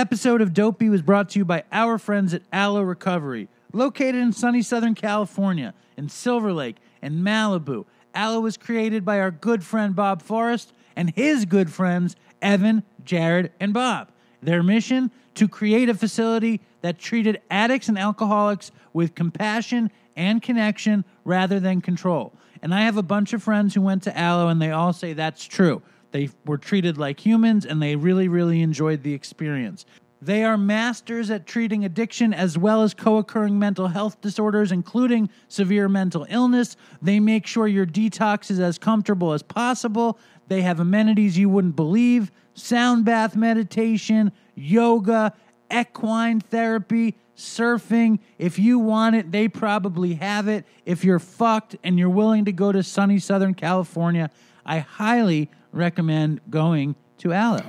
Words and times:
episode 0.00 0.40
of 0.40 0.54
Dopey 0.54 0.88
was 0.88 1.02
brought 1.02 1.28
to 1.28 1.38
you 1.38 1.44
by 1.44 1.62
our 1.70 1.98
friends 1.98 2.32
at 2.32 2.40
Alo 2.54 2.80
Recovery, 2.80 3.50
located 3.74 4.14
in 4.14 4.32
sunny 4.32 4.62
Southern 4.62 4.94
California, 4.94 5.74
in 5.94 6.08
Silver 6.08 6.54
Lake 6.54 6.76
and 7.02 7.16
Malibu. 7.16 7.84
Alo 8.14 8.40
was 8.40 8.56
created 8.56 9.04
by 9.04 9.20
our 9.20 9.30
good 9.30 9.62
friend 9.62 9.94
Bob 9.94 10.22
Forrest 10.22 10.72
and 10.96 11.10
his 11.10 11.44
good 11.44 11.70
friends 11.70 12.16
Evan, 12.40 12.82
Jared, 13.04 13.52
and 13.60 13.74
Bob. 13.74 14.10
Their 14.42 14.62
mission 14.62 15.10
to 15.34 15.46
create 15.46 15.90
a 15.90 15.94
facility 15.94 16.62
that 16.80 16.98
treated 16.98 17.42
addicts 17.50 17.90
and 17.90 17.98
alcoholics 17.98 18.72
with 18.94 19.14
compassion 19.14 19.90
and 20.16 20.40
connection 20.40 21.04
rather 21.26 21.60
than 21.60 21.82
control. 21.82 22.32
And 22.62 22.74
I 22.74 22.84
have 22.84 22.96
a 22.96 23.02
bunch 23.02 23.34
of 23.34 23.42
friends 23.42 23.74
who 23.74 23.82
went 23.82 24.04
to 24.04 24.18
Alo 24.18 24.48
and 24.48 24.62
they 24.62 24.70
all 24.70 24.94
say 24.94 25.12
that's 25.12 25.44
true. 25.44 25.82
They 26.12 26.30
were 26.44 26.58
treated 26.58 26.98
like 26.98 27.24
humans 27.24 27.64
and 27.64 27.82
they 27.82 27.96
really, 27.96 28.28
really 28.28 28.62
enjoyed 28.62 29.02
the 29.02 29.14
experience. 29.14 29.86
They 30.22 30.44
are 30.44 30.58
masters 30.58 31.30
at 31.30 31.46
treating 31.46 31.84
addiction 31.84 32.34
as 32.34 32.58
well 32.58 32.82
as 32.82 32.92
co 32.92 33.16
occurring 33.16 33.58
mental 33.58 33.88
health 33.88 34.20
disorders, 34.20 34.70
including 34.70 35.30
severe 35.48 35.88
mental 35.88 36.26
illness. 36.28 36.76
They 37.00 37.20
make 37.20 37.46
sure 37.46 37.66
your 37.66 37.86
detox 37.86 38.50
is 38.50 38.60
as 38.60 38.76
comfortable 38.76 39.32
as 39.32 39.42
possible. 39.42 40.18
They 40.48 40.60
have 40.62 40.78
amenities 40.78 41.38
you 41.38 41.48
wouldn't 41.48 41.76
believe 41.76 42.30
sound 42.54 43.04
bath 43.06 43.34
meditation, 43.34 44.32
yoga, 44.54 45.32
equine 45.72 46.40
therapy, 46.40 47.16
surfing. 47.36 48.18
If 48.38 48.58
you 48.58 48.78
want 48.78 49.16
it, 49.16 49.32
they 49.32 49.48
probably 49.48 50.14
have 50.14 50.48
it. 50.48 50.66
If 50.84 51.04
you're 51.04 51.18
fucked 51.18 51.76
and 51.82 51.98
you're 51.98 52.10
willing 52.10 52.44
to 52.44 52.52
go 52.52 52.72
to 52.72 52.82
sunny 52.82 53.18
Southern 53.18 53.54
California, 53.54 54.30
I 54.66 54.80
highly 54.80 55.50
recommend 55.72 56.40
going 56.50 56.94
to 57.18 57.32
Alo. 57.32 57.62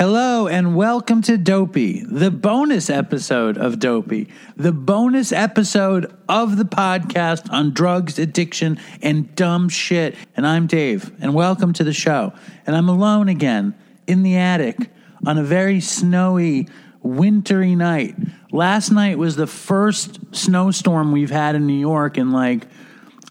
Hello 0.00 0.48
and 0.48 0.74
welcome 0.74 1.20
to 1.20 1.36
Dopey, 1.36 2.02
the 2.02 2.30
bonus 2.30 2.88
episode 2.88 3.58
of 3.58 3.78
Dopey, 3.78 4.28
the 4.56 4.72
bonus 4.72 5.30
episode 5.30 6.10
of 6.26 6.56
the 6.56 6.64
podcast 6.64 7.52
on 7.52 7.74
drugs, 7.74 8.18
addiction, 8.18 8.80
and 9.02 9.34
dumb 9.34 9.68
shit. 9.68 10.16
And 10.34 10.46
I'm 10.46 10.66
Dave, 10.66 11.12
and 11.20 11.34
welcome 11.34 11.74
to 11.74 11.84
the 11.84 11.92
show. 11.92 12.32
And 12.66 12.74
I'm 12.74 12.88
alone 12.88 13.28
again 13.28 13.74
in 14.06 14.22
the 14.22 14.38
attic 14.38 14.78
on 15.26 15.36
a 15.36 15.42
very 15.44 15.80
snowy, 15.80 16.66
wintry 17.02 17.74
night. 17.74 18.16
Last 18.52 18.90
night 18.90 19.18
was 19.18 19.36
the 19.36 19.46
first 19.46 20.18
snowstorm 20.34 21.12
we've 21.12 21.28
had 21.28 21.56
in 21.56 21.66
New 21.66 21.78
York 21.78 22.16
in 22.16 22.32
like, 22.32 22.66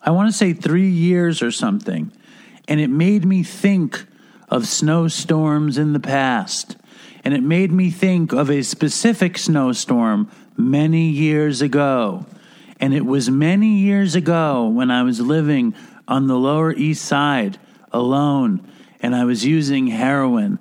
I 0.03 0.11
want 0.11 0.29
to 0.29 0.37
say 0.37 0.53
three 0.53 0.91
years 0.91 1.41
or 1.41 1.49
something. 1.49 2.11
And 2.67 2.79
it 2.79 2.91
made 2.91 3.25
me 3.25 3.41
think 3.41 4.05
of 4.49 4.67
snowstorms 4.67 5.77
in 5.77 5.93
the 5.93 5.99
past. 5.99 6.75
And 7.23 7.33
it 7.33 7.43
made 7.43 7.71
me 7.71 7.89
think 7.89 8.31
of 8.31 8.49
a 8.49 8.63
specific 8.63 9.37
snowstorm 9.37 10.29
many 10.57 11.09
years 11.09 11.61
ago. 11.61 12.25
And 12.79 12.93
it 12.93 13.05
was 13.05 13.29
many 13.29 13.77
years 13.79 14.15
ago 14.15 14.67
when 14.67 14.89
I 14.89 15.03
was 15.03 15.19
living 15.19 15.75
on 16.07 16.27
the 16.27 16.37
Lower 16.37 16.73
East 16.73 17.05
Side 17.05 17.59
alone 17.91 18.65
and 19.01 19.15
I 19.15 19.25
was 19.25 19.45
using 19.45 19.87
heroin 19.87 20.59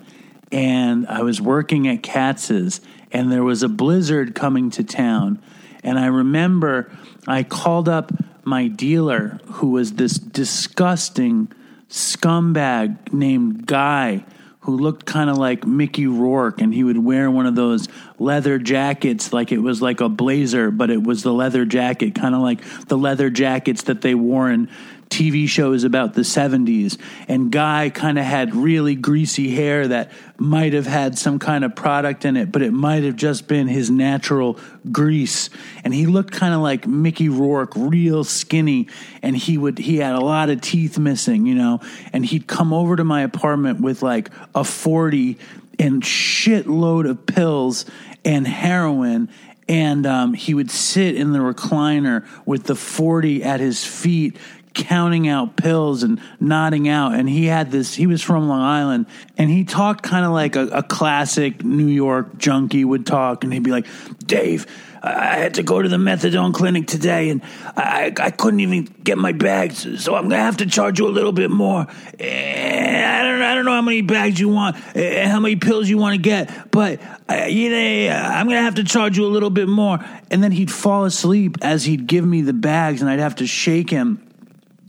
and 0.50 1.06
I 1.06 1.22
was 1.22 1.40
working 1.40 1.88
at 1.88 2.02
Katz's 2.02 2.80
and 3.12 3.30
there 3.32 3.44
was 3.44 3.62
a 3.62 3.68
blizzard 3.68 4.34
coming 4.34 4.70
to 4.70 4.84
town. 4.84 5.40
And 5.82 5.98
I 5.98 6.06
remember 6.06 6.90
I 7.26 7.42
called 7.42 7.88
up 7.88 8.12
my 8.44 8.66
dealer 8.68 9.40
who 9.46 9.70
was 9.70 9.94
this 9.94 10.14
disgusting 10.14 11.52
scumbag 11.88 13.12
named 13.12 13.66
Guy 13.66 14.24
who 14.60 14.76
looked 14.76 15.06
kind 15.06 15.30
of 15.30 15.38
like 15.38 15.66
Mickey 15.66 16.06
Rourke 16.06 16.60
and 16.60 16.74
he 16.74 16.84
would 16.84 16.98
wear 16.98 17.30
one 17.30 17.46
of 17.46 17.54
those 17.54 17.88
leather 18.18 18.58
jackets 18.58 19.32
like 19.32 19.50
it 19.50 19.58
was 19.58 19.80
like 19.80 20.00
a 20.00 20.10
blazer 20.10 20.70
but 20.70 20.90
it 20.90 21.02
was 21.02 21.22
the 21.22 21.32
leather 21.32 21.64
jacket 21.64 22.14
kind 22.14 22.34
of 22.34 22.42
like 22.42 22.62
the 22.86 22.98
leather 22.98 23.30
jackets 23.30 23.84
that 23.84 24.02
they 24.02 24.14
wore 24.14 24.50
in 24.50 24.68
TV 25.08 25.48
shows 25.48 25.84
about 25.84 26.14
the 26.14 26.22
70s 26.22 26.98
and 27.28 27.50
Guy 27.50 27.90
kind 27.90 28.18
of 28.18 28.24
had 28.24 28.54
really 28.54 28.94
greasy 28.94 29.50
hair 29.50 29.88
that 29.88 30.12
might 30.38 30.72
have 30.72 30.86
had 30.86 31.18
some 31.18 31.38
kind 31.38 31.64
of 31.64 31.74
product 31.74 32.24
in 32.24 32.36
it 32.36 32.52
but 32.52 32.62
it 32.62 32.72
might 32.72 33.04
have 33.04 33.16
just 33.16 33.48
been 33.48 33.68
his 33.68 33.90
natural 33.90 34.58
grease. 34.92 35.50
And 35.84 35.92
he 35.94 36.06
looked 36.06 36.32
kind 36.32 36.54
of 36.54 36.60
like 36.60 36.86
Mickey 36.86 37.28
Rourke 37.28 37.72
real 37.76 38.24
skinny 38.24 38.88
and 39.22 39.36
he 39.36 39.58
would 39.58 39.78
he 39.78 39.98
had 39.98 40.14
a 40.14 40.20
lot 40.20 40.50
of 40.50 40.60
teeth 40.60 40.98
missing 40.98 41.46
you 41.46 41.54
know? 41.54 41.80
And 42.12 42.24
he'd 42.24 42.46
come 42.46 42.72
over 42.72 42.96
to 42.96 43.04
my 43.04 43.22
apartment 43.22 43.80
with 43.80 44.02
like 44.02 44.30
a 44.54 44.64
40 44.64 45.38
and 45.78 46.02
shitload 46.02 47.08
of 47.08 47.26
pills 47.26 47.86
and 48.24 48.46
heroin 48.46 49.28
and 49.68 50.06
um, 50.06 50.32
he 50.32 50.54
would 50.54 50.70
sit 50.70 51.14
in 51.14 51.32
the 51.32 51.40
recliner 51.40 52.26
with 52.46 52.64
the 52.64 52.74
40 52.74 53.44
at 53.44 53.60
his 53.60 53.84
feet 53.84 54.36
counting 54.78 55.28
out 55.28 55.56
pills 55.56 56.04
and 56.04 56.20
nodding 56.38 56.88
out 56.88 57.12
and 57.14 57.28
he 57.28 57.46
had 57.46 57.70
this 57.70 57.94
he 57.94 58.06
was 58.06 58.22
from 58.22 58.48
long 58.48 58.62
island 58.62 59.06
and 59.36 59.50
he 59.50 59.64
talked 59.64 60.02
kind 60.02 60.24
of 60.24 60.30
like 60.30 60.54
a, 60.54 60.68
a 60.68 60.82
classic 60.82 61.64
new 61.64 61.86
york 61.86 62.38
junkie 62.38 62.84
would 62.84 63.04
talk 63.04 63.42
and 63.42 63.52
he'd 63.52 63.64
be 63.64 63.72
like 63.72 63.86
dave 64.24 64.66
I 65.02 65.36
had 65.36 65.54
to 65.54 65.62
go 65.62 65.80
to 65.80 65.88
the 65.88 65.96
methadone 65.96 66.52
clinic 66.52 66.86
today, 66.86 67.30
and 67.30 67.42
I, 67.76 68.12
I 68.18 68.30
couldn't 68.30 68.60
even 68.60 68.84
get 69.04 69.18
my 69.18 69.32
bags. 69.32 70.02
So 70.02 70.14
I'm 70.14 70.24
gonna 70.24 70.42
have 70.42 70.58
to 70.58 70.66
charge 70.66 70.98
you 70.98 71.06
a 71.06 71.10
little 71.10 71.32
bit 71.32 71.50
more. 71.50 71.86
And 72.18 73.06
I 73.06 73.22
don't 73.22 73.42
I 73.42 73.54
don't 73.54 73.64
know 73.64 73.72
how 73.72 73.82
many 73.82 74.02
bags 74.02 74.40
you 74.40 74.48
want, 74.48 74.76
and 74.96 75.30
how 75.30 75.40
many 75.40 75.56
pills 75.56 75.88
you 75.88 75.98
want 75.98 76.14
to 76.14 76.20
get, 76.20 76.70
but 76.70 77.00
uh, 77.30 77.46
you 77.48 77.70
know 77.70 78.10
I'm 78.10 78.46
gonna 78.46 78.62
have 78.62 78.76
to 78.76 78.84
charge 78.84 79.16
you 79.16 79.26
a 79.26 79.28
little 79.28 79.50
bit 79.50 79.68
more. 79.68 79.98
And 80.30 80.42
then 80.42 80.52
he'd 80.52 80.70
fall 80.70 81.04
asleep 81.04 81.58
as 81.62 81.84
he'd 81.84 82.06
give 82.06 82.24
me 82.24 82.42
the 82.42 82.52
bags, 82.52 83.00
and 83.00 83.10
I'd 83.10 83.20
have 83.20 83.36
to 83.36 83.46
shake 83.46 83.90
him. 83.90 84.27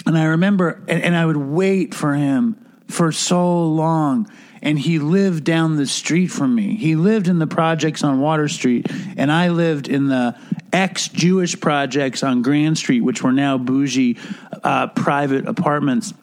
And 0.06 0.18
I 0.18 0.26
remember, 0.26 0.82
and, 0.88 1.04
and 1.04 1.16
I 1.16 1.26
would 1.26 1.38
wait 1.38 1.94
for 1.94 2.14
him 2.14 2.66
for 2.88 3.12
so 3.12 3.66
long 3.66 4.30
and 4.62 4.78
he 4.78 5.00
lived 5.00 5.44
down 5.44 5.78
the 5.78 5.86
street 5.86 6.28
from 6.28 6.54
me. 6.54 6.76
He 6.76 6.96
lived 6.96 7.28
in 7.28 7.40
the 7.40 7.48
projects 7.48 8.04
on 8.04 8.20
Water 8.20 8.48
Street, 8.48 8.88
and 9.18 9.32
I 9.32 9.50
lived 9.50 9.88
in 9.88 10.08
the 10.08 10.38
ex 10.74 11.08
Jewish 11.08 11.60
projects 11.60 12.24
on 12.24 12.42
Grand 12.42 12.78
Street, 12.78 13.02
which 13.02 13.24
were 13.24 13.32
now 13.32 13.58
bougie 13.58 14.18
uh, 14.64 14.88
private 14.88 15.48
apartments. 15.48 16.14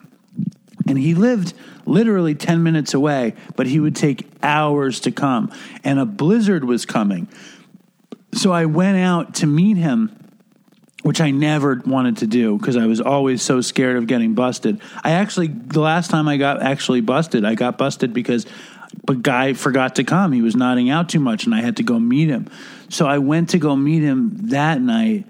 And 0.87 0.97
he 0.97 1.15
lived 1.15 1.53
literally 1.85 2.35
10 2.35 2.63
minutes 2.63 2.93
away, 2.93 3.33
but 3.55 3.67
he 3.67 3.79
would 3.79 3.95
take 3.95 4.27
hours 4.43 4.99
to 5.01 5.11
come. 5.11 5.51
And 5.83 5.99
a 5.99 6.05
blizzard 6.05 6.63
was 6.63 6.85
coming. 6.85 7.27
So 8.33 8.51
I 8.51 8.65
went 8.65 8.97
out 8.97 9.35
to 9.35 9.47
meet 9.47 9.77
him 9.77 10.26
which 11.07 11.21
I 11.21 11.31
never 11.31 11.81
wanted 11.85 12.17
to 12.17 12.27
do 12.27 12.57
because 12.57 12.75
I 12.75 12.85
was 12.85 12.99
always 12.99 13.41
so 13.41 13.61
scared 13.61 13.95
of 13.95 14.07
getting 14.07 14.33
busted. 14.33 14.81
I 15.05 15.11
actually, 15.11 15.47
the 15.47 15.79
last 15.79 16.11
time 16.11 16.27
I 16.27 16.35
got 16.35 16.61
actually 16.61 16.99
busted, 16.99 17.45
I 17.45 17.55
got 17.55 17.77
busted 17.77 18.13
because 18.13 18.45
a 19.07 19.15
guy 19.15 19.53
forgot 19.53 19.95
to 19.95 20.03
come. 20.03 20.33
He 20.33 20.41
was 20.41 20.57
nodding 20.57 20.89
out 20.89 21.07
too 21.07 21.21
much 21.21 21.45
and 21.45 21.55
I 21.55 21.61
had 21.61 21.77
to 21.77 21.83
go 21.83 21.97
meet 21.97 22.27
him. 22.27 22.49
So 22.89 23.07
I 23.07 23.19
went 23.19 23.51
to 23.51 23.57
go 23.57 23.73
meet 23.73 24.01
him 24.01 24.49
that 24.49 24.81
night 24.81 25.25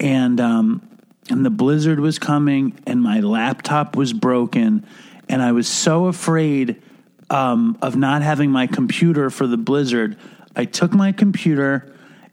and, 0.00 0.40
um, 0.40 0.82
and 1.30 1.46
the 1.46 1.50
blizzard 1.50 2.00
was 2.00 2.18
coming 2.18 2.76
and 2.84 3.00
my 3.00 3.20
laptop 3.20 3.94
was 3.94 4.12
broken 4.12 4.84
and 5.28 5.40
I 5.40 5.52
was 5.52 5.68
so 5.68 6.06
afraid 6.06 6.82
um, 7.30 7.78
of 7.80 7.94
not 7.94 8.22
having 8.22 8.50
my 8.50 8.66
computer 8.66 9.30
for 9.30 9.46
the 9.46 9.56
blizzard. 9.56 10.16
I 10.56 10.64
took 10.64 10.92
my 10.92 11.12
computer 11.12 11.91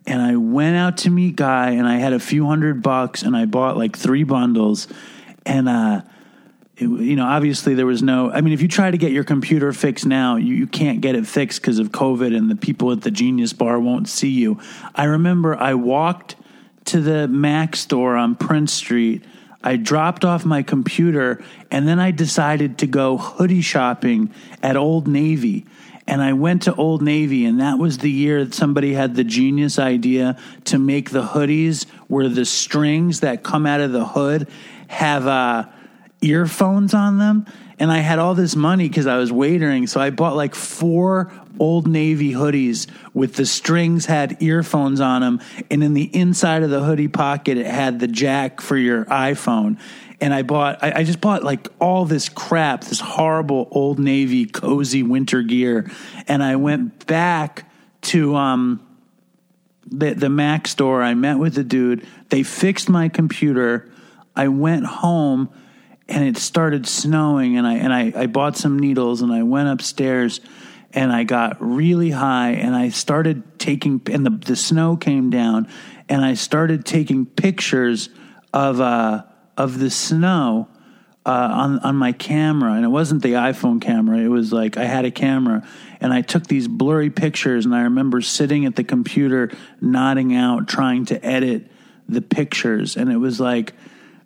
and 0.10 0.24
I 0.24 0.38
went 0.38 0.76
out 0.76 0.98
to 1.00 1.12
meet 1.12 1.36
Guy, 1.36 1.72
and 1.72 1.88
I 1.88 1.98
had 1.98 2.14
a 2.14 2.20
few 2.20 2.48
hundred 2.48 2.82
bucks, 2.82 3.22
and 3.22 3.38
I 3.38 3.46
bought 3.46 3.78
like 3.78 3.96
three 3.96 4.24
bundles, 4.24 4.88
and 5.46 5.70
uh, 5.70 6.02
it, 6.76 6.86
you 6.86 7.16
know, 7.16 7.26
obviously 7.26 7.76
there 7.76 7.86
was 7.86 8.02
no. 8.02 8.32
I 8.32 8.42
mean, 8.42 8.54
if 8.54 8.62
you 8.62 8.68
try 8.68 8.90
to 8.90 8.98
get 8.98 9.12
your 9.12 9.24
computer 9.24 9.72
fixed 9.72 10.08
now, 10.08 10.38
you, 10.38 10.56
you 10.56 10.66
can't 10.66 11.00
get 11.00 11.16
it 11.16 11.28
fixed 11.28 11.62
because 11.62 11.78
of 11.78 11.90
COVID, 11.92 12.36
and 12.36 12.50
the 12.50 12.56
people 12.56 12.92
at 12.92 13.02
the 13.02 13.12
Genius 13.12 13.54
Bar 13.54 13.80
won't 13.80 14.10
see 14.10 14.32
you. 14.32 14.60
I 14.96 15.04
remember 15.04 15.56
I 15.56 15.76
walked 15.76 16.36
to 16.86 17.02
the 17.02 17.28
Mac 17.28 17.76
store 17.76 18.16
on 18.16 18.36
Prince 18.36 18.74
Street. 18.74 19.24
I 19.64 19.76
dropped 19.76 20.26
off 20.26 20.44
my 20.44 20.64
computer, 20.64 21.44
and 21.70 21.88
then 21.88 22.00
I 22.00 22.10
decided 22.10 22.80
to 22.80 22.88
go 22.88 23.18
hoodie 23.18 23.62
shopping 23.62 24.34
at 24.64 24.76
Old 24.76 25.08
Navy. 25.08 25.68
And 26.10 26.24
I 26.24 26.34
went 26.34 26.64
to 26.64 26.74
Old 26.74 27.04
Navy, 27.04 27.46
and 27.46 27.62
that 27.62 27.78
was 27.78 28.00
the 28.00 28.10
year 28.10 28.44
that 28.44 28.56
somebody 28.56 28.94
had 28.94 29.14
the 29.14 29.24
genius 29.24 29.78
idea 29.78 30.40
to 30.66 30.80
make 30.80 31.12
the 31.12 31.22
hoodies 31.22 31.86
where 32.08 32.28
the 32.28 32.46
strings 32.46 33.20
that 33.20 33.44
come 33.44 33.68
out 33.68 33.80
of 33.80 33.92
the 33.92 34.06
hood 34.06 34.48
have 34.88 35.28
uh, 35.28 35.66
earphones 36.22 36.96
on 36.96 37.20
them. 37.20 37.46
And 37.78 37.92
I 37.92 38.00
had 38.00 38.18
all 38.18 38.34
this 38.34 38.56
money 38.56 38.90
because 38.90 39.06
I 39.06 39.18
was 39.18 39.32
waitering. 39.32 39.88
So 39.88 40.02
I 40.02 40.10
bought 40.10 40.36
like 40.36 40.56
four 40.56 41.32
Old 41.60 41.88
Navy 41.88 42.32
hoodies 42.32 42.88
with 43.14 43.36
the 43.36 43.46
strings 43.46 44.08
had 44.08 44.42
earphones 44.42 45.00
on 45.00 45.22
them. 45.22 45.40
And 45.70 45.84
in 45.84 45.94
the 45.94 46.10
inside 46.14 46.64
of 46.64 46.72
the 46.72 46.84
hoodie 46.84 47.08
pocket, 47.08 47.60
it 47.60 47.68
had 47.68 48.00
the 48.00 48.08
jack 48.08 48.62
for 48.62 48.76
your 48.76 49.06
iPhone. 49.06 49.78
And 50.22 50.34
I 50.34 50.42
bought, 50.42 50.84
I, 50.84 51.00
I 51.00 51.04
just 51.04 51.22
bought 51.22 51.44
like 51.44 51.68
all 51.80 52.06
this 52.06 52.30
crap, 52.30 52.84
this 52.84 53.00
horrible 53.00 53.68
Old 53.72 54.00
Navy 54.00 54.46
cozy 54.46 55.04
winter 55.04 55.42
gear. 55.42 55.90
And 56.28 56.44
I 56.44 56.58
went 56.58 57.06
back 57.08 57.70
to, 58.02 58.36
um, 58.36 58.86
the, 59.92 60.14
the 60.14 60.30
Mac 60.30 60.68
store. 60.68 61.02
I 61.02 61.14
met 61.14 61.40
with 61.40 61.56
the 61.56 61.64
dude. 61.64 62.06
They 62.30 62.44
fixed 62.44 62.90
my 62.90 63.10
computer. 63.10 63.90
I 64.36 64.48
went 64.50 64.86
home 64.86 65.50
and 66.08 66.24
it 66.24 66.38
started 66.38 66.88
snowing 66.88 67.58
and 67.58 67.68
I 67.68 67.76
and 67.76 67.94
I, 67.94 68.12
I 68.16 68.26
bought 68.26 68.58
some 68.58 68.80
needles 68.80 69.22
and 69.22 69.32
I 69.32 69.44
went 69.44 69.70
upstairs 69.70 70.42
and 70.92 71.12
I 71.12 71.24
got 71.24 71.58
really 71.62 72.10
high 72.10 72.52
and 72.52 72.76
I 72.76 72.90
started 72.90 73.60
taking 73.60 74.02
and 74.12 74.26
the, 74.26 74.32
the 74.32 74.56
snow 74.56 74.98
came 74.98 75.30
down 75.30 75.68
and 76.08 76.26
I 76.26 76.34
started 76.34 76.86
taking 76.86 77.26
pictures 77.28 78.10
of 78.54 78.82
uh 78.82 79.24
of 79.60 79.78
the 79.78 79.90
snow 79.90 80.70
uh, 81.26 81.50
on 81.52 81.80
on 81.80 81.96
my 81.96 82.14
camera. 82.14 82.74
And 82.74 82.86
it 82.86 82.88
wasn't 82.88 83.22
the 83.22 83.34
iPhone 83.34 83.80
camera. 83.82 84.18
It 84.18 84.30
was 84.30 84.52
like 84.52 84.78
I 84.78 84.86
had 84.86 85.06
a 85.06 85.12
camera 85.12 85.68
and 86.00 86.14
I 86.14 86.22
took 86.22 86.48
these 86.48 86.68
blurry 86.68 87.10
pictures. 87.10 87.66
And 87.66 87.76
I 87.76 87.82
remember 87.82 88.22
sitting 88.22 88.66
at 88.66 88.76
the 88.76 88.86
computer 88.86 89.52
nodding 89.82 90.34
out 90.34 90.68
trying 90.68 91.06
to 91.08 91.24
edit 91.24 91.68
the 92.08 92.22
pictures. 92.22 92.96
And 92.96 93.12
it 93.12 93.18
was 93.18 93.40
like 93.40 93.74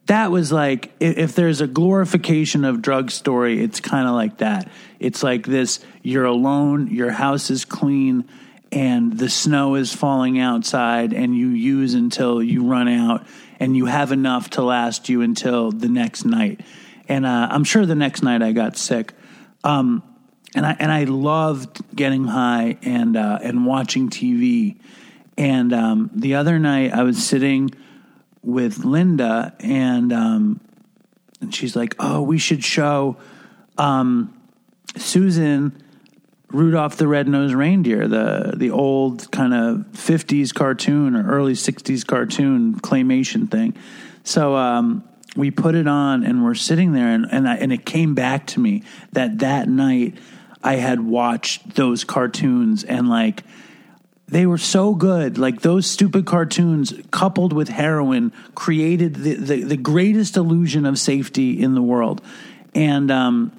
that 0.05 0.31
was 0.31 0.51
like 0.51 0.91
if 0.99 1.33
there's 1.33 1.61
a 1.61 1.67
glorification 1.67 2.63
of 2.63 2.81
drug 2.81 3.09
story 3.09 3.61
it's 3.61 3.79
kind 3.79 4.07
of 4.07 4.13
like 4.13 4.37
that. 4.37 4.69
It's 4.99 5.23
like 5.23 5.47
this 5.47 5.79
you're 6.03 6.25
alone 6.25 6.87
your 6.87 7.11
house 7.11 7.49
is 7.49 7.65
clean 7.65 8.29
and 8.71 9.17
the 9.17 9.29
snow 9.29 9.75
is 9.75 9.93
falling 9.93 10.39
outside 10.39 11.13
and 11.13 11.35
you 11.35 11.49
use 11.49 11.95
until 11.95 12.41
you 12.41 12.65
run 12.65 12.87
out 12.87 13.25
and 13.59 13.75
you 13.75 13.85
have 13.85 14.11
enough 14.11 14.49
to 14.51 14.61
last 14.61 15.09
you 15.09 15.21
until 15.21 15.71
the 15.71 15.87
next 15.87 16.25
night 16.25 16.61
and 17.07 17.25
uh, 17.25 17.47
i'm 17.51 17.63
sure 17.63 17.85
the 17.85 17.95
next 17.95 18.23
night 18.23 18.41
i 18.41 18.51
got 18.51 18.77
sick 18.77 19.13
um, 19.63 20.03
and 20.55 20.65
I 20.65 20.75
and 20.79 20.91
I 20.91 21.05
loved 21.05 21.81
getting 21.95 22.25
high 22.25 22.77
and 22.83 23.17
uh, 23.17 23.39
and 23.41 23.65
watching 23.65 24.09
TV. 24.09 24.77
And 25.37 25.73
um, 25.73 26.11
the 26.13 26.35
other 26.35 26.59
night, 26.59 26.93
I 26.93 27.03
was 27.03 27.25
sitting 27.25 27.71
with 28.43 28.85
Linda, 28.85 29.55
and 29.59 30.13
um, 30.13 30.59
and 31.41 31.53
she's 31.53 31.75
like, 31.75 31.95
"Oh, 31.99 32.21
we 32.21 32.37
should 32.37 32.63
show 32.63 33.17
um, 33.77 34.33
Susan 34.95 35.82
Rudolph 36.53 36.97
the 36.97 37.07
Red-Nosed 37.07 37.55
Reindeer, 37.55 38.07
the 38.07 38.53
the 38.55 38.71
old 38.71 39.31
kind 39.31 39.53
of 39.53 39.85
'50s 39.93 40.53
cartoon 40.53 41.15
or 41.15 41.29
early 41.29 41.53
'60s 41.53 42.05
cartoon 42.05 42.75
claymation 42.75 43.49
thing." 43.49 43.75
So 44.23 44.55
um, 44.55 45.03
we 45.35 45.51
put 45.51 45.75
it 45.75 45.87
on, 45.87 46.23
and 46.23 46.43
we're 46.43 46.55
sitting 46.55 46.93
there, 46.93 47.09
and 47.09 47.25
and, 47.31 47.49
I, 47.49 47.55
and 47.55 47.73
it 47.73 47.85
came 47.85 48.13
back 48.13 48.47
to 48.47 48.59
me 48.59 48.83
that 49.11 49.39
that 49.39 49.67
night 49.67 50.17
I 50.63 50.75
had 50.75 51.01
watched 51.01 51.75
those 51.75 52.03
cartoons, 52.03 52.83
and 52.83 53.09
like 53.09 53.43
they 54.27 54.45
were 54.45 54.57
so 54.57 54.95
good. 54.95 55.37
Like 55.37 55.61
those 55.61 55.85
stupid 55.85 56.25
cartoons, 56.25 56.93
coupled 57.11 57.53
with 57.53 57.69
heroin, 57.69 58.31
created 58.55 59.15
the, 59.15 59.35
the, 59.35 59.63
the 59.63 59.77
greatest 59.77 60.37
illusion 60.37 60.85
of 60.85 60.97
safety 60.97 61.61
in 61.61 61.75
the 61.75 61.81
world. 61.81 62.21
And 62.73 63.11
um, 63.11 63.51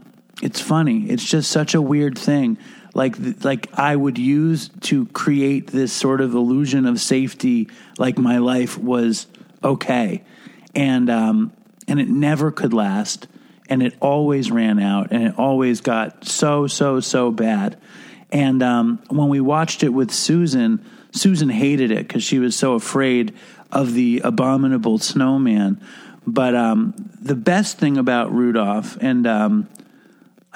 it's 0.43 0.61
funny. 0.61 1.09
It's 1.09 1.25
just 1.25 1.51
such 1.51 1.75
a 1.75 1.83
weird 1.83 2.19
thing. 2.19 2.59
Like 2.95 3.17
like 3.45 3.69
I 3.75 3.95
would 3.95 4.19
use 4.19 4.71
to 4.83 5.07
create 5.07 5.67
this 5.67 5.93
sort 5.93 6.21
of 6.21 6.35
illusion 6.35 6.87
of 6.87 7.01
safety. 7.01 7.69
Like 7.99 8.19
my 8.19 8.39
life 8.39 8.79
was 8.79 9.27
okay, 9.63 10.23
and 10.75 11.11
um, 11.11 11.53
and 11.89 11.99
it 12.01 12.09
never 12.09 12.53
could 12.53 12.73
last, 12.73 13.27
and 13.69 13.83
it 13.83 13.95
always 14.01 14.51
ran 14.51 14.79
out, 14.79 15.11
and 15.11 15.25
it 15.25 15.39
always 15.39 15.81
got 15.81 16.25
so 16.25 16.69
so 16.69 17.01
so 17.01 17.33
bad. 17.33 17.77
And 18.31 18.63
um, 18.63 19.03
when 19.09 19.29
we 19.29 19.41
watched 19.41 19.83
it 19.83 19.91
with 19.91 20.11
Susan, 20.13 20.85
Susan 21.13 21.49
hated 21.49 21.91
it 21.91 22.07
because 22.07 22.23
she 22.23 22.39
was 22.39 22.57
so 22.57 22.75
afraid 22.75 23.35
of 23.71 23.95
the 23.95 24.21
abominable 24.25 24.99
snowman. 24.99 25.81
But 26.27 26.55
um, 26.55 26.95
the 27.21 27.35
best 27.35 27.79
thing 27.79 27.99
about 27.99 28.33
Rudolph, 28.33 28.97
and 29.01 29.27
um, 29.27 29.69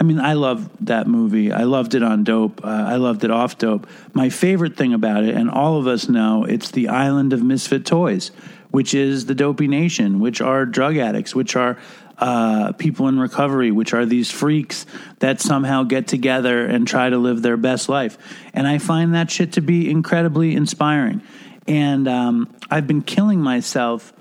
I 0.00 0.05
mean, 0.05 0.21
I 0.21 0.35
love 0.35 0.71
that 0.87 1.09
movie. 1.09 1.50
I 1.52 1.64
loved 1.64 1.95
it 1.95 2.05
on 2.05 2.23
Dope. 2.23 2.64
Uh, 2.64 2.69
I 2.69 2.97
loved 2.97 3.25
it 3.25 3.33
off 3.33 3.59
Dope. 3.59 3.88
My 4.12 4.28
favorite 4.28 4.76
thing 4.76 4.95
about 4.95 5.25
it, 5.25 5.35
and 5.35 5.50
all 5.50 5.76
of 5.76 5.88
us 5.88 6.09
know, 6.09 6.45
it's 6.45 6.71
the 6.71 6.88
island 6.88 7.33
of 7.33 7.43
misfit 7.43 7.85
toys, 7.85 8.31
which 8.71 8.95
is 8.95 9.26
the 9.26 9.35
Dopey 9.35 9.67
Nation, 9.67 10.21
which 10.21 10.40
are 10.40 10.64
drug 10.64 10.97
addicts, 10.97 11.35
which 11.35 11.57
are 11.57 11.78
uh, 12.19 12.73
people 12.73 13.09
in 13.09 13.19
recovery, 13.19 13.73
which 13.73 13.93
are 13.93 14.07
these 14.07 14.31
freaks 14.31 14.87
that 15.19 15.40
somehow 15.40 15.83
get 15.83 16.07
together 16.07 16.64
and 16.64 16.87
try 16.87 17.09
to 17.09 17.19
live 17.19 17.43
their 17.43 17.57
best 17.57 17.88
life. 17.88 18.19
And 18.55 18.69
I 18.69 18.78
find 18.78 19.14
that 19.14 19.31
shit 19.31 19.52
to 19.55 19.61
be 19.61 19.90
incredibly 19.90 20.55
inspiring. 20.55 21.23
And 21.67 22.07
um, 22.09 22.55
I've 22.71 22.87
been 22.87 23.02
killing 23.02 23.40
myself 23.40 24.12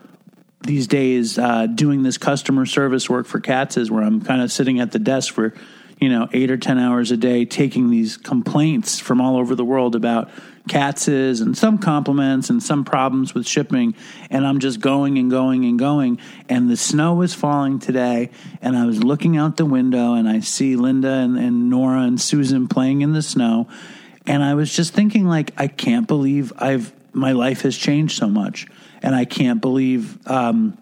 these 0.68 0.88
days 0.88 1.40
uh, 1.40 1.66
doing 1.68 2.04
this 2.04 2.18
customer 2.18 2.66
service 2.66 3.10
work 3.10 3.26
for 3.26 3.40
Katz's, 3.40 3.90
where 3.90 4.04
I'm 4.04 4.22
kind 4.22 4.42
of 4.42 4.52
sitting 4.52 4.80
at 4.80 4.92
the 4.92 5.00
desk 5.00 5.34
for 5.34 5.54
you 6.00 6.10
know 6.10 6.30
eight 6.34 6.52
or 6.52 6.58
ten 6.58 6.78
hours 6.78 7.12
a 7.12 7.18
day, 7.18 7.46
taking 7.46 7.90
these 7.90 8.18
complaints 8.18 9.00
from 9.00 9.20
all 9.20 9.38
over 9.38 9.56
the 9.56 9.66
world 9.66 9.96
about 9.96 10.30
Katz's 10.68 11.42
and 11.42 11.58
some 11.58 11.78
compliments 11.78 12.50
and 12.50 12.62
some 12.62 12.84
problems 12.84 13.34
with 13.34 13.48
shipping. 13.48 13.96
And 14.30 14.46
I'm 14.46 14.60
just 14.60 14.80
going 14.80 15.18
and 15.18 15.32
going 15.32 15.66
and 15.66 15.80
going. 15.80 16.20
And 16.50 16.70
the 16.70 16.78
snow 16.78 17.16
was 17.16 17.34
falling 17.34 17.80
today. 17.80 18.30
And 18.62 18.78
I 18.78 18.86
was 18.86 19.04
looking 19.04 19.38
out 19.38 19.58
the 19.58 19.66
window 19.66 20.14
and 20.14 20.28
I 20.28 20.42
see 20.42 20.76
Linda 20.76 21.10
and, 21.10 21.38
and 21.38 21.70
Nora 21.70 22.02
and 22.02 22.20
Susan 22.20 22.68
playing 22.68 23.02
in 23.02 23.14
the 23.14 23.22
snow. 23.22 23.68
And 24.26 24.44
I 24.44 24.56
was 24.56 24.76
just 24.76 24.94
thinking, 24.94 25.26
like, 25.26 25.54
I 25.58 25.68
can't 25.68 26.08
believe 26.08 26.52
I've 26.58 26.94
my 27.14 27.32
life 27.32 27.62
has 27.62 27.76
changed 27.76 28.18
so 28.18 28.28
much. 28.28 28.68
And 29.02 29.16
I 29.16 29.26
can't 29.26 29.62
believe 29.62 30.26
um, 30.28 30.78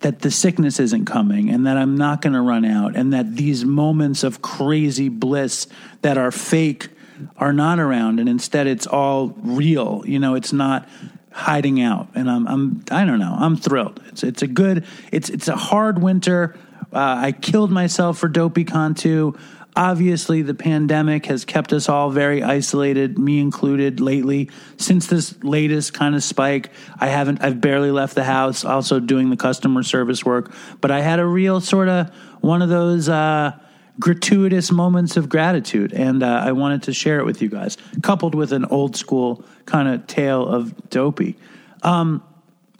that 0.00 0.20
the 0.20 0.30
sickness 0.30 0.80
isn't 0.80 1.04
coming 1.04 1.50
and 1.50 1.66
that 1.66 1.76
I'm 1.76 1.96
not 1.96 2.22
going 2.22 2.32
to 2.32 2.40
run 2.40 2.64
out 2.64 2.96
and 2.96 3.12
that 3.12 3.36
these 3.36 3.64
moments 3.64 4.22
of 4.22 4.42
crazy 4.42 5.08
bliss 5.08 5.66
that 6.02 6.16
are 6.16 6.30
fake 6.30 6.88
are 7.36 7.52
not 7.52 7.78
around, 7.78 8.18
and 8.20 8.28
instead 8.28 8.66
it's 8.66 8.86
all 8.86 9.34
real. 9.42 10.02
You 10.06 10.18
know, 10.18 10.34
it's 10.34 10.52
not 10.52 10.88
hiding 11.32 11.80
out. 11.80 12.08
And 12.14 12.30
I'm, 12.30 12.46
I'm 12.46 12.84
I 12.90 13.04
don't 13.04 13.18
know. 13.18 13.36
I'm 13.38 13.56
thrilled. 13.56 14.02
It's 14.08 14.22
it's 14.22 14.42
a 14.42 14.46
good. 14.46 14.84
It's 15.12 15.28
it's 15.28 15.48
a 15.48 15.56
hard 15.56 16.02
winter. 16.02 16.56
Uh, 16.92 17.16
I 17.18 17.32
killed 17.32 17.70
myself 17.70 18.18
for 18.18 18.28
DopeyCon 18.28 18.98
2. 18.98 19.38
Obviously, 19.76 20.42
the 20.42 20.54
pandemic 20.54 21.26
has 21.26 21.44
kept 21.44 21.72
us 21.72 21.88
all 21.88 22.10
very 22.10 22.42
isolated, 22.42 23.18
me 23.18 23.38
included, 23.38 24.00
lately. 24.00 24.50
Since 24.76 25.06
this 25.06 25.42
latest 25.42 25.94
kind 25.94 26.14
of 26.14 26.24
spike, 26.24 26.70
I 26.98 27.06
haven't, 27.06 27.42
I've 27.42 27.60
barely 27.60 27.90
left 27.90 28.14
the 28.14 28.24
house, 28.24 28.64
also 28.64 28.98
doing 28.98 29.30
the 29.30 29.36
customer 29.36 29.82
service 29.82 30.24
work. 30.24 30.52
But 30.80 30.90
I 30.90 31.00
had 31.00 31.20
a 31.20 31.26
real 31.26 31.60
sort 31.60 31.88
of 31.88 32.10
one 32.40 32.62
of 32.62 32.68
those, 32.68 33.08
uh, 33.08 33.52
gratuitous 34.00 34.72
moments 34.72 35.16
of 35.18 35.28
gratitude, 35.28 35.92
and 35.92 36.22
uh, 36.22 36.42
I 36.44 36.52
wanted 36.52 36.84
to 36.84 36.92
share 36.92 37.20
it 37.20 37.26
with 37.26 37.42
you 37.42 37.48
guys, 37.48 37.76
coupled 38.02 38.34
with 38.34 38.52
an 38.52 38.64
old 38.64 38.96
school 38.96 39.44
kind 39.66 39.88
of 39.88 40.06
tale 40.06 40.46
of 40.48 40.88
dopey. 40.88 41.36
Um, 41.82 42.22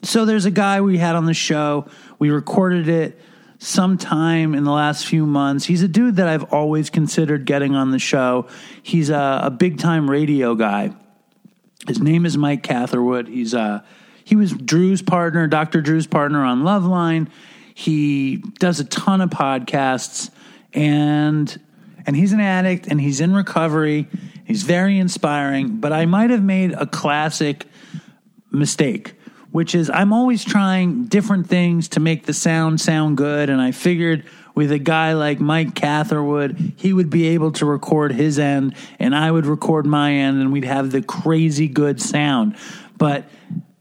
so 0.03 0.25
there's 0.25 0.47
a 0.47 0.51
guy 0.51 0.81
we 0.81 0.97
had 0.97 1.17
on 1.17 1.27
the 1.27 1.35
show. 1.35 1.87
We 2.19 2.31
recorded 2.31 2.89
it 2.89 3.21
sometime 3.61 4.55
in 4.55 4.65
the 4.65 4.73
last 4.73 5.07
few 5.07 5.27
months. 5.27 5.67
He's 5.67 5.83
a 5.83 5.89
dude 5.89 6.17
that 6.17 6.27
I've 6.27 6.45
always 6.45 6.89
considered 6.89 7.45
getting 7.45 7.75
on 7.75 7.91
the 7.91 7.99
show. 7.99 8.49
He's 8.83 9.11
a, 9.11 9.41
a 9.45 9.51
big 9.51 9.79
time 9.79 10.11
radio 10.11 10.55
guy. 10.55 10.95
His 11.87 12.01
name 12.01 12.25
is 12.25 12.39
Mike 12.39 12.63
Catherwood. 12.63 13.29
He's 13.29 13.55
uh, 13.55 13.83
he 14.25 14.35
was 14.35 14.53
Drew's 14.53 15.03
partner, 15.03 15.47
Dr. 15.47 15.83
Drew's 15.83 16.07
partner 16.07 16.43
on 16.43 16.63
Loveline 16.63 17.29
He 17.75 18.39
does 18.59 18.81
a 18.81 18.85
ton 18.85 19.21
of 19.21 19.29
podcasts 19.29 20.31
and 20.73 21.61
and 22.07 22.17
he's 22.17 22.33
an 22.33 22.41
addict 22.41 22.87
and 22.87 22.99
he's 22.99 23.21
in 23.21 23.35
recovery. 23.35 24.09
He's 24.47 24.63
very 24.63 24.99
inspiring, 24.99 25.81
but 25.81 25.93
I 25.93 26.07
might 26.07 26.31
have 26.31 26.43
made 26.43 26.73
a 26.73 26.87
classic 26.87 27.67
mistake, 28.51 29.15
which 29.53 29.75
is 29.75 29.91
I'm 29.91 30.13
always 30.13 30.45
trying 30.45 31.07
different 31.07 31.49
things 31.49 31.89
to 31.91 32.01
make 32.01 32.27
the 32.27 32.33
sound 32.33 32.81
sound 32.81 33.17
good 33.17 33.51
and 33.51 33.61
I 33.61 33.73
figured 33.73 34.25
with 34.55 34.73
a 34.73 34.79
guy 34.79 35.13
like 35.15 35.41
Mike 35.41 35.75
Catherwood, 35.75 36.75
he 36.77 36.93
would 36.93 37.09
be 37.09 37.29
able 37.29 37.53
to 37.53 37.67
record 37.67 38.13
his 38.13 38.39
end 38.39 38.75
and 38.99 39.15
I 39.15 39.31
would 39.31 39.47
record 39.47 39.87
my 39.87 40.13
end 40.13 40.41
and 40.41 40.53
we'd 40.53 40.65
have 40.65 40.91
the 40.91 41.03
crazy 41.03 41.69
good 41.69 42.01
sound. 42.01 42.57
But 42.97 43.25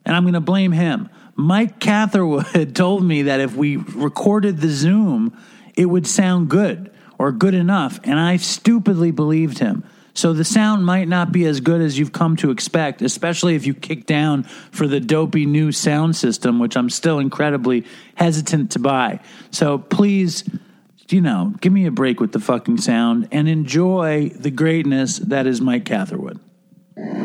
and 0.05 0.15
I'm 0.15 0.23
going 0.23 0.33
to 0.33 0.39
blame 0.39 0.71
him. 0.71 1.09
Mike 1.35 1.79
Catherwood 1.79 2.75
told 2.75 3.03
me 3.03 3.23
that 3.23 3.39
if 3.39 3.55
we 3.55 3.77
recorded 3.77 4.59
the 4.59 4.69
Zoom, 4.69 5.37
it 5.75 5.85
would 5.85 6.07
sound 6.07 6.49
good 6.49 6.91
or 7.17 7.31
good 7.31 7.53
enough, 7.53 7.99
and 8.03 8.19
I 8.19 8.37
stupidly 8.37 9.11
believed 9.11 9.59
him. 9.59 9.83
So 10.19 10.33
the 10.33 10.43
sound 10.43 10.85
might 10.85 11.07
not 11.07 11.31
be 11.31 11.45
as 11.45 11.61
good 11.61 11.79
as 11.79 11.97
you've 11.97 12.11
come 12.11 12.35
to 12.37 12.51
expect, 12.51 13.01
especially 13.01 13.55
if 13.55 13.65
you 13.65 13.73
kick 13.73 14.05
down 14.05 14.43
for 14.43 14.85
the 14.85 14.99
dopey 14.99 15.45
new 15.45 15.71
sound 15.71 16.17
system, 16.17 16.59
which 16.59 16.75
I'm 16.75 16.89
still 16.89 17.19
incredibly 17.19 17.85
hesitant 18.15 18.71
to 18.71 18.79
buy. 18.79 19.21
So 19.49 19.77
please, 19.77 20.43
you 21.07 21.21
know, 21.21 21.53
give 21.61 21.71
me 21.71 21.85
a 21.85 21.91
break 21.91 22.19
with 22.19 22.33
the 22.33 22.41
fucking 22.41 22.79
sound 22.79 23.29
and 23.31 23.47
enjoy 23.47 24.27
the 24.35 24.51
greatness 24.51 25.19
that 25.19 25.47
is 25.47 25.61
Mike 25.61 25.85
Catherwood. 25.85 26.37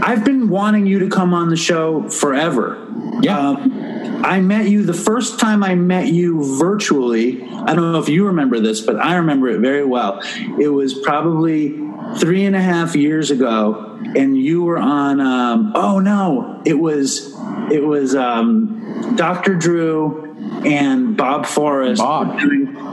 I've 0.00 0.24
been 0.24 0.48
wanting 0.48 0.86
you 0.86 1.00
to 1.00 1.08
come 1.08 1.34
on 1.34 1.50
the 1.50 1.56
show 1.56 2.08
forever. 2.08 2.78
Yeah. 3.22 3.36
Um, 3.36 4.22
I 4.24 4.40
met 4.40 4.68
you 4.68 4.84
the 4.84 4.94
first 4.94 5.40
time 5.40 5.64
I 5.64 5.74
met 5.74 6.12
you 6.12 6.58
virtually. 6.60 7.42
I 7.42 7.74
don't 7.74 7.90
know 7.90 7.98
if 7.98 8.08
you 8.08 8.26
remember 8.28 8.60
this, 8.60 8.80
but 8.82 8.96
I 8.96 9.16
remember 9.16 9.48
it 9.48 9.58
very 9.58 9.84
well. 9.84 10.20
It 10.60 10.68
was 10.68 10.94
probably 10.94 11.83
three 12.18 12.44
and 12.44 12.56
a 12.56 12.60
half 12.60 12.94
years 12.96 13.30
ago, 13.30 13.98
and 14.16 14.36
you 14.36 14.62
were 14.62 14.78
on. 14.78 15.20
Um, 15.20 15.72
oh 15.74 15.98
no, 15.98 16.62
it 16.64 16.78
was 16.78 17.34
it 17.70 17.84
was 17.84 18.14
um, 18.14 19.14
Dr. 19.16 19.54
Drew 19.54 20.34
and 20.64 21.16
Bob 21.16 21.46
Forrest 21.46 22.00
Bob. 22.00 22.38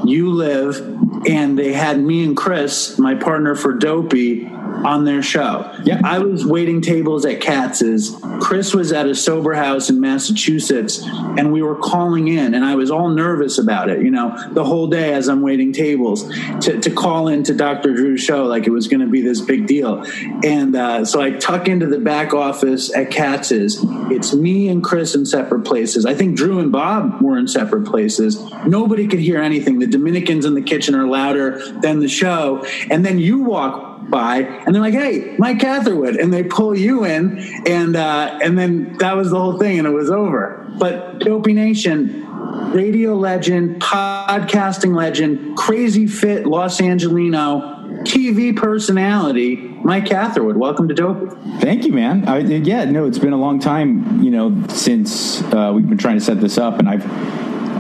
You 0.06 0.32
Live, 0.32 0.80
and 1.28 1.58
they 1.58 1.74
had 1.74 2.00
me 2.00 2.24
and 2.24 2.36
Chris, 2.36 2.98
my 2.98 3.16
partner 3.16 3.56
for 3.56 3.74
Dopey, 3.74 4.50
on 4.86 5.06
their 5.06 5.22
show. 5.22 5.72
Yeah. 5.84 6.02
I 6.04 6.20
was 6.20 6.46
waiting 6.46 6.82
tables 6.82 7.26
at 7.26 7.42
Katz's. 7.42 8.16
Chris 8.42 8.74
was 8.74 8.92
at 8.92 9.08
a 9.08 9.16
sober 9.16 9.54
house 9.54 9.90
in 9.90 10.00
Massachusetts, 10.00 11.04
and 11.04 11.52
we 11.52 11.62
were 11.62 11.76
calling 11.76 12.28
in, 12.28 12.54
and 12.54 12.66
I 12.66 12.76
was 12.76 12.92
all 12.92 13.10
nervous 13.10 13.58
about 13.58 13.90
it, 13.90 14.02
you 14.02 14.12
know, 14.12 14.36
the 14.52 14.64
whole 14.64 14.88
day 14.88 15.14
as 15.14 15.28
I'm 15.30 15.42
waiting 15.42 15.74
tables 15.74 16.28
to, 16.62 16.80
to 16.80 16.90
call 16.90 17.28
into 17.28 17.54
Dr. 17.54 17.94
Drew's 17.94 18.22
show 18.22 18.46
like 18.46 18.68
it 18.68 18.72
was 18.72 18.88
going 18.88 19.02
to 19.02 19.08
be 19.08 19.22
this 19.22 19.42
big 19.42 19.68
deal. 19.68 20.04
And 20.44 20.76
uh, 20.76 21.06
so 21.06 21.22
I 21.22 21.32
tuck 21.32 21.68
into 21.68 21.88
the 21.88 22.00
back 22.00 22.34
office 22.34 22.96
at 22.96 23.12
Katz's. 23.12 23.80
It's 24.12 24.34
me 24.34 24.68
and 24.68 24.84
Chris 24.84 25.16
in 25.16 25.26
separate 25.26 25.62
places. 25.62 26.06
I 26.06 26.14
think 26.14 26.36
Drew 26.36 26.60
and 26.60 26.72
Bob 26.72 27.22
were 27.22 27.38
in 27.38 27.48
separate 27.48 27.86
places. 27.86 28.42
Nobody 28.66 29.08
could 29.08 29.20
hear 29.20 29.42
anything. 29.42 29.80
The 29.80 29.88
Dominicans 29.88 30.46
in 30.46 30.56
the 30.56 30.62
kitchen 30.62 30.96
are 30.96 31.08
louder 31.08 31.60
than 31.82 32.00
the 32.00 32.08
show. 32.08 32.66
And 32.90 33.06
then 33.06 33.20
you 33.20 33.44
walk 33.44 33.91
by 34.10 34.40
and 34.40 34.74
they're 34.74 34.82
like, 34.82 34.94
"Hey, 34.94 35.36
Mike 35.38 35.60
Catherwood," 35.60 36.16
and 36.16 36.34
they 36.34 36.44
pull 36.44 36.78
you 36.78 37.06
in, 37.06 37.40
and 37.68 37.96
uh, 37.96 38.40
and 38.42 38.58
then 38.58 38.98
that 38.98 39.16
was 39.16 39.32
the 39.32 39.40
whole 39.40 39.58
thing, 39.58 39.80
and 39.80 39.88
it 39.88 39.92
was 39.92 40.10
over. 40.10 40.70
But 40.78 41.20
Dopey 41.20 41.54
Nation, 41.54 42.26
radio 42.74 43.16
legend, 43.16 43.82
podcasting 43.82 44.96
legend, 44.96 45.58
crazy 45.58 46.08
fit 46.08 46.46
Los 46.46 46.80
Angelino, 46.82 47.82
TV 48.04 48.56
personality, 48.56 49.56
Mike 49.84 50.06
Catherwood. 50.06 50.58
Welcome 50.58 50.88
to 50.88 50.94
Dopey. 50.94 51.36
Thank 51.60 51.86
you, 51.86 51.94
man. 51.94 52.28
I, 52.28 52.40
yeah, 52.40 52.86
no, 52.86 53.06
it's 53.06 53.20
been 53.20 53.34
a 53.34 53.38
long 53.38 53.60
time, 53.60 54.22
you 54.22 54.32
know, 54.32 54.68
since 54.70 55.42
uh, 55.54 55.72
we've 55.74 55.88
been 55.88 55.98
trying 55.98 56.18
to 56.18 56.24
set 56.24 56.40
this 56.42 56.58
up, 56.58 56.80
and 56.80 56.90
I've, 56.90 57.06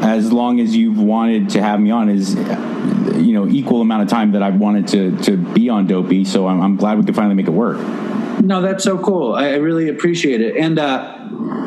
as 0.03 0.31
long 0.31 0.59
as 0.59 0.75
you've 0.75 0.99
wanted 0.99 1.49
to 1.51 1.61
have 1.61 1.79
me 1.79 1.91
on, 1.91 2.09
is 2.09 2.35
you 3.21 3.33
know 3.33 3.47
equal 3.47 3.81
amount 3.81 4.03
of 4.03 4.09
time 4.09 4.31
that 4.33 4.43
I've 4.43 4.59
wanted 4.59 4.87
to 4.89 5.17
to 5.23 5.37
be 5.37 5.69
on 5.69 5.87
Dopey. 5.87 6.25
So 6.25 6.47
I'm, 6.47 6.61
I'm 6.61 6.75
glad 6.75 6.97
we 6.97 7.05
could 7.05 7.15
finally 7.15 7.35
make 7.35 7.47
it 7.47 7.51
work. 7.51 7.77
No, 8.41 8.61
that's 8.61 8.83
so 8.83 8.97
cool. 8.97 9.35
I, 9.35 9.49
I 9.49 9.55
really 9.55 9.89
appreciate 9.89 10.41
it. 10.41 10.57
And 10.57 10.79
uh, 10.79 11.17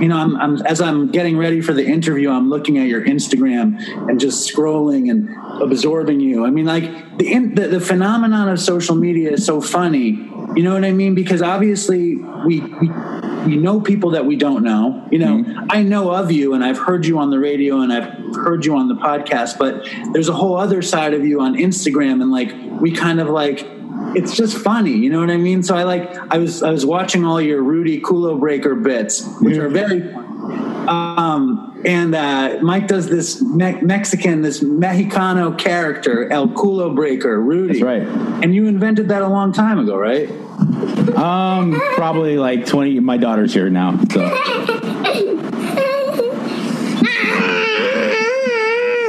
you 0.00 0.08
know, 0.08 0.16
I'm, 0.16 0.36
I'm 0.36 0.56
as 0.66 0.80
I'm 0.80 1.10
getting 1.10 1.36
ready 1.36 1.60
for 1.60 1.72
the 1.72 1.84
interview, 1.84 2.30
I'm 2.30 2.50
looking 2.50 2.78
at 2.78 2.88
your 2.88 3.04
Instagram 3.04 3.78
and 4.08 4.18
just 4.18 4.52
scrolling 4.52 5.10
and 5.10 5.28
absorbing 5.62 6.20
you. 6.20 6.44
I 6.44 6.50
mean, 6.50 6.66
like 6.66 7.18
the 7.18 7.32
in, 7.32 7.54
the, 7.54 7.68
the 7.68 7.80
phenomenon 7.80 8.48
of 8.48 8.58
social 8.60 8.96
media 8.96 9.32
is 9.32 9.46
so 9.46 9.60
funny. 9.60 10.30
You 10.56 10.62
know 10.62 10.72
what 10.72 10.84
I 10.84 10.92
mean? 10.92 11.14
Because 11.14 11.42
obviously 11.42 12.16
we 12.16 12.60
we, 12.60 12.88
we 13.46 13.56
know 13.56 13.80
people 13.80 14.10
that 14.10 14.24
we 14.24 14.36
don't 14.36 14.62
know. 14.62 15.06
You 15.10 15.18
know, 15.18 15.66
I 15.70 15.82
know 15.82 16.10
of 16.10 16.30
you 16.30 16.54
and 16.54 16.64
I've 16.64 16.78
heard 16.78 17.06
you 17.06 17.18
on 17.18 17.30
the 17.30 17.38
radio 17.38 17.80
and 17.80 17.92
I've 17.92 18.34
heard 18.34 18.64
you 18.64 18.76
on 18.76 18.88
the 18.88 18.94
podcast, 18.94 19.58
but 19.58 19.88
there's 20.12 20.28
a 20.28 20.32
whole 20.32 20.56
other 20.56 20.82
side 20.82 21.14
of 21.14 21.24
you 21.24 21.40
on 21.40 21.54
Instagram 21.54 22.22
and 22.22 22.30
like 22.30 22.52
we 22.80 22.92
kind 22.92 23.20
of 23.20 23.28
like 23.28 23.66
it's 24.16 24.36
just 24.36 24.56
funny, 24.56 24.92
you 24.92 25.10
know 25.10 25.20
what 25.20 25.30
I 25.30 25.36
mean? 25.36 25.62
So 25.62 25.76
I 25.76 25.82
like 25.82 26.14
I 26.32 26.38
was 26.38 26.62
I 26.62 26.70
was 26.70 26.86
watching 26.86 27.24
all 27.24 27.40
your 27.40 27.62
Rudy 27.62 28.00
Culo 28.00 28.38
Breaker 28.38 28.74
bits, 28.74 29.26
which 29.40 29.56
are 29.56 29.68
very. 29.68 30.02
Um, 30.86 31.80
and 31.86 32.14
uh, 32.14 32.58
Mike 32.62 32.88
does 32.88 33.08
this 33.08 33.40
Me- 33.42 33.80
Mexican, 33.80 34.42
this 34.42 34.62
Mexicano 34.62 35.56
character, 35.58 36.30
El 36.30 36.48
Culo 36.48 36.94
Breaker, 36.94 37.40
Rudy. 37.40 37.80
That's 37.80 37.82
right. 37.82 38.02
And 38.42 38.54
you 38.54 38.66
invented 38.66 39.08
that 39.08 39.22
a 39.22 39.28
long 39.28 39.52
time 39.52 39.78
ago, 39.78 39.96
right? 39.96 40.28
Um, 41.16 41.80
probably 41.94 42.36
like 42.38 42.66
20. 42.66 43.00
My 43.00 43.16
daughter's 43.16 43.54
here 43.54 43.70
now, 43.70 43.98
so 44.10 44.28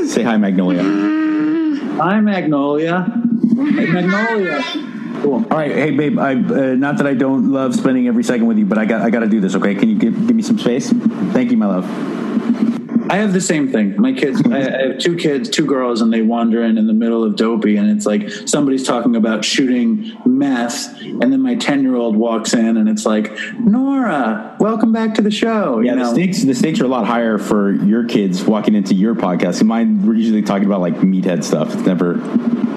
say 0.07 0.23
hi, 0.23 0.37
Magnolia. 0.37 0.83
Hi, 0.83 2.19
Magnolia. 2.21 3.03
Hey, 3.03 3.85
Magnolia. 3.85 4.63
Cool. 5.21 5.45
All 5.49 5.57
right, 5.57 5.71
hey 5.71 5.91
babe. 5.91 6.19
I 6.19 6.33
uh, 6.33 6.75
not 6.75 6.97
that 6.97 7.07
I 7.07 7.13
don't 7.13 7.51
love 7.51 7.73
spending 7.73 8.07
every 8.07 8.23
second 8.23 8.45
with 8.45 8.57
you, 8.57 8.65
but 8.65 8.77
I 8.77 8.85
got 8.85 9.01
I 9.01 9.09
got 9.09 9.21
to 9.21 9.27
do 9.27 9.39
this. 9.39 9.55
Okay, 9.55 9.73
can 9.73 9.89
you 9.89 9.97
give, 9.97 10.13
give 10.27 10.35
me 10.35 10.43
some 10.43 10.59
space? 10.59 10.91
Thank 11.33 11.51
you, 11.51 11.57
my 11.57 11.65
love. 11.65 11.85
I 13.09 13.17
have 13.17 13.33
the 13.33 13.41
same 13.41 13.71
thing. 13.71 13.99
My 13.99 14.13
kids, 14.13 14.41
I 14.45 14.57
I 14.57 14.87
have 14.87 14.99
two 14.99 15.15
kids, 15.15 15.49
two 15.49 15.65
girls, 15.65 16.01
and 16.01 16.11
they 16.11 16.21
wander 16.21 16.63
in 16.63 16.77
in 16.77 16.87
the 16.87 16.93
middle 16.93 17.23
of 17.23 17.35
Dopey, 17.35 17.77
and 17.77 17.89
it's 17.89 18.05
like 18.05 18.29
somebody's 18.29 18.83
talking 18.83 19.15
about 19.15 19.45
shooting 19.45 20.17
meth, 20.25 21.01
and 21.01 21.21
then 21.21 21.41
my 21.41 21.55
ten 21.55 21.83
year 21.83 21.95
old 21.95 22.15
walks 22.15 22.53
in, 22.53 22.77
and 22.77 22.89
it's 22.89 23.05
like, 23.05 23.31
Nora, 23.59 24.55
welcome 24.59 24.91
back 24.91 25.15
to 25.15 25.21
the 25.21 25.31
show. 25.31 25.79
Yeah, 25.79 25.93
you 25.93 25.99
the 25.99 26.09
stakes 26.11 26.43
the 26.43 26.55
stakes 26.55 26.79
are 26.81 26.85
a 26.85 26.89
lot 26.89 27.05
higher 27.05 27.37
for 27.37 27.71
your 27.71 28.05
kids 28.05 28.43
walking 28.43 28.75
into 28.75 28.93
your 28.95 29.15
podcast. 29.15 29.63
Mine, 29.63 30.05
we're 30.05 30.15
usually 30.15 30.41
talking 30.41 30.65
about 30.65 30.81
like 30.81 30.95
meathead 30.95 31.43
stuff. 31.43 31.73
It's 31.73 31.85
never. 31.85 32.19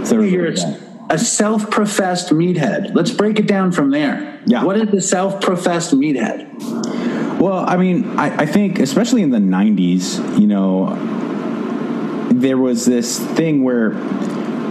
It's 0.00 0.11
never 0.11 0.25
that. 0.25 0.88
A 1.11 1.19
self 1.19 1.71
professed 1.71 2.31
meathead. 2.31 2.95
Let's 2.95 3.11
break 3.11 3.38
it 3.38 3.47
down 3.47 3.73
from 3.73 3.91
there. 3.91 4.41
Yeah. 4.47 4.65
What 4.65 4.77
is 4.77 4.91
the 4.91 5.00
self 5.00 5.41
professed 5.41 5.93
meathead? 5.93 7.38
Well, 7.38 7.65
I 7.67 7.77
mean, 7.77 8.19
I, 8.19 8.43
I 8.43 8.47
think 8.47 8.79
especially 8.79 9.23
in 9.23 9.31
the 9.31 9.38
'90s, 9.38 10.38
you 10.38 10.47
know, 10.47 10.97
there 12.33 12.59
was 12.59 12.85
this 12.85 13.19
thing 13.19 13.65
where 13.65 13.95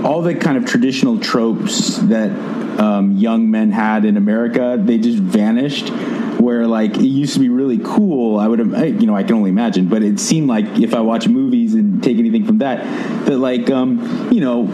all 0.06 0.22
the 0.22 0.36
kind 0.36 0.58
of 0.58 0.65
traditional 0.65 1.20
tropes 1.20 1.98
that 1.98 2.32
um, 2.79 3.17
young 3.17 3.50
men 3.50 3.72
had 3.72 4.06
in 4.06 4.17
America 4.17 4.79
they 4.79 4.98
just 4.98 5.20
vanished. 5.20 5.89
Where 6.38 6.67
like 6.67 6.96
it 6.98 7.01
used 7.01 7.34
to 7.34 7.39
be 7.39 7.50
really 7.50 7.79
cool, 7.84 8.39
I 8.39 8.48
would 8.48 8.60
have, 8.60 9.01
you 9.01 9.08
know, 9.08 9.15
I 9.15 9.24
can 9.24 9.36
only 9.36 9.50
imagine, 9.50 9.88
but 9.88 10.03
it 10.03 10.20
seemed 10.20 10.48
like 10.48 10.65
if 10.79 10.94
I 10.94 11.00
watch 11.00 11.27
movies 11.27 11.74
and 11.74 12.01
take 12.01 12.20
anything 12.20 12.46
from 12.46 12.60
that, 12.60 12.84
that 13.25 13.39
like, 13.39 13.72
um, 13.72 14.29
you 14.32 14.39
know, 14.39 14.65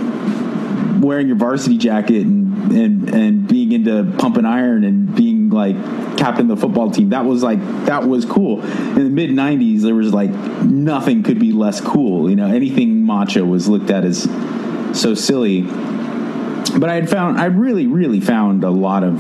wearing 1.04 1.28
your 1.28 1.36
varsity 1.36 1.78
jacket 1.78 2.26
and, 2.26 2.72
and 2.72 3.10
and 3.14 3.48
being 3.48 3.72
into 3.72 4.12
pumping 4.18 4.46
iron 4.46 4.84
and 4.84 5.14
being 5.16 5.50
like 5.50 5.76
captain 6.18 6.50
of 6.50 6.58
the 6.58 6.62
football 6.68 6.90
team 6.90 7.10
that 7.10 7.26
was 7.26 7.44
like 7.44 7.60
that 7.86 8.08
was 8.08 8.26
cool. 8.26 8.64
In 8.64 8.96
the 8.96 9.10
mid 9.10 9.30
90s 9.30 9.82
there 9.82 9.96
was 9.96 10.14
like 10.14 10.32
nothing 10.32 11.24
could 11.24 11.40
be 11.40 11.52
less 11.52 11.82
cool 11.82 12.30
you 12.30 12.36
know? 12.36 12.48
Anything 12.48 13.06
macho 13.06 13.44
was 13.44 13.68
looked 13.68 13.90
at 13.90 14.06
as 14.06 14.24
so 14.94 15.14
silly. 15.14 15.62
But 15.62 16.90
i 16.90 16.96
had 16.96 17.10
found 17.10 17.40
i 17.40 17.46
really 17.46 17.88
really 17.88 18.20
found 18.20 18.64
a 18.64 18.70
lot 18.70 19.04
of 19.04 19.20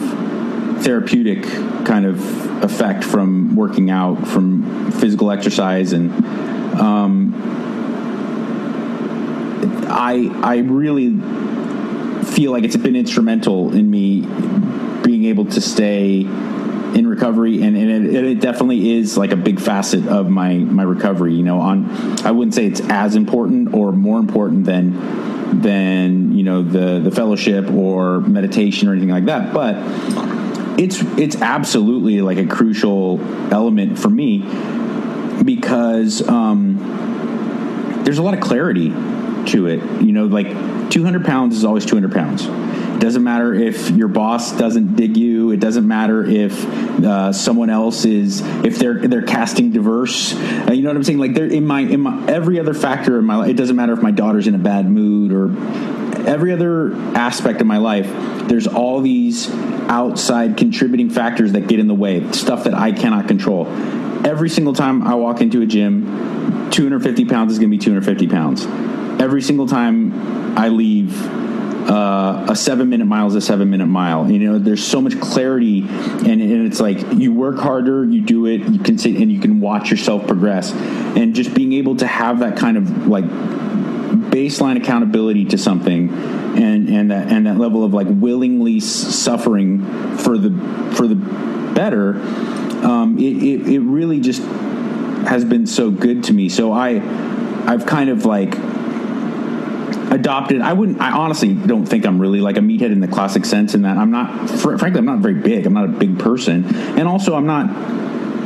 therapeutic 0.83 1.43
kind 1.85 2.05
of 2.05 2.63
effect 2.63 3.03
from 3.03 3.55
working 3.55 3.89
out 3.89 4.27
from 4.27 4.91
physical 4.91 5.31
exercise 5.31 5.93
and 5.93 6.11
um, 6.75 7.33
I 9.89 10.31
I 10.41 10.57
really 10.57 11.09
feel 12.33 12.51
like 12.51 12.63
it's 12.63 12.75
been 12.75 12.95
instrumental 12.95 13.73
in 13.73 13.89
me 13.89 14.21
being 15.03 15.25
able 15.25 15.45
to 15.45 15.61
stay 15.61 16.21
in 16.21 17.07
recovery, 17.07 17.61
and, 17.63 17.75
and 17.75 18.07
it, 18.07 18.23
it 18.23 18.39
definitely 18.39 18.97
is 18.97 19.17
like 19.17 19.31
a 19.31 19.35
big 19.35 19.59
facet 19.59 20.07
of 20.07 20.29
my 20.29 20.55
my 20.55 20.83
recovery. 20.83 21.33
You 21.33 21.43
know, 21.43 21.59
on 21.59 21.89
I 22.25 22.31
wouldn't 22.31 22.53
say 22.53 22.65
it's 22.65 22.81
as 22.81 23.15
important 23.15 23.73
or 23.73 23.91
more 23.91 24.19
important 24.19 24.65
than 24.65 25.61
than 25.61 26.35
you 26.35 26.43
know 26.43 26.61
the 26.61 26.99
the 26.99 27.11
fellowship 27.11 27.69
or 27.71 28.21
meditation 28.21 28.87
or 28.87 28.91
anything 28.91 29.09
like 29.09 29.25
that, 29.25 29.53
but 29.53 29.75
it's 30.79 31.01
it's 31.17 31.35
absolutely 31.37 32.21
like 32.21 32.37
a 32.37 32.47
crucial 32.47 33.19
element 33.51 33.97
for 33.97 34.09
me 34.09 34.39
because 35.43 36.27
um, 36.27 38.01
there's 38.03 38.17
a 38.17 38.23
lot 38.23 38.33
of 38.33 38.39
clarity 38.39 38.89
to 38.89 39.67
it. 39.67 40.01
You 40.01 40.11
know, 40.11 40.25
like 40.25 40.47
200 40.93 41.25
pounds 41.25 41.57
is 41.57 41.65
always 41.65 41.87
200 41.87 42.11
pounds. 42.11 42.45
It 42.45 42.99
doesn't 42.99 43.23
matter 43.23 43.51
if 43.51 43.89
your 43.89 44.07
boss 44.07 44.55
doesn't 44.55 44.95
dig 44.95 45.17
you. 45.17 45.49
It 45.49 45.59
doesn't 45.59 45.87
matter 45.87 46.23
if 46.23 46.63
uh, 47.03 47.33
someone 47.33 47.71
else 47.71 48.05
is 48.05 48.41
if 48.63 48.77
they're 48.77 48.99
they're 49.07 49.23
casting 49.23 49.71
diverse. 49.71 50.35
Uh, 50.35 50.71
you 50.71 50.83
know 50.83 50.89
what 50.89 50.97
I'm 50.97 51.03
saying? 51.03 51.17
Like, 51.17 51.33
they're 51.33 51.47
in 51.47 51.65
my 51.65 51.79
in 51.79 52.01
my 52.01 52.23
every 52.27 52.59
other 52.59 52.75
factor 52.75 53.17
in 53.17 53.25
my 53.25 53.37
life. 53.37 53.49
It 53.49 53.57
doesn't 53.57 53.75
matter 53.75 53.93
if 53.93 54.03
my 54.03 54.11
daughter's 54.11 54.45
in 54.45 54.53
a 54.53 54.59
bad 54.59 54.87
mood 54.87 55.33
or 55.33 55.47
every 56.27 56.53
other 56.53 56.93
aspect 57.17 57.59
of 57.59 57.65
my 57.65 57.77
life. 57.77 58.05
There's 58.47 58.67
all 58.67 59.01
these 59.01 59.49
outside 59.89 60.57
contributing 60.57 61.09
factors 61.09 61.53
that 61.53 61.67
get 61.67 61.79
in 61.79 61.87
the 61.87 61.95
way, 61.95 62.31
stuff 62.33 62.65
that 62.65 62.75
I 62.75 62.91
cannot 62.91 63.27
control. 63.27 63.65
Every 64.27 64.47
single 64.47 64.73
time 64.73 65.01
I 65.01 65.15
walk 65.15 65.41
into 65.41 65.63
a 65.63 65.65
gym, 65.65 66.69
250 66.69 67.25
pounds 67.25 67.51
is 67.51 67.57
going 67.57 67.71
to 67.71 67.75
be 67.75 67.83
250 67.83 68.27
pounds. 68.27 68.67
Every 69.23 69.41
single 69.41 69.67
time 69.67 70.57
I 70.57 70.67
leave, 70.67 71.15
uh, 71.89 72.47
a 72.49 72.55
seven 72.57 72.89
minute 72.89 73.05
mile 73.05 73.27
is 73.27 73.35
a 73.35 73.41
seven 73.41 73.69
minute 73.69 73.85
mile. 73.85 74.29
You 74.29 74.37
know, 74.39 74.59
there's 74.59 74.83
so 74.83 74.99
much 74.99 75.17
clarity, 75.21 75.79
and, 75.79 76.27
and 76.27 76.67
it's 76.67 76.81
like 76.81 76.99
you 77.13 77.33
work 77.33 77.57
harder, 77.57 78.03
you 78.03 78.19
do 78.19 78.47
it, 78.47 78.67
you 78.67 78.79
can 78.79 78.97
sit 78.97 79.15
and 79.15 79.31
you 79.31 79.39
can 79.39 79.61
watch 79.61 79.89
yourself 79.89 80.27
progress, 80.27 80.73
and 80.73 81.33
just 81.33 81.53
being 81.53 81.71
able 81.71 81.95
to 81.97 82.05
have 82.05 82.39
that 82.39 82.57
kind 82.57 82.75
of 82.75 83.07
like 83.07 83.23
baseline 83.23 84.75
accountability 84.75 85.45
to 85.45 85.57
something 85.57 86.09
and 86.57 86.89
and 86.89 87.11
that 87.11 87.31
and 87.31 87.45
that 87.47 87.57
level 87.57 87.85
of 87.85 87.93
like 87.93 88.07
willingly 88.09 88.81
suffering 88.81 89.85
for 90.17 90.37
the 90.37 90.49
for 90.95 91.07
the 91.07 91.15
better 91.15 92.15
um, 92.85 93.17
it, 93.17 93.41
it, 93.41 93.67
it 93.75 93.79
really 93.79 94.19
just 94.19 94.41
has 94.41 95.45
been 95.45 95.65
so 95.65 95.89
good 95.89 96.25
to 96.25 96.33
me 96.33 96.49
so 96.49 96.71
i 96.71 96.95
i've 97.65 97.85
kind 97.85 98.09
of 98.09 98.25
like 98.25 98.55
adopted 100.13 100.61
i 100.61 100.73
wouldn't 100.73 100.99
i 101.01 101.11
honestly 101.11 101.53
don't 101.53 101.85
think 101.85 102.05
i'm 102.05 102.19
really 102.19 102.39
like 102.39 102.57
a 102.57 102.59
meathead 102.59 102.91
in 102.91 102.99
the 102.99 103.07
classic 103.07 103.45
sense 103.45 103.73
in 103.73 103.81
that 103.81 103.97
i'm 103.97 104.11
not 104.11 104.49
fr- 104.49 104.77
frankly 104.77 104.99
i'm 104.99 105.05
not 105.05 105.19
very 105.19 105.33
big. 105.33 105.65
I'm 105.65 105.73
not 105.73 105.85
a 105.85 105.87
big 105.87 106.19
person. 106.19 106.65
And 106.97 107.07
also 107.07 107.35
i'm 107.35 107.47
not 107.47 107.67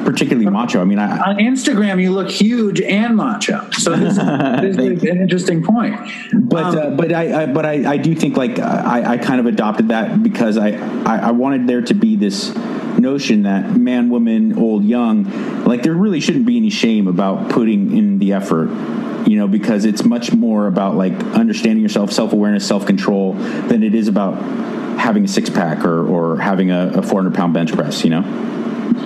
particularly 0.05 0.49
macho. 0.49 0.79
I 0.81 0.85
mean 0.85 0.99
i 0.99 1.31
On 1.31 1.35
Instagram, 1.35 2.01
you 2.01 2.13
look 2.13 2.29
huge 2.29 2.79
and 2.79 3.17
macho. 3.17 3.69
So 3.71 3.93
this 3.93 4.13
is, 4.13 4.17
this 4.61 4.77
is 4.77 5.03
an 5.03 5.21
interesting 5.21 5.63
point. 5.63 5.99
but 6.33 6.63
Um, 6.63 6.77
uh, 6.77 6.89
but 6.91 7.11
I, 7.11 7.43
I 7.43 7.45
but 7.47 7.65
I, 7.65 7.91
I 7.93 7.97
do 7.97 8.15
think 8.15 8.37
like 8.37 8.57
I, 8.57 9.13
I 9.13 9.17
kind 9.17 9.41
of 9.41 9.47
adopted 9.47 9.89
that 9.89 10.23
because 10.23 10.57
I, 10.57 10.69
I 11.05 11.17
I 11.17 11.31
wanted 11.31 11.67
there 11.67 11.81
to 11.81 11.93
be 11.93 12.15
this 12.15 12.55
notion 12.97 13.43
that 13.43 13.75
man 13.75 14.09
woman 14.09 14.57
old 14.57 14.85
young 14.85 15.63
like 15.65 15.83
there 15.83 15.93
really 15.93 16.19
shouldn't 16.21 16.45
be 16.45 16.57
any 16.57 16.69
shame 16.69 17.07
about 17.07 17.49
putting 17.49 17.95
in 17.95 18.17
the 18.17 18.33
effort 18.33 18.69
you 19.27 19.37
know 19.37 19.47
because 19.47 19.85
it's 19.85 20.03
much 20.03 20.31
more 20.33 20.67
about 20.67 20.95
like 20.95 21.13
understanding 21.35 21.81
yourself 21.83 22.11
self-awareness 22.11 22.65
self-control 22.67 23.33
than 23.33 23.83
it 23.83 23.93
is 23.93 24.07
about 24.07 24.33
having 24.97 25.25
a 25.25 25.27
six-pack 25.27 25.85
or, 25.85 26.07
or 26.07 26.37
having 26.39 26.71
a, 26.71 26.89
a 26.95 27.01
400 27.01 27.33
pound 27.35 27.53
bench 27.53 27.73
press 27.73 28.03
you 28.03 28.09
know 28.09 28.23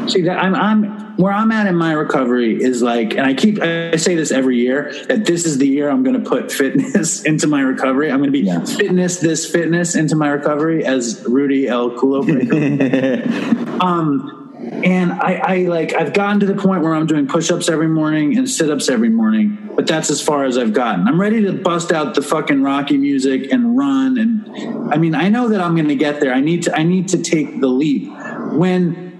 See 0.08 0.22
that 0.24 0.38
I'm 0.38 0.56
I'm 0.56 1.02
where 1.18 1.32
I'm 1.34 1.52
at 1.52 1.68
in 1.68 1.76
my 1.76 1.94
recovery 1.94 2.62
is 2.62 2.82
like, 2.82 3.14
and 3.16 3.22
I 3.26 3.34
keep 3.34 3.62
I 3.62 3.96
say 3.98 4.16
this 4.16 4.32
every 4.32 4.58
year 4.58 4.94
that 5.08 5.26
this 5.26 5.46
is 5.46 5.58
the 5.58 5.68
year 5.68 5.90
I'm 5.90 6.04
going 6.04 6.22
to 6.22 6.28
put 6.28 6.52
fitness 6.52 7.24
into 7.26 7.48
my 7.48 7.62
recovery. 7.62 8.12
I'm 8.12 8.18
going 8.20 8.30
to 8.30 8.32
be 8.32 8.42
Yeah. 8.42 8.64
fitness 8.64 9.20
this 9.20 9.50
fitness 9.50 9.96
into 9.96 10.16
my 10.16 10.30
recovery 10.30 10.86
as 10.86 11.24
Rudy 11.28 11.68
El 11.68 11.92
Culo 11.92 12.22
um, 13.82 14.41
and 14.62 15.12
I, 15.12 15.34
I 15.44 15.58
like 15.64 15.94
I've 15.94 16.14
gotten 16.14 16.40
to 16.42 16.46
the 16.46 16.56
point 16.56 16.84
where 16.84 16.94
I'm 16.94 17.08
doing 17.08 17.28
push-ups 17.28 17.70
every 17.70 17.88
morning 17.88 18.38
and 18.38 18.50
sit-ups 18.50 18.90
every 18.90 19.10
morning, 19.10 19.72
but 19.76 19.88
that's 19.88 20.10
as 20.10 20.22
far 20.22 20.46
as 20.46 20.58
I've 20.58 20.74
gotten. 20.74 21.08
I'm 21.08 21.20
ready 21.20 21.42
to 21.44 21.54
bust 21.54 21.92
out 21.92 22.14
the 22.14 22.22
fucking 22.22 22.62
Rocky 22.62 22.98
music 22.98 23.52
and 23.52 23.78
run. 23.78 24.18
And 24.18 24.94
I 24.94 24.98
mean, 24.98 25.16
I 25.16 25.30
know 25.30 25.50
that 25.50 25.62
I'm 25.62 25.76
going 25.76 25.88
to 25.88 25.96
get 25.96 26.20
there. 26.20 26.34
I 26.34 26.42
need 26.42 26.64
to 26.64 26.78
I 26.78 26.84
need 26.84 27.10
to 27.10 27.22
take 27.22 27.60
the 27.60 27.68
leap. 27.68 28.12
When 28.54 29.12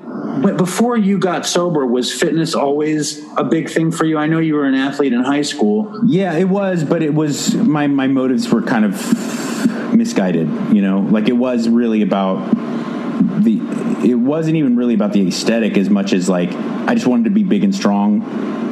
when, 0.42 0.58
before 0.58 0.98
you 0.98 1.18
got 1.18 1.46
sober, 1.46 1.86
was 1.86 2.12
fitness 2.14 2.54
always 2.54 3.24
a 3.38 3.44
big 3.44 3.70
thing 3.70 3.92
for 3.92 4.06
you? 4.06 4.18
I 4.18 4.28
know 4.28 4.40
you 4.40 4.56
were 4.56 4.66
an 4.66 4.76
athlete 4.76 5.14
in 5.14 5.24
high 5.24 5.42
school. 5.42 6.02
Yeah, 6.06 6.34
it 6.34 6.50
was, 6.50 6.84
but 6.84 7.02
it 7.02 7.14
was 7.14 7.56
my 7.56 7.88
my 7.88 8.08
motives 8.08 8.50
were 8.50 8.62
kind 8.62 8.86
of 8.86 9.96
misguided. 9.96 10.48
You 10.74 10.82
know, 10.82 11.00
like 11.00 11.30
it 11.30 11.34
was 11.34 11.68
really 11.68 12.02
about 12.02 12.50
the. 13.44 13.91
It 14.04 14.16
wasn't 14.16 14.58
even 14.58 14.76
really 14.76 14.94
about 14.94 15.14
the 15.14 15.28
aesthetic 15.28 15.78
as 15.78 15.90
much 15.90 16.14
as 16.14 16.28
like 16.30 16.52
I 16.54 16.94
just 16.96 17.08
wanted 17.08 17.26
to 17.26 17.30
be 17.30 17.44
big 17.44 17.64
and 17.64 17.74
strong, 17.74 18.24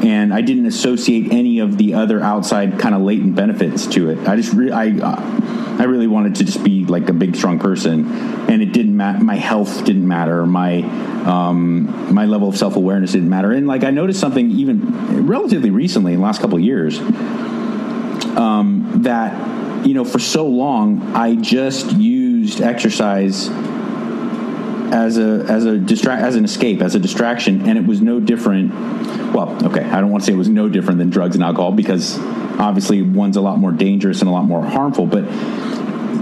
and 0.04 0.34
I 0.34 0.42
didn't 0.42 0.66
associate 0.66 1.32
any 1.32 1.60
of 1.60 1.78
the 1.78 1.94
other 1.94 2.22
outside 2.22 2.80
kind 2.80 2.96
of 2.96 3.02
latent 3.02 3.36
benefits 3.36 3.88
to 3.88 4.10
it. 4.10 4.28
I 4.28 4.36
just 4.36 4.54
re- 4.54 4.72
I. 4.72 4.90
Uh, 4.90 5.60
I 5.80 5.84
really 5.84 6.08
wanted 6.08 6.36
to 6.36 6.44
just 6.44 6.62
be 6.62 6.84
like 6.84 7.08
a 7.08 7.14
big, 7.14 7.38
strong 7.38 7.58
person, 7.58 8.12
and 8.50 8.62
it 8.62 8.74
didn't 8.74 8.98
matter. 8.98 9.24
My 9.24 9.38
health 9.38 9.86
didn't 9.86 10.06
matter. 10.06 10.46
My 10.46 10.82
um, 11.24 12.14
my 12.14 12.26
level 12.26 12.50
of 12.50 12.58
self 12.58 12.76
awareness 12.76 13.14
didn't 13.14 13.30
matter. 13.30 13.54
And 13.54 13.66
like 13.66 13.86
I 13.86 13.92
noticed 13.92 14.20
something 14.20 14.52
even 14.52 15.26
relatively 15.26 15.70
recently, 15.70 16.12
in 16.14 16.20
the 16.20 16.26
last 16.26 16.42
couple 16.42 16.58
of 16.58 16.64
years, 16.66 17.00
um, 18.38 19.04
that 19.04 19.86
you 19.86 19.94
know 19.94 20.04
for 20.04 20.20
so 20.20 20.48
long 20.48 21.16
I 21.16 21.36
just 21.36 21.94
used 21.94 22.60
exercise 22.60 23.50
as 24.92 25.18
a 25.18 25.46
as 25.48 25.66
a 25.66 25.78
distract 25.78 26.22
as 26.22 26.36
an 26.36 26.46
escape 26.46 26.82
as 26.82 26.96
a 26.96 27.00
distraction, 27.00 27.68
and 27.68 27.78
it 27.78 27.86
was 27.86 28.02
no 28.02 28.20
different. 28.20 28.74
Well, 29.34 29.58
okay, 29.66 29.84
I 29.84 30.02
don't 30.02 30.10
want 30.10 30.24
to 30.24 30.28
say 30.28 30.34
it 30.34 30.38
was 30.38 30.50
no 30.50 30.70
different 30.70 31.00
than 31.00 31.10
drugs 31.10 31.36
and 31.36 31.44
alcohol 31.44 31.72
because 31.72 32.18
obviously 32.60 33.02
one's 33.02 33.38
a 33.38 33.42
lot 33.42 33.60
more 33.60 33.72
dangerous 33.72 34.22
and 34.22 34.30
a 34.30 34.34
lot 34.34 34.46
more 34.46 34.64
harmful, 34.64 35.06
but 35.06 35.22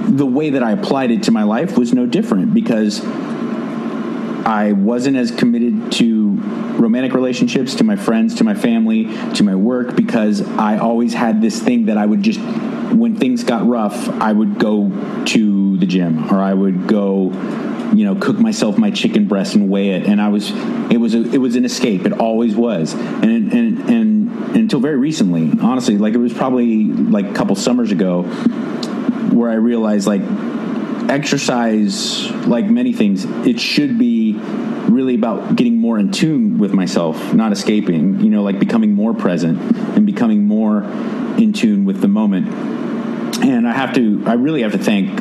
the 0.08 0.26
way 0.26 0.52
that 0.52 0.64
I 0.64 0.72
applied 0.72 1.12
it 1.12 1.24
to 1.24 1.32
my 1.32 1.44
life 1.44 1.78
was 1.78 1.94
no 1.94 2.06
different 2.06 2.54
because 2.54 3.04
I 4.46 4.72
wasn't 4.72 5.18
as 5.18 5.32
committed 5.32 5.92
to 5.94 6.36
romantic 6.78 7.14
relationships, 7.14 7.76
to 7.76 7.84
my 7.84 7.98
friends, 7.98 8.36
to 8.36 8.44
my 8.44 8.54
family, 8.54 9.06
to 9.34 9.44
my 9.44 9.56
work 9.56 9.96
because 9.96 10.42
I 10.42 10.78
always 10.78 11.14
had 11.14 11.42
this 11.42 11.62
thing 11.62 11.88
that 11.88 11.98
I 11.98 12.06
would 12.06 12.24
just 12.24 12.40
when 12.40 13.18
things 13.18 13.44
got 13.44 13.68
rough, 13.68 14.08
I 14.22 14.32
would 14.32 14.60
go 14.60 14.90
to 15.26 15.78
the 15.78 15.86
gym 15.86 16.34
or 16.34 16.42
I 16.42 16.54
would 16.54 16.88
go 16.88 17.32
you 17.94 18.06
know 18.06 18.16
cook 18.16 18.38
myself 18.38 18.78
my 18.78 18.92
chicken 18.92 19.28
breast 19.28 19.56
and 19.56 19.70
weigh 19.70 19.92
it. 19.92 20.08
And 20.08 20.22
I 20.22 20.30
was 20.30 20.52
it 20.92 21.00
was 21.00 21.14
a, 21.14 21.22
it 21.34 21.40
was 21.40 21.56
an 21.56 21.66
escape. 21.66 22.06
It 22.06 22.14
always 22.14 22.56
was. 22.56 22.94
And 22.94 23.26
and 23.26 23.54
and, 23.54 23.90
and 23.90 24.56
until 24.56 24.80
very 24.80 24.98
recently 24.98 25.52
honestly 25.62 25.98
like 25.98 26.14
it 26.14 26.20
was 26.20 26.34
probably 26.34 26.86
like 26.86 27.26
a 27.26 27.34
couple 27.34 27.56
summers 27.56 27.92
ago 27.92 28.24
where 29.32 29.50
I 29.50 29.56
realized 29.56 30.08
like 30.08 30.22
exercise, 31.10 32.30
like 32.48 32.66
many 32.66 32.94
things, 32.94 33.26
it 33.46 33.60
should 33.60 33.98
be 33.98 34.34
really 34.90 35.16
about 35.16 35.56
getting 35.56 35.78
more 35.78 36.00
in 36.00 36.12
tune 36.12 36.60
with 36.60 36.74
myself, 36.74 37.34
not 37.34 37.52
escaping, 37.52 38.20
you 38.22 38.30
know, 38.30 38.44
like 38.44 38.60
becoming 38.60 38.94
more 38.94 39.14
present 39.14 39.60
and 39.96 40.06
becoming 40.06 40.46
more 40.46 40.84
in 41.38 41.54
tune 41.54 41.86
with 41.86 42.02
the 42.02 42.08
moment. 42.08 42.48
And 43.44 43.68
I 43.68 43.74
have 43.74 43.94
to, 43.96 44.24
I 44.26 44.34
really 44.34 44.64
have 44.64 44.72
to 44.74 44.78
thank 44.78 45.20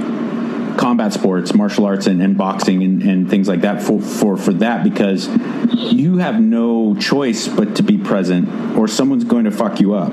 combat 0.77 1.13
sports, 1.13 1.55
martial 1.55 1.87
arts, 1.87 2.07
and, 2.07 2.23
and 2.23 2.37
boxing 2.37 2.83
and, 2.83 3.03
and 3.03 3.31
things 3.31 3.49
like 3.49 3.63
that 3.63 3.83
for, 3.83 4.01
for, 4.01 4.37
for 4.37 4.53
that 4.55 4.85
because 4.85 5.29
you 5.73 6.19
have 6.19 6.41
no 6.41 6.95
choice 6.97 7.49
but 7.49 7.77
to 7.77 7.83
be 7.83 7.99
present 7.99 8.77
or 8.77 8.89
someone's 8.89 9.25
going 9.25 9.45
to 9.45 9.51
fuck 9.51 9.81
you 9.81 9.95
up. 9.95 10.13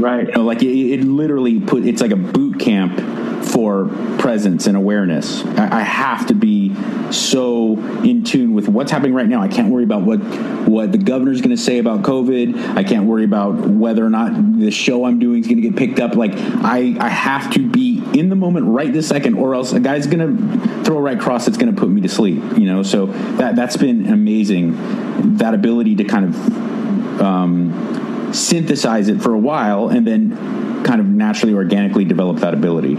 Right. 0.00 0.26
You 0.26 0.34
know, 0.34 0.42
like 0.42 0.62
it, 0.62 0.74
it 0.74 1.04
literally 1.04 1.60
put 1.60 1.86
it's 1.86 2.00
like 2.00 2.10
a 2.10 2.16
boot 2.16 2.58
camp 2.58 2.98
for 3.44 3.86
presence 4.18 4.66
and 4.66 4.76
awareness. 4.76 5.44
I, 5.44 5.80
I 5.80 5.82
have 5.82 6.26
to 6.26 6.34
be 6.34 6.74
so 7.12 7.78
in 8.02 8.24
tune 8.24 8.54
with 8.54 8.68
what's 8.68 8.90
happening 8.90 9.14
right 9.14 9.28
now. 9.28 9.40
I 9.40 9.48
can't 9.48 9.70
worry 9.70 9.84
about 9.84 10.02
what 10.02 10.18
what 10.66 10.92
the 10.92 10.98
governor's 10.98 11.40
going 11.40 11.54
to 11.54 11.62
say 11.62 11.78
about 11.78 12.02
COVID. 12.02 12.76
I 12.76 12.82
can't 12.82 13.04
worry 13.04 13.24
about 13.24 13.54
whether 13.54 14.04
or 14.04 14.10
not 14.10 14.58
the 14.58 14.70
show 14.70 15.04
I'm 15.04 15.18
doing 15.18 15.40
is 15.40 15.46
going 15.46 15.62
to 15.62 15.68
get 15.68 15.76
picked 15.76 16.00
up. 16.00 16.16
Like 16.16 16.32
I 16.34 16.96
I 16.98 17.08
have 17.08 17.52
to 17.54 17.68
be 17.68 17.93
in 18.14 18.28
the 18.28 18.36
moment 18.36 18.66
right 18.66 18.92
this 18.92 19.08
second, 19.08 19.34
or 19.34 19.54
else 19.54 19.72
a 19.72 19.80
guy's 19.80 20.06
to 20.38 20.84
throw 20.84 20.98
a 20.98 21.00
right 21.00 21.18
cross 21.18 21.46
that's 21.46 21.58
to 21.74 21.78
put 21.78 21.90
me 21.90 22.00
to 22.02 22.08
sleep. 22.08 22.42
You 22.56 22.66
know, 22.66 22.82
so 22.82 23.06
that 23.06 23.56
that's 23.56 23.76
been 23.76 24.06
amazing. 24.06 25.36
That 25.38 25.54
ability 25.54 25.96
to 25.96 26.04
kind 26.04 26.26
of. 26.26 27.20
Um, 27.20 27.94
synthesize 28.34 29.06
it 29.06 29.22
for 29.22 29.32
a 29.32 29.38
while 29.38 29.88
and 29.88 30.04
then 30.04 30.82
kind 30.82 31.00
of 31.00 31.06
naturally 31.06 31.54
organically 31.54 32.04
develop 32.04 32.38
that 32.38 32.52
ability 32.52 32.96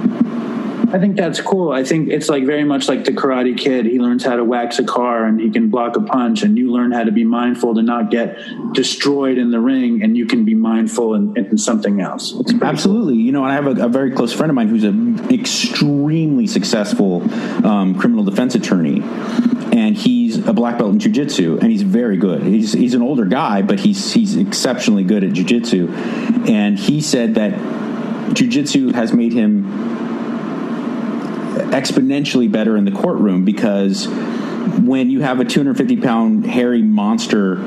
I 0.91 0.99
think 0.99 1.15
that's 1.15 1.41
cool. 1.41 1.71
I 1.71 1.83
think 1.83 2.09
it's 2.09 2.29
like 2.29 2.45
very 2.45 2.63
much 2.63 2.87
like 2.87 3.05
the 3.05 3.11
Karate 3.11 3.57
Kid. 3.57 3.85
He 3.85 3.99
learns 3.99 4.23
how 4.23 4.35
to 4.35 4.43
wax 4.43 4.79
a 4.79 4.83
car 4.83 5.25
and 5.25 5.39
he 5.39 5.49
can 5.49 5.69
block 5.69 5.97
a 5.97 6.01
punch, 6.01 6.43
and 6.43 6.57
you 6.57 6.71
learn 6.71 6.91
how 6.91 7.03
to 7.03 7.11
be 7.11 7.23
mindful 7.23 7.75
to 7.75 7.81
not 7.81 8.11
get 8.11 8.37
destroyed 8.73 9.37
in 9.37 9.51
the 9.51 9.59
ring, 9.59 10.03
and 10.03 10.15
you 10.15 10.25
can 10.25 10.45
be 10.45 10.55
mindful 10.55 11.15
in, 11.15 11.35
in 11.37 11.57
something 11.57 12.01
else. 12.01 12.33
Absolutely. 12.61 13.15
You 13.15 13.31
know, 13.31 13.43
I 13.43 13.53
have 13.53 13.67
a, 13.67 13.85
a 13.85 13.89
very 13.89 14.11
close 14.11 14.33
friend 14.33 14.49
of 14.49 14.55
mine 14.55 14.67
who's 14.67 14.83
an 14.83 15.31
extremely 15.31 16.47
successful 16.47 17.21
um, 17.65 17.97
criminal 17.99 18.23
defense 18.23 18.55
attorney. 18.55 19.01
And 19.71 19.97
he's 19.97 20.37
a 20.47 20.53
black 20.53 20.77
belt 20.77 20.93
in 20.93 20.99
jujitsu, 20.99 21.59
and 21.59 21.69
he's 21.69 21.81
very 21.81 22.15
good. 22.15 22.43
He's 22.43 22.71
he's 22.71 22.93
an 22.93 23.01
older 23.01 23.25
guy, 23.25 23.61
but 23.61 23.77
he's 23.77 24.13
he's 24.13 24.37
exceptionally 24.37 25.03
good 25.03 25.21
at 25.21 25.31
jujitsu. 25.31 26.47
And 26.47 26.79
he 26.79 27.01
said 27.01 27.35
that 27.35 27.51
jujitsu 28.33 28.93
has 28.93 29.11
made 29.11 29.33
him 29.33 29.65
exponentially 31.55 32.51
better 32.51 32.77
in 32.77 32.85
the 32.85 32.91
courtroom 32.91 33.45
because 33.45 34.07
when 34.07 35.09
you 35.09 35.21
have 35.21 35.39
a 35.39 35.45
250 35.45 35.97
pound 35.97 36.45
hairy 36.45 36.81
monster 36.81 37.57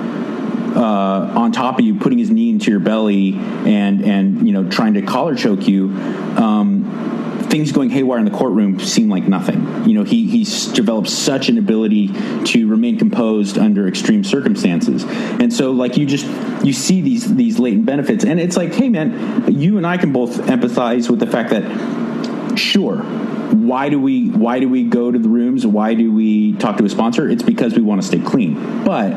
uh, 0.76 1.32
on 1.34 1.52
top 1.52 1.78
of 1.78 1.84
you, 1.84 1.94
putting 1.96 2.18
his 2.18 2.30
knee 2.30 2.50
into 2.50 2.70
your 2.70 2.80
belly 2.80 3.34
and 3.34 4.04
and 4.04 4.46
you 4.46 4.52
know 4.52 4.68
trying 4.68 4.94
to 4.94 5.02
collar 5.02 5.34
choke 5.34 5.66
you. 5.66 5.90
Um, 6.36 7.16
Things 7.48 7.72
going 7.72 7.88
haywire 7.88 8.18
in 8.18 8.26
the 8.26 8.30
courtroom 8.30 8.78
seem 8.78 9.08
like 9.08 9.26
nothing. 9.26 9.88
You 9.88 9.94
know, 9.94 10.04
he 10.04 10.28
he's 10.28 10.66
developed 10.66 11.08
such 11.08 11.48
an 11.48 11.56
ability 11.56 12.08
to 12.44 12.68
remain 12.68 12.98
composed 12.98 13.56
under 13.56 13.88
extreme 13.88 14.22
circumstances, 14.22 15.02
and 15.06 15.50
so 15.50 15.70
like 15.70 15.96
you 15.96 16.04
just 16.04 16.26
you 16.62 16.74
see 16.74 17.00
these 17.00 17.34
these 17.36 17.58
latent 17.58 17.86
benefits, 17.86 18.22
and 18.26 18.38
it's 18.38 18.58
like, 18.58 18.74
hey 18.74 18.90
man, 18.90 19.58
you 19.58 19.78
and 19.78 19.86
I 19.86 19.96
can 19.96 20.12
both 20.12 20.36
empathize 20.42 21.08
with 21.08 21.20
the 21.20 21.26
fact 21.26 21.48
that 21.48 22.17
sure. 22.58 22.98
Why 22.98 23.88
do 23.88 24.00
we 24.00 24.28
why 24.28 24.60
do 24.60 24.68
we 24.68 24.84
go 24.84 25.10
to 25.10 25.18
the 25.18 25.28
rooms? 25.28 25.66
Why 25.66 25.94
do 25.94 26.12
we 26.12 26.54
talk 26.54 26.76
to 26.78 26.84
a 26.84 26.88
sponsor? 26.88 27.28
It's 27.28 27.42
because 27.42 27.74
we 27.74 27.82
want 27.82 28.02
to 28.02 28.06
stay 28.06 28.20
clean. 28.20 28.84
But 28.84 29.10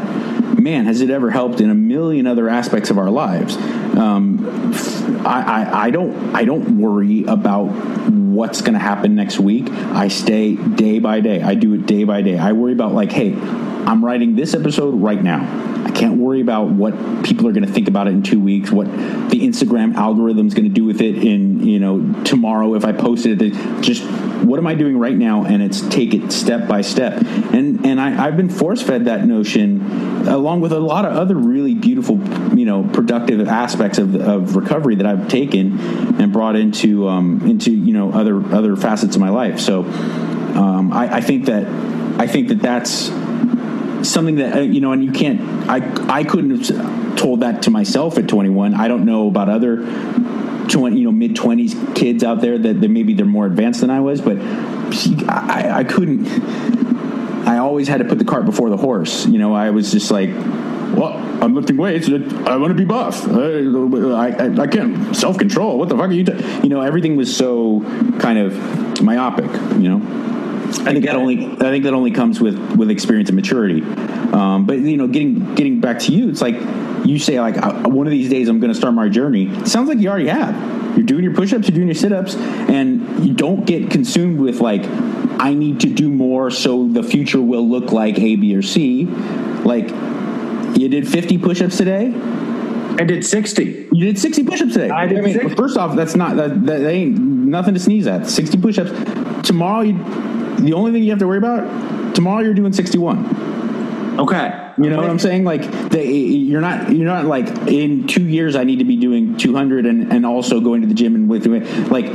man 0.61 0.85
has 0.85 1.01
it 1.01 1.09
ever 1.09 1.29
helped 1.31 1.59
in 1.59 1.69
a 1.69 1.75
million 1.75 2.27
other 2.27 2.47
aspects 2.47 2.89
of 2.89 2.97
our 2.97 3.09
lives. 3.09 3.57
Um, 3.97 4.73
I, 5.25 5.41
I, 5.41 5.83
I 5.85 5.91
don't 5.91 6.35
I 6.35 6.45
don't 6.45 6.79
worry 6.79 7.23
about 7.25 7.65
what's 7.65 8.61
going 8.61 8.73
to 8.73 8.79
happen 8.79 9.15
next 9.15 9.39
week. 9.39 9.69
I 9.69 10.07
stay 10.07 10.55
day 10.55 10.99
by 10.99 11.19
day. 11.19 11.41
I 11.41 11.55
do 11.55 11.73
it 11.73 11.85
day 11.85 12.03
by 12.03 12.21
day. 12.21 12.37
I 12.37 12.53
worry 12.53 12.73
about 12.73 12.93
like 12.93 13.11
hey 13.11 13.31
I'm 13.87 14.03
writing 14.03 14.35
this 14.35 14.53
episode 14.53 14.91
right 15.01 15.21
now 15.21 15.71
I 15.91 15.93
can't 15.93 16.17
worry 16.17 16.41
about 16.41 16.69
what 16.69 16.93
people 17.23 17.47
are 17.47 17.51
going 17.51 17.65
to 17.65 17.71
think 17.71 17.87
about 17.87 18.07
it 18.07 18.11
in 18.11 18.23
two 18.23 18.39
weeks, 18.39 18.71
what 18.71 18.85
the 18.85 19.41
Instagram 19.41 19.95
algorithm 19.95 20.47
is 20.47 20.53
going 20.53 20.67
to 20.67 20.73
do 20.73 20.85
with 20.85 21.01
it 21.01 21.17
in 21.17 21.65
you 21.65 21.79
know 21.79 22.23
tomorrow 22.23 22.75
if 22.75 22.85
I 22.85 22.93
post 22.93 23.25
it. 23.25 23.39
Just 23.81 24.03
what 24.43 24.57
am 24.57 24.67
I 24.67 24.75
doing 24.75 24.97
right 24.97 25.15
now? 25.15 25.43
And 25.43 25.61
it's 25.61 25.81
take 25.81 26.13
it 26.13 26.31
step 26.31 26.67
by 26.67 26.81
step. 26.81 27.21
And 27.53 27.85
and 27.85 27.99
I, 27.99 28.25
I've 28.25 28.37
been 28.37 28.49
force 28.49 28.81
fed 28.81 29.05
that 29.05 29.25
notion 29.25 30.27
along 30.27 30.61
with 30.61 30.71
a 30.71 30.79
lot 30.79 31.05
of 31.05 31.13
other 31.13 31.35
really 31.35 31.73
beautiful 31.73 32.17
you 32.57 32.65
know 32.65 32.83
productive 32.83 33.47
aspects 33.47 33.97
of, 33.97 34.15
of 34.15 34.55
recovery 34.55 34.95
that 34.95 35.05
I've 35.05 35.27
taken 35.27 35.77
and 36.21 36.31
brought 36.31 36.55
into 36.55 37.07
um, 37.09 37.41
into 37.49 37.71
you 37.71 37.93
know 37.93 38.13
other 38.13 38.37
other 38.55 38.75
facets 38.75 39.15
of 39.15 39.21
my 39.21 39.29
life. 39.29 39.59
So 39.59 39.81
um, 39.81 40.93
I, 40.93 41.17
I 41.17 41.21
think 41.21 41.47
that 41.47 41.65
I 42.19 42.27
think 42.27 42.49
that 42.49 42.61
that's 42.61 43.09
something 44.03 44.35
that 44.35 44.57
uh, 44.57 44.59
you 44.59 44.81
know 44.81 44.91
and 44.91 45.03
you 45.03 45.11
can't 45.11 45.41
i 45.69 45.77
i 46.13 46.23
couldn't 46.23 46.65
have 46.65 47.17
told 47.17 47.41
that 47.41 47.63
to 47.63 47.69
myself 47.69 48.17
at 48.17 48.27
21 48.27 48.73
i 48.73 48.87
don't 48.87 49.05
know 49.05 49.27
about 49.27 49.49
other 49.49 49.77
20 50.67 50.97
you 50.97 51.05
know 51.05 51.11
mid 51.11 51.35
20s 51.35 51.95
kids 51.95 52.23
out 52.23 52.41
there 52.41 52.57
that, 52.57 52.81
that 52.81 52.89
maybe 52.89 53.13
they're 53.13 53.25
more 53.25 53.45
advanced 53.45 53.81
than 53.81 53.89
i 53.89 53.99
was 53.99 54.21
but 54.21 54.37
I, 55.29 55.79
I 55.79 55.83
couldn't 55.83 56.27
i 57.47 57.57
always 57.57 57.87
had 57.87 57.97
to 57.99 58.05
put 58.05 58.17
the 58.17 58.25
cart 58.25 58.45
before 58.45 58.69
the 58.69 58.77
horse 58.77 59.25
you 59.27 59.37
know 59.37 59.53
i 59.53 59.69
was 59.69 59.91
just 59.91 60.11
like 60.11 60.29
well, 60.93 61.13
I'm 61.41 61.55
lifting 61.55 61.77
weights. 61.77 62.09
I 62.09 62.57
want 62.57 62.71
to 62.71 62.73
be 62.75 62.83
buff. 62.83 63.25
I, 63.27 64.27
I, 64.29 64.63
I 64.63 64.67
can't 64.67 65.15
self 65.15 65.37
control. 65.37 65.79
What 65.79 65.89
the 65.89 65.95
fuck 65.95 66.09
are 66.09 66.11
you? 66.11 66.25
Ta-? 66.25 66.59
You 66.61 66.69
know, 66.69 66.81
everything 66.81 67.15
was 67.15 67.35
so 67.35 67.81
kind 68.19 68.37
of 68.37 69.01
myopic. 69.01 69.49
You 69.79 69.97
know. 69.97 70.40
I 70.79 70.93
think 70.93 71.05
that 71.05 71.15
only 71.15 71.45
I 71.45 71.71
think 71.71 71.83
that 71.83 71.93
only 71.93 72.11
comes 72.11 72.39
with 72.39 72.57
with 72.75 72.89
experience 72.89 73.29
and 73.29 73.35
maturity. 73.35 73.81
Um, 74.33 74.65
but 74.65 74.79
you 74.79 74.97
know, 74.97 75.07
getting 75.07 75.55
getting 75.55 75.81
back 75.81 75.99
to 75.99 76.13
you, 76.13 76.29
it's 76.29 76.41
like 76.41 76.55
you 77.05 77.19
say 77.19 77.39
like 77.39 77.57
uh, 77.57 77.89
one 77.89 78.07
of 78.07 78.11
these 78.11 78.29
days 78.29 78.47
I'm 78.47 78.59
going 78.59 78.71
to 78.71 78.77
start 78.77 78.93
my 78.93 79.09
journey. 79.09 79.47
It 79.47 79.67
sounds 79.67 79.89
like 79.89 79.99
you 79.99 80.09
already 80.09 80.27
have. 80.27 80.55
You're 80.97 81.05
doing 81.05 81.23
your 81.23 81.33
push-ups, 81.33 81.67
you're 81.67 81.75
doing 81.75 81.87
your 81.87 81.95
sit-ups, 81.95 82.35
and 82.35 83.25
you 83.25 83.33
don't 83.33 83.65
get 83.65 83.89
consumed 83.91 84.39
with 84.39 84.59
like 84.59 84.85
I 85.39 85.53
need 85.53 85.79
to 85.81 85.89
do 85.89 86.09
more 86.09 86.51
so 86.51 86.87
the 86.87 87.03
future 87.03 87.41
will 87.41 87.67
look 87.67 87.91
like 87.91 88.19
A, 88.19 88.35
B, 88.35 88.55
or 88.55 88.61
C. 88.61 89.05
Like 89.05 89.89
you 90.77 90.89
did 90.89 91.07
50 91.07 91.37
push-ups 91.39 91.77
today. 91.77 92.13
I 92.99 93.03
did 93.03 93.25
60. 93.25 93.89
You 93.91 94.05
did 94.05 94.19
60 94.19 94.43
push-ups 94.43 94.73
today. 94.73 94.89
I 94.89 95.07
did 95.07 95.23
mean, 95.23 95.33
60. 95.33 95.55
first 95.55 95.77
off, 95.77 95.95
that's 95.95 96.15
not 96.15 96.35
that, 96.35 96.65
that 96.65 96.85
ain't 96.85 97.17
nothing 97.17 97.73
to 97.73 97.79
sneeze 97.79 98.05
at. 98.05 98.27
60 98.27 98.57
push-ups. 98.59 99.47
Tomorrow, 99.47 99.81
you, 99.81 99.93
the 100.61 100.73
only 100.73 100.91
thing 100.91 101.03
you 101.03 101.09
have 101.09 101.19
to 101.19 101.27
worry 101.27 101.37
about 101.37 102.15
tomorrow, 102.15 102.41
you're 102.41 102.53
doing 102.53 102.73
61. 102.73 104.19
Okay. 104.19 104.71
You 104.77 104.89
know 104.89 104.97
what 104.97 105.09
I'm 105.09 105.19
saying? 105.19 105.43
Like 105.43 105.63
they, 105.89 106.11
you're 106.11 106.61
not 106.61 106.91
you're 106.91 107.05
not 107.05 107.25
like 107.25 107.47
in 107.67 108.07
two 108.07 108.23
years 108.23 108.55
I 108.55 108.63
need 108.63 108.79
to 108.79 108.85
be 108.85 108.95
doing 108.95 109.37
200 109.37 109.85
and, 109.85 110.11
and 110.11 110.25
also 110.25 110.59
going 110.59 110.81
to 110.81 110.87
the 110.87 110.93
gym 110.93 111.15
and 111.15 111.29
with 111.29 111.45
like 111.89 112.05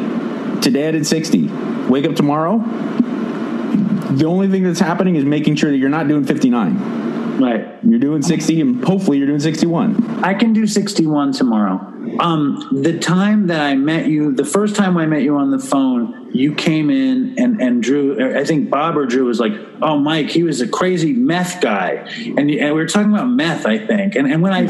today 0.62 0.88
I 0.88 0.90
did 0.92 1.06
60. 1.06 1.48
Wake 1.88 2.04
up 2.06 2.14
tomorrow. 2.14 2.58
The 2.58 4.24
only 4.26 4.48
thing 4.48 4.62
that's 4.62 4.80
happening 4.80 5.16
is 5.16 5.24
making 5.24 5.56
sure 5.56 5.70
that 5.70 5.76
you're 5.76 5.88
not 5.88 6.08
doing 6.08 6.24
59. 6.24 7.40
Right. 7.40 7.66
You're 7.82 7.98
doing 7.98 8.22
60 8.22 8.60
and 8.60 8.84
hopefully 8.84 9.18
you're 9.18 9.26
doing 9.26 9.40
61. 9.40 10.24
I 10.24 10.34
can 10.34 10.52
do 10.52 10.66
61 10.66 11.32
tomorrow. 11.32 11.92
Um, 12.20 12.68
the 12.82 12.98
time 12.98 13.48
that 13.48 13.60
I 13.60 13.74
met 13.74 14.06
you, 14.06 14.32
the 14.32 14.44
first 14.44 14.76
time 14.76 14.96
I 14.96 15.06
met 15.06 15.22
you 15.22 15.36
on 15.36 15.50
the 15.50 15.58
phone, 15.58 16.30
you 16.34 16.54
came 16.54 16.90
in 16.90 17.38
and, 17.38 17.60
and 17.60 17.82
Drew, 17.82 18.38
I 18.38 18.44
think 18.44 18.68
Bob 18.68 18.96
or 18.96 19.06
Drew 19.06 19.24
was 19.24 19.40
like, 19.40 19.52
oh, 19.82 19.98
Mike, 19.98 20.28
he 20.28 20.42
was 20.42 20.60
a 20.60 20.68
crazy 20.68 21.12
meth 21.12 21.60
guy. 21.60 22.08
And, 22.36 22.50
and 22.50 22.50
we 22.50 22.72
were 22.72 22.86
talking 22.86 23.12
about 23.12 23.28
meth, 23.28 23.66
I 23.66 23.78
think. 23.78 24.16
And, 24.16 24.30
and 24.30 24.42
when 24.42 24.52
I, 24.52 24.60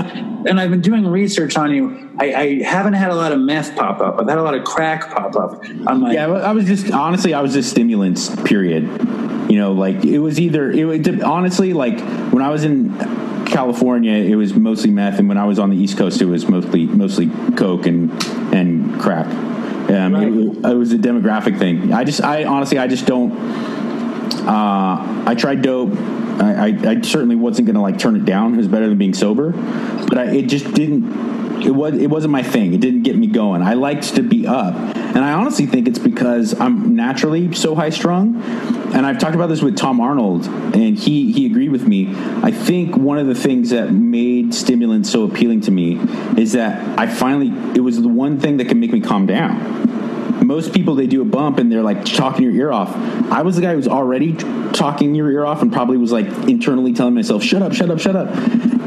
and 0.48 0.60
I've 0.60 0.70
been 0.70 0.80
doing 0.80 1.06
research 1.06 1.56
on 1.56 1.74
you, 1.74 2.10
I, 2.18 2.34
I 2.34 2.62
haven't 2.62 2.94
had 2.94 3.10
a 3.10 3.14
lot 3.14 3.32
of 3.32 3.40
meth 3.40 3.74
pop 3.76 4.00
up. 4.00 4.20
I've 4.20 4.28
had 4.28 4.38
a 4.38 4.42
lot 4.42 4.54
of 4.54 4.64
crack 4.64 5.10
pop 5.10 5.36
up. 5.36 5.62
I'm 5.86 6.02
like, 6.02 6.14
Yeah, 6.14 6.26
I 6.26 6.52
was 6.52 6.66
just 6.66 6.90
honestly, 6.92 7.34
I 7.34 7.40
was 7.40 7.52
just 7.52 7.70
stimulants. 7.70 8.34
Period. 8.42 8.84
You 9.48 9.56
know, 9.58 9.72
like 9.72 10.04
it 10.04 10.18
was 10.18 10.40
either 10.40 10.70
it 10.70 10.84
was 10.84 11.08
honestly 11.22 11.72
like 11.72 12.00
when 12.32 12.42
I 12.42 12.50
was 12.50 12.64
in 12.64 12.96
California, 13.46 14.12
it 14.12 14.34
was 14.34 14.54
mostly 14.54 14.90
meth, 14.90 15.18
and 15.18 15.28
when 15.28 15.38
I 15.38 15.44
was 15.44 15.58
on 15.58 15.70
the 15.70 15.76
East 15.76 15.96
Coast, 15.96 16.20
it 16.20 16.26
was 16.26 16.48
mostly 16.48 16.86
mostly 16.86 17.28
coke 17.56 17.86
and 17.86 18.10
and 18.52 19.00
crack. 19.00 19.26
Um, 19.26 20.14
Right. 20.14 20.26
it, 20.26 20.72
it 20.72 20.76
was 20.76 20.92
a 20.92 20.98
demographic 20.98 21.58
thing. 21.60 21.92
I 21.92 22.02
just, 22.02 22.20
I 22.20 22.42
honestly, 22.44 22.76
I 22.78 22.88
just 22.88 23.06
don't. 23.06 23.30
Uh, 24.46 25.22
I 25.26 25.34
tried 25.38 25.62
dope. 25.62 25.92
I, 26.40 26.68
I, 26.68 26.90
I 26.90 27.00
certainly 27.02 27.36
wasn't 27.36 27.66
going 27.66 27.76
to 27.76 27.80
like 27.80 27.98
turn 27.98 28.16
it 28.16 28.24
down. 28.24 28.54
It 28.54 28.58
was 28.58 28.68
better 28.68 28.88
than 28.88 28.98
being 28.98 29.14
sober, 29.14 29.52
but 29.52 30.18
I, 30.18 30.24
it 30.34 30.48
just 30.48 30.72
didn't. 30.74 31.62
It 31.64 31.70
was. 31.70 31.94
It 31.94 32.10
wasn't 32.10 32.32
my 32.32 32.42
thing. 32.42 32.74
It 32.74 32.80
didn't 32.80 33.02
get 33.02 33.16
me 33.16 33.28
going. 33.28 33.62
I 33.62 33.74
liked 33.74 34.16
to 34.16 34.22
be 34.22 34.46
up, 34.46 34.74
and 34.74 35.18
I 35.18 35.32
honestly 35.32 35.66
think 35.66 35.86
it's 35.88 35.98
because 36.00 36.58
I'm 36.60 36.96
naturally 36.96 37.54
so 37.54 37.74
high 37.76 37.90
strung. 37.90 38.42
And 38.94 39.04
I've 39.04 39.18
talked 39.18 39.34
about 39.34 39.48
this 39.48 39.62
with 39.62 39.76
Tom 39.76 40.00
Arnold, 40.00 40.46
and 40.46 40.98
he 40.98 41.32
he 41.32 41.46
agreed 41.46 41.70
with 41.70 41.86
me. 41.86 42.14
I 42.42 42.50
think 42.50 42.96
one 42.96 43.18
of 43.18 43.26
the 43.26 43.34
things 43.34 43.70
that 43.70 43.92
made 43.92 44.54
stimulants 44.54 45.10
so 45.10 45.24
appealing 45.24 45.62
to 45.62 45.70
me 45.70 45.98
is 46.36 46.52
that 46.52 46.98
I 46.98 47.06
finally 47.06 47.48
it 47.74 47.80
was 47.80 48.00
the 48.00 48.08
one 48.08 48.40
thing 48.40 48.58
that 48.58 48.68
can 48.68 48.80
make 48.80 48.92
me 48.92 49.00
calm 49.00 49.26
down 49.26 49.86
most 50.46 50.72
people 50.72 50.94
they 50.94 51.06
do 51.06 51.22
a 51.22 51.24
bump 51.24 51.58
and 51.58 51.70
they're 51.70 51.82
like 51.82 52.04
talking 52.04 52.44
your 52.44 52.52
ear 52.52 52.72
off. 52.72 52.94
I 53.30 53.42
was 53.42 53.56
the 53.56 53.62
guy 53.62 53.70
who 53.70 53.76
was 53.76 53.88
already 53.88 54.34
talking 54.72 55.14
your 55.14 55.30
ear 55.30 55.44
off 55.44 55.62
and 55.62 55.72
probably 55.72 55.96
was 55.96 56.12
like 56.12 56.26
internally 56.48 56.92
telling 56.92 57.14
myself, 57.14 57.42
"Shut 57.42 57.62
up, 57.62 57.72
shut 57.72 57.90
up, 57.90 57.98
shut 57.98 58.14
up." 58.14 58.28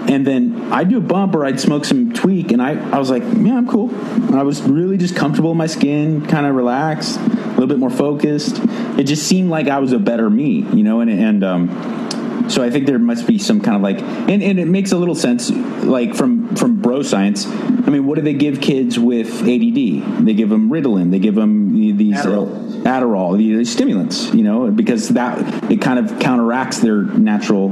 And 0.09 0.25
then 0.25 0.71
I'd 0.71 0.89
do 0.89 0.97
a 0.97 1.01
bump 1.01 1.35
or 1.35 1.45
I'd 1.45 1.59
smoke 1.59 1.85
some 1.85 2.13
tweak, 2.13 2.51
and 2.51 2.61
I, 2.61 2.71
I 2.91 2.97
was 2.97 3.09
like, 3.09 3.23
"Yeah, 3.23 3.57
I'm 3.57 3.67
cool." 3.67 3.93
I 4.33 4.43
was 4.43 4.61
really 4.61 4.97
just 4.97 5.15
comfortable 5.15 5.51
in 5.51 5.57
my 5.57 5.67
skin, 5.67 6.25
kind 6.25 6.45
of 6.45 6.55
relaxed, 6.55 7.19
little 7.59 7.67
bit 7.67 7.79
more 7.79 7.89
focused. 7.89 8.59
It 8.97 9.03
just 9.03 9.27
seemed 9.27 9.49
like 9.49 9.67
I 9.67 9.79
was 9.79 9.91
a 9.91 9.99
better 9.99 10.29
me, 10.29 10.65
you 10.73 10.83
know. 10.83 11.01
And 11.01 11.09
and 11.09 11.43
um, 11.43 12.49
so 12.49 12.63
I 12.63 12.69
think 12.69 12.85
there 12.87 12.99
must 12.99 13.27
be 13.27 13.37
some 13.37 13.61
kind 13.61 13.75
of 13.75 13.81
like, 13.81 13.99
and, 13.99 14.41
and 14.41 14.59
it 14.59 14.67
makes 14.67 14.91
a 14.91 14.97
little 14.97 15.15
sense, 15.15 15.51
like 15.51 16.15
from 16.15 16.55
from 16.55 16.81
bro 16.81 17.03
science. 17.03 17.45
I 17.47 17.91
mean, 17.91 18.05
what 18.05 18.15
do 18.15 18.21
they 18.21 18.33
give 18.33 18.61
kids 18.61 18.97
with 18.97 19.41
ADD? 19.41 20.25
They 20.25 20.33
give 20.33 20.49
them 20.49 20.69
Ritalin. 20.69 21.11
They 21.11 21.19
give 21.19 21.35
them 21.35 21.73
these 21.73 22.17
Adderall. 22.17 22.85
Uh, 22.85 22.89
Adderall, 22.89 23.37
these 23.37 23.71
stimulants. 23.71 24.33
You 24.33 24.43
know, 24.43 24.71
because 24.71 25.09
that 25.09 25.71
it 25.71 25.81
kind 25.81 25.99
of 25.99 26.19
counteracts 26.19 26.79
their 26.79 27.03
natural 27.03 27.69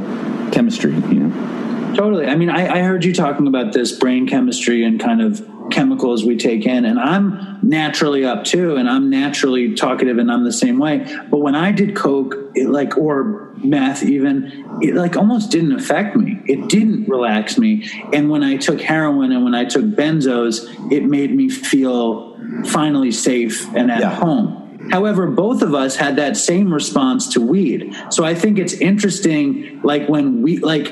chemistry. 0.51 0.93
You 0.93 1.19
know, 1.21 1.93
Totally. 1.95 2.27
I 2.27 2.35
mean, 2.35 2.49
I, 2.49 2.67
I 2.67 2.81
heard 2.83 3.03
you 3.03 3.13
talking 3.13 3.47
about 3.47 3.73
this 3.73 3.97
brain 3.97 4.27
chemistry 4.27 4.83
and 4.83 4.99
kind 4.99 5.19
of 5.21 5.39
chemicals 5.71 6.23
we 6.25 6.35
take 6.37 6.65
in 6.65 6.85
and 6.85 6.99
i'm 6.99 7.59
naturally 7.61 8.23
up 8.25 8.43
too 8.43 8.75
and 8.75 8.89
i'm 8.89 9.09
naturally 9.09 9.73
talkative 9.75 10.17
and 10.17 10.31
i'm 10.31 10.43
the 10.43 10.51
same 10.53 10.79
way 10.79 10.99
but 11.29 11.37
when 11.39 11.55
i 11.55 11.71
did 11.71 11.95
coke 11.95 12.35
it 12.55 12.69
like 12.69 12.97
or 12.97 13.51
meth 13.57 14.03
even 14.03 14.79
it 14.81 14.93
like 14.95 15.15
almost 15.17 15.51
didn't 15.51 15.73
affect 15.73 16.15
me 16.15 16.39
it 16.45 16.69
didn't 16.69 17.07
relax 17.07 17.57
me 17.57 17.89
and 18.13 18.29
when 18.29 18.43
i 18.43 18.55
took 18.55 18.79
heroin 18.81 19.31
and 19.31 19.43
when 19.43 19.55
i 19.55 19.65
took 19.65 19.83
benzos 19.85 20.65
it 20.91 21.03
made 21.03 21.33
me 21.35 21.49
feel 21.49 22.37
finally 22.65 23.11
safe 23.11 23.73
and 23.75 23.91
at 23.91 23.99
Yeah. 24.01 24.09
home 24.15 24.63
However, 24.89 25.27
both 25.27 25.63
of 25.63 25.73
us 25.75 25.97
had 25.97 26.15
that 26.15 26.37
same 26.37 26.73
response 26.73 27.33
to 27.33 27.41
weed. 27.45 27.93
So 28.09 28.23
I 28.23 28.33
think 28.33 28.57
it's 28.57 28.71
interesting, 28.73 29.81
like 29.83 30.07
when 30.07 30.41
we, 30.41 30.59
like 30.59 30.87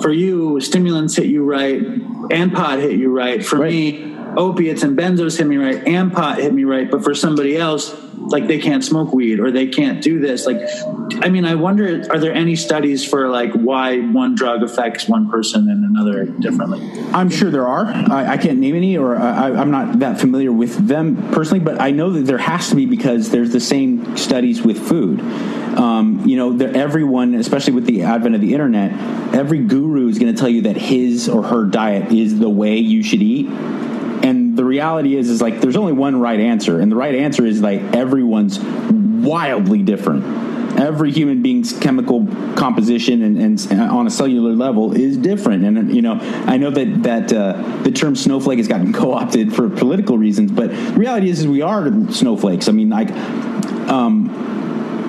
for 0.00 0.10
you, 0.10 0.60
stimulants 0.60 1.16
hit 1.16 1.26
you 1.26 1.44
right 1.44 1.82
and 2.30 2.54
pot 2.54 2.78
hit 2.78 2.92
you 2.92 3.14
right. 3.14 3.44
For 3.44 3.58
Right. 3.58 3.70
me, 3.70 4.13
opiates 4.36 4.82
and 4.82 4.96
benzos 4.96 5.38
hit 5.38 5.46
me 5.46 5.56
right 5.56 5.86
and 5.86 6.12
pot 6.12 6.38
hit 6.38 6.52
me 6.52 6.64
right. 6.64 6.90
But 6.90 7.04
for 7.04 7.14
somebody 7.14 7.56
else, 7.56 7.94
like 8.16 8.46
they 8.46 8.58
can't 8.58 8.84
smoke 8.84 9.12
weed 9.12 9.40
or 9.40 9.50
they 9.50 9.66
can't 9.66 10.02
do 10.02 10.18
this. 10.18 10.46
Like, 10.46 10.60
I 11.22 11.28
mean, 11.28 11.44
I 11.44 11.54
wonder, 11.54 12.06
are 12.10 12.18
there 12.18 12.32
any 12.32 12.56
studies 12.56 13.04
for 13.04 13.28
like 13.28 13.52
why 13.52 14.00
one 14.00 14.34
drug 14.34 14.62
affects 14.62 15.08
one 15.08 15.30
person 15.30 15.68
and 15.68 15.84
another 15.84 16.24
differently? 16.24 16.80
I'm 17.12 17.28
sure 17.28 17.50
there 17.50 17.66
are. 17.66 17.86
I, 17.86 18.32
I 18.32 18.36
can't 18.36 18.58
name 18.58 18.74
any, 18.74 18.96
or 18.96 19.16
I, 19.16 19.50
I'm 19.50 19.70
not 19.70 19.98
that 20.00 20.20
familiar 20.20 20.52
with 20.52 20.88
them 20.88 21.30
personally, 21.32 21.60
but 21.60 21.80
I 21.80 21.90
know 21.90 22.10
that 22.10 22.22
there 22.22 22.38
has 22.38 22.70
to 22.70 22.76
be 22.76 22.86
because 22.86 23.30
there's 23.30 23.50
the 23.50 23.60
same 23.60 24.16
studies 24.16 24.62
with 24.62 24.78
food. 24.78 25.20
Um, 25.20 26.22
you 26.26 26.36
know, 26.36 26.56
everyone, 26.66 27.34
especially 27.34 27.72
with 27.72 27.86
the 27.86 28.02
advent 28.02 28.34
of 28.34 28.40
the 28.40 28.52
internet, 28.52 28.92
every 29.34 29.58
guru 29.58 30.08
is 30.08 30.18
going 30.18 30.32
to 30.32 30.38
tell 30.38 30.48
you 30.48 30.62
that 30.62 30.76
his 30.76 31.28
or 31.28 31.42
her 31.42 31.64
diet 31.64 32.12
is 32.12 32.38
the 32.38 32.48
way 32.48 32.78
you 32.78 33.02
should 33.02 33.22
eat. 33.22 33.46
The 34.54 34.64
reality 34.64 35.16
is, 35.16 35.30
is 35.30 35.42
like 35.42 35.60
there's 35.60 35.76
only 35.76 35.92
one 35.92 36.20
right 36.20 36.38
answer, 36.38 36.80
and 36.80 36.90
the 36.90 36.96
right 36.96 37.14
answer 37.14 37.44
is 37.44 37.60
like 37.60 37.80
everyone's 37.94 38.58
wildly 38.58 39.82
different. 39.82 40.52
Every 40.78 41.12
human 41.12 41.40
being's 41.40 41.72
chemical 41.72 42.26
composition 42.56 43.22
and, 43.22 43.38
and 43.38 43.80
on 43.80 44.08
a 44.08 44.10
cellular 44.10 44.54
level 44.54 44.92
is 44.92 45.16
different. 45.16 45.64
And 45.64 45.94
you 45.94 46.02
know, 46.02 46.18
I 46.46 46.56
know 46.56 46.70
that 46.70 47.02
that 47.04 47.32
uh, 47.32 47.82
the 47.82 47.92
term 47.92 48.16
snowflake 48.16 48.58
has 48.58 48.68
gotten 48.68 48.92
co-opted 49.02 49.54
for 49.54 49.70
political 49.70 50.18
reasons, 50.18 50.50
but 50.50 50.70
the 50.70 50.92
reality 50.94 51.28
is, 51.28 51.40
is 51.40 51.46
we 51.46 51.62
are 51.62 51.90
snowflakes. 52.10 52.68
I 52.68 52.72
mean, 52.72 52.90
like. 52.90 53.10
Um, 53.90 54.54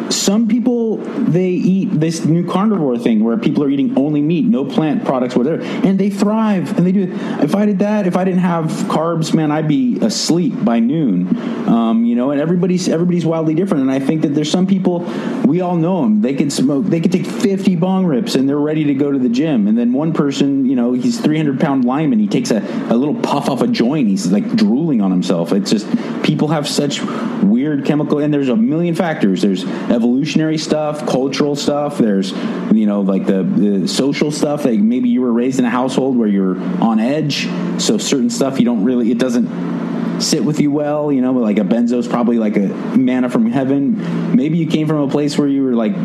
some 0.10 0.48
people 0.48 0.98
they 0.98 1.50
eat 1.50 1.88
this 2.00 2.26
new 2.26 2.48
carnivore 2.48 2.98
thing 2.98 3.24
where 3.24 3.38
people 3.38 3.64
are 3.64 3.70
eating 3.70 3.98
only 3.98 4.22
meat, 4.22 4.46
no 4.46 4.66
plant 4.66 5.06
products, 5.06 5.36
whatever, 5.36 5.62
and 5.62 6.00
they 6.00 6.10
thrive 6.10 6.78
and 6.78 6.86
they 6.86 6.92
do. 6.92 7.12
If 7.42 7.56
I 7.56 7.66
did 7.66 7.80
that, 7.80 8.08
if 8.08 8.16
I 8.16 8.24
didn't 8.24 8.42
have 8.42 8.66
carbs, 8.88 9.34
man, 9.34 9.52
I'd 9.52 9.68
be 9.68 10.00
asleep 10.00 10.64
by 10.64 10.80
noon. 10.80 11.38
Um, 11.68 12.06
you 12.06 12.16
know, 12.16 12.32
and 12.32 12.40
everybody's 12.40 12.88
everybody's 12.88 13.26
wildly 13.26 13.56
different. 13.56 13.82
And 13.84 13.92
I 13.92 14.00
think 14.00 14.22
that 14.22 14.30
there's 14.30 14.52
some 14.52 14.68
people 14.68 15.00
we 15.46 15.62
all 15.62 15.76
know 15.78 16.02
them. 16.02 16.22
They 16.22 16.34
can 16.34 16.50
smoke, 16.50 16.86
they 16.86 17.00
can 17.00 17.12
take 17.12 17.26
50 17.26 17.76
bong 17.76 18.06
rips 18.06 18.36
and 18.36 18.48
they're 18.48 18.58
ready 18.58 18.84
to 18.86 18.94
go 18.94 19.12
to 19.12 19.20
the 19.20 19.30
gym. 19.30 19.68
And 19.68 19.78
then 19.78 19.94
one 19.94 20.14
person, 20.14 20.66
you 20.66 20.76
know, 20.76 20.94
he's 20.94 21.20
300 21.20 21.60
pound 21.60 21.86
lineman, 21.86 22.20
he 22.20 22.28
takes 22.28 22.52
a, 22.52 22.60
a 22.90 22.96
little 22.96 23.16
puff 23.16 23.50
off 23.50 23.62
a 23.62 23.68
joint, 23.68 24.08
he's 24.08 24.28
like 24.32 24.56
drooling 24.56 25.02
on 25.02 25.12
himself. 25.12 25.52
It's 25.52 25.72
just 25.72 25.88
people 26.24 26.48
have 26.50 26.68
such 26.68 27.02
weird 27.42 27.86
chemical, 27.86 28.20
and 28.20 28.34
there's 28.34 28.50
a 28.50 28.56
million 28.56 28.96
factors. 28.96 29.42
There's 29.42 29.64
evolutionary 30.06 30.58
stuff, 30.58 31.08
cultural 31.08 31.56
stuff. 31.56 31.98
There's 31.98 32.32
you 32.72 32.86
know 32.86 33.02
like 33.02 33.26
the, 33.26 33.44
the 33.44 33.88
social 33.88 34.32
stuff. 34.32 34.64
Like 34.66 34.80
maybe 34.80 35.10
you 35.10 35.22
were 35.22 35.34
raised 35.34 35.58
in 35.58 35.66
a 35.66 35.70
household 35.70 36.16
where 36.16 36.28
you're 36.28 36.58
on 36.82 37.00
edge, 37.00 37.48
so 37.82 37.98
certain 37.98 38.30
stuff 38.30 38.60
you 38.60 38.66
don't 38.66 38.84
really 38.84 39.12
it 39.12 39.18
doesn't 39.18 40.22
sit 40.22 40.44
with 40.44 40.60
you 40.60 40.72
well. 40.72 41.12
You 41.12 41.22
know, 41.22 41.34
like 41.34 41.58
a 41.58 41.62
benzo's 41.62 42.08
probably 42.08 42.38
like 42.38 42.56
a 42.56 42.68
manna 42.96 43.30
from 43.30 43.48
heaven. 43.48 44.36
Maybe 44.36 44.58
you 44.58 44.68
came 44.68 44.88
from 44.88 44.98
a 44.98 45.10
place 45.10 45.38
where 45.38 45.48
you 45.48 45.64
were 45.64 45.74
like 45.74 45.96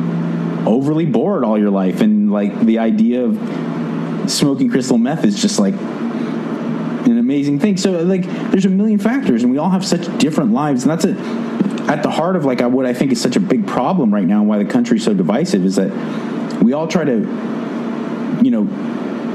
overly 0.67 1.07
bored 1.07 1.45
all 1.45 1.59
your 1.59 1.71
life, 1.71 2.01
and 2.01 2.33
like 2.33 2.59
the 2.61 2.79
idea 2.79 3.25
of 3.25 4.31
smoking 4.31 4.71
crystal 4.71 4.97
meth 4.97 5.25
is 5.25 5.41
just 5.41 5.59
like 5.59 5.75
an 5.75 7.19
amazing 7.19 7.59
thing. 7.59 7.77
So 7.77 8.03
like, 8.03 8.25
there's 8.51 8.65
a 8.65 8.71
million 8.71 8.99
factors, 8.99 9.43
and 9.43 9.53
we 9.53 9.59
all 9.59 9.71
have 9.71 9.85
such 9.85 10.07
different 10.19 10.53
lives, 10.53 10.85
and 10.85 10.91
that's 10.91 11.05
a, 11.05 11.70
at 11.89 12.03
the 12.03 12.11
heart 12.11 12.37
of 12.37 12.45
like 12.45 12.61
what 12.61 12.87
I 12.87 12.95
think 12.95 13.13
is 13.13 13.21
such 13.21 13.37
a 13.37 13.41
big 13.41 13.67
problem 13.67 14.13
right 14.13 14.27
now, 14.27 14.41
and 14.41 14.49
why 14.49 14.59
the 14.59 14.71
country's 14.71 15.05
so 15.05 15.15
divisive 15.15 15.65
is 15.65 15.77
that 15.77 15.91
we 16.63 16.73
all 16.73 16.89
try 16.89 17.05
to, 17.05 17.19
you 18.43 18.51
know, 18.51 18.65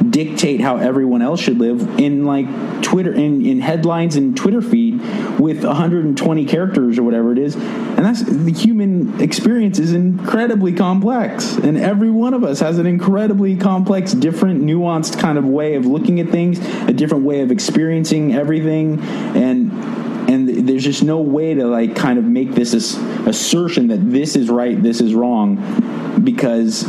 dictate 0.10 0.62
how 0.62 0.78
everyone 0.78 1.22
else 1.22 1.40
should 1.40 1.58
live 1.58 2.00
in 2.00 2.26
like 2.26 2.46
Twitter 2.82 3.14
in, 3.14 3.46
in 3.46 3.60
headlines 3.60 4.16
and 4.16 4.38
Twitter 4.38 4.62
feed 4.62 5.00
with 5.40 5.64
120 5.64 6.46
characters 6.46 7.00
or 7.00 7.04
whatever 7.04 7.32
it 7.32 7.38
is. 7.38 7.56
And 7.56 8.06
that's 8.06 8.22
the 8.22 8.52
human 8.52 9.20
experience 9.22 9.80
is 9.80 9.94
incredibly 9.94 10.74
complex. 10.74 11.56
And 11.56 11.78
every 11.78 12.12
one 12.12 12.34
of 12.34 12.44
us 12.44 12.60
has 12.60 12.78
an 12.78 12.86
incredibly 12.86 13.58
complex, 13.58 14.14
different, 14.14 14.64
nuanced 14.64 15.20
kind 15.20 15.38
of 15.38 15.46
way 15.46 15.76
of 15.76 15.86
looking 15.86 16.20
at 16.20 16.30
things, 16.30 16.60
a 16.88 16.94
different 16.94 17.24
way 17.24 17.42
of 17.42 17.52
experiencing 17.52 18.34
everything. 18.34 19.00
And 19.02 20.05
and 20.28 20.68
there's 20.68 20.84
just 20.84 21.04
no 21.04 21.20
way 21.22 21.54
to 21.54 21.66
like 21.68 21.96
kind 21.96 22.18
of 22.20 22.26
make 22.26 22.52
this 22.52 22.74
ass- 22.74 22.98
assertion 23.28 23.88
that 23.90 24.10
this 24.12 24.36
is 24.36 24.50
right, 24.50 24.82
this 24.82 25.02
is 25.02 25.14
wrong, 25.14 26.22
because 26.24 26.84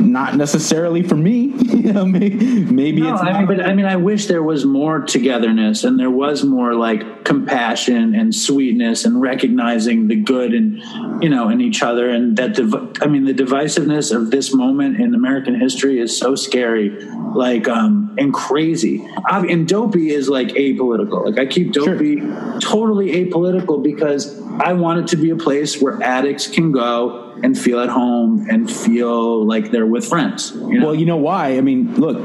not 0.00 0.36
necessarily 0.36 1.02
for 1.02 1.16
me. 1.16 1.52
you 1.58 1.92
know, 1.92 2.04
maybe, 2.04 2.64
maybe 2.64 3.00
No, 3.02 3.12
it's 3.14 3.22
I 3.22 3.38
mean, 3.38 3.46
but 3.46 3.64
I 3.64 3.74
mean, 3.74 3.86
I 3.86 3.96
wish 3.96 4.26
there 4.26 4.42
was 4.42 4.64
more 4.64 5.00
togetherness 5.00 5.84
and 5.84 5.98
there 5.98 6.10
was 6.10 6.44
more 6.44 6.74
like 6.74 7.24
compassion 7.24 8.14
and 8.14 8.34
sweetness 8.34 9.04
and 9.04 9.20
recognizing 9.20 10.08
the 10.08 10.16
good 10.16 10.52
and 10.54 11.22
you 11.22 11.28
know 11.28 11.48
in 11.48 11.60
each 11.60 11.82
other. 11.82 12.08
And 12.10 12.36
that, 12.38 12.54
div- 12.54 12.92
I 13.00 13.06
mean, 13.06 13.24
the 13.24 13.34
divisiveness 13.34 14.14
of 14.14 14.30
this 14.30 14.54
moment 14.54 15.00
in 15.00 15.14
American 15.14 15.58
history 15.58 15.98
is 16.00 16.16
so 16.16 16.34
scary, 16.34 16.90
like 17.34 17.68
um 17.68 18.14
and 18.18 18.32
crazy. 18.34 19.06
I, 19.26 19.40
and 19.46 19.66
dopey 19.68 20.10
is 20.10 20.28
like 20.28 20.48
apolitical. 20.48 21.24
Like 21.24 21.38
I 21.38 21.46
keep 21.46 21.74
Sure. 21.74 21.94
dopey 21.94 22.16
totally 22.60 23.12
apolitical 23.24 23.82
because 23.82 24.40
I 24.60 24.72
want 24.72 25.00
it 25.00 25.06
to 25.08 25.16
be 25.16 25.30
a 25.30 25.36
place 25.36 25.80
where 25.80 26.02
addicts 26.02 26.46
can 26.48 26.72
go 26.72 27.29
and 27.42 27.58
feel 27.58 27.80
at 27.80 27.88
home 27.88 28.46
and 28.50 28.70
feel 28.70 29.44
like 29.46 29.70
they're 29.70 29.86
with 29.86 30.06
friends. 30.06 30.52
You 30.52 30.78
know? 30.80 30.86
well, 30.86 30.94
you 30.94 31.06
know 31.06 31.16
why? 31.16 31.56
I 31.56 31.60
mean, 31.60 31.94
look, 31.94 32.18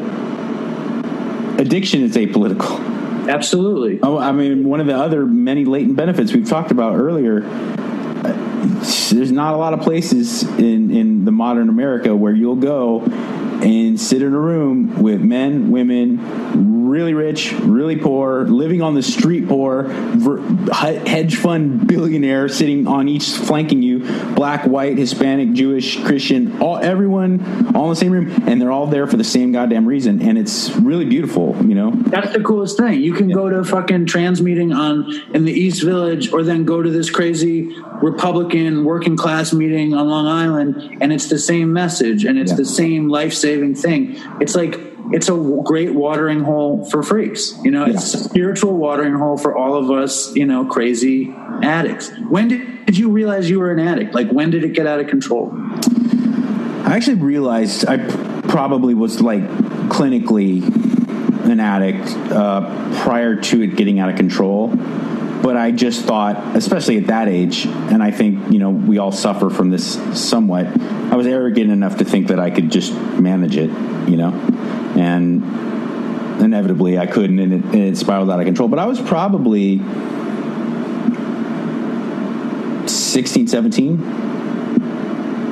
addiction 1.60 2.02
is 2.04 2.16
apolitical. 2.16 3.30
absolutely. 3.30 4.00
Oh, 4.04 4.18
I 4.18 4.32
mean, 4.32 4.66
one 4.66 4.80
of 4.80 4.88
the 4.88 4.96
other 4.98 5.26
many 5.26 5.66
latent 5.66 5.96
benefits 5.96 6.34
we've 6.34 6.48
talked 6.48 6.72
about 6.72 6.96
earlier. 6.96 7.42
There's 9.12 9.32
not 9.32 9.54
a 9.54 9.58
lot 9.58 9.74
of 9.74 9.82
places 9.82 10.44
in 10.44 10.92
in 10.92 11.26
the 11.26 11.32
modern 11.32 11.70
America 11.70 12.16
where 12.16 12.34
you'll 12.34 12.56
go 12.56 13.02
and 13.64 14.00
sit 14.00 14.22
in 14.22 14.34
a 14.34 14.40
room 14.40 15.02
with 15.02 15.22
men, 15.22 15.72
women, 15.72 16.90
really 16.90 17.14
rich, 17.14 17.52
really 17.54 17.98
poor, 17.98 18.44
living 18.46 18.82
on 18.82 18.94
the 18.94 19.04
street 19.04 19.48
poor, 19.48 19.88
hedge 20.72 21.36
fund 21.36 21.88
billionaire 21.88 22.48
sitting 22.48 22.88
on 22.88 23.08
each 23.08 23.30
flanking 23.32 23.82
you, 23.82 24.00
black, 24.34 24.66
white, 24.66 24.98
Hispanic, 24.98 25.54
Jewish, 25.54 26.02
Christian, 26.04 26.62
all 26.62 26.78
everyone 26.78 27.76
all 27.76 27.86
in 27.86 27.90
the 27.90 27.96
same 27.96 28.12
room, 28.12 28.44
and 28.48 28.62
they're 28.62 28.72
all 28.72 28.88
there 28.88 29.08
for 29.08 29.18
the 29.18 29.24
same 29.24 29.52
goddamn 29.52 29.86
reason, 29.86 30.22
and 30.22 30.38
it's 30.38 30.70
really 30.78 31.06
beautiful, 31.06 31.56
you 31.66 31.76
know. 31.76 31.92
That's 31.92 32.32
the 32.34 32.42
coolest 32.42 32.78
thing. 32.78 33.02
You 33.02 33.14
can 33.14 33.30
go 33.30 33.50
to 33.50 33.58
a 33.58 33.64
fucking 33.64 34.06
trans 34.06 34.42
meeting 34.42 34.72
on 34.72 35.12
in 35.34 35.46
the 35.46 35.52
East 35.52 35.84
Village, 35.84 36.32
or 36.32 36.44
then 36.44 36.66
go 36.66 36.82
to 36.82 36.90
this 36.90 37.10
crazy 37.10 37.76
Republican 38.02 38.86
working 38.86 39.18
class 39.18 39.54
meeting 39.54 39.94
on 39.94 40.08
Long 40.08 40.28
Island, 40.28 40.98
and 41.02 41.12
it's 41.12 41.28
the 41.28 41.40
same 41.40 41.74
message, 41.74 42.24
and 42.26 42.38
it's 42.38 42.52
Yeah. 42.52 42.58
the 42.58 42.66
same 42.66 43.10
life 43.10 43.34
saving 43.34 43.55
thing. 43.76 44.16
It's 44.42 44.56
like 44.56 44.80
it's 45.12 45.30
a 45.30 45.62
great 45.64 45.94
watering 45.94 46.44
hole 46.44 46.90
for 46.90 47.04
freaks. 47.04 47.54
You 47.64 47.72
know, 47.72 47.86
it's 47.86 48.14
a 48.14 48.24
spiritual 48.24 48.76
watering 48.78 49.16
hole 49.16 49.38
for 49.38 49.56
all 49.56 49.76
of 49.76 49.92
us. 49.92 50.36
You 50.36 50.46
know, 50.46 50.66
crazy 50.66 51.34
addicts. 51.62 52.12
When 52.30 52.48
did, 52.48 52.86
did 52.86 52.98
you 52.98 53.10
realize 53.10 53.50
you 53.50 53.60
were 53.60 53.72
an 53.72 53.80
addict? 53.80 54.14
Like, 54.14 54.30
when 54.30 54.50
did 54.50 54.64
it 54.64 54.74
get 54.74 54.88
out 54.88 55.00
of 55.00 55.08
control? 55.08 55.52
I 55.54 56.96
actually 56.96 57.16
realized 57.16 57.86
I 57.86 57.98
probably 58.48 58.94
was 58.94 59.22
like 59.22 59.44
clinically 59.90 60.64
an 61.46 61.60
addict 61.60 62.10
uh, 62.32 63.02
prior 63.02 63.36
to 63.36 63.62
it 63.62 63.76
getting 63.76 64.00
out 64.00 64.10
of 64.10 64.16
control. 64.16 64.70
But 65.46 65.58
I 65.58 65.70
just 65.70 66.06
thought, 66.06 66.56
especially 66.56 66.98
at 66.98 67.06
that 67.06 67.28
age, 67.28 67.68
and 67.68 68.02
I 68.02 68.10
think 68.10 68.52
you 68.52 68.58
know 68.58 68.72
we 68.72 68.98
all 68.98 69.12
suffer 69.12 69.52
from 69.52 69.70
this 69.70 69.94
somewhat. 70.20 70.66
I 70.66 71.16
was 71.16 71.28
arrogant 71.28 71.70
enough 71.70 71.98
to 71.98 72.04
think 72.04 72.30
that 72.30 72.40
I 72.40 72.50
could 72.50 72.72
just 72.72 72.92
manage 72.96 73.56
it, 73.56 73.70
you 74.10 74.18
know, 74.18 74.30
and 74.98 75.44
inevitably 76.42 76.98
I 76.98 77.06
couldn't, 77.06 77.38
and 77.38 77.54
it, 77.54 77.64
and 77.64 77.76
it 77.76 77.96
spiraled 77.96 78.32
out 78.32 78.40
of 78.40 78.46
control. 78.48 78.68
But 78.70 78.80
I 78.80 78.88
was 78.88 79.00
probably 79.00 79.78
16, 82.88 83.48
17 83.48 84.45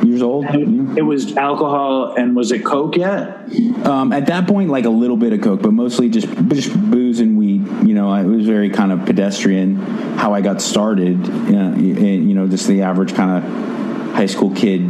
years 0.04 0.22
old. 0.22 0.46
It 0.46 1.06
was 1.06 1.36
alcohol, 1.36 2.14
and 2.16 2.36
was 2.36 2.52
it 2.52 2.64
coke 2.64 2.96
yet? 2.96 3.50
Um, 3.86 4.12
at 4.14 4.28
that 4.28 4.48
point, 4.48 4.70
like 4.70 4.86
a 4.86 4.90
little 4.90 5.18
bit 5.18 5.34
of 5.34 5.42
coke, 5.42 5.62
but 5.62 5.74
mostly 5.74 6.10
just 6.10 6.28
just 6.50 6.74
booze 6.92 7.20
and 7.20 7.38
weed. 7.38 7.66
You 7.88 7.94
know, 7.94 8.14
it 8.14 8.26
was 8.26 8.46
very 8.46 8.70
kind 8.70 8.92
of 8.92 9.06
pedestrian 9.06 9.76
how 10.18 10.34
I 10.34 10.42
got 10.42 10.62
started. 10.62 11.30
Uh, 11.30 11.76
you 11.78 12.34
know, 12.34 12.48
just 12.48 12.68
the 12.68 12.82
average 12.84 13.14
kind 13.14 13.44
of 13.44 14.14
high 14.16 14.28
school 14.28 14.52
kid 14.52 14.82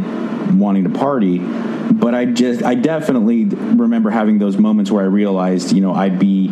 wanting 0.58 0.84
to 0.84 0.90
party. 0.90 1.38
But 1.38 2.14
I 2.14 2.24
just, 2.24 2.62
I 2.62 2.74
definitely 2.74 3.44
remember 3.44 4.10
having 4.10 4.38
those 4.38 4.56
moments 4.56 4.90
where 4.90 5.02
I 5.02 5.06
realized, 5.06 5.72
you 5.72 5.80
know, 5.80 5.94
I'd 5.94 6.18
be 6.18 6.50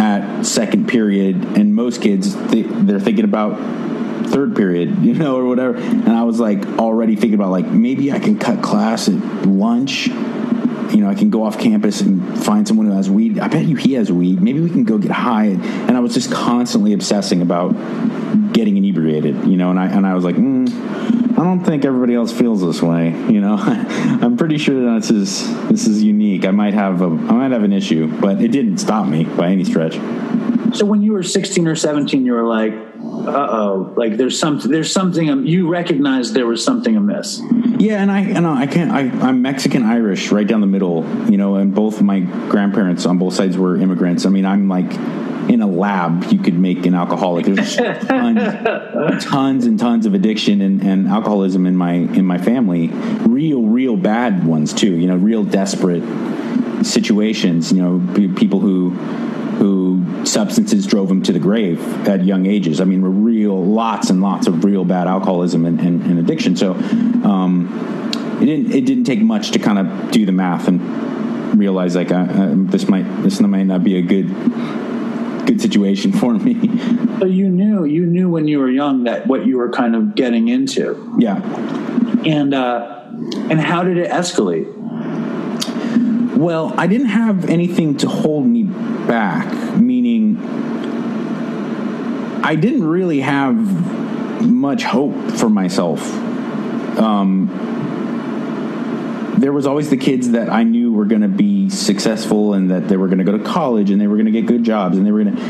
at 0.00 0.42
second 0.44 0.88
period, 0.88 1.56
and 1.56 1.74
most 1.74 2.00
kids 2.00 2.34
they, 2.48 2.62
they're 2.62 3.00
thinking 3.00 3.24
about 3.24 3.58
third 4.28 4.54
period, 4.54 4.98
you 5.02 5.14
know, 5.14 5.36
or 5.36 5.44
whatever. 5.44 5.76
And 5.76 6.08
I 6.08 6.24
was 6.24 6.40
like 6.40 6.64
already 6.78 7.16
thinking 7.16 7.34
about 7.34 7.50
like 7.50 7.66
maybe 7.66 8.12
I 8.12 8.18
can 8.18 8.38
cut 8.38 8.62
class 8.62 9.08
at 9.08 9.14
lunch. 9.46 10.06
You 10.06 11.04
know, 11.04 11.10
I 11.10 11.14
can 11.14 11.28
go 11.28 11.44
off 11.44 11.58
campus 11.58 12.00
and 12.00 12.42
find 12.42 12.66
someone 12.66 12.86
who 12.86 12.92
has 12.92 13.10
weed. 13.10 13.38
I 13.38 13.48
bet 13.48 13.66
you 13.66 13.76
he 13.76 13.92
has 13.94 14.10
weed. 14.10 14.40
Maybe 14.40 14.60
we 14.60 14.70
can 14.70 14.84
go 14.84 14.96
get 14.96 15.10
high. 15.10 15.46
And 15.46 15.90
I 15.90 16.00
was 16.00 16.14
just 16.14 16.32
constantly 16.32 16.94
obsessing 16.94 17.42
about 17.42 17.72
getting 18.54 18.76
inebriated. 18.76 19.44
You 19.44 19.56
know, 19.58 19.70
and 19.70 19.78
I 19.78 19.86
and 19.86 20.06
I 20.06 20.14
was 20.14 20.24
like, 20.24 20.36
mm, 20.36 20.68
I 21.38 21.44
don't 21.44 21.62
think 21.62 21.84
everybody 21.84 22.14
else 22.14 22.32
feels 22.32 22.60
this 22.60 22.82
way. 22.82 23.10
You 23.10 23.40
know, 23.40 23.56
I'm 23.60 24.36
pretty 24.36 24.58
sure 24.58 24.82
that 24.86 25.02
this 25.02 25.10
is 25.10 25.68
this 25.68 25.86
is 25.86 26.02
unique. 26.02 26.44
I 26.44 26.50
might 26.50 26.74
have 26.74 27.00
a 27.00 27.04
I 27.04 27.32
might 27.32 27.52
have 27.52 27.62
an 27.62 27.72
issue, 27.72 28.08
but 28.20 28.40
it 28.42 28.48
didn't 28.48 28.78
stop 28.78 29.06
me 29.06 29.22
by 29.24 29.48
any 29.48 29.64
stretch. 29.64 29.94
So 30.74 30.84
when 30.84 31.00
you 31.00 31.12
were 31.12 31.22
16 31.22 31.66
or 31.68 31.76
17, 31.76 32.26
you 32.26 32.32
were 32.32 32.42
like, 32.42 32.72
"Uh 32.72 32.87
oh, 33.34 33.92
like 33.96 34.16
there's 34.16 34.38
something. 34.38 34.70
There's 34.70 34.92
something. 34.92 35.30
Um, 35.30 35.46
you 35.46 35.68
recognize 35.68 36.32
there 36.32 36.46
was 36.46 36.64
something 36.64 36.96
amiss." 36.96 37.40
Yeah, 37.78 38.02
and 38.02 38.10
I 38.10 38.20
and 38.20 38.46
I 38.46 38.66
can't. 38.66 38.90
I, 38.90 39.02
I'm 39.26 39.42
Mexican 39.42 39.84
Irish, 39.84 40.30
right 40.30 40.46
down 40.46 40.60
the 40.60 40.66
middle. 40.66 41.04
You 41.30 41.36
know, 41.36 41.56
and 41.56 41.74
both 41.74 42.02
my 42.02 42.20
grandparents 42.20 43.06
on 43.06 43.18
both 43.18 43.34
sides 43.34 43.56
were 43.56 43.76
immigrants. 43.76 44.26
I 44.26 44.30
mean, 44.30 44.46
I'm 44.46 44.68
like 44.68 44.92
in 45.48 45.62
a 45.62 45.66
lab. 45.66 46.24
You 46.24 46.38
could 46.38 46.58
make 46.58 46.86
an 46.86 46.94
alcoholic. 46.94 47.46
There's 47.46 47.76
tons, 47.76 49.24
tons 49.24 49.66
and 49.66 49.78
tons 49.78 50.06
of 50.06 50.14
addiction 50.14 50.60
and, 50.60 50.82
and 50.82 51.08
alcoholism 51.08 51.66
in 51.66 51.76
my 51.76 51.92
in 51.92 52.24
my 52.24 52.38
family. 52.38 52.88
Real, 52.88 53.62
real 53.62 53.96
bad 53.96 54.46
ones 54.46 54.72
too. 54.72 54.96
You 54.96 55.06
know, 55.06 55.16
real 55.16 55.44
desperate 55.44 56.02
situations. 56.84 57.72
You 57.72 57.82
know, 57.82 58.14
pe- 58.14 58.28
people 58.28 58.60
who 58.60 58.96
who 59.58 60.24
substances 60.24 60.86
drove 60.86 61.10
him 61.10 61.20
to 61.20 61.32
the 61.32 61.38
grave 61.38 61.80
at 62.06 62.24
young 62.24 62.46
ages. 62.46 62.80
I 62.80 62.84
mean, 62.84 63.02
real 63.02 63.64
lots 63.64 64.08
and 64.08 64.22
lots 64.22 64.46
of 64.46 64.64
real 64.64 64.84
bad 64.84 65.08
alcoholism 65.08 65.66
and, 65.66 65.80
and, 65.80 66.02
and 66.02 66.18
addiction. 66.18 66.56
So 66.56 66.72
um, 66.72 67.68
it 68.40 68.46
didn't 68.46 68.72
it 68.72 68.86
didn't 68.86 69.04
take 69.04 69.20
much 69.20 69.50
to 69.52 69.58
kind 69.58 69.78
of 69.80 70.10
do 70.12 70.24
the 70.24 70.32
math 70.32 70.68
and 70.68 71.58
realize 71.58 71.96
like 71.96 72.12
uh, 72.12 72.18
uh, 72.18 72.52
this 72.54 72.88
might 72.88 73.02
this 73.22 73.40
might 73.40 73.64
not 73.64 73.82
be 73.82 73.96
a 73.96 74.02
good 74.02 74.28
good 75.44 75.60
situation 75.60 76.12
for 76.20 76.34
me. 76.34 76.54
So 77.18 77.26
you 77.26 77.48
knew 77.48 77.84
you 77.84 78.06
knew 78.06 78.30
when 78.30 78.46
you 78.46 78.60
were 78.60 78.70
young 78.70 79.04
that 79.04 79.26
what 79.26 79.44
you 79.44 79.58
were 79.58 79.70
kind 79.70 79.96
of 79.96 80.14
getting 80.14 80.46
into, 80.46 81.16
yeah. 81.18 81.42
and 82.24 82.54
uh, 82.54 83.02
and 83.50 83.60
how 83.60 83.82
did 83.82 83.98
it 83.98 84.08
escalate? 84.08 84.76
Well, 86.36 86.72
I 86.76 86.86
didn't 86.86 87.08
have 87.08 87.46
anything 87.46 87.96
to 87.96 88.08
hold 88.08 88.46
me 88.46 88.62
back, 89.08 89.76
meaning 89.76 90.36
I 92.44 92.54
didn't 92.54 92.86
really 92.86 93.20
have 93.20 94.42
much 94.46 94.84
hope 94.84 95.32
for 95.32 95.50
myself. 95.50 96.00
Um, 96.98 97.48
there 99.38 99.52
was 99.52 99.66
always 99.66 99.90
the 99.90 99.96
kids 99.96 100.30
that 100.30 100.48
I 100.48 100.64
knew 100.64 100.92
were 100.92 101.04
going 101.04 101.22
to 101.22 101.28
be 101.28 101.70
successful 101.70 102.54
and 102.54 102.70
that 102.70 102.88
they 102.88 102.96
were 102.96 103.06
going 103.06 103.18
to 103.18 103.24
go 103.24 103.36
to 103.36 103.44
college 103.44 103.90
and 103.90 104.00
they 104.00 104.06
were 104.06 104.16
going 104.16 104.26
to 104.26 104.32
get 104.32 104.46
good 104.46 104.64
jobs 104.64 104.96
and 104.96 105.06
they 105.06 105.12
were 105.12 105.24
going 105.24 105.36
to 105.36 105.42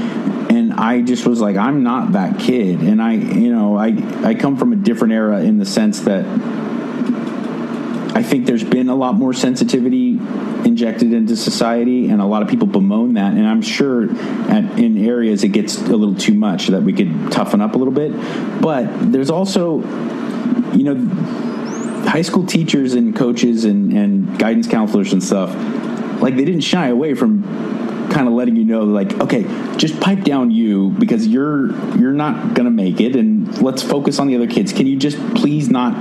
and 0.50 0.72
I 0.72 1.02
just 1.02 1.26
was 1.26 1.40
like 1.40 1.56
I'm 1.56 1.82
not 1.82 2.12
that 2.12 2.38
kid 2.38 2.80
and 2.80 3.02
I 3.02 3.14
you 3.14 3.50
know 3.54 3.76
I 3.76 3.96
I 4.24 4.34
come 4.34 4.56
from 4.56 4.72
a 4.72 4.76
different 4.76 5.14
era 5.14 5.40
in 5.40 5.58
the 5.58 5.64
sense 5.64 6.00
that 6.00 6.24
I 8.18 8.22
think 8.24 8.46
there's 8.46 8.64
been 8.64 8.88
a 8.88 8.96
lot 8.96 9.14
more 9.14 9.32
sensitivity 9.32 10.18
injected 10.64 11.12
into 11.12 11.36
society, 11.36 12.08
and 12.08 12.20
a 12.20 12.24
lot 12.24 12.42
of 12.42 12.48
people 12.48 12.66
bemoan 12.66 13.14
that. 13.14 13.34
And 13.34 13.46
I'm 13.46 13.62
sure 13.62 14.10
at, 14.50 14.76
in 14.76 14.98
areas 15.06 15.44
it 15.44 15.50
gets 15.50 15.76
a 15.76 15.94
little 15.94 16.16
too 16.16 16.34
much 16.34 16.66
that 16.66 16.82
we 16.82 16.92
could 16.92 17.30
toughen 17.30 17.60
up 17.60 17.76
a 17.76 17.78
little 17.78 17.94
bit. 17.94 18.10
But 18.60 19.12
there's 19.12 19.30
also, 19.30 19.82
you 20.72 20.82
know, 20.82 20.96
high 22.08 22.22
school 22.22 22.44
teachers 22.44 22.94
and 22.94 23.14
coaches 23.14 23.64
and, 23.64 23.92
and 23.92 24.36
guidance 24.36 24.66
counselors 24.66 25.12
and 25.12 25.22
stuff, 25.22 25.50
like 26.20 26.34
they 26.34 26.44
didn't 26.44 26.62
shy 26.62 26.88
away 26.88 27.14
from 27.14 27.44
kind 28.10 28.26
of 28.26 28.34
letting 28.34 28.56
you 28.56 28.64
know 28.64 28.84
like 28.84 29.20
okay 29.20 29.42
just 29.76 30.00
pipe 30.00 30.24
down 30.24 30.50
you 30.50 30.90
because 30.98 31.26
you're 31.28 31.70
you're 31.98 32.12
not 32.12 32.54
gonna 32.54 32.70
make 32.70 33.00
it 33.00 33.14
and 33.14 33.60
let's 33.60 33.82
focus 33.82 34.18
on 34.18 34.26
the 34.26 34.34
other 34.34 34.46
kids 34.46 34.72
can 34.72 34.86
you 34.86 34.96
just 34.96 35.18
please 35.34 35.68
not 35.68 35.92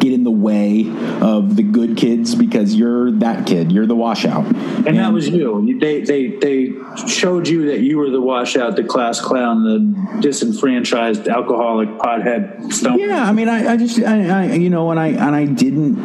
get 0.00 0.12
in 0.12 0.24
the 0.24 0.30
way 0.30 0.86
of 1.20 1.56
the 1.56 1.62
good 1.62 1.96
kids 1.96 2.34
because 2.34 2.74
you're 2.74 3.10
that 3.10 3.46
kid 3.46 3.72
you're 3.72 3.86
the 3.86 3.96
washout 3.96 4.44
And 4.86 4.98
that 4.98 5.12
was 5.12 5.28
you. 5.28 5.78
They 5.80 6.02
they 6.02 6.28
they 6.28 6.72
showed 7.08 7.48
you 7.48 7.66
that 7.66 7.80
you 7.80 7.98
were 7.98 8.10
the 8.10 8.20
washout, 8.20 8.76
the 8.76 8.84
class 8.84 9.20
clown, 9.20 9.64
the 9.64 10.20
disenfranchised 10.20 11.26
alcoholic 11.28 11.88
pothead 11.98 12.72
stone. 12.72 12.98
Yeah, 12.98 13.24
I 13.24 13.32
mean, 13.32 13.48
I, 13.48 13.72
I 13.72 13.76
just, 13.76 13.98
I, 14.00 14.28
I, 14.28 14.52
you 14.54 14.70
know, 14.70 14.90
and 14.90 15.00
I 15.00 15.08
and 15.08 15.34
I 15.34 15.44
didn't, 15.44 15.98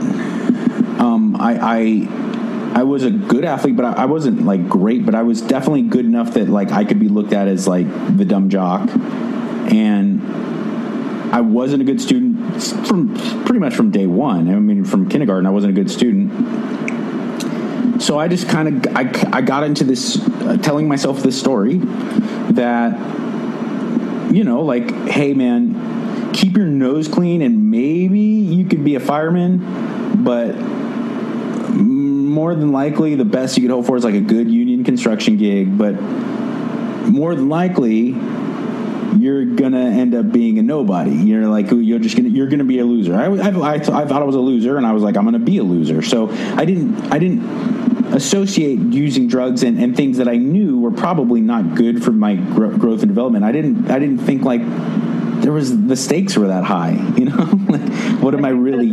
um, 1.00 1.36
I, 1.40 1.60
I, 1.62 2.80
I 2.80 2.84
was 2.84 3.04
a 3.04 3.12
good 3.12 3.46
athlete, 3.46 3.76
but 3.76 3.86
I 3.86 4.06
wasn't 4.06 4.46
like 4.46 4.68
great, 4.68 5.06
but 5.06 5.14
I 5.14 5.24
was 5.24 5.42
definitely 5.42 5.84
good 5.84 6.06
enough 6.06 6.34
that 6.34 6.50
like 6.50 6.72
I 6.72 6.84
could 6.84 7.00
be 7.00 7.10
looked 7.10 7.34
at 7.34 7.48
as 7.48 7.68
like 7.68 7.88
the 8.18 8.26
dumb 8.26 8.50
jock, 8.50 8.90
and 9.72 10.22
I 11.34 11.42
wasn't 11.42 11.82
a 11.84 11.86
good 11.86 12.02
student 12.02 12.31
from 12.60 13.16
pretty 13.46 13.60
much 13.60 13.74
from 13.74 13.92
day 13.92 14.08
one. 14.08 14.50
I 14.50 14.56
mean, 14.60 14.84
from 14.84 15.10
kindergarten, 15.10 15.46
I 15.46 15.50
wasn't 15.50 15.78
a 15.78 15.82
good 15.82 15.92
student. 15.92 16.32
So 18.02 18.18
I 18.18 18.28
just 18.28 18.50
kind 18.50 18.86
of 18.86 18.96
I, 18.96 19.02
I 19.32 19.42
got 19.42 19.64
into 19.64 19.84
this 19.84 20.18
uh, 20.42 20.58
telling 20.58 20.88
myself 20.88 21.22
this 21.22 21.40
story 21.40 21.78
that 21.78 22.94
you 24.34 24.44
know 24.44 24.62
like 24.62 24.92
hey 25.08 25.34
man 25.34 26.32
keep 26.34 26.56
your 26.56 26.66
nose 26.66 27.08
clean 27.08 27.42
and 27.42 27.70
maybe 27.70 28.20
you 28.20 28.66
could 28.66 28.84
be 28.84 28.96
a 28.96 29.00
fireman 29.00 30.24
but 30.24 30.54
more 31.72 32.56
than 32.56 32.72
likely 32.72 33.16
the 33.16 33.26
best 33.26 33.58
you 33.58 33.62
could 33.62 33.72
hope 33.72 33.86
for 33.86 33.98
is 33.98 34.04
like 34.04 34.16
a 34.16 34.22
good 34.22 34.50
union 34.50 34.84
construction 34.84 35.38
gig 35.38 35.78
but 35.78 35.92
more 37.12 37.36
than 37.36 37.50
likely 37.50 38.12
you're 39.18 39.46
gonna 39.46 39.90
end 39.90 40.16
up 40.16 40.32
being 40.32 40.60
a 40.60 40.64
nobody. 40.64 41.12
You're 41.12 41.48
like 41.48 41.72
you're 41.72 42.00
just 42.00 42.16
gonna 42.16 42.30
you're 42.30 42.48
gonna 42.48 42.64
be 42.64 42.80
a 42.80 42.86
loser. 42.86 43.16
I, 43.16 43.26
I, 43.26 43.74
I, 43.74 43.80
thought 43.80 44.22
I 44.22 44.24
was 44.24 44.36
a 44.36 44.40
loser, 44.40 44.78
and 44.78 44.86
I 44.86 44.94
was 44.94 45.04
like 45.04 45.18
I'm 45.18 45.26
gonna 45.26 45.40
be 45.40 45.58
a 45.58 45.64
loser. 45.64 46.02
So 46.02 46.30
I 46.30 46.66
didn't 46.66 47.12
I 47.12 47.20
didn't 47.20 47.42
associate 48.14 48.80
using 48.80 49.28
drugs 49.28 49.64
and, 49.64 49.80
and 49.80 49.96
things 49.96 50.18
that 50.18 50.28
I 50.28 50.36
knew 50.36 50.80
were 50.80 50.92
probably 50.92 51.42
not 51.42 51.76
good 51.76 52.04
for 52.04 52.12
my 52.12 52.36
gro- 52.36 52.78
growth 52.78 53.02
and 53.02 53.10
development. 53.10 53.46
I 53.46 53.52
didn't 53.52 53.90
I 53.90 54.00
didn't 54.00 54.20
think 54.20 54.44
like 54.44 54.62
there 55.42 55.52
was 55.52 55.88
the 55.88 55.96
stakes 55.96 56.38
were 56.38 56.48
that 56.48 56.64
high. 56.64 56.98
You 57.22 57.26
know, 57.26 57.38
like, 57.70 57.82
what 58.22 58.34
am 58.34 58.46
I 58.46 58.50
really? 58.50 58.90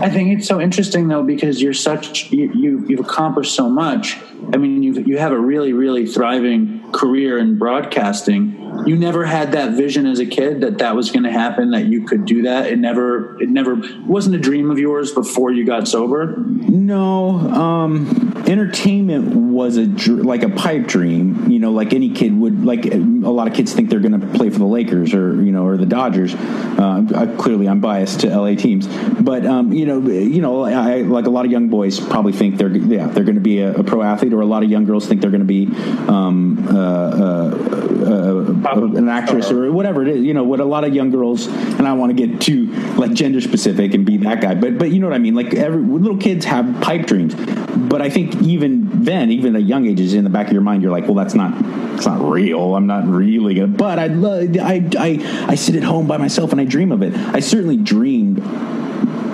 I 0.00 0.10
think 0.10 0.38
it's 0.38 0.46
so 0.46 0.60
interesting 0.60 1.08
though 1.08 1.22
because 1.22 1.60
you're 1.60 1.74
such 1.74 2.30
you, 2.30 2.52
you 2.54 2.86
you've 2.88 3.00
accomplished 3.00 3.54
so 3.54 3.68
much. 3.68 4.16
I 4.52 4.56
mean, 4.56 4.82
you 4.82 4.92
you 5.00 5.18
have 5.18 5.32
a 5.32 5.38
really 5.38 5.72
really 5.72 6.06
thriving 6.06 6.92
career 6.92 7.38
in 7.38 7.58
broadcasting. 7.58 8.54
You 8.86 8.96
never 8.96 9.24
had 9.24 9.52
that 9.52 9.72
vision 9.72 10.06
as 10.06 10.20
a 10.20 10.26
kid 10.26 10.60
that 10.60 10.78
that 10.78 10.94
was 10.94 11.10
going 11.10 11.24
to 11.24 11.32
happen. 11.32 11.72
That 11.72 11.86
you 11.86 12.06
could 12.06 12.24
do 12.24 12.42
that. 12.42 12.66
It 12.66 12.78
never 12.78 13.40
it 13.42 13.48
never 13.48 13.80
wasn't 14.06 14.36
a 14.36 14.38
dream 14.38 14.70
of 14.70 14.78
yours 14.78 15.12
before 15.12 15.50
you 15.50 15.66
got 15.66 15.88
sober. 15.88 16.36
No, 16.36 17.30
um, 17.50 18.44
entertainment 18.46 19.34
was 19.34 19.76
a 19.76 19.86
dr- 19.86 20.24
like 20.24 20.42
a 20.42 20.48
pipe 20.48 20.86
dream. 20.86 21.50
You 21.50 21.58
know, 21.58 21.72
like 21.72 21.92
any 21.92 22.12
kid 22.12 22.38
would. 22.38 22.64
Like 22.64 22.86
a 22.86 22.96
lot 22.98 23.48
of 23.48 23.54
kids 23.54 23.72
think 23.72 23.90
they're 23.90 24.00
going 24.00 24.18
to 24.18 24.26
play 24.38 24.50
for 24.50 24.58
the 24.58 24.66
Lakers 24.66 25.12
or 25.14 25.42
you 25.42 25.52
know 25.52 25.66
or 25.66 25.76
the 25.76 25.86
Dodgers. 25.86 26.34
Uh, 26.34 27.04
I, 27.14 27.26
clearly, 27.36 27.68
I'm 27.68 27.80
biased 27.80 28.20
to 28.20 28.28
LA 28.28 28.54
teams, 28.54 28.86
but 29.20 29.44
um, 29.44 29.72
you 29.72 29.86
know, 29.86 29.87
you 29.96 30.40
know, 30.40 30.64
I, 30.64 31.02
like 31.02 31.26
a 31.26 31.30
lot 31.30 31.44
of 31.44 31.50
young 31.50 31.68
boys 31.68 31.98
probably 31.98 32.32
think 32.32 32.56
they're 32.56 32.74
yeah 32.76 33.06
they're 33.06 33.24
going 33.24 33.36
to 33.36 33.40
be 33.40 33.60
a, 33.60 33.74
a 33.74 33.82
pro 33.82 34.02
athlete, 34.02 34.32
or 34.32 34.40
a 34.40 34.46
lot 34.46 34.62
of 34.62 34.70
young 34.70 34.84
girls 34.84 35.06
think 35.06 35.20
they're 35.20 35.30
going 35.30 35.46
to 35.46 35.46
be 35.46 35.66
um, 36.08 36.66
uh, 36.68 36.78
uh, 36.78 38.44
uh, 38.64 38.96
an 38.96 39.08
actress 39.08 39.50
or 39.50 39.72
whatever 39.72 40.02
it 40.02 40.08
is. 40.08 40.24
You 40.24 40.34
know, 40.34 40.44
what 40.44 40.60
a 40.60 40.64
lot 40.64 40.84
of 40.84 40.94
young 40.94 41.10
girls, 41.10 41.46
and 41.46 41.86
I 41.86 41.92
want 41.94 42.16
to 42.16 42.26
get 42.26 42.40
too 42.40 42.66
like 42.96 43.12
gender 43.12 43.40
specific 43.40 43.94
and 43.94 44.04
be 44.04 44.18
that 44.18 44.40
guy, 44.40 44.54
but 44.54 44.78
but 44.78 44.90
you 44.90 45.00
know 45.00 45.06
what 45.06 45.14
I 45.14 45.18
mean. 45.18 45.34
Like 45.34 45.54
every 45.54 45.82
little 45.82 46.18
kids 46.18 46.44
have 46.44 46.80
pipe 46.80 47.06
dreams, 47.06 47.34
but 47.34 48.02
I 48.02 48.10
think 48.10 48.34
even 48.42 49.04
then, 49.04 49.30
even 49.30 49.56
at 49.56 49.62
young 49.62 49.86
ages, 49.86 50.14
in 50.14 50.24
the 50.24 50.30
back 50.30 50.46
of 50.46 50.52
your 50.52 50.62
mind, 50.62 50.82
you're 50.82 50.92
like, 50.92 51.04
well, 51.04 51.14
that's 51.14 51.34
not 51.34 51.54
it's 51.98 52.06
not 52.06 52.20
real. 52.20 52.76
I'm 52.76 52.86
not 52.86 53.06
really 53.06 53.54
gonna. 53.54 53.68
But 53.68 53.98
I 53.98 54.06
love 54.06 54.56
I 54.60 54.88
I 54.98 55.46
I 55.48 55.54
sit 55.54 55.74
at 55.74 55.82
home 55.82 56.06
by 56.06 56.16
myself 56.16 56.52
and 56.52 56.60
I 56.60 56.64
dream 56.64 56.92
of 56.92 57.02
it. 57.02 57.14
I 57.14 57.40
certainly 57.40 57.76
dreamed 57.76 58.38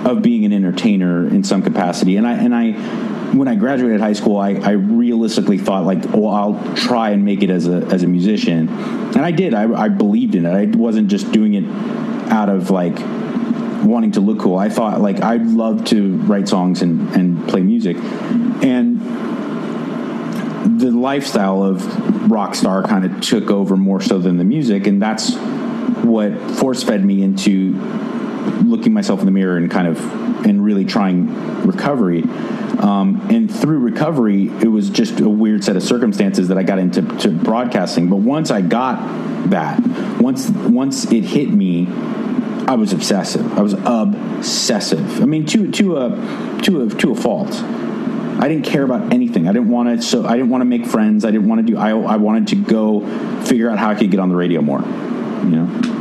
of 0.05 0.21
being 0.21 0.45
an 0.45 0.53
entertainer 0.53 1.27
in 1.27 1.43
some 1.43 1.63
capacity, 1.63 2.15
and 2.17 2.27
I 2.27 2.33
and 2.33 2.55
I 2.55 2.71
when 3.35 3.47
I 3.47 3.55
graduated 3.55 3.99
high 3.99 4.13
school, 4.13 4.37
I, 4.37 4.51
I 4.51 4.71
realistically 4.71 5.57
thought 5.57 5.83
like, 5.83 6.13
oh, 6.13 6.27
I'll 6.27 6.75
try 6.75 7.09
and 7.09 7.25
make 7.25 7.43
it 7.43 7.49
as 7.49 7.67
a 7.67 7.77
as 7.87 8.03
a 8.03 8.07
musician, 8.07 8.69
and 8.69 9.19
I 9.19 9.31
did. 9.31 9.53
I, 9.53 9.73
I 9.73 9.89
believed 9.89 10.35
in 10.35 10.45
it. 10.45 10.51
I 10.51 10.77
wasn't 10.77 11.09
just 11.09 11.31
doing 11.31 11.55
it 11.55 11.65
out 12.31 12.49
of 12.49 12.69
like 12.69 12.97
wanting 13.83 14.11
to 14.13 14.21
look 14.21 14.39
cool. 14.39 14.57
I 14.57 14.69
thought 14.69 15.01
like 15.01 15.21
I'd 15.21 15.47
love 15.47 15.85
to 15.85 16.17
write 16.17 16.47
songs 16.47 16.81
and 16.81 17.09
and 17.15 17.49
play 17.49 17.61
music, 17.61 17.97
and 17.97 19.01
the 20.79 20.91
lifestyle 20.91 21.63
of 21.63 22.31
rock 22.31 22.55
star 22.55 22.83
kind 22.83 23.05
of 23.05 23.21
took 23.21 23.49
over 23.49 23.75
more 23.75 24.01
so 24.01 24.19
than 24.19 24.37
the 24.37 24.43
music, 24.43 24.85
and 24.87 25.01
that's 25.01 25.35
what 26.03 26.39
force 26.51 26.83
fed 26.83 27.03
me 27.03 27.23
into 27.23 27.73
looking 28.63 28.93
myself 28.93 29.19
in 29.19 29.25
the 29.25 29.31
mirror 29.31 29.57
and 29.57 29.69
kind 29.69 29.87
of 29.87 30.45
and 30.45 30.63
really 30.63 30.85
trying 30.85 31.27
recovery. 31.65 32.23
Um, 32.79 33.27
and 33.29 33.53
through 33.53 33.79
recovery, 33.79 34.47
it 34.47 34.67
was 34.67 34.89
just 34.89 35.19
a 35.19 35.29
weird 35.29 35.63
set 35.63 35.75
of 35.75 35.83
circumstances 35.83 36.49
that 36.49 36.57
I 36.57 36.63
got 36.63 36.77
into 36.77 37.01
to 37.19 37.29
broadcasting. 37.29 38.09
But 38.09 38.17
once 38.17 38.51
I 38.51 38.61
got 38.61 39.49
that, 39.49 39.81
once 40.19 40.49
once 40.49 41.11
it 41.11 41.23
hit 41.23 41.49
me, 41.49 41.87
I 42.67 42.75
was 42.75 42.93
obsessive. 42.93 43.57
I 43.57 43.61
was 43.61 43.73
obsessive. 43.73 45.21
I 45.21 45.25
mean, 45.25 45.45
to 45.47 45.71
to 45.71 45.97
a 45.97 46.61
to 46.63 46.81
a 46.81 46.89
to 46.89 47.11
a 47.11 47.15
fault. 47.15 47.53
I 48.37 48.49
didn't 48.49 48.65
care 48.65 48.83
about 48.83 49.13
anything. 49.13 49.47
I 49.47 49.53
didn't 49.53 49.69
want 49.69 49.89
to. 49.89 50.01
So 50.05 50.25
I 50.25 50.35
didn't 50.35 50.49
want 50.49 50.61
to 50.61 50.65
make 50.65 50.85
friends. 50.85 51.23
I 51.23 51.31
didn't 51.31 51.47
want 51.47 51.65
to 51.65 51.73
do. 51.73 51.77
I 51.77 51.91
I 51.91 52.17
wanted 52.17 52.47
to 52.49 52.55
go 52.55 53.01
figure 53.45 53.69
out 53.69 53.79
how 53.79 53.89
I 53.89 53.95
could 53.95 54.11
get 54.11 54.19
on 54.19 54.29
the 54.29 54.35
radio 54.35 54.61
more. 54.61 54.81
You 54.81 55.55
know. 55.55 55.94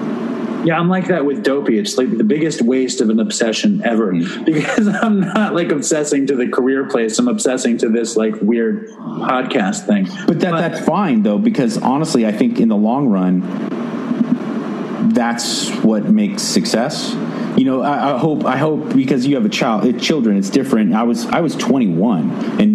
Yeah, 0.65 0.79
I'm 0.79 0.89
like 0.89 1.09
that 1.09 1.25
with 1.25 1.45
Dopey. 1.45 1.79
It's 1.79 1.99
like 1.99 2.17
the 2.17 2.25
biggest 2.25 2.63
waste 2.63 3.01
of 3.01 3.11
an 3.11 3.21
obsession 3.21 3.83
ever 3.85 4.13
Mm. 4.13 4.45
because 4.45 4.89
I'm 5.03 5.21
not 5.21 5.55
like 5.55 5.71
obsessing 5.71 6.27
to 6.29 6.37
the 6.37 6.49
career 6.49 6.89
place. 6.89 7.19
I'm 7.19 7.29
obsessing 7.29 7.79
to 7.79 7.89
this 7.89 8.17
like 8.17 8.35
weird 8.41 8.89
podcast 8.91 9.87
thing. 9.87 10.07
But 10.27 10.41
that 10.41 10.53
that's 10.53 10.85
fine 10.85 11.23
though, 11.23 11.39
because 11.39 11.79
honestly, 11.79 12.27
I 12.27 12.33
think 12.33 12.61
in 12.61 12.69
the 12.69 12.77
long 12.77 13.09
run, 13.09 13.43
that's 15.11 15.71
what 15.85 16.05
makes 16.05 16.43
success. 16.43 17.15
You 17.57 17.65
know, 17.65 17.83
I, 17.83 18.15
I 18.15 18.19
hope 18.19 18.45
I 18.45 18.57
hope 18.57 18.95
because 18.95 19.27
you 19.27 19.37
have 19.37 19.45
a 19.45 19.49
child, 19.51 19.85
it, 19.85 20.01
children, 20.01 20.37
it's 20.37 20.51
different. 20.51 20.93
I 20.95 21.05
was 21.05 21.27
I 21.27 21.41
was 21.41 21.55
21 21.55 22.61
and 22.61 22.74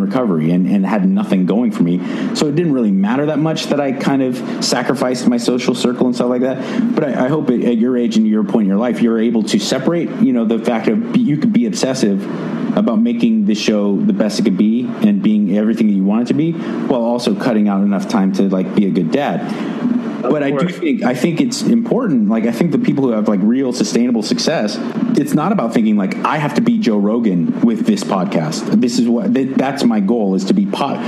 recovery 0.00 0.50
and, 0.50 0.66
and 0.66 0.84
had 0.84 1.08
nothing 1.08 1.46
going 1.46 1.70
for 1.70 1.82
me, 1.82 1.98
so 2.34 2.46
it 2.46 2.54
didn't 2.54 2.72
really 2.72 2.92
matter 2.92 3.26
that 3.26 3.38
much 3.38 3.66
that 3.66 3.80
I 3.80 3.92
kind 3.92 4.22
of 4.22 4.64
sacrificed 4.64 5.26
my 5.28 5.36
social 5.36 5.74
circle 5.74 6.06
and 6.06 6.14
stuff 6.14 6.28
like 6.28 6.42
that. 6.42 6.94
But 6.94 7.04
I, 7.04 7.26
I 7.26 7.28
hope 7.28 7.50
at, 7.50 7.60
at 7.60 7.76
your 7.76 7.96
age 7.96 8.16
and 8.16 8.26
your 8.26 8.44
point 8.44 8.62
in 8.62 8.68
your 8.68 8.78
life, 8.78 9.00
you're 9.00 9.20
able 9.20 9.42
to 9.44 9.58
separate. 9.58 10.08
You 10.20 10.32
know, 10.32 10.44
the 10.44 10.58
fact 10.58 10.88
of 10.88 11.16
you 11.16 11.36
could 11.36 11.52
be 11.52 11.66
obsessive 11.66 12.24
about 12.76 13.00
making 13.00 13.46
the 13.46 13.54
show 13.54 13.96
the 13.96 14.12
best 14.12 14.38
it 14.38 14.44
could 14.44 14.56
be 14.56 14.86
and 15.02 15.22
being 15.22 15.58
everything 15.58 15.88
that 15.88 15.94
you 15.94 16.04
want 16.04 16.22
it 16.22 16.28
to 16.28 16.34
be, 16.34 16.52
while 16.52 17.02
also 17.02 17.34
cutting 17.34 17.68
out 17.68 17.82
enough 17.82 18.08
time 18.08 18.32
to 18.32 18.48
like 18.48 18.74
be 18.74 18.86
a 18.86 18.90
good 18.90 19.10
dad. 19.10 19.40
But 20.22 20.42
I 20.42 20.50
do 20.50 20.68
think 20.68 21.02
I 21.02 21.14
think 21.14 21.40
it's 21.40 21.62
important. 21.62 22.28
Like 22.28 22.44
I 22.44 22.52
think 22.52 22.72
the 22.72 22.78
people 22.78 23.04
who 23.04 23.12
have 23.12 23.28
like 23.28 23.40
real 23.42 23.72
sustainable 23.72 24.22
success, 24.22 24.76
it's 25.18 25.34
not 25.34 25.52
about 25.52 25.72
thinking 25.72 25.96
like 25.96 26.16
I 26.24 26.38
have 26.38 26.54
to 26.54 26.60
be 26.60 26.78
Joe 26.78 26.98
Rogan 26.98 27.60
with 27.60 27.86
this 27.86 28.04
podcast. 28.04 28.80
This 28.80 28.98
is 28.98 29.08
what 29.08 29.32
that, 29.34 29.54
that's 29.56 29.84
my 29.84 30.00
goal 30.00 30.34
is 30.34 30.44
to 30.46 30.54
be 30.54 30.66
pot. 30.66 30.98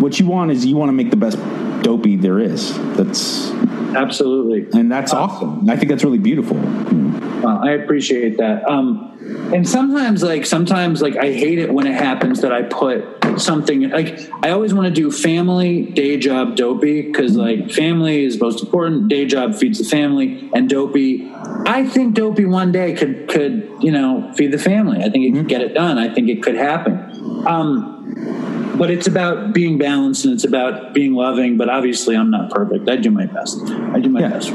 What 0.00 0.18
you 0.18 0.26
want 0.26 0.50
is 0.50 0.66
you 0.66 0.76
want 0.76 0.88
to 0.88 0.92
make 0.92 1.10
the 1.10 1.16
best 1.16 1.38
dopey 1.82 2.16
there 2.16 2.38
is. 2.38 2.76
That's 2.96 3.50
Absolutely. 3.96 4.78
and 4.78 4.90
that's 4.90 5.12
awesome. 5.12 5.68
I 5.68 5.76
think 5.76 5.90
that's 5.90 6.04
really 6.04 6.18
beautiful. 6.18 6.56
Well, 6.56 7.60
I 7.62 7.70
appreciate 7.72 8.38
that. 8.38 8.68
Um, 8.68 9.16
and 9.54 9.68
sometimes, 9.68 10.22
like, 10.22 10.44
sometimes, 10.46 11.00
like, 11.00 11.16
I 11.16 11.32
hate 11.32 11.58
it 11.58 11.72
when 11.72 11.86
it 11.86 11.94
happens 11.94 12.40
that 12.40 12.52
I 12.52 12.62
put 12.62 13.18
something 13.40 13.90
like 13.90 14.18
I 14.42 14.50
always 14.50 14.74
want 14.74 14.86
to 14.86 14.92
do 14.92 15.10
family, 15.10 15.82
day 15.82 16.16
job, 16.16 16.56
dopey, 16.56 17.02
because 17.02 17.36
like 17.36 17.70
family 17.70 18.24
is 18.24 18.40
most 18.40 18.62
important. 18.62 19.08
Day 19.08 19.26
job 19.26 19.54
feeds 19.54 19.78
the 19.78 19.84
family, 19.84 20.50
and 20.54 20.68
dopey. 20.68 21.30
I 21.66 21.86
think 21.86 22.14
dopey 22.14 22.44
one 22.44 22.72
day 22.72 22.94
could 22.94 23.28
could 23.28 23.70
you 23.80 23.92
know 23.92 24.32
feed 24.36 24.52
the 24.52 24.58
family. 24.58 25.02
I 25.04 25.10
think 25.10 25.26
it 25.26 25.38
could 25.38 25.48
get 25.48 25.60
it 25.60 25.74
done. 25.74 25.98
I 25.98 26.12
think 26.12 26.28
it 26.28 26.42
could 26.42 26.56
happen. 26.56 27.46
Um, 27.46 28.47
but 28.76 28.90
it's 28.90 29.06
about 29.06 29.52
being 29.52 29.78
balanced 29.78 30.24
and 30.24 30.34
it's 30.34 30.44
about 30.44 30.92
being 30.94 31.14
loving. 31.14 31.56
But 31.56 31.68
obviously, 31.68 32.16
I'm 32.16 32.30
not 32.30 32.50
perfect. 32.50 32.88
I 32.88 32.96
do 32.96 33.10
my 33.10 33.26
best. 33.26 33.58
I 33.68 34.00
do 34.00 34.08
my 34.08 34.20
Yeah. 34.20 34.28
best. 34.28 34.50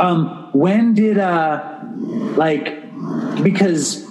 Um, 0.00 0.48
when 0.52 0.94
did 0.94 1.18
uh, 1.18 1.78
like 2.36 2.74
because 3.42 4.06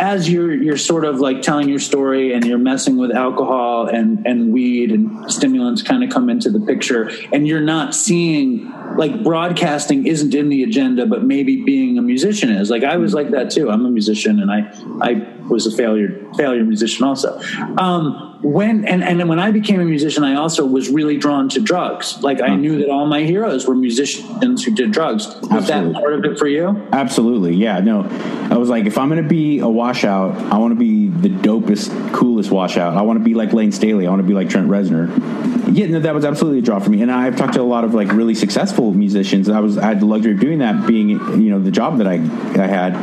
as 0.00 0.28
you're 0.28 0.52
you're 0.52 0.76
sort 0.76 1.04
of 1.04 1.20
like 1.20 1.40
telling 1.42 1.68
your 1.68 1.78
story 1.78 2.32
and 2.32 2.44
you're 2.44 2.58
messing 2.58 2.96
with 2.96 3.12
alcohol 3.12 3.86
and 3.86 4.26
and 4.26 4.52
weed 4.52 4.90
and 4.90 5.30
stimulants 5.32 5.82
kind 5.82 6.02
of 6.02 6.10
come 6.10 6.28
into 6.28 6.50
the 6.50 6.58
picture 6.60 7.10
and 7.32 7.46
you're 7.46 7.60
not 7.60 7.94
seeing 7.94 8.72
like 8.96 9.22
broadcasting 9.22 10.06
isn't 10.06 10.34
in 10.34 10.48
the 10.48 10.62
agenda 10.62 11.06
but 11.06 11.24
maybe 11.24 11.62
being 11.62 11.98
a 11.98 12.02
musician 12.02 12.50
is 12.50 12.70
like 12.70 12.84
I 12.84 12.96
was 12.96 13.14
like 13.14 13.30
that 13.30 13.50
too 13.50 13.70
I'm 13.70 13.84
a 13.86 13.90
musician 13.90 14.40
and 14.40 14.50
I 14.50 14.70
I 15.00 15.26
was 15.48 15.66
a 15.66 15.76
failure 15.76 16.20
failure 16.36 16.64
musician 16.64 17.04
also 17.04 17.40
um 17.78 18.38
when 18.42 18.84
and 18.84 19.02
and 19.02 19.28
when 19.28 19.38
I 19.38 19.50
became 19.50 19.80
a 19.80 19.84
musician 19.84 20.24
I 20.24 20.34
also 20.34 20.64
was 20.66 20.88
really 20.88 21.16
drawn 21.16 21.48
to 21.50 21.60
drugs 21.60 22.22
like 22.22 22.40
I 22.40 22.54
knew 22.54 22.78
that 22.78 22.90
all 22.90 23.06
my 23.06 23.22
heroes 23.22 23.66
were 23.66 23.74
musicians 23.74 24.64
who 24.64 24.70
did 24.74 24.92
drugs 24.92 25.26
was 25.26 25.66
that 25.68 25.84
Absolutely. 25.84 25.94
part 25.94 26.14
of 26.14 26.24
it 26.24 26.38
for 26.38 26.46
you 26.46 26.84
Absolutely, 26.92 27.54
yeah. 27.54 27.80
No, 27.80 28.04
I 28.50 28.56
was 28.56 28.68
like, 28.68 28.86
if 28.86 28.98
I'm 28.98 29.08
going 29.08 29.22
to 29.22 29.28
be 29.28 29.58
a 29.58 29.68
washout, 29.68 30.36
I 30.52 30.58
want 30.58 30.72
to 30.72 30.78
be 30.78 31.08
the 31.08 31.28
dopest, 31.28 32.12
coolest 32.12 32.50
washout. 32.50 32.96
I 32.96 33.02
want 33.02 33.18
to 33.18 33.24
be 33.24 33.34
like 33.34 33.52
Layne 33.52 33.72
Staley. 33.72 34.06
I 34.06 34.10
want 34.10 34.20
to 34.20 34.26
be 34.26 34.34
like 34.34 34.48
Trent 34.48 34.68
Reznor. 34.68 35.08
Yeah, 35.74 35.86
no, 35.86 36.00
that 36.00 36.14
was 36.14 36.24
absolutely 36.24 36.60
a 36.60 36.62
draw 36.62 36.78
for 36.78 36.90
me. 36.90 37.02
And 37.02 37.10
I've 37.10 37.36
talked 37.36 37.54
to 37.54 37.60
a 37.60 37.62
lot 37.62 37.84
of 37.84 37.94
like 37.94 38.12
really 38.12 38.34
successful 38.34 38.83
musicians. 38.92 39.48
I 39.48 39.60
was 39.60 39.78
I 39.78 39.86
had 39.86 40.00
the 40.00 40.06
luxury 40.06 40.32
of 40.32 40.40
doing 40.40 40.58
that, 40.58 40.86
being 40.86 41.10
you 41.10 41.50
know 41.50 41.58
the 41.58 41.70
job 41.70 41.98
that 41.98 42.06
I 42.06 42.14
I 42.14 42.66
had 42.66 42.94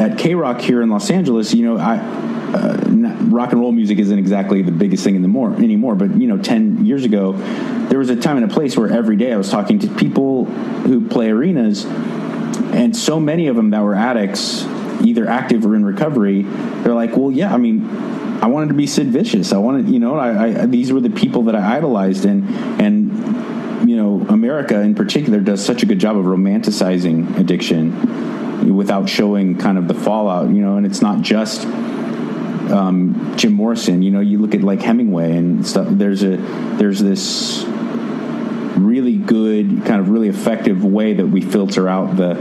at 0.00 0.18
KROQ 0.18 0.60
here 0.60 0.82
in 0.82 0.90
Los 0.90 1.10
Angeles. 1.10 1.52
You 1.54 1.66
know, 1.66 1.78
I 1.78 1.98
uh, 1.98 2.76
not, 2.88 3.30
rock 3.30 3.52
and 3.52 3.60
roll 3.60 3.70
music 3.70 3.98
isn't 3.98 4.18
exactly 4.18 4.62
the 4.62 4.72
biggest 4.72 5.04
thing 5.04 5.14
in 5.14 5.22
the 5.22 5.28
more 5.28 5.52
anymore. 5.54 5.94
But 5.94 6.20
you 6.20 6.26
know, 6.26 6.38
ten 6.38 6.84
years 6.84 7.04
ago, 7.04 7.32
there 7.88 7.98
was 7.98 8.10
a 8.10 8.16
time 8.16 8.36
and 8.36 8.50
a 8.50 8.52
place 8.52 8.76
where 8.76 8.90
every 8.90 9.16
day 9.16 9.32
I 9.32 9.36
was 9.36 9.50
talking 9.50 9.78
to 9.80 9.88
people 9.96 10.46
who 10.46 11.06
play 11.08 11.30
arenas, 11.30 11.84
and 11.84 12.96
so 12.96 13.20
many 13.20 13.46
of 13.46 13.56
them 13.56 13.70
that 13.70 13.82
were 13.82 13.94
addicts, 13.94 14.64
either 15.02 15.28
active 15.28 15.64
or 15.64 15.76
in 15.76 15.84
recovery. 15.84 16.42
They're 16.42 16.94
like, 16.94 17.16
well, 17.16 17.30
yeah, 17.30 17.52
I 17.52 17.56
mean. 17.56 18.18
I 18.40 18.46
wanted 18.46 18.68
to 18.68 18.74
be 18.74 18.86
Sid 18.86 19.08
Vicious. 19.08 19.52
I 19.52 19.58
wanted, 19.58 19.90
you 19.90 19.98
know, 19.98 20.16
I, 20.16 20.62
I 20.62 20.64
these 20.64 20.90
were 20.90 21.00
the 21.02 21.10
people 21.10 21.42
that 21.42 21.54
I 21.54 21.76
idolized, 21.76 22.24
and 22.24 22.48
and 22.80 23.59
America 24.28 24.80
in 24.80 24.94
particular 24.94 25.40
does 25.40 25.64
such 25.64 25.82
a 25.82 25.86
good 25.86 25.98
job 25.98 26.16
of 26.16 26.24
romanticizing 26.24 27.38
addiction 27.38 28.74
without 28.74 29.08
showing 29.08 29.56
kind 29.56 29.78
of 29.78 29.88
the 29.88 29.94
fallout, 29.94 30.48
you 30.48 30.60
know, 30.60 30.76
and 30.76 30.84
it's 30.84 31.00
not 31.00 31.22
just 31.22 31.64
um, 32.70 33.34
Jim 33.36 33.52
Morrison. 33.52 34.02
You 34.02 34.10
know, 34.10 34.20
you 34.20 34.38
look 34.38 34.54
at 34.54 34.62
like 34.62 34.82
Hemingway 34.82 35.36
and 35.36 35.66
stuff. 35.66 35.88
There's 35.90 36.22
a 36.22 36.36
there's 36.36 37.00
this 37.00 37.64
really 38.76 39.16
good, 39.16 39.84
kind 39.84 40.00
of 40.00 40.08
really 40.10 40.28
effective 40.28 40.84
way 40.84 41.14
that 41.14 41.26
we 41.26 41.40
filter 41.40 41.88
out 41.88 42.16
the 42.16 42.34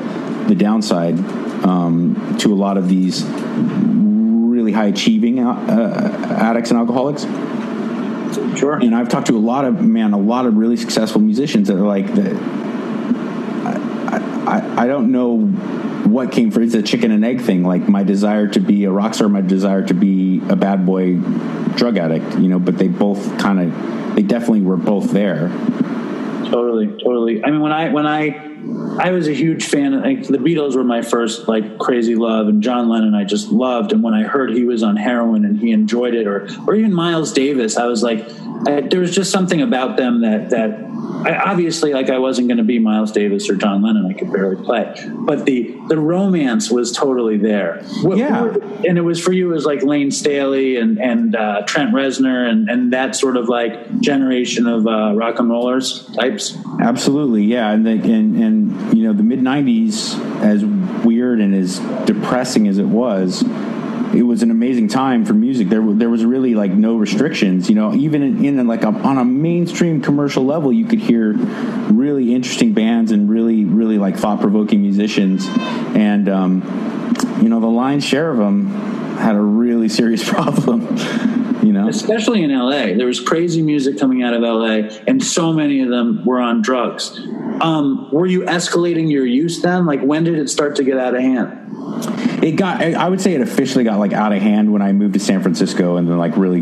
the 0.48 0.56
downside 0.56 1.18
um, 1.64 2.38
to 2.40 2.54
a 2.54 2.56
lot 2.56 2.78
of 2.78 2.90
these 2.90 3.24
really 3.24 4.72
high 4.72 4.88
achieving 4.88 5.40
uh, 5.40 5.52
uh, 5.52 6.34
addicts 6.34 6.72
and 6.72 6.80
alcoholics. 6.80 7.26
Sure 8.58 8.74
And 8.74 8.96
I've 8.96 9.10
talked 9.10 9.28
to 9.28 9.38
a 9.38 9.40
lot 9.40 9.66
of 9.66 9.82
man, 9.82 10.14
a 10.14 10.18
lot 10.18 10.46
of 10.46 10.56
really 10.56 10.78
successful 10.78 11.22
musicians 11.22 11.68
that 11.68 11.78
are 11.78 11.88
like 11.88 12.14
that. 12.16 12.36
I, 13.66 14.46
I, 14.48 14.84
I 14.84 14.88
don't 14.88 15.12
know 15.12 15.38
what 15.40 16.32
came 16.32 16.52
first. 16.52 16.74
It's 16.74 16.76
a 16.76 16.82
chicken 16.82 17.12
and 17.12 17.24
egg 17.24 17.42
thing. 17.42 17.64
Like 17.64 17.88
my 17.88 18.04
desire 18.04 18.48
to 18.48 18.60
be 18.60 18.86
a 18.86 18.92
rock 18.92 19.14
star, 19.14 19.30
my 19.30 19.42
desire 19.42 19.86
to 19.86 19.94
be 19.94 20.42
a 20.50 20.56
bad 20.56 20.86
boy 20.86 21.16
drug 21.76 21.98
addict. 21.98 22.38
You 22.40 22.48
know, 22.48 22.60
but 22.60 22.78
they 22.78 22.88
both 22.88 23.38
kind 23.38 23.60
of, 23.60 24.16
they 24.16 24.24
definitely 24.24 24.62
were 24.62 24.78
both 24.78 25.12
there. 25.12 25.50
totally 26.50 26.88
totally 27.04 27.44
i 27.44 27.52
mean 27.52 27.62
when 27.62 27.72
i 27.72 27.90
when 27.90 28.08
i 28.08 28.49
i 29.00 29.12
was 29.12 29.28
a 29.28 29.34
huge 29.34 29.66
fan 29.66 30.02
like, 30.02 30.28
the 30.28 30.38
beatles 30.38 30.76
were 30.76 30.84
my 30.84 31.02
first 31.02 31.48
like 31.48 31.78
crazy 31.78 32.16
love 32.16 32.48
and 32.48 32.62
john 32.62 32.90
lennon 32.90 33.16
i 33.16 33.24
just 33.24 33.50
loved 33.50 33.92
and 33.92 34.04
when 34.04 34.14
i 34.14 34.24
heard 34.24 34.52
he 34.52 34.64
was 34.64 34.84
on 34.84 34.96
heroin 34.96 35.46
and 35.46 35.60
he 35.60 35.72
enjoyed 35.72 36.14
it 36.14 36.28
or 36.28 36.48
or 36.68 36.76
even 36.76 36.94
miles 36.94 37.32
davis 37.34 37.78
i 37.78 37.86
was 37.86 38.04
like 38.04 38.28
I, 38.68 38.82
there 38.82 39.00
was 39.00 39.16
just 39.16 39.32
something 39.32 39.62
about 39.62 39.98
them 39.98 40.22
that 40.22 40.50
that 40.50 40.89
I, 41.26 41.36
obviously 41.52 41.94
like 41.94 42.10
i 42.10 42.18
wasn't 42.18 42.48
going 42.48 42.58
to 42.58 42.64
be 42.64 42.80
miles 42.80 43.12
davis 43.12 43.50
or 43.50 43.56
john 43.56 43.82
lennon 43.82 44.06
i 44.06 44.14
could 44.14 44.32
barely 44.32 44.56
play 44.64 44.94
but 45.26 45.46
the 45.46 45.76
the 45.88 45.98
romance 46.00 46.70
was 46.72 46.92
totally 46.92 47.38
there 47.38 47.82
What- 48.02 48.18
Yeah. 48.18 48.54
and 48.88 48.98
it 48.98 49.02
was 49.04 49.20
for 49.20 49.32
you 49.34 49.52
it 49.52 49.54
was 49.56 49.66
like 49.66 49.84
layne 49.84 50.12
staley 50.12 50.78
and 50.78 50.98
and 51.00 51.36
uh, 51.36 51.62
trent 51.66 51.94
reznor 51.94 52.48
and 52.50 52.70
and 52.70 52.94
that 52.94 53.16
sort 53.16 53.38
of 53.38 53.50
like 53.50 54.00
generation 54.00 54.66
of 54.68 54.88
uh, 54.88 55.14
rock 55.16 55.40
and 55.40 55.50
rollers 55.50 56.06
types 56.16 56.58
Absolutely, 56.82 57.44
yeah, 57.44 57.72
and 57.72 57.86
the, 57.86 57.92
and 57.92 58.42
and 58.42 58.98
you 58.98 59.04
know 59.04 59.12
the 59.14 59.24
mid 59.24 59.40
'90s, 59.40 60.18
as 60.42 60.64
weird 61.04 61.42
and 61.42 61.54
as 61.54 61.80
depressing 62.06 62.68
as 62.70 62.78
it 62.78 62.86
was, 62.86 63.44
it 64.14 64.24
was 64.24 64.42
an 64.42 64.52
amazing 64.52 64.88
time 64.88 65.26
for 65.26 65.34
music. 65.34 65.70
There, 65.70 65.82
there 65.94 66.10
was 66.10 66.26
really 66.26 66.56
like 66.56 66.72
no 66.72 66.96
restrictions. 66.96 67.70
You 67.70 67.76
know, 67.76 67.94
even 67.94 68.24
in, 68.24 68.60
in 68.60 68.68
like 68.68 68.84
a, 68.84 68.88
on 68.88 69.18
a 69.18 69.26
mainstream 69.26 70.02
commercial 70.02 70.44
level, 70.44 70.74
you 70.74 70.86
could 70.86 71.00
hear 71.00 71.34
really 71.34 72.34
interesting 72.34 72.74
bands 72.74 73.12
and 73.12 73.30
really, 73.30 73.66
really 73.66 73.98
like 73.98 74.18
thought 74.18 74.42
provoking 74.42 74.82
musicians. 74.82 75.48
And 75.96 76.28
um, 76.28 76.62
you 77.42 77.50
know, 77.50 77.60
the 77.60 77.68
lion's 77.68 78.06
share 78.06 78.32
of 78.32 78.38
them 78.38 78.68
had 79.18 79.36
a 79.36 79.42
really 79.42 79.90
serious 80.00 80.28
problem. 80.28 80.98
You 81.64 81.74
know, 81.74 81.90
especially 81.90 82.42
in 82.44 82.58
LA. 82.58 82.96
There 82.96 83.06
was 83.06 83.20
crazy 83.20 83.62
music 83.62 84.00
coming 84.00 84.24
out 84.24 84.34
of 84.34 84.42
LA, 84.42 85.02
and 85.08 85.22
so 85.22 85.52
many 85.52 85.82
of 85.82 85.90
them 85.90 86.24
were 86.26 86.40
on 86.40 86.62
drugs. 86.62 87.20
Um, 87.62 88.10
were 88.14 88.26
you 88.26 88.42
escalating 88.42 89.12
your 89.12 89.26
use 89.26 89.62
then? 89.62 89.86
Like, 89.86 90.02
when 90.02 90.24
did 90.24 90.40
it 90.40 90.50
start 90.50 90.78
to 90.78 90.86
get 90.86 90.98
out 90.98 91.16
of 91.16 91.22
hand? 91.22 91.69
It 92.44 92.56
got 92.56 92.82
i 92.82 93.08
would 93.08 93.22
say 93.22 93.34
it 93.34 93.42
officially 93.42 93.84
got 93.84 94.00
like 94.00 94.14
out 94.14 94.32
of 94.32 94.42
hand 94.42 94.72
when 94.72 94.82
i 94.82 94.92
moved 94.92 95.14
to 95.14 95.20
san 95.20 95.42
francisco 95.42 95.98
and 95.98 96.08
then 96.08 96.18
like 96.18 96.36
really 96.38 96.62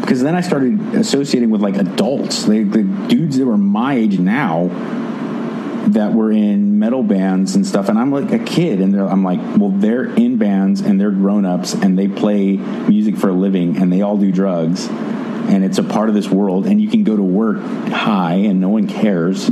because 0.00 0.22
then 0.22 0.34
i 0.34 0.40
started 0.40 0.80
associating 0.94 1.50
with 1.50 1.60
like 1.60 1.76
adults. 1.76 2.44
They, 2.44 2.62
the 2.62 2.82
dudes 2.82 3.38
that 3.38 3.46
were 3.46 3.56
my 3.58 3.94
age 3.94 4.18
now 4.18 4.68
that 5.88 6.12
were 6.12 6.30
in 6.30 6.78
metal 6.78 7.02
bands 7.02 7.56
and 7.56 7.66
stuff 7.66 7.88
and 7.88 7.98
i'm 7.98 8.12
like 8.12 8.30
a 8.32 8.38
kid 8.38 8.80
and 8.80 8.98
i'm 9.00 9.24
like 9.24 9.40
well 9.56 9.70
they're 9.70 10.04
in 10.04 10.36
bands 10.36 10.80
and 10.80 11.00
they're 11.00 11.10
grown-ups 11.10 11.74
and 11.74 11.98
they 11.98 12.06
play 12.06 12.56
music 12.56 13.16
for 13.16 13.30
a 13.30 13.32
living 13.32 13.76
and 13.78 13.92
they 13.92 14.02
all 14.02 14.16
do 14.16 14.30
drugs 14.30 14.88
and 14.88 15.64
it's 15.64 15.78
a 15.78 15.82
part 15.82 16.08
of 16.08 16.14
this 16.14 16.28
world 16.28 16.66
and 16.66 16.80
you 16.80 16.88
can 16.88 17.02
go 17.02 17.16
to 17.16 17.22
work 17.22 17.58
high 17.88 18.34
and 18.34 18.60
no 18.60 18.68
one 18.68 18.86
cares. 18.86 19.48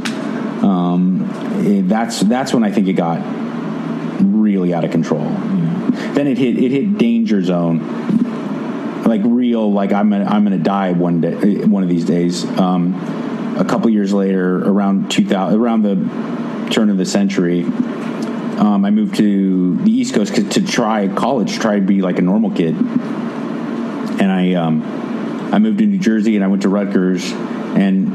Um, 0.62 1.28
it, 1.66 1.88
that's 1.88 2.20
that's 2.20 2.52
when 2.52 2.64
i 2.64 2.70
think 2.70 2.88
it 2.88 2.94
got 2.94 3.18
really 4.48 4.72
out 4.72 4.84
of 4.84 4.90
control. 4.90 5.20
Then 6.14 6.26
it 6.26 6.38
hit 6.38 6.56
it 6.56 6.70
hit 6.70 6.96
danger 6.96 7.42
zone, 7.42 9.02
like 9.04 9.20
real 9.24 9.70
like 9.70 9.92
I'm 9.92 10.08
gonna, 10.10 10.24
I'm 10.24 10.42
gonna 10.42 10.58
die 10.58 10.92
one 10.92 11.20
day 11.20 11.64
one 11.64 11.82
of 11.82 11.88
these 11.88 12.04
days. 12.04 12.44
Um, 12.58 12.94
a 13.58 13.64
couple 13.64 13.90
years 13.90 14.12
later, 14.12 14.58
around 14.58 15.10
2000, 15.10 15.58
around 15.58 15.82
the 15.82 16.70
turn 16.70 16.88
of 16.90 16.96
the 16.96 17.04
century, 17.04 17.64
um, 17.64 18.84
I 18.84 18.90
moved 18.90 19.16
to 19.16 19.76
the 19.76 19.90
East 19.90 20.14
Coast 20.14 20.34
to 20.34 20.66
try 20.66 21.08
college, 21.08 21.58
try 21.58 21.76
to 21.76 21.84
be 21.84 22.00
like 22.00 22.18
a 22.18 22.22
normal 22.22 22.50
kid, 22.50 22.74
and 22.74 24.32
I 24.32 24.54
um, 24.54 24.82
I 25.52 25.58
moved 25.58 25.78
to 25.78 25.86
New 25.86 25.98
Jersey 25.98 26.36
and 26.36 26.44
I 26.44 26.48
went 26.48 26.62
to 26.62 26.68
Rutgers 26.70 27.30
and 27.32 28.08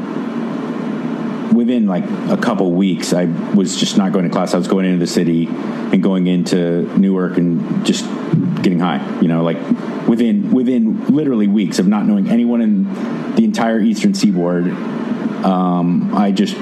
within 1.54 1.88
like 1.88 2.04
a 2.30 2.38
couple 2.38 2.72
weeks, 2.72 3.14
I 3.14 3.26
was 3.54 3.78
just 3.78 3.98
not 3.98 4.12
going 4.12 4.26
to 4.26 4.32
class. 4.32 4.54
I 4.54 4.58
was 4.58 4.68
going 4.68 4.86
into 4.86 5.00
the 5.00 5.08
city 5.08 5.48
and 5.48 6.02
going 6.02 6.28
into 6.28 6.84
Newark 6.98 7.38
and 7.38 7.86
just 7.86 8.06
getting 8.62 8.80
high. 8.80 9.20
You 9.20 9.28
know, 9.28 9.44
like 9.44 9.58
within 10.08 10.52
within 10.52 11.06
literally 11.08 11.48
weeks 11.48 11.80
of 11.80 11.88
not 11.88 12.06
knowing 12.06 12.30
anyone 12.30 12.62
in 12.62 13.36
the 13.36 13.46
entire 13.46 13.80
Eastern 13.80 14.14
Seaboard, 14.14 14.68
um, 15.46 16.14
I 16.16 16.32
just 16.32 16.56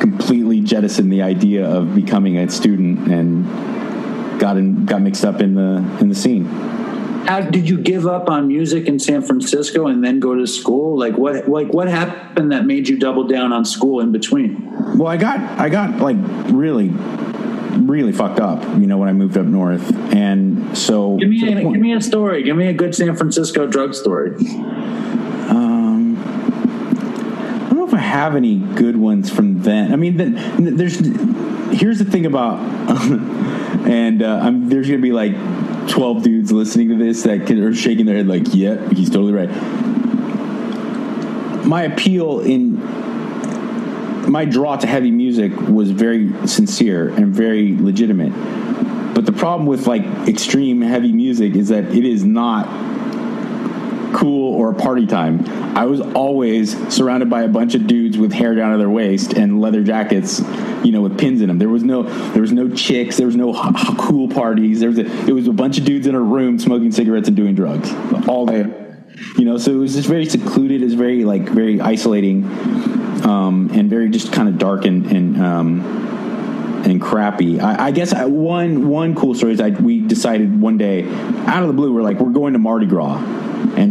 completely 0.00 0.60
jettisoned 0.60 1.12
the 1.12 1.22
idea 1.22 1.68
of 1.68 1.94
becoming 1.94 2.38
a 2.38 2.48
student 2.50 3.10
and 3.10 4.40
got 4.40 4.56
in, 4.56 4.86
got 4.86 5.02
mixed 5.02 5.24
up 5.24 5.40
in 5.40 5.54
the 5.54 5.76
in 6.00 6.08
the 6.08 6.14
scene 6.14 6.79
how 7.26 7.40
did 7.40 7.68
you 7.68 7.78
give 7.78 8.06
up 8.06 8.28
on 8.28 8.48
music 8.48 8.86
in 8.86 8.98
San 8.98 9.22
Francisco 9.22 9.86
and 9.86 10.02
then 10.02 10.20
go 10.20 10.34
to 10.34 10.46
school? 10.46 10.98
Like 10.98 11.16
what 11.16 11.48
like 11.48 11.72
what 11.72 11.88
happened 11.88 12.52
that 12.52 12.66
made 12.66 12.88
you 12.88 12.98
double 12.98 13.24
down 13.24 13.52
on 13.52 13.64
school 13.64 14.00
in 14.00 14.12
between? 14.12 14.96
Well, 14.96 15.08
I 15.08 15.16
got 15.16 15.38
I 15.58 15.68
got 15.68 15.98
like 16.00 16.16
really 16.52 16.90
really 17.86 18.12
fucked 18.12 18.40
up, 18.40 18.62
you 18.78 18.86
know, 18.86 18.98
when 18.98 19.08
I 19.08 19.12
moved 19.12 19.36
up 19.36 19.46
north. 19.46 19.94
And 20.14 20.76
so 20.76 21.16
Give 21.16 21.28
me 21.28 21.52
a, 21.52 21.62
give 21.62 21.80
me 21.80 21.92
a 21.92 22.00
story. 22.00 22.42
Give 22.42 22.56
me 22.56 22.66
a 22.66 22.72
good 22.72 22.94
San 22.94 23.14
Francisco 23.16 23.66
drug 23.66 23.94
story. 23.94 24.34
Um 25.50 26.16
I 26.18 27.68
don't 27.68 27.78
know 27.78 27.86
if 27.86 27.94
I 27.94 27.98
have 27.98 28.34
any 28.34 28.56
good 28.56 28.96
ones 28.96 29.30
from 29.30 29.62
then. 29.62 29.92
I 29.92 29.96
mean, 29.96 30.16
then, 30.16 30.76
there's 30.76 30.98
here's 31.78 31.98
the 31.98 32.04
thing 32.04 32.26
about 32.26 32.58
and 33.86 34.22
uh, 34.22 34.40
I'm, 34.42 34.68
there's 34.68 34.88
going 34.88 35.00
to 35.00 35.02
be 35.02 35.12
like 35.12 35.32
12 35.88 36.22
dudes 36.22 36.52
listening 36.52 36.88
to 36.90 36.96
this 36.96 37.22
that 37.24 37.46
can, 37.46 37.62
are 37.62 37.74
shaking 37.74 38.06
their 38.06 38.16
head 38.16 38.26
like, 38.26 38.54
yeah, 38.54 38.88
he's 38.90 39.10
totally 39.10 39.32
right. 39.32 39.48
My 41.64 41.82
appeal 41.82 42.40
in 42.40 42.80
my 44.30 44.44
draw 44.44 44.76
to 44.76 44.86
heavy 44.86 45.10
music 45.10 45.52
was 45.68 45.90
very 45.90 46.32
sincere 46.46 47.08
and 47.08 47.34
very 47.34 47.76
legitimate. 47.76 48.32
But 49.14 49.26
the 49.26 49.32
problem 49.32 49.66
with 49.66 49.86
like 49.86 50.02
extreme 50.28 50.80
heavy 50.80 51.12
music 51.12 51.54
is 51.56 51.68
that 51.68 51.84
it 51.86 52.04
is 52.04 52.24
not 52.24 52.68
cool 54.14 54.54
or 54.54 54.72
party 54.72 55.06
time. 55.06 55.44
I 55.76 55.86
was 55.86 56.00
always 56.00 56.76
surrounded 56.92 57.30
by 57.30 57.42
a 57.42 57.48
bunch 57.48 57.74
of 57.74 57.86
dudes 57.86 58.18
with 58.18 58.32
hair 58.32 58.54
down 58.54 58.72
to 58.72 58.78
their 58.78 58.90
waist 58.90 59.32
and 59.34 59.60
leather 59.60 59.82
jackets, 59.82 60.40
you 60.84 60.92
know, 60.92 61.02
with 61.02 61.18
pins 61.18 61.40
in 61.40 61.48
them. 61.48 61.58
There 61.58 61.68
was 61.68 61.82
no 61.82 62.02
there 62.32 62.42
was 62.42 62.52
no 62.52 62.68
chicks, 62.68 63.16
there 63.16 63.26
was 63.26 63.36
no 63.36 63.50
h- 63.54 63.74
h- 63.76 63.98
cool 63.98 64.28
parties. 64.28 64.80
There 64.80 64.88
was 64.88 64.98
a, 64.98 65.06
it 65.28 65.32
was 65.32 65.46
a 65.46 65.52
bunch 65.52 65.78
of 65.78 65.84
dudes 65.84 66.06
in 66.06 66.14
a 66.14 66.20
room 66.20 66.58
smoking 66.58 66.92
cigarettes 66.92 67.28
and 67.28 67.36
doing 67.36 67.54
drugs 67.54 67.92
all 68.28 68.46
day. 68.46 68.66
You 69.36 69.44
know, 69.44 69.58
so 69.58 69.72
it 69.72 69.76
was 69.76 69.94
just 69.94 70.08
very 70.08 70.24
secluded. 70.24 70.80
It 70.80 70.84
was 70.84 70.94
very 70.94 71.24
like 71.24 71.48
very 71.48 71.80
isolating, 71.80 72.44
um, 73.24 73.70
and 73.72 73.90
very 73.90 74.08
just 74.08 74.32
kind 74.32 74.48
of 74.48 74.58
dark 74.58 74.84
and 74.86 75.06
and 75.06 75.42
um, 75.42 75.80
and 76.84 77.00
crappy. 77.00 77.60
I, 77.60 77.86
I 77.86 77.90
guess 77.90 78.12
I, 78.12 78.24
one 78.24 78.88
one 78.88 79.14
cool 79.14 79.34
story 79.34 79.52
is 79.52 79.60
I 79.60 79.70
we 79.70 80.00
decided 80.00 80.60
one 80.60 80.78
day 80.78 81.08
out 81.46 81.62
of 81.62 81.68
the 81.68 81.74
blue 81.74 81.92
we're 81.92 82.02
like 82.02 82.18
we're 82.18 82.32
going 82.32 82.54
to 82.54 82.58
Mardi 82.58 82.86
Gras, 82.86 83.16
and 83.76 83.89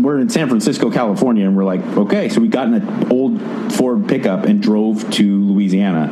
we're 0.00 0.18
in 0.18 0.28
San 0.28 0.48
Francisco, 0.48 0.90
California, 0.90 1.46
and 1.46 1.56
we're 1.56 1.64
like, 1.64 1.80
okay, 1.96 2.28
so 2.28 2.40
we 2.40 2.48
got 2.48 2.68
in 2.68 2.74
an 2.74 3.12
old 3.12 3.40
Ford 3.72 4.08
pickup 4.08 4.44
and 4.44 4.62
drove 4.62 5.10
to 5.12 5.44
Louisiana, 5.44 6.10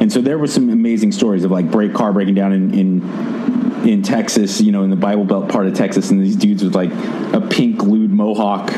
and 0.00 0.12
so 0.12 0.20
there 0.20 0.38
was 0.38 0.52
some 0.52 0.70
amazing 0.70 1.12
stories 1.12 1.44
of 1.44 1.50
like 1.50 1.70
break 1.70 1.94
car 1.94 2.12
breaking 2.12 2.34
down 2.34 2.52
in, 2.52 2.74
in 2.74 3.88
in 3.88 4.02
Texas, 4.02 4.60
you 4.60 4.72
know, 4.72 4.82
in 4.82 4.90
the 4.90 4.96
Bible 4.96 5.24
Belt 5.24 5.48
part 5.48 5.66
of 5.66 5.74
Texas, 5.74 6.10
and 6.10 6.22
these 6.22 6.36
dudes 6.36 6.64
with 6.64 6.74
like 6.74 6.90
a 7.32 7.40
pink 7.40 7.82
lewd 7.82 8.10
mohawk 8.10 8.72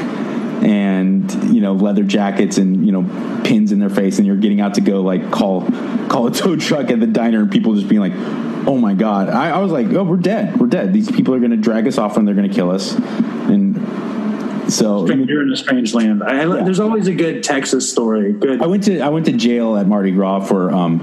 and 0.63 1.33
you 1.55 1.61
know 1.61 1.75
leather 1.75 2.03
jackets 2.03 2.59
and 2.59 2.85
you 2.85 2.93
know 2.93 3.43
pins 3.45 3.73
in 3.73 3.79
their 3.79 3.91
face, 3.91 4.19
and 4.19 4.27
you're 4.27 4.37
getting 4.37 4.61
out 4.61 4.75
to 4.75 4.81
go 4.81 5.03
like 5.03 5.31
call 5.31 5.63
call 6.09 6.27
a 6.27 6.33
tow 6.33 6.57
truck 6.57 6.91
at 6.91 7.01
the 7.01 7.07
diner, 7.07 7.41
and 7.41 7.51
people 7.51 7.75
just 7.75 7.89
being 7.89 8.01
like, 8.01 8.15
"Oh 8.67 8.77
my 8.77 8.95
god!" 8.95 9.29
I, 9.29 9.51
I 9.51 9.59
was 9.59 9.73
like, 9.73 9.87
"Oh, 9.89 10.05
we're 10.05 10.17
dead. 10.17 10.59
We're 10.59 10.67
dead. 10.67 10.93
These 10.93 11.11
people 11.11 11.35
are 11.35 11.39
going 11.39 11.53
to 11.53 11.57
drag 11.57 11.87
us 11.87 11.99
off 11.99 12.17
and 12.17 12.27
they're 12.27 12.35
going 12.35 12.49
to 12.49 12.55
kill 12.55 12.71
us." 12.71 12.95
And 12.95 13.77
so 14.69 15.07
you're 15.07 15.43
in 15.43 15.53
a 15.53 15.57
strange 15.57 15.95
land. 15.95 16.23
I, 16.23 16.45
yeah. 16.45 16.65
There's 16.65 16.81
always 16.81 17.07
a 17.07 17.15
good 17.15 17.43
Texas 17.43 17.91
story. 17.91 18.33
Good. 18.33 18.63
I 18.63 18.67
went 18.67 18.85
to 18.85 19.01
I 19.01 19.09
went 19.09 19.27
to 19.27 19.33
jail 19.33 19.77
at 19.77 19.87
Mardi 19.87 20.13
Gras 20.13 20.47
for. 20.47 20.71
Um, 20.71 21.01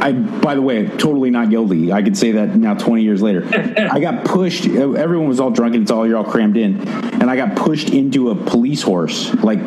I, 0.00 0.12
by 0.12 0.54
the 0.54 0.62
way, 0.62 0.86
totally 0.86 1.28
not 1.28 1.50
guilty. 1.50 1.92
I 1.92 2.02
could 2.02 2.16
say 2.16 2.32
that 2.32 2.56
now, 2.56 2.72
20 2.72 3.02
years 3.02 3.20
later. 3.20 3.46
I 3.92 4.00
got 4.00 4.24
pushed. 4.24 4.64
Everyone 4.64 5.28
was 5.28 5.40
all 5.40 5.50
drunk 5.50 5.74
and 5.74 5.82
it's 5.82 5.90
all 5.90 6.06
you're 6.06 6.16
all 6.16 6.24
crammed 6.24 6.56
in, 6.56 6.88
and 6.88 7.30
I 7.30 7.36
got 7.36 7.54
pushed 7.54 7.90
into 7.90 8.30
a 8.30 8.34
police 8.34 8.80
horse 8.80 9.32
like 9.34 9.60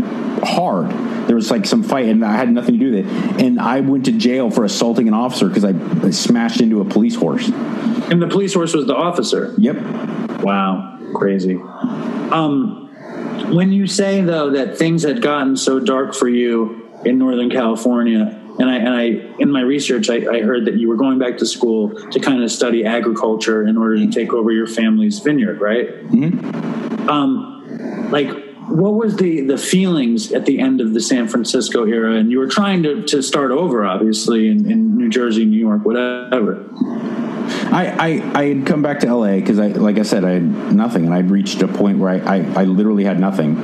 hard. 0.44 0.90
There 1.28 1.36
was 1.36 1.52
like 1.52 1.66
some 1.66 1.84
fight, 1.84 2.08
and 2.08 2.26
I 2.26 2.36
had 2.36 2.52
nothing 2.52 2.80
to 2.80 2.80
do 2.80 2.92
with 2.92 3.06
it. 3.06 3.42
And 3.42 3.60
I 3.60 3.80
went 3.82 4.06
to 4.06 4.12
jail 4.12 4.50
for 4.50 4.66
assaulting 4.66 5.08
an 5.08 5.14
officer 5.14 5.48
because 5.48 5.64
I, 5.64 5.74
I 6.06 6.10
smashed 6.10 6.62
into 6.62 6.82
a 6.82 6.86
police 6.86 7.16
horse. 7.16 7.48
And 7.48 8.22
the 8.22 8.28
police 8.28 8.54
horse 8.54 8.74
was 8.74 8.88
the 8.88 8.96
officer. 8.96 9.54
Yep. 9.58 10.42
Wow, 10.42 10.93
crazy. 11.14 11.56
Um, 11.56 12.90
when 13.54 13.72
you 13.72 13.88
say 13.88 14.22
though 14.22 14.52
that 14.52 14.78
things 14.78 15.04
had 15.04 15.22
gotten 15.22 15.56
so 15.56 15.80
dark 15.80 16.14
for 16.14 16.28
you 16.28 16.90
in 17.06 17.18
Northern 17.18 17.50
California, 17.50 18.40
and 18.60 18.70
I, 18.70 18.76
and 18.78 18.90
I 18.90 19.04
in 19.40 19.52
my 19.52 19.62
research 19.62 20.10
I, 20.10 20.18
I, 20.32 20.42
heard 20.42 20.66
that 20.66 20.76
you 20.76 20.88
were 20.88 20.96
going 20.96 21.18
back 21.18 21.38
to 21.40 21.46
school 21.46 21.90
to 22.12 22.20
kind 22.20 22.44
of 22.44 22.52
study 22.52 22.86
agriculture 22.86 23.66
in 23.66 23.78
order 23.78 23.98
to 23.98 24.12
take 24.12 24.32
over 24.32 24.52
your 24.52 24.68
family's 24.68 25.20
vineyard, 25.20 25.60
right? 25.60 25.90
Mm-hmm. 26.08 27.10
Um, 27.10 28.10
like, 28.12 28.30
what 28.68 28.94
was 28.94 29.18
the 29.18 29.42
the 29.42 29.58
feelings 29.58 30.32
at 30.32 30.46
the 30.46 30.60
end 30.60 30.82
of 30.82 30.94
the 30.94 31.02
San 31.02 31.28
Francisco 31.28 31.86
era? 31.86 32.16
And 32.16 32.32
you 32.32 32.40
were 32.40 32.48
trying 32.48 32.84
to 32.84 33.04
to 33.04 33.22
start 33.22 33.52
over, 33.52 33.86
obviously, 33.86 34.50
in, 34.50 34.70
in 34.70 34.98
New 34.98 35.10
Jersey, 35.10 35.46
New 35.46 35.60
York, 35.60 35.86
whatever. 35.86 36.66
I, 37.72 38.22
I, 38.34 38.40
I 38.40 38.46
had 38.46 38.66
come 38.66 38.82
back 38.82 39.00
to 39.02 39.14
LA 39.14 39.36
because 39.36 39.60
I 39.60 39.68
like 39.68 39.98
I 39.98 40.04
said 40.04 40.24
I 40.24 40.32
had 40.32 40.74
nothing 40.74 41.06
and 41.06 41.14
I'd 41.14 41.30
reached 41.30 41.62
a 41.62 41.68
point 41.68 41.98
where 41.98 42.10
I, 42.10 42.38
I, 42.38 42.62
I 42.62 42.64
literally 42.66 43.04
had 43.04 43.20
nothing. 43.20 43.58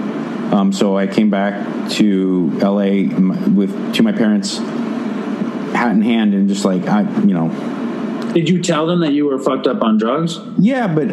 Um, 0.52 0.74
so 0.74 0.98
I 0.98 1.08
came 1.08 1.30
back 1.30 1.90
to 1.92 2.50
LA 2.60 3.16
with 3.54 3.96
to 3.96 4.04
my 4.04 4.12
parents, 4.12 4.58
hat 4.58 5.92
in 5.92 6.02
hand, 6.02 6.34
and 6.34 6.50
just 6.50 6.66
like 6.66 6.88
I 6.88 7.02
you 7.22 7.34
know. 7.34 8.34
Did 8.34 8.50
you 8.50 8.62
tell 8.62 8.86
them 8.86 9.00
that 9.02 9.14
you 9.14 9.26
were 9.26 9.40
fucked 9.40 9.68
up 9.68 9.82
on 9.82 9.98
drugs? 9.98 10.40
Yeah, 10.58 10.88
but 10.88 11.10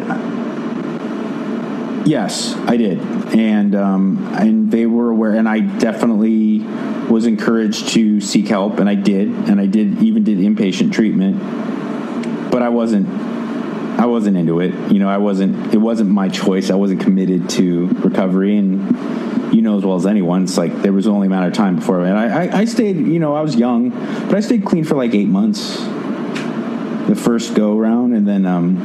yes, 2.07 2.55
I 2.55 2.77
did, 2.77 2.99
and 3.35 3.75
um, 3.75 4.33
and 4.33 4.71
they 4.71 4.85
were 4.85 5.11
aware, 5.11 5.35
and 5.35 5.47
I 5.47 5.59
definitely 5.59 6.59
was 7.09 7.25
encouraged 7.25 7.89
to 7.89 8.19
seek 8.21 8.47
help, 8.47 8.79
and 8.79 8.89
I 8.89 8.95
did, 8.95 9.27
and 9.27 9.59
I 9.59 9.65
did 9.65 10.01
even 10.01 10.23
did 10.23 10.39
inpatient 10.39 10.91
treatment 10.91 11.41
but 12.57 12.63
I 12.63 12.69
wasn't 12.69 13.07
I 13.99 14.05
wasn't 14.05 14.37
into 14.37 14.59
it. 14.59 14.73
You 14.91 14.99
know, 14.99 15.09
I 15.09 15.17
wasn't. 15.17 15.73
It 15.73 15.77
wasn't 15.77 16.09
my 16.09 16.29
choice. 16.29 16.69
I 16.69 16.75
wasn't 16.75 17.01
committed 17.01 17.49
to 17.51 17.87
recovery, 17.87 18.57
and 18.57 19.53
you 19.53 19.61
know 19.61 19.77
as 19.77 19.83
well 19.83 19.95
as 19.95 20.05
anyone, 20.05 20.43
it's 20.43 20.57
like 20.57 20.81
there 20.81 20.93
was 20.93 21.07
only 21.07 21.27
a 21.27 21.29
matter 21.29 21.47
of 21.47 21.53
time 21.53 21.75
before. 21.77 22.03
And 22.03 22.17
I, 22.17 22.45
I, 22.45 22.57
I 22.59 22.65
stayed. 22.65 22.97
You 22.97 23.19
know, 23.19 23.35
I 23.35 23.41
was 23.41 23.55
young, 23.55 23.89
but 23.89 24.35
I 24.35 24.39
stayed 24.39 24.65
clean 24.65 24.83
for 24.83 24.95
like 24.95 25.13
eight 25.13 25.27
months. 25.27 25.77
The 27.07 27.15
first 27.15 27.55
go 27.55 27.77
around, 27.77 28.13
and 28.15 28.27
then 28.27 28.45
um, 28.45 28.77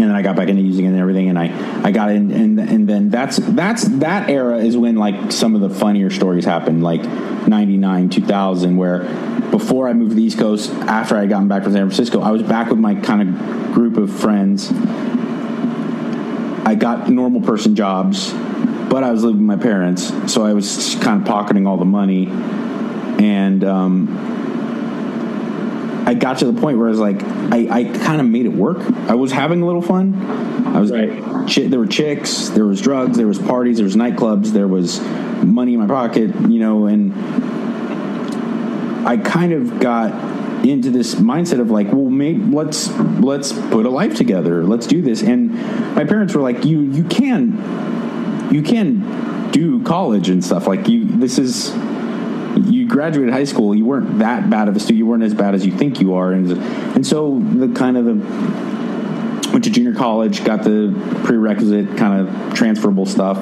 and 0.00 0.08
then 0.08 0.16
I 0.16 0.22
got 0.22 0.34
back 0.34 0.48
into 0.48 0.62
using 0.62 0.86
it 0.86 0.88
and 0.88 0.98
everything, 0.98 1.28
and 1.28 1.38
I, 1.38 1.82
I 1.84 1.90
got 1.90 2.10
in, 2.10 2.30
and 2.30 2.58
and 2.58 2.88
then 2.88 3.10
that's 3.10 3.36
that's 3.36 3.84
that 3.98 4.30
era 4.30 4.56
is 4.56 4.76
when 4.76 4.96
like 4.96 5.30
some 5.30 5.54
of 5.54 5.60
the 5.60 5.68
funnier 5.68 6.08
stories 6.08 6.46
happened, 6.46 6.82
like 6.82 7.02
'99, 7.02 8.08
2000, 8.08 8.76
where 8.76 9.00
before 9.50 9.88
I 9.88 9.92
moved 9.92 10.12
to 10.12 10.14
the 10.16 10.22
East 10.22 10.38
Coast, 10.38 10.70
after 10.70 11.16
I 11.16 11.20
had 11.20 11.28
gotten 11.28 11.48
back 11.48 11.64
from 11.64 11.72
San 11.72 11.82
Francisco, 11.82 12.22
I 12.22 12.30
was 12.30 12.42
back 12.42 12.70
with 12.70 12.78
my 12.78 12.94
kind 12.94 13.28
of 13.28 13.74
group 13.74 13.98
of 13.98 14.10
friends. 14.10 14.72
I 16.66 16.74
got 16.76 17.10
normal 17.10 17.42
person 17.42 17.76
jobs, 17.76 18.32
but 18.32 19.04
I 19.04 19.10
was 19.10 19.22
living 19.22 19.46
with 19.46 19.58
my 19.58 19.62
parents, 19.62 20.32
so 20.32 20.44
I 20.44 20.54
was 20.54 20.96
kind 21.02 21.20
of 21.20 21.28
pocketing 21.28 21.66
all 21.66 21.76
the 21.76 21.84
money, 21.84 22.28
and 22.28 23.62
um, 23.64 24.39
I 26.10 26.14
got 26.14 26.38
to 26.38 26.50
the 26.50 26.60
point 26.60 26.76
where 26.76 26.88
I 26.88 26.90
was 26.90 26.98
like, 26.98 27.22
I, 27.22 27.68
I 27.70 27.84
kind 27.84 28.20
of 28.20 28.26
made 28.26 28.44
it 28.44 28.48
work. 28.52 28.78
I 29.08 29.14
was 29.14 29.30
having 29.30 29.62
a 29.62 29.66
little 29.66 29.80
fun. 29.80 30.14
I 30.66 30.80
was 30.80 30.90
Right. 30.90 31.22
chi- 31.48 31.68
there 31.68 31.78
were 31.78 31.86
chicks, 31.86 32.48
there 32.48 32.66
was 32.66 32.80
drugs, 32.80 33.16
there 33.16 33.28
was 33.28 33.38
parties, 33.38 33.76
there 33.76 33.84
was 33.84 33.94
nightclubs, 33.94 34.48
there 34.48 34.66
was 34.66 35.00
money 35.44 35.74
in 35.74 35.78
my 35.80 35.86
pocket, 35.86 36.34
you 36.50 36.58
know, 36.58 36.86
and 36.86 37.12
I 39.06 39.16
kind 39.18 39.52
of 39.52 39.78
got 39.78 40.10
into 40.66 40.90
this 40.90 41.14
mindset 41.14 41.60
of 41.60 41.70
like, 41.70 41.92
well, 41.92 42.10
maybe 42.10 42.42
let's 42.42 42.88
let's 43.20 43.52
put 43.52 43.86
a 43.86 43.90
life 43.90 44.16
together. 44.16 44.64
Let's 44.64 44.86
do 44.88 45.00
this. 45.02 45.22
And 45.22 45.54
my 45.94 46.04
parents 46.04 46.34
were 46.34 46.42
like, 46.42 46.64
you 46.64 46.80
you 46.80 47.04
can 47.04 48.48
you 48.52 48.62
can 48.62 49.50
do 49.52 49.80
college 49.84 50.28
and 50.28 50.44
stuff. 50.44 50.66
Like 50.66 50.88
you, 50.88 51.04
this 51.04 51.38
is 51.38 51.70
graduated 52.90 53.32
high 53.32 53.44
school. 53.44 53.74
You 53.74 53.86
weren't 53.86 54.18
that 54.18 54.50
bad 54.50 54.68
of 54.68 54.76
a 54.76 54.80
student. 54.80 54.98
You 54.98 55.06
weren't 55.06 55.22
as 55.22 55.34
bad 55.34 55.54
as 55.54 55.64
you 55.64 55.72
think 55.72 56.00
you 56.00 56.14
are. 56.14 56.32
And 56.32 56.50
and 56.50 57.06
so 57.06 57.38
the 57.38 57.68
kind 57.68 57.96
of 57.96 58.04
the 58.04 58.14
went 59.52 59.64
to 59.64 59.70
junior 59.70 59.94
college, 59.94 60.44
got 60.44 60.62
the 60.62 60.92
prerequisite 61.24 61.96
kind 61.96 62.28
of 62.28 62.54
transferable 62.54 63.06
stuff, 63.06 63.38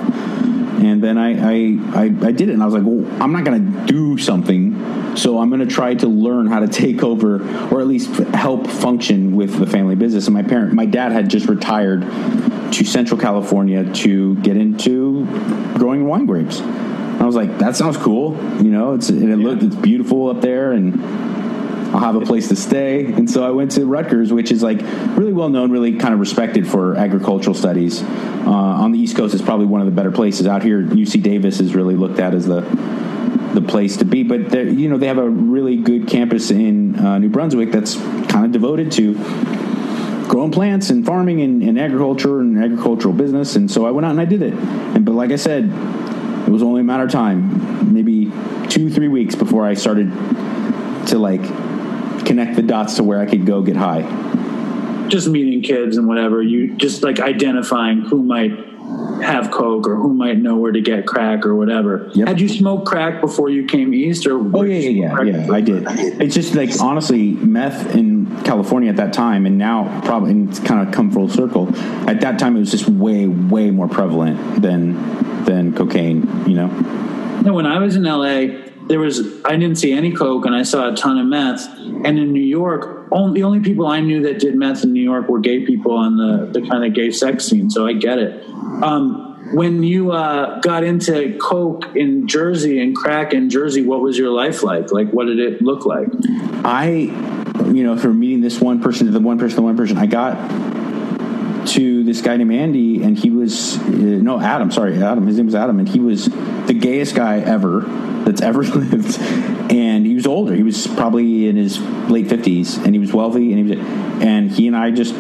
and 0.81 1.03
then 1.03 1.19
I 1.19 1.31
I, 1.33 2.03
I, 2.03 2.05
I 2.05 2.33
did 2.33 2.49
it, 2.49 2.53
and 2.53 2.63
I 2.63 2.67
was 2.67 2.75
like, 2.75 2.85
well, 2.85 3.05
I'm 3.23 3.33
not 3.33 3.45
going 3.45 3.61
to 3.63 3.87
do 3.87 4.17
something, 4.17 5.17
so 5.17 5.39
I'm 5.39 5.51
going 5.51 5.61
to 5.61 5.75
try 5.75 5.95
to 5.95 6.07
learn 6.07 6.47
how 6.47 6.61
to 6.61 6.69
take 6.69 7.03
over, 7.03 7.43
or 7.69 7.81
at 7.81 7.87
least 7.87 8.15
help 8.35 8.67
function 8.67 9.35
with 9.37 9.59
the 9.59 9.67
family 9.67 9.97
business. 9.97 10.27
And 10.27 10.35
my 10.35 10.43
parent, 10.43 10.73
my 10.73 10.87
dad 10.87 11.13
had 11.13 11.29
just 11.29 11.47
retired 11.47 12.03
to 12.73 12.85
Central 12.85 13.19
California 13.19 13.93
to 13.95 14.37
get 14.37 14.57
into 14.57 15.27
growing 15.75 16.07
wine 16.07 16.27
grapes. 16.27 16.63
I 17.21 17.25
was 17.25 17.35
like, 17.35 17.59
that 17.59 17.77
sounds 17.77 17.97
cool, 17.97 18.37
you 18.63 18.71
know. 18.71 18.95
It's 18.95 19.09
and 19.09 19.31
it 19.31 19.37
looked 19.37 19.63
it's 19.63 19.77
beautiful 19.77 20.31
up 20.31 20.41
there, 20.41 20.73
and 20.73 21.01
I'll 21.95 22.01
have 22.01 22.17
a 22.17 22.21
place 22.21 22.49
to 22.49 22.57
stay. 22.57 23.07
And 23.07 23.29
so 23.31 23.45
I 23.45 23.51
went 23.51 23.73
to 23.73 23.87
Rutgers, 23.87 24.33
which 24.33 24.53
is 24.53 24.63
like 24.63 24.81
really 25.17 25.33
well 25.33 25.49
known, 25.49 25.71
really 25.71 25.97
kind 25.97 26.15
of 26.15 26.21
respected 26.21 26.69
for 26.69 26.97
agricultural 26.97 27.55
studies. 27.55 28.03
Uh, 28.03 28.51
on 28.51 28.93
the 28.93 28.99
East 28.99 29.17
Coast, 29.17 29.35
it's 29.35 29.43
probably 29.43 29.67
one 29.67 29.81
of 29.81 29.87
the 29.87 29.93
better 29.93 30.13
places. 30.13 30.47
Out 30.47 30.63
here, 30.63 30.83
UC 30.83 31.23
Davis 31.23 31.61
is 31.61 31.75
really 31.75 31.97
looked 31.97 32.19
at 32.21 32.35
as 32.35 32.47
the 32.47 32.61
the 33.55 33.63
place 33.63 33.97
to 33.97 34.05
be. 34.05 34.23
But 34.23 34.53
you 34.55 34.89
know, 34.89 34.99
they 34.99 35.07
have 35.07 35.19
a 35.19 35.29
really 35.29 35.77
good 35.77 36.09
campus 36.09 36.51
in 36.51 36.97
uh, 36.97 37.19
New 37.19 37.29
Brunswick 37.29 37.73
that's 37.73 37.97
kind 37.97 38.45
of 38.45 38.53
devoted 38.53 38.93
to 38.93 39.15
growing 40.29 40.53
plants 40.53 40.91
and 40.91 41.07
farming 41.07 41.41
and, 41.41 41.63
and 41.63 41.81
agriculture 41.81 42.41
and 42.41 42.63
agricultural 42.63 43.15
business. 43.15 43.57
And 43.57 43.71
so 43.71 43.87
I 43.87 43.91
went 43.91 44.05
out 44.05 44.11
and 44.11 44.21
I 44.21 44.27
did 44.27 44.43
it. 44.43 44.53
And 44.53 45.05
but 45.05 45.15
like 45.15 45.31
I 45.31 45.37
said, 45.37 45.71
it 46.49 46.51
was 46.51 46.63
only 46.63 46.81
a 46.81 46.85
matter 46.85 47.05
of 47.05 47.11
time, 47.11 47.93
maybe 47.93 48.33
two, 48.69 48.89
three 48.89 49.09
weeks 49.09 49.35
before 49.35 49.67
I 49.67 49.75
started 49.75 50.11
to 51.09 51.19
like 51.19 51.43
connect 52.25 52.57
the 52.57 52.63
dots 52.63 52.95
to 52.95 53.03
where 53.03 53.21
I 53.21 53.27
could 53.27 53.45
go 53.45 53.61
get 53.61 53.77
high. 53.77 54.01
just 55.09 55.29
meeting 55.29 55.61
kids 55.61 55.99
and 55.99 56.09
whatever 56.09 56.43
you 56.43 56.75
just 56.77 57.03
like 57.03 57.21
identifying 57.21 58.01
who 58.01 58.23
might 58.23 58.78
have 59.23 59.51
coke 59.51 59.87
or 59.87 59.97
who 59.97 60.13
might 60.15 60.39
know 60.39 60.57
where 60.57 60.73
to 60.73 60.81
get 60.81 61.07
crack 61.07 61.45
or 61.47 61.55
whatever 61.55 62.11
Yep. 62.15 62.29
had 62.29 62.41
you 62.41 62.49
smoked 62.49 62.87
crack 62.87 63.21
before 63.21 63.49
you 63.51 63.65
came 63.67 63.93
east 63.95 64.27
or 64.27 64.39
Oh 64.57 64.63
yeah, 64.63 64.77
yeah, 64.77 65.23
yeah, 65.23 65.47
yeah. 65.47 65.53
I 65.53 65.61
did. 65.61 65.85
It's 66.21 66.35
just 66.35 66.55
like 66.55 66.71
honestly, 66.81 67.33
meth 67.33 67.95
in 67.95 68.27
California 68.45 68.91
at 68.91 68.97
that 68.97 69.13
time, 69.13 69.47
and 69.47 69.59
now 69.59 70.01
probably 70.05 70.31
and 70.31 70.49
it's 70.49 70.59
kind 70.61 70.87
of 70.87 70.93
come 70.95 71.11
full 71.11 71.29
circle. 71.29 71.69
At 72.09 72.21
that 72.21 72.39
time, 72.39 72.57
it 72.57 72.61
was 72.61 72.71
just 72.71 72.89
way, 72.89 73.27
way 73.27 73.71
more 73.71 73.89
prevalent 73.89 74.63
than 74.63 74.95
than 75.45 75.75
cocaine. 75.75 76.27
You 76.49 76.55
know. 76.55 76.67
No, 77.43 77.53
when 77.55 77.67
I 77.67 77.79
was 77.79 77.97
in 77.97 78.03
LA, 78.05 78.69
there 78.89 78.99
was 78.99 79.21
I 79.45 79.57
didn't 79.57 79.77
see 79.77 79.93
any 79.93 80.13
coke, 80.13 80.45
and 80.47 80.55
I 80.55 80.63
saw 80.63 80.93
a 80.93 80.97
ton 80.97 81.19
of 81.19 81.27
meth. 81.27 81.67
And 82.05 82.19
in 82.19 82.33
New 82.33 82.41
York, 82.41 83.09
only, 83.13 83.41
the 83.41 83.45
only 83.45 83.61
people 83.61 83.87
I 83.87 84.01
knew 84.01 84.23
that 84.23 84.39
did 84.39 84.55
meth 84.55 84.85
in 84.85 84.93
New 84.93 85.03
York 85.03 85.29
were 85.29 85.41
gay 85.41 85.65
people 85.65 85.93
on 85.93 86.17
the 86.17 86.47
the 86.61 86.67
kind 86.69 86.85
of 86.85 86.95
gay 86.95 87.11
sex 87.11 87.45
scene. 87.47 87.71
So 87.71 87.87
I 87.87 87.93
get 87.93 88.19
it. 88.19 88.45
Um, 88.83 89.53
when 89.55 89.83
you 89.83 90.13
uh, 90.13 90.61
got 90.61 90.85
into 90.85 91.37
coke 91.39 91.97
in 91.97 92.27
Jersey 92.29 92.81
and 92.81 92.95
crack 92.95 93.33
in 93.33 93.51
Jersey, 93.51 93.83
what 93.83 94.01
was 94.01 94.19
your 94.19 94.31
life 94.31 94.63
like? 94.63 94.93
Like, 94.93 95.11
what 95.11 95.27
did 95.27 95.39
it 95.39 95.63
look 95.63 95.87
like? 95.87 96.09
I, 96.65 96.89
you 97.67 97.83
know, 97.83 97.97
from 97.97 98.21
meeting 98.21 98.41
this 98.41 98.61
one 98.61 98.83
person 98.83 99.07
to 99.07 99.13
the 99.13 99.21
one 99.21 99.39
person 99.39 99.51
to 99.51 99.57
the 99.57 99.63
one 99.63 99.77
person, 99.77 99.97
I 99.97 100.07
got 100.07 100.37
to 101.69 102.05
this 102.05 102.23
guy 102.23 102.37
named 102.37 102.53
Andy, 102.53 103.03
and 103.03 103.19
he 103.19 103.31
was 103.31 103.79
uh, 103.79 103.91
no 103.91 104.41
Adam. 104.41 104.71
Sorry, 104.71 105.03
Adam. 105.03 105.27
His 105.27 105.37
name 105.37 105.47
was 105.47 105.55
Adam, 105.55 105.79
and 105.79 105.89
he 105.89 106.01
was 106.01 106.27
the 106.27 106.75
gayest 106.79 107.15
guy 107.15 107.41
ever 107.41 107.81
that's 108.25 108.41
ever 108.41 108.63
lived. 108.65 109.19
And 109.71 110.07
he 110.07 110.15
was 110.15 110.27
older. 110.27 110.55
He 110.55 110.63
was 110.63 110.87
probably 110.87 111.49
in 111.49 111.57
his 111.57 111.79
late 111.81 112.29
fifties, 112.29 112.77
and 112.77 112.95
he 112.95 112.99
was 112.99 113.13
wealthy, 113.13 113.53
and 113.53 113.67
he 113.71 113.77
was, 113.77 113.87
and 114.23 114.51
he 114.51 114.67
and 114.67 114.77
I 114.77 114.91
just 114.91 115.15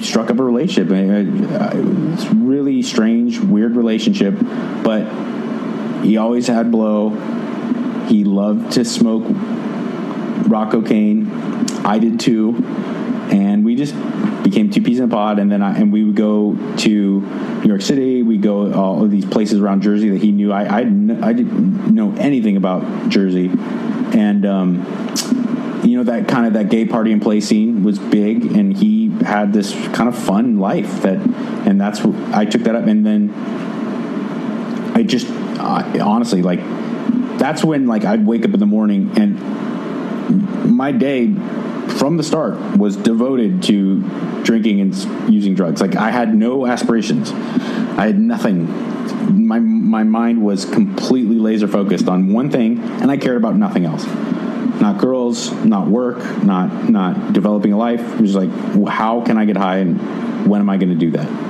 struck 0.00 0.30
up 0.30 0.38
a 0.38 0.42
relationship. 0.42 0.88
It's 0.90 2.24
really 2.26 2.82
strange, 2.82 3.38
weird 3.38 3.76
relationship, 3.76 4.34
but 4.82 5.04
he 6.02 6.16
always 6.16 6.46
had 6.46 6.70
blow. 6.70 7.10
He 8.06 8.24
loved 8.24 8.72
to 8.72 8.84
smoke 8.84 9.24
rock 10.48 10.72
cocaine. 10.72 11.30
I 11.84 11.98
did 11.98 12.20
too, 12.20 12.56
and 13.30 13.64
we 13.64 13.74
just 13.76 13.94
became 14.42 14.70
two 14.70 14.82
peas 14.82 14.98
in 14.98 15.04
a 15.04 15.08
pod. 15.08 15.38
And 15.38 15.50
then 15.50 15.62
I, 15.62 15.76
and 15.76 15.92
we 15.92 16.04
would 16.04 16.16
go 16.16 16.56
to 16.78 17.20
New 17.20 17.68
York 17.68 17.82
City. 17.82 18.22
We 18.22 18.38
go 18.38 18.72
all 18.72 19.04
of 19.04 19.10
these 19.10 19.24
places 19.26 19.60
around 19.60 19.82
Jersey 19.82 20.10
that 20.10 20.22
he 20.22 20.32
knew. 20.32 20.52
I 20.52 20.62
I, 20.62 20.78
I 20.78 21.32
didn't 21.32 21.94
know 21.94 22.14
anything 22.16 22.56
about 22.56 23.08
Jersey, 23.08 23.50
and 24.12 24.46
um, 24.46 25.37
you 25.84 25.96
know 25.96 26.04
that 26.04 26.28
kind 26.28 26.46
of 26.46 26.52
that 26.54 26.68
gay 26.70 26.84
party 26.84 27.12
and 27.12 27.20
play 27.20 27.40
scene 27.40 27.82
was 27.82 27.98
big, 27.98 28.44
and 28.52 28.76
he 28.76 29.08
had 29.24 29.52
this 29.52 29.72
kind 29.94 30.08
of 30.08 30.16
fun 30.18 30.58
life 30.58 31.02
that, 31.02 31.18
and 31.66 31.80
that's 31.80 32.02
what 32.02 32.14
I 32.34 32.44
took 32.44 32.62
that 32.62 32.74
up, 32.74 32.86
and 32.86 33.04
then 33.04 33.32
I 34.94 35.02
just 35.02 35.28
honestly 35.58 36.42
like 36.42 36.60
that's 37.38 37.64
when 37.64 37.86
like 37.86 38.04
I'd 38.04 38.26
wake 38.26 38.44
up 38.44 38.52
in 38.52 38.60
the 38.60 38.66
morning 38.66 39.12
and 39.16 39.38
my 40.76 40.92
day 40.92 41.32
from 41.98 42.16
the 42.16 42.22
start 42.22 42.58
was 42.76 42.96
devoted 42.96 43.62
to 43.64 44.02
drinking 44.42 44.80
and 44.80 44.94
using 45.32 45.54
drugs. 45.54 45.80
Like 45.80 45.96
I 45.96 46.10
had 46.10 46.34
no 46.34 46.66
aspirations. 46.66 47.32
I 47.32 48.06
had 48.06 48.18
nothing. 48.18 48.66
My 49.48 49.58
my 49.58 50.04
mind 50.04 50.42
was 50.42 50.64
completely 50.64 51.36
laser 51.36 51.68
focused 51.68 52.08
on 52.08 52.32
one 52.32 52.50
thing, 52.50 52.78
and 53.00 53.10
I 53.10 53.16
cared 53.16 53.36
about 53.36 53.56
nothing 53.56 53.84
else. 53.84 54.04
Not 54.80 54.98
girls, 54.98 55.52
not 55.64 55.88
work, 55.88 56.18
not 56.44 56.88
not 56.88 57.32
developing 57.32 57.72
a 57.72 57.76
life. 57.76 58.00
It 58.14 58.20
was 58.20 58.36
like, 58.36 58.50
how 58.88 59.22
can 59.22 59.36
I 59.36 59.44
get 59.44 59.56
high, 59.56 59.78
and 59.78 60.48
when 60.48 60.60
am 60.60 60.70
I 60.70 60.76
going 60.76 60.90
to 60.90 60.94
do 60.98 61.10
that? 61.12 61.48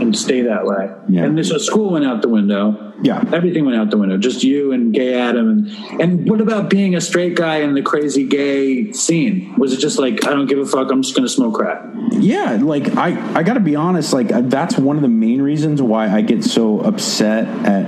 and 0.00 0.16
stay 0.16 0.42
that 0.42 0.64
way. 0.64 0.90
Yeah. 1.08 1.24
And 1.24 1.46
so 1.46 1.58
school 1.58 1.90
went 1.90 2.04
out 2.04 2.22
the 2.22 2.28
window. 2.28 2.92
Yeah. 3.02 3.22
Everything 3.32 3.64
went 3.64 3.78
out 3.78 3.90
the 3.90 3.96
window. 3.96 4.16
Just 4.16 4.42
you 4.42 4.72
and 4.72 4.92
gay 4.92 5.14
Adam. 5.14 5.48
And, 5.48 6.00
and 6.00 6.28
what 6.28 6.40
about 6.40 6.68
being 6.70 6.94
a 6.94 7.00
straight 7.00 7.34
guy 7.34 7.56
in 7.56 7.74
the 7.74 7.82
crazy 7.82 8.26
gay 8.26 8.92
scene? 8.92 9.54
Was 9.56 9.72
it 9.72 9.78
just 9.78 9.98
like, 9.98 10.26
I 10.26 10.30
don't 10.30 10.46
give 10.46 10.58
a 10.58 10.66
fuck, 10.66 10.90
I'm 10.90 11.02
just 11.02 11.14
going 11.14 11.26
to 11.26 11.32
smoke 11.32 11.54
crack? 11.54 11.82
Yeah, 12.12 12.58
like 12.60 12.96
I, 12.96 13.38
I 13.38 13.42
got 13.42 13.54
to 13.54 13.60
be 13.60 13.76
honest. 13.76 14.12
Like 14.12 14.32
uh, 14.32 14.42
that's 14.42 14.76
one 14.76 14.96
of 14.96 15.02
the 15.02 15.08
main 15.08 15.42
reasons 15.42 15.80
why 15.80 16.08
I 16.08 16.22
get 16.22 16.44
so 16.44 16.80
upset 16.80 17.46
at 17.66 17.86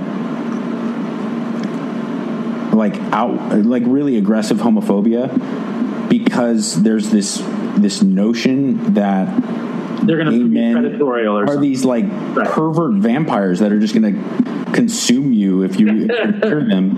like 2.73 2.95
out 3.13 3.35
like 3.65 3.83
really 3.85 4.17
aggressive 4.17 4.57
homophobia 4.57 5.29
because 6.09 6.81
there's 6.83 7.09
this 7.09 7.37
this 7.77 8.01
notion 8.03 8.93
that 8.93 9.25
They're 10.05 10.17
going 10.17 10.31
to 10.31 10.31
be 10.31 10.43
men 10.43 10.75
predatorial 10.75 11.33
or 11.33 11.43
are 11.43 11.47
something. 11.47 11.61
these 11.61 11.85
like 11.85 12.05
Right. 12.35 12.47
pervert 12.47 12.93
vampires 12.95 13.59
that 13.59 13.71
are 13.71 13.79
just 13.79 13.93
gonna 13.93 14.13
consume 14.73 15.33
you 15.33 15.61
if 15.63 15.79
you, 15.79 16.07
hear 16.07 16.07
them. 16.67 16.97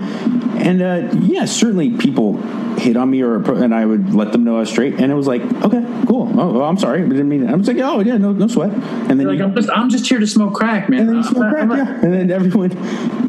And 0.56 0.80
uh, 0.80 1.10
yeah, 1.20 1.44
certainly 1.44 1.90
people 1.98 2.38
hit 2.78 2.96
on 2.96 3.10
me 3.10 3.22
or 3.22 3.36
and 3.62 3.74
I 3.74 3.84
would 3.84 4.14
let 4.14 4.32
them 4.32 4.44
know 4.44 4.56
I 4.56 4.60
was 4.60 4.70
straight, 4.70 4.94
and 4.94 5.12
it 5.12 5.14
was 5.14 5.26
like, 5.26 5.42
okay, 5.62 5.84
cool. 6.06 6.30
Oh, 6.40 6.52
well, 6.54 6.62
I'm 6.62 6.78
sorry, 6.78 7.02
I 7.02 7.06
didn't 7.08 7.28
mean. 7.28 7.44
It. 7.44 7.50
I 7.50 7.54
was 7.54 7.68
like, 7.68 7.76
oh 7.78 8.00
yeah, 8.00 8.16
no, 8.16 8.32
no 8.32 8.46
sweat. 8.48 8.70
And 8.72 9.20
then 9.20 9.26
Like 9.26 9.38
you- 9.38 9.44
I'm 9.44 9.54
just 9.54 9.70
I'm 9.70 9.90
just 9.90 10.06
here 10.08 10.18
to 10.18 10.26
smoke 10.26 10.54
crack, 10.54 10.88
man. 10.88 11.00
and 11.08 11.22
then 11.22 11.34
crack, 11.34 11.68
yeah. 11.68 12.00
And 12.02 12.12
then 12.14 12.30
everyone, 12.30 12.70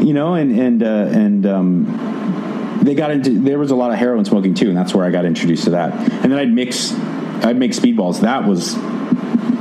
you 0.05 0.13
know, 0.13 0.33
and 0.35 0.57
and 0.57 0.81
uh, 0.81 1.09
and 1.11 1.45
um, 1.45 2.26
they 2.87 2.95
got 2.95 3.11
into. 3.11 3.39
There 3.39 3.59
was 3.59 3.71
a 3.71 3.75
lot 3.75 3.91
of 3.91 3.97
heroin 3.97 4.23
smoking 4.23 4.53
too, 4.53 4.69
and 4.69 4.77
that's 4.77 4.93
where 4.93 5.05
I 5.05 5.11
got 5.11 5.25
introduced 5.25 5.65
to 5.65 5.71
that. 5.71 5.93
And 6.23 6.31
then 6.31 6.39
I'd 6.39 6.51
mix, 6.51 6.93
I'd 7.43 7.57
make 7.57 7.71
speedballs. 7.71 8.21
That 8.21 8.45
was 8.45 8.75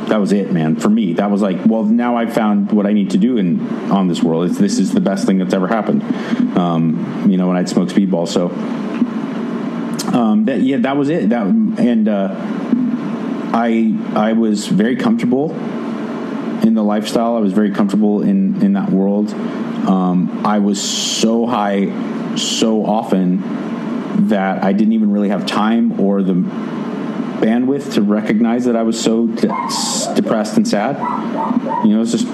that 0.08 0.18
was 0.20 0.30
it, 0.30 0.52
man. 0.52 0.76
For 0.76 0.88
me, 0.88 1.14
that 1.14 1.30
was 1.30 1.42
like, 1.42 1.66
well, 1.66 1.82
now 1.82 2.16
I 2.16 2.26
found 2.26 2.70
what 2.70 2.86
I 2.86 2.92
need 2.92 3.10
to 3.10 3.18
do 3.18 3.36
in 3.36 3.60
on 3.90 4.06
this 4.06 4.22
world. 4.22 4.48
It's, 4.48 4.58
this 4.58 4.78
is 4.78 4.92
the 4.92 5.00
best 5.00 5.26
thing 5.26 5.38
that's 5.38 5.54
ever 5.54 5.66
happened. 5.66 6.04
Um, 6.56 7.28
you 7.28 7.36
know, 7.36 7.48
when 7.48 7.56
I'd 7.56 7.68
smoke 7.68 7.88
speedballs, 7.88 8.28
so. 8.28 8.50
Um, 10.16 10.44
that, 10.44 10.60
yeah, 10.60 10.76
that 10.78 10.96
was 10.96 11.08
it. 11.08 11.30
That 11.30 11.46
and 11.46 12.08
uh, 12.08 12.28
I 13.52 13.92
I 14.14 14.34
was 14.34 14.68
very 14.68 14.94
comfortable 14.94 15.50
in 16.62 16.74
the 16.74 16.84
lifestyle. 16.84 17.36
I 17.36 17.40
was 17.40 17.52
very 17.52 17.72
comfortable 17.72 18.22
in 18.22 18.62
in 18.62 18.74
that 18.74 18.90
world. 18.90 19.32
Um, 19.32 20.46
I 20.46 20.60
was 20.60 20.80
so 20.80 21.46
high 21.46 22.14
so 22.36 22.84
often 22.84 24.28
that 24.28 24.64
I 24.64 24.72
didn't 24.72 24.92
even 24.92 25.10
really 25.10 25.28
have 25.28 25.46
time 25.46 26.00
or 26.00 26.22
the 26.22 26.32
bandwidth 26.32 27.94
to 27.94 28.02
recognize 28.02 28.64
that 28.64 28.76
I 28.76 28.82
was 28.82 29.02
so 29.02 29.26
de- 29.26 30.14
depressed 30.14 30.56
and 30.56 30.66
sad. 30.66 30.96
You 31.84 31.96
know, 31.96 32.02
it's 32.02 32.12
just 32.12 32.26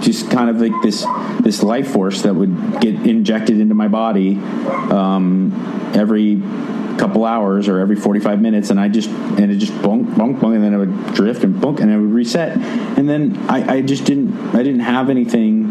just 0.00 0.30
kind 0.30 0.48
of 0.48 0.60
like 0.60 0.72
this 0.82 1.04
this 1.40 1.62
life 1.62 1.90
force 1.90 2.22
that 2.22 2.34
would 2.34 2.80
get 2.80 2.94
injected 2.94 3.58
into 3.60 3.74
my 3.74 3.88
body 3.88 4.36
um, 4.90 5.52
every 5.94 6.40
couple 6.98 7.24
hours 7.24 7.68
or 7.68 7.78
every 7.78 7.96
45 7.96 8.40
minutes 8.40 8.70
and 8.70 8.80
I 8.80 8.88
just 8.88 9.08
and 9.08 9.50
it 9.50 9.56
just 9.56 9.72
bunk 9.82 10.16
bunk 10.16 10.40
bunk 10.40 10.54
and 10.56 10.64
then 10.64 10.74
it 10.74 10.78
would 10.78 11.14
drift 11.14 11.44
and 11.44 11.60
bunk 11.60 11.80
and 11.80 11.90
it 11.90 11.96
would 11.96 12.12
reset 12.12 12.56
and 12.98 13.08
then 13.08 13.36
I, 13.48 13.76
I 13.76 13.82
just 13.82 14.04
didn't 14.04 14.54
I 14.54 14.62
didn't 14.62 14.80
have 14.80 15.08
anything 15.08 15.70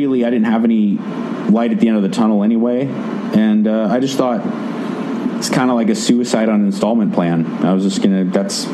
really 0.00 0.24
I 0.24 0.30
didn't 0.30 0.46
have 0.46 0.64
any 0.64 0.96
light 1.50 1.72
at 1.72 1.80
the 1.80 1.88
end 1.88 1.96
of 1.96 2.02
the 2.02 2.08
tunnel 2.08 2.42
anyway. 2.42 2.86
And 2.86 3.66
uh, 3.66 3.88
I 3.90 4.00
just 4.00 4.16
thought 4.16 4.40
it's 5.38 5.50
kind 5.50 5.70
of 5.70 5.76
like 5.76 5.88
a 5.88 5.94
suicide 5.94 6.48
on 6.48 6.60
an 6.60 6.66
installment 6.66 7.12
plan. 7.12 7.46
I 7.64 7.72
was 7.72 7.84
just 7.84 8.02
gonna 8.02 8.24
that's 8.24 8.64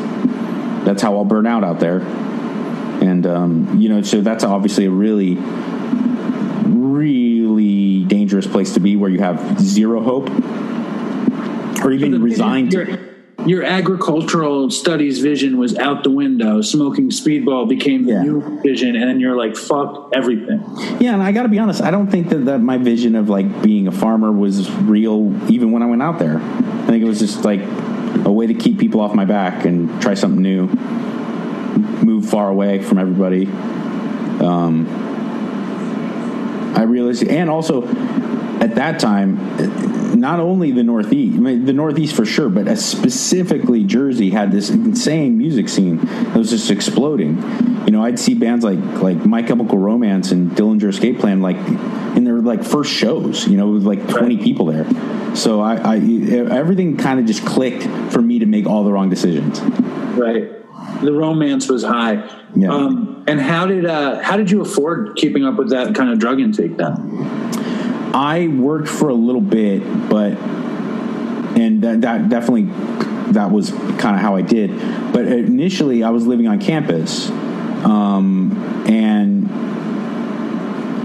that's 0.85 1.01
how 1.01 1.15
I'll 1.17 1.25
burn 1.25 1.45
out 1.45 1.63
out 1.63 1.79
there. 1.79 1.99
And 1.99 3.27
um, 3.27 3.79
you 3.79 3.89
know 3.89 4.01
so 4.01 4.21
that's 4.21 4.43
obviously 4.43 4.85
a 4.85 4.91
really 4.91 5.35
really 6.65 8.05
dangerous 8.05 8.47
place 8.47 8.73
to 8.73 8.79
be 8.79 8.95
where 8.95 9.09
you 9.09 9.19
have 9.19 9.59
zero 9.59 10.01
hope 10.01 10.29
or 11.83 11.91
even 11.91 12.21
resigned 12.21 12.73
Your, 12.73 12.87
your 13.45 13.63
agricultural 13.63 14.69
studies 14.71 15.19
vision 15.19 15.57
was 15.57 15.77
out 15.77 16.03
the 16.03 16.09
window. 16.09 16.61
Smoking 16.61 17.09
speedball 17.09 17.67
became 17.69 18.03
the 18.05 18.11
Yeah. 18.13 18.23
new 18.23 18.59
vision, 18.63 18.95
and 18.95 19.07
then 19.09 19.19
you're 19.19 19.37
like, 19.37 19.55
"Fuck 19.55 20.11
everything." 20.13 20.61
yeah 20.99 21.13
and 21.13 21.21
i 21.21 21.31
gotta 21.31 21.49
be 21.49 21.59
honest 21.59 21.81
i 21.81 21.91
don't 21.91 22.07
think 22.07 22.29
that, 22.29 22.45
that 22.45 22.59
my 22.59 22.77
vision 22.77 23.15
of 23.15 23.29
like 23.29 23.61
being 23.61 23.87
a 23.87 23.91
farmer 23.91 24.31
was 24.31 24.69
real 24.81 25.31
even 25.49 25.71
when 25.71 25.83
i 25.83 25.85
went 25.85 26.01
out 26.01 26.17
there 26.17 26.37
i 26.39 26.85
think 26.87 27.03
it 27.03 27.07
was 27.07 27.19
just 27.19 27.43
like 27.45 27.61
a 28.25 28.31
way 28.31 28.47
to 28.47 28.53
keep 28.53 28.79
people 28.79 28.99
off 28.99 29.13
my 29.13 29.25
back 29.25 29.65
and 29.65 30.01
try 30.01 30.13
something 30.15 30.41
new 30.41 30.65
move 32.03 32.27
far 32.27 32.49
away 32.49 32.81
from 32.81 32.97
everybody 32.97 33.45
um, 34.41 34.87
i 36.75 36.81
realized 36.83 37.23
and 37.27 37.49
also 37.49 37.81
at 38.61 38.75
that 38.75 38.99
time 38.99 40.19
not 40.19 40.39
only 40.39 40.71
the 40.71 40.83
northeast 40.83 41.37
I 41.37 41.39
mean, 41.39 41.65
the 41.65 41.73
northeast 41.73 42.15
for 42.15 42.25
sure 42.25 42.49
but 42.49 42.77
specifically 42.77 43.83
jersey 43.83 44.29
had 44.29 44.51
this 44.51 44.69
insane 44.69 45.37
music 45.37 45.69
scene 45.69 45.97
that 45.97 46.35
was 46.35 46.49
just 46.49 46.71
exploding 46.71 47.37
you 47.85 47.91
know 47.91 48.03
i'd 48.03 48.19
see 48.19 48.33
bands 48.33 48.63
like 48.63 48.79
like 49.01 49.25
my 49.25 49.43
chemical 49.43 49.77
romance 49.77 50.31
and 50.31 50.51
dillinger 50.51 50.89
escape 50.89 51.19
plan 51.19 51.41
like 51.41 51.57
in 52.17 52.23
their 52.23 52.39
like 52.39 52.63
first 52.63 52.91
shows 52.91 53.47
you 53.47 53.57
know 53.57 53.67
with 53.67 53.83
like 53.83 54.07
20 54.07 54.37
people 54.37 54.65
there 54.65 54.85
so 55.35 55.61
i, 55.61 55.75
I 55.75 55.97
everything 55.97 56.97
kind 56.97 57.19
of 57.19 57.25
just 57.25 57.45
clicked 57.45 57.83
for 58.11 58.21
me 58.21 58.39
to 58.39 58.45
make 58.45 58.65
all 58.65 58.83
the 58.83 58.91
wrong 58.91 59.09
decisions 59.09 59.61
Right. 60.17 60.51
The 61.01 61.13
romance 61.13 61.69
was 61.69 61.83
high. 61.83 62.27
Yeah. 62.55 62.73
Um, 62.73 63.23
and 63.27 63.39
how 63.39 63.67
did 63.67 63.85
uh, 63.85 64.21
how 64.21 64.37
did 64.37 64.49
you 64.49 64.61
afford 64.61 65.15
keeping 65.15 65.45
up 65.45 65.55
with 65.55 65.69
that 65.69 65.93
kind 65.95 66.09
of 66.09 66.17
drug 66.17 66.39
intake 66.39 66.77
then? 66.77 67.56
I 68.17 68.47
worked 68.47 68.87
for 68.87 69.09
a 69.09 69.13
little 69.13 69.41
bit, 69.41 69.83
but 70.09 70.31
and 71.55 71.83
that, 71.83 72.01
that 72.01 72.29
definitely 72.29 72.63
that 73.33 73.51
was 73.51 73.69
kind 73.69 74.15
of 74.15 74.21
how 74.21 74.35
I 74.35 74.41
did. 74.41 74.71
But 75.13 75.27
initially, 75.27 76.03
I 76.03 76.09
was 76.09 76.25
living 76.25 76.47
on 76.47 76.59
campus, 76.59 77.29
um, 77.29 78.83
and 78.89 79.47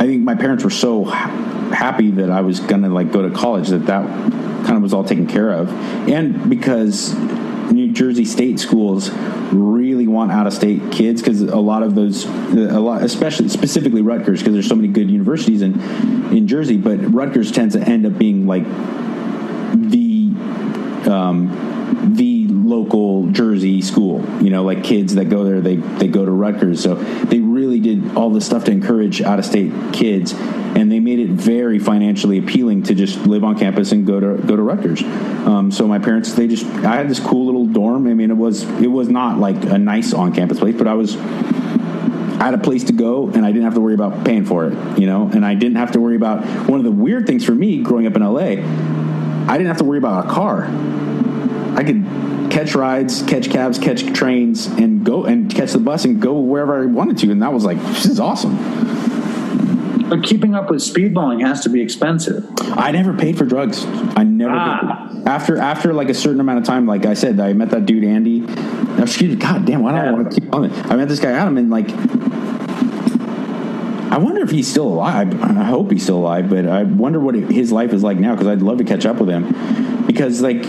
I 0.00 0.06
think 0.06 0.22
my 0.22 0.34
parents 0.34 0.64
were 0.64 0.70
so 0.70 1.04
ha- 1.04 1.28
happy 1.74 2.12
that 2.12 2.30
I 2.30 2.40
was 2.40 2.60
gonna 2.60 2.88
like 2.88 3.12
go 3.12 3.28
to 3.28 3.34
college 3.34 3.68
that 3.68 3.84
that 3.84 4.06
kind 4.64 4.76
of 4.76 4.82
was 4.82 4.94
all 4.94 5.04
taken 5.04 5.26
care 5.26 5.50
of, 5.50 5.68
and 6.08 6.48
because 6.48 7.14
New 7.93 7.99
Jersey 7.99 8.24
state 8.24 8.59
schools 8.59 9.11
really 9.53 10.07
want 10.07 10.32
out 10.32 10.47
of 10.47 10.55
state 10.55 10.93
kids 10.93 11.20
because 11.20 11.43
a 11.43 11.59
lot 11.59 11.82
of 11.82 11.95
those 11.95 12.24
a 12.24 12.80
lot 12.80 13.03
especially 13.03 13.51
specifically 13.51 14.01
Rutgers 14.01 14.40
because 14.40 14.55
there's 14.55 14.66
so 14.66 14.74
many 14.74 14.88
good 14.88 15.11
universities 15.11 15.61
in 15.61 15.78
in 16.34 16.49
Jersey 16.49 16.78
but 16.78 16.97
Rutgers 17.12 17.53
tends 17.53 17.74
to 17.74 17.82
end 17.82 18.07
up 18.07 18.16
being 18.16 18.47
like 18.47 18.64
the 18.64 20.32
um, 21.11 22.14
the 22.16 22.47
local 22.49 23.26
Jersey 23.30 23.82
school. 23.82 24.24
You 24.43 24.49
know, 24.49 24.64
like 24.64 24.82
kids 24.84 25.14
that 25.16 25.26
go 25.26 25.45
there, 25.45 25.61
they 25.61 25.76
they 25.76 26.09
go 26.09 26.24
to 26.24 26.30
Rutgers. 26.30 26.82
So 26.82 26.95
they 26.95 27.40
really 27.62 27.78
did 27.78 28.16
all 28.16 28.30
this 28.30 28.44
stuff 28.44 28.64
to 28.64 28.72
encourage 28.72 29.22
out 29.22 29.38
of 29.38 29.44
state 29.44 29.72
kids, 29.92 30.32
and 30.32 30.90
they 30.90 30.98
made 30.98 31.20
it 31.20 31.30
very 31.30 31.78
financially 31.78 32.38
appealing 32.38 32.82
to 32.82 32.94
just 32.94 33.24
live 33.24 33.44
on 33.44 33.56
campus 33.56 33.92
and 33.92 34.04
go 34.04 34.18
to 34.18 34.42
go 34.42 34.56
to 34.56 34.62
Rutgers. 34.62 35.02
Um, 35.02 35.70
so 35.70 35.86
my 35.86 36.00
parents, 36.00 36.32
they 36.32 36.48
just 36.48 36.66
I 36.66 36.96
had 36.96 37.08
this 37.08 37.20
cool 37.20 37.46
little 37.46 37.66
dorm. 37.66 38.08
I 38.08 38.14
mean, 38.14 38.30
it 38.30 38.36
was 38.36 38.64
it 38.80 38.88
was 38.88 39.08
not 39.08 39.38
like 39.38 39.62
a 39.64 39.78
nice 39.78 40.12
on 40.12 40.34
campus 40.34 40.58
place, 40.58 40.76
but 40.76 40.88
I 40.88 40.94
was. 40.94 41.16
I 41.16 42.46
had 42.46 42.54
a 42.54 42.58
place 42.58 42.82
to 42.84 42.92
go 42.92 43.28
and 43.28 43.46
I 43.46 43.52
didn't 43.52 43.62
have 43.62 43.74
to 43.74 43.80
worry 43.80 43.94
about 43.94 44.24
paying 44.24 44.44
for 44.44 44.66
it, 44.66 44.98
you 44.98 45.06
know, 45.06 45.30
and 45.32 45.46
I 45.46 45.54
didn't 45.54 45.76
have 45.76 45.92
to 45.92 46.00
worry 46.00 46.16
about 46.16 46.44
one 46.68 46.80
of 46.80 46.84
the 46.84 46.90
weird 46.90 47.24
things 47.24 47.44
for 47.44 47.54
me 47.54 47.80
growing 47.82 48.04
up 48.04 48.16
in 48.16 48.22
LA. 48.22 48.40
I 49.48 49.58
didn't 49.58 49.68
have 49.68 49.76
to 49.76 49.84
worry 49.84 49.98
about 49.98 50.26
a 50.26 50.28
car. 50.28 50.64
Catch 52.53 52.74
rides, 52.74 53.22
catch 53.22 53.50
cabs, 53.50 53.78
catch 53.78 54.05
trains, 54.12 54.66
and 54.66 55.05
go 55.05 55.24
and 55.24 55.50
catch 55.53 55.72
the 55.72 55.78
bus 55.78 56.05
and 56.05 56.20
go 56.20 56.38
wherever 56.38 56.82
I 56.82 56.86
wanted 56.86 57.16
to. 57.18 57.30
And 57.30 57.40
that 57.42 57.50
was 57.53 57.64
like, 57.64 57.78
this 57.78 58.05
is 58.05 58.20
awesome. 58.20 58.57
But 60.11 60.22
keeping 60.22 60.55
up 60.55 60.68
with 60.68 60.82
speedballing 60.82 61.40
has 61.46 61.62
to 61.62 61.70
be 61.70 61.80
expensive. 61.80 62.46
I 62.61 62.90
never 62.90 63.14
paid 63.14 63.38
for 63.38 63.46
drugs. 63.46 63.86
I 63.86 64.24
never 64.24 64.53
Ah. 64.55 65.09
After 65.24 65.57
after 65.57 65.94
like 65.94 66.11
a 66.11 66.14
certain 66.14 66.40
amount 66.40 66.59
of 66.59 66.64
time, 66.64 66.86
like 66.86 67.07
I 67.07 67.14
said, 67.14 67.40
I 67.40 67.55
met 67.55 67.70
that 67.70 67.86
dude 67.86 68.05
Andy. 68.05 68.44
Excuse 69.00 69.30
me, 69.30 69.36
God 69.36 69.64
damn, 69.64 69.82
why 69.82 69.92
don't 69.92 70.07
I 70.07 70.12
want 70.12 70.30
to 70.30 70.38
keep 70.40 70.55
on 70.55 70.66
it? 70.66 70.72
I 70.90 70.96
met 70.96 71.09
this 71.09 71.20
guy 71.20 71.30
Adam, 71.30 71.57
and 71.57 71.70
like, 71.70 71.88
I 74.12 74.18
wonder 74.18 74.42
if 74.42 74.50
he's 74.50 74.68
still 74.68 74.88
alive. 74.88 75.42
I 75.42 75.64
hope 75.64 75.90
he's 75.90 76.03
still 76.03 76.18
alive, 76.18 76.50
but 76.50 76.66
I 76.66 76.82
wonder 76.82 77.18
what 77.18 77.34
his 77.34 77.72
life 77.72 77.94
is 77.94 78.03
like 78.03 78.18
now 78.18 78.34
because 78.34 78.48
I'd 78.48 78.61
love 78.61 78.76
to 78.76 78.84
catch 78.84 79.07
up 79.07 79.16
with 79.16 79.30
him. 79.30 80.05
Because 80.07 80.42
like, 80.42 80.62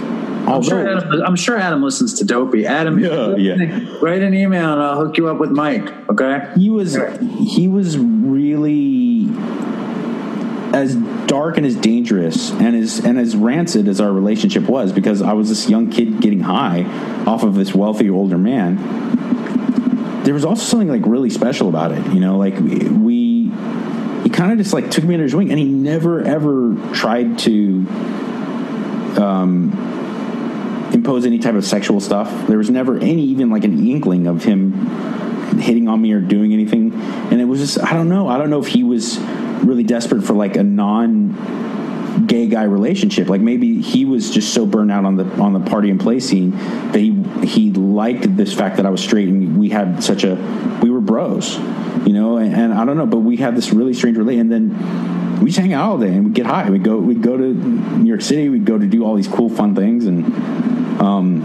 I'm 0.48 0.62
sure, 0.62 0.98
Adam, 0.98 1.22
I'm 1.26 1.36
sure 1.36 1.58
Adam 1.58 1.82
listens 1.84 2.16
to 2.16 2.26
Dopey. 2.26 2.66
Adam, 2.66 3.00
Yeah, 3.00 3.36
yeah. 3.36 3.98
write 4.02 4.22
an 4.22 4.34
email 4.34 4.74
and 4.74 4.82
I'll 4.82 4.98
hook 5.06 5.18
you 5.18 5.28
up 5.30 5.40
with 5.40 5.52
Mike. 5.52 5.90
Okay. 6.10 6.48
he 6.58 6.70
was 6.70 6.98
he 7.30 7.68
was 7.68 7.98
really 7.98 9.30
as 10.74 10.96
dark 11.28 11.58
and 11.58 11.66
as 11.66 11.76
dangerous 11.76 12.52
and 12.52 12.76
as 12.76 13.00
and 13.00 13.18
as 13.20 13.36
rancid 13.36 13.88
as 13.88 14.02
our 14.02 14.12
relationship 14.12 14.64
was 14.64 14.92
because 14.92 15.22
I 15.22 15.34
was 15.34 15.50
this 15.50 15.70
young 15.70 15.90
kid 15.90 16.20
getting 16.20 16.40
high 16.42 16.84
off 17.26 17.44
of 17.44 17.56
this 17.56 17.74
wealthy 17.74 18.10
older 18.10 18.38
man. 18.38 18.78
There 20.24 20.34
was 20.34 20.46
also 20.46 20.64
something 20.64 20.88
like 20.90 21.06
really 21.06 21.30
special 21.30 21.70
about 21.70 21.92
it, 21.92 22.06
you 22.14 22.20
know, 22.20 22.38
like 22.38 22.58
we, 22.60 22.80
we 22.90 23.44
he 24.24 24.30
kind 24.30 24.52
of 24.52 24.58
just 24.58 24.74
like 24.74 24.90
took 24.90 25.04
me 25.04 25.14
under 25.16 25.24
his 25.24 25.36
wing 25.36 25.52
and 25.52 25.60
he 25.60 25.66
never 25.66 26.22
ever 26.22 26.76
tried 26.94 27.38
to 27.40 27.86
um 29.18 29.72
impose 31.04 31.26
any 31.26 31.38
type 31.38 31.56
of 31.56 31.66
sexual 31.66 32.00
stuff. 32.00 32.48
There 32.48 32.58
was 32.58 32.70
never 32.70 32.98
any 32.98 33.24
even 33.24 33.50
like 33.50 33.66
an 33.66 33.86
inkling 33.86 34.26
of 34.26 34.46
him 34.46 34.72
hitting 35.60 35.90
on 35.90 36.02
me 36.02 36.14
or 36.14 36.22
doing 36.22 36.54
anything. 36.54 36.94
And 36.94 37.42
it 37.42 37.46
was 37.46 37.60
just 37.60 37.78
I 37.84 37.92
don't 37.92 38.08
know. 38.08 38.30
I 38.30 38.38
don't 38.38 38.50
know 38.50 38.62
if 38.62 38.68
he 38.68 38.84
was 38.84 39.20
really 39.20 39.84
desperate 39.84 40.24
for 40.24 40.34
like 40.34 40.56
a 40.56 40.64
non 40.64 42.26
gay 42.26 42.48
guy 42.48 42.64
relationship. 42.64 43.28
Like 43.28 43.42
maybe 43.42 43.82
he 43.82 44.06
was 44.06 44.32
just 44.32 44.54
so 44.54 44.66
burned 44.66 44.94
out 44.94 45.04
on 45.04 45.18
the 45.18 45.26
on 45.42 45.52
the 45.52 45.60
party 45.60 45.90
and 45.90 46.00
play 46.00 46.22
scene 46.22 46.52
that 46.52 47.00
he 47.00 47.22
he 47.46 47.72
liked 47.72 48.38
this 48.38 48.54
fact 48.54 48.78
that 48.78 48.86
I 48.86 48.90
was 48.90 49.04
straight 49.04 49.28
and 49.28 49.58
we 49.58 49.68
had 49.68 50.02
such 50.02 50.24
a 50.24 50.36
we 50.82 50.90
were 50.90 51.02
bros. 51.02 51.58
You 52.08 52.14
know, 52.14 52.38
and, 52.38 52.56
and 52.56 52.74
I 52.74 52.86
don't 52.86 52.98
know, 52.98 53.06
but 53.06 53.20
we 53.20 53.38
had 53.38 53.56
this 53.56 53.72
really 53.72 53.94
strange 53.94 54.18
relate, 54.18 54.40
and 54.40 54.52
then 54.52 54.72
we 55.44 55.50
just 55.50 55.60
hang 55.60 55.74
out 55.74 55.92
all 55.92 55.98
day 55.98 56.08
and 56.08 56.26
we 56.26 56.32
get 56.32 56.46
high. 56.46 56.70
We 56.70 56.80
go 56.80 56.98
we 56.98 57.16
go 57.16 57.36
to 57.36 57.54
New 57.54 58.08
York 58.08 58.22
City. 58.22 58.48
We 58.48 58.60
go 58.60 58.78
to 58.78 58.88
do 58.88 59.04
all 59.04 59.16
these 59.16 59.28
cool, 59.28 59.50
fun 59.50 59.76
things, 59.76 60.06
and 60.06 60.26
um, 61.02 61.42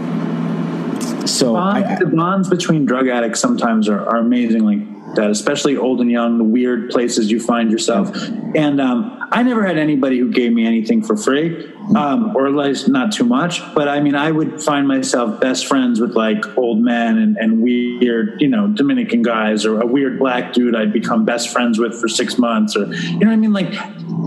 so 1.25 1.53
bonds, 1.53 1.89
I, 1.89 1.95
the 1.95 2.05
bonds 2.05 2.49
between 2.49 2.85
drug 2.85 3.09
addicts 3.09 3.41
sometimes 3.41 3.89
are, 3.89 3.99
are 3.99 4.17
amazing 4.17 4.63
like 4.63 4.79
that, 5.15 5.29
especially 5.29 5.77
old 5.77 6.01
and 6.01 6.11
young, 6.11 6.37
the 6.37 6.43
weird 6.43 6.89
places 6.89 7.31
you 7.31 7.39
find 7.39 7.71
yourself. 7.71 8.15
And 8.55 8.79
um, 8.79 9.19
I 9.31 9.43
never 9.43 9.65
had 9.65 9.77
anybody 9.77 10.17
who 10.19 10.31
gave 10.31 10.51
me 10.51 10.65
anything 10.65 11.03
for 11.03 11.15
free, 11.15 11.71
um, 11.95 12.35
or 12.35 12.47
at 12.47 12.53
least 12.53 12.87
not 12.87 13.11
too 13.11 13.23
much. 13.23 13.61
But 13.75 13.87
I 13.87 13.99
mean, 13.99 14.15
I 14.15 14.31
would 14.31 14.61
find 14.61 14.87
myself 14.87 15.39
best 15.39 15.67
friends 15.67 15.99
with 15.99 16.15
like 16.15 16.57
old 16.57 16.79
men 16.79 17.17
and, 17.17 17.37
and 17.37 17.61
weird, 17.61 18.41
you 18.41 18.47
know, 18.47 18.67
Dominican 18.67 19.21
guys, 19.21 19.65
or 19.65 19.81
a 19.81 19.85
weird 19.85 20.19
black 20.19 20.53
dude 20.53 20.75
I'd 20.75 20.93
become 20.93 21.25
best 21.25 21.49
friends 21.49 21.77
with 21.79 21.99
for 21.99 22.07
six 22.07 22.37
months, 22.37 22.75
or 22.75 22.93
you 22.93 23.19
know 23.19 23.27
what 23.27 23.33
I 23.33 23.35
mean? 23.35 23.53
Like, 23.53 23.73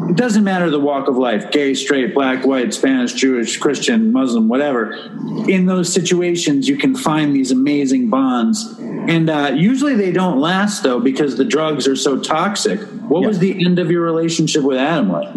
it 0.08 0.16
doesn't 0.16 0.44
matter 0.44 0.70
the 0.70 0.80
walk 0.80 1.08
of 1.08 1.16
life 1.16 1.50
gay, 1.50 1.74
straight, 1.74 2.14
black, 2.14 2.44
white, 2.44 2.72
Spanish, 2.74 3.12
Jewish, 3.12 3.56
Christian, 3.56 4.12
Muslim, 4.12 4.48
whatever. 4.48 4.92
In 5.48 5.66
those 5.66 5.92
situations, 5.92 6.68
you 6.68 6.76
can 6.76 6.94
find 6.94 7.34
these 7.34 7.50
amazing 7.50 8.10
bonds. 8.10 8.78
And 9.08 9.28
uh, 9.28 9.52
usually 9.54 9.94
they 9.94 10.12
don't 10.12 10.38
last, 10.40 10.82
though, 10.82 11.00
because 11.00 11.36
the 11.36 11.44
drugs 11.44 11.88
are 11.88 11.96
so 11.96 12.18
toxic. 12.18 12.80
What 12.80 13.22
Yeah. 13.22 13.28
was 13.28 13.38
the 13.38 13.64
end 13.64 13.78
of 13.78 13.90
your 13.90 14.02
relationship 14.02 14.62
with 14.62 14.78
Adam 14.78 15.10
like? 15.10 15.34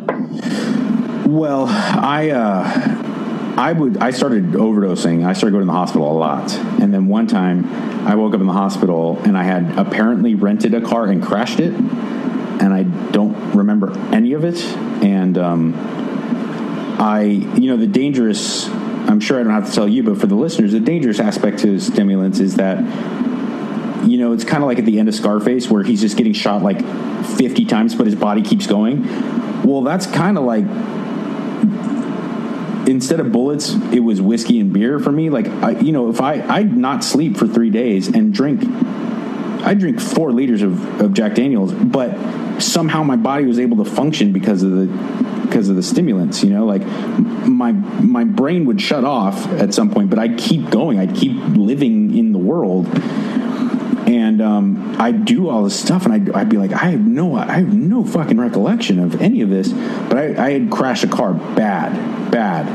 Well, 1.26 1.66
I 1.68 2.30
uh, 2.30 3.55
I 3.57 3.72
would 3.74 3.97
I 3.97 4.11
started 4.11 4.51
overdosing. 4.51 5.26
I 5.26 5.34
started 5.34 5.51
going 5.53 5.63
to 5.63 5.72
the 5.72 5.72
hospital 5.78 6.11
a 6.11 6.18
lot, 6.18 6.55
and 6.80 6.93
then 6.93 7.07
one 7.07 7.26
time 7.28 7.66
I 8.07 8.16
woke 8.16 8.34
up 8.36 8.41
in 8.41 8.47
the 8.47 8.53
hospital 8.53 9.20
and 9.24 9.38
I 9.38 9.43
had 9.43 9.78
apparently 9.78 10.36
rented 10.36 10.74
a 10.76 10.82
car 10.82 11.05
and 11.05 11.24
crashed 11.24 11.59
it, 11.59 11.74
and 11.74 12.74
I 12.74 12.84
don't 12.84 13.36
remember 13.55 13.97
any 14.13 14.34
of 14.34 14.43
it. 14.45 14.63
And 15.03 15.38
um, 15.38 15.74
I, 16.99 17.22
you 17.24 17.70
know, 17.72 17.78
the 17.78 17.88
dangerous. 17.88 18.70
I'm 19.07 19.20
sure 19.20 19.39
I 19.39 19.43
don't 19.43 19.53
have 19.53 19.68
to 19.68 19.72
tell 19.72 19.88
you, 19.88 20.01
but 20.03 20.20
for 20.20 20.26
the 20.28 20.36
listeners, 20.36 20.72
the 20.72 20.80
dangerous 20.80 21.20
aspect 21.20 21.59
to 21.59 21.80
stimulants 21.80 22.39
is 22.39 22.55
that 22.55 22.78
you 24.05 24.17
know, 24.17 24.33
it's 24.33 24.43
kind 24.43 24.63
of 24.63 24.67
like 24.67 24.79
at 24.79 24.85
the 24.85 24.99
end 24.99 25.09
of 25.09 25.15
Scarface 25.15 25.69
where 25.69 25.83
he's 25.83 26.01
just 26.01 26.17
getting 26.17 26.33
shot 26.33 26.61
like 26.61 26.79
50 27.37 27.65
times, 27.65 27.95
but 27.95 28.05
his 28.05 28.15
body 28.15 28.41
keeps 28.41 28.67
going. 28.67 29.03
Well, 29.63 29.81
that's 29.81 30.05
kind 30.05 30.37
of 30.37 30.43
like 30.43 30.65
instead 32.87 33.19
of 33.19 33.31
bullets, 33.31 33.73
it 33.91 34.01
was 34.01 34.21
whiskey 34.21 34.59
and 34.59 34.71
beer 34.71 34.99
for 34.99 35.11
me. 35.11 35.29
Like, 35.29 35.47
I, 35.47 35.71
you 35.71 35.91
know, 35.91 36.09
if 36.09 36.21
I 36.21 36.41
I'd 36.41 36.75
not 36.75 37.03
sleep 37.03 37.37
for 37.37 37.47
three 37.47 37.69
days 37.69 38.07
and 38.07 38.33
drink, 38.33 38.63
I 39.65 39.73
drink 39.73 39.99
four 39.99 40.31
liters 40.31 40.61
of, 40.61 41.01
of 41.01 41.13
Jack 41.13 41.35
Daniels, 41.35 41.73
but 41.73 42.61
somehow 42.61 43.03
my 43.03 43.15
body 43.15 43.45
was 43.45 43.59
able 43.59 43.83
to 43.83 43.89
function 43.89 44.31
because 44.31 44.63
of 44.63 44.71
the 44.71 44.85
because 45.45 45.69
of 45.69 45.75
the 45.75 45.83
stimulants. 45.83 46.43
You 46.43 46.51
know, 46.51 46.65
like 46.65 46.85
my 47.47 47.71
my 47.71 48.23
brain 48.23 48.65
would 48.65 48.81
shut 48.81 49.03
off 49.03 49.45
at 49.53 49.73
some 49.73 49.89
point, 49.89 50.09
but 50.09 50.19
I'd 50.19 50.37
keep 50.37 50.69
going. 50.69 50.99
I'd 50.99 51.15
keep 51.15 51.35
living 51.55 52.17
in 52.17 52.31
the 52.31 52.39
world 52.39 52.87
and 54.05 54.41
um, 54.41 54.95
I'd 54.99 55.25
do 55.25 55.49
all 55.49 55.63
this 55.63 55.79
stuff, 55.79 56.05
and 56.05 56.13
I'd, 56.13 56.31
I'd 56.31 56.49
be 56.49 56.57
like, 56.57 56.71
I 56.71 56.91
have 56.91 57.05
no, 57.05 57.35
I 57.35 57.53
have 57.53 57.73
no 57.73 58.05
fucking 58.05 58.39
recollection 58.39 58.99
of 58.99 59.21
any 59.21 59.41
of 59.41 59.49
this. 59.49 59.71
But 59.71 60.17
I, 60.17 60.45
I 60.45 60.51
had 60.51 60.71
crashed 60.71 61.03
a 61.03 61.07
car 61.07 61.33
bad, 61.33 62.31
bad, 62.31 62.67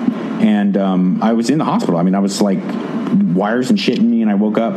and 0.42 0.76
um, 0.76 1.22
I 1.22 1.32
was 1.32 1.50
in 1.50 1.58
the 1.58 1.64
hospital. 1.64 1.98
I 1.98 2.02
mean, 2.02 2.14
I 2.14 2.18
was 2.18 2.40
like 2.40 2.58
wires 3.34 3.70
and 3.70 3.78
shit 3.78 3.98
in 3.98 4.10
me, 4.10 4.22
and 4.22 4.30
I 4.30 4.34
woke 4.34 4.58
up, 4.58 4.74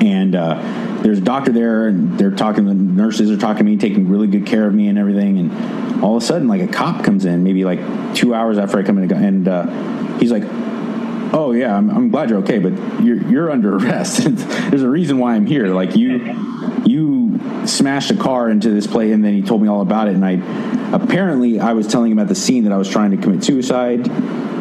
and 0.00 0.36
uh, 0.36 1.00
there's 1.02 1.18
a 1.18 1.22
doctor 1.22 1.50
there, 1.50 1.88
and 1.88 2.16
they're 2.16 2.30
talking. 2.30 2.66
The 2.66 2.74
nurses 2.74 3.30
are 3.30 3.36
talking 3.36 3.64
to 3.66 3.70
me, 3.72 3.76
taking 3.76 4.08
really 4.08 4.28
good 4.28 4.46
care 4.46 4.66
of 4.66 4.74
me, 4.74 4.86
and 4.88 4.98
everything. 4.98 5.38
And 5.38 6.02
all 6.04 6.16
of 6.16 6.22
a 6.22 6.26
sudden, 6.26 6.46
like 6.46 6.60
a 6.60 6.68
cop 6.68 7.04
comes 7.04 7.24
in, 7.24 7.42
maybe 7.42 7.64
like 7.64 7.80
two 8.14 8.34
hours 8.34 8.56
after 8.56 8.78
I 8.78 8.84
come 8.84 8.98
in, 8.98 9.12
and 9.12 9.48
uh, 9.48 9.66
he's 10.18 10.30
like, 10.30 10.44
oh 11.34 11.52
yeah, 11.52 11.76
I'm, 11.76 11.90
I'm 11.90 12.08
glad 12.08 12.30
you're 12.30 12.38
okay, 12.40 12.58
but 12.58 12.72
you're 13.02 13.20
you're 13.28 13.50
under 13.50 13.76
arrest. 13.76 14.22
There's 14.70 14.82
a 14.82 14.88
reason 14.88 15.18
why 15.18 15.34
I'm 15.34 15.46
here. 15.46 15.66
Like 15.66 15.96
you 15.96 16.34
you 16.86 17.40
smashed 17.66 18.10
a 18.10 18.16
car 18.16 18.48
into 18.48 18.70
this 18.70 18.86
place, 18.86 19.12
and 19.12 19.22
then 19.22 19.34
he 19.34 19.42
told 19.42 19.60
me 19.60 19.68
all 19.68 19.82
about 19.82 20.08
it. 20.08 20.14
And 20.14 20.24
I 20.24 20.94
apparently 20.94 21.60
I 21.60 21.72
was 21.72 21.86
telling 21.86 22.12
him 22.12 22.18
at 22.18 22.28
the 22.28 22.34
scene 22.34 22.64
that 22.64 22.72
I 22.72 22.76
was 22.76 22.88
trying 22.88 23.10
to 23.10 23.16
commit 23.16 23.44
suicide. 23.44 24.06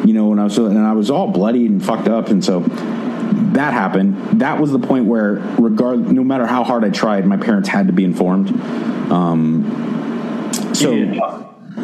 You 0.05 0.13
know, 0.13 0.27
when 0.27 0.39
I 0.39 0.43
was 0.43 0.57
and 0.57 0.77
I 0.77 0.93
was 0.93 1.09
all 1.09 1.27
bloody 1.27 1.65
and 1.65 1.83
fucked 1.83 2.07
up, 2.07 2.29
and 2.29 2.43
so 2.43 2.61
that 3.53 3.73
happened. 3.73 4.41
That 4.41 4.59
was 4.59 4.71
the 4.71 4.79
point 4.79 5.05
where, 5.05 5.33
regard 5.59 5.99
no 6.11 6.23
matter 6.23 6.45
how 6.45 6.63
hard 6.63 6.83
I 6.83 6.89
tried, 6.89 7.25
my 7.25 7.37
parents 7.37 7.69
had 7.69 7.87
to 7.87 7.93
be 7.93 8.03
informed. 8.03 8.49
Um, 9.11 10.51
so 10.73 10.91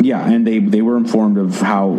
yeah, 0.01 0.27
and 0.27 0.45
they 0.45 0.59
they 0.59 0.81
were 0.81 0.97
informed 0.97 1.37
of 1.37 1.61
how 1.61 1.89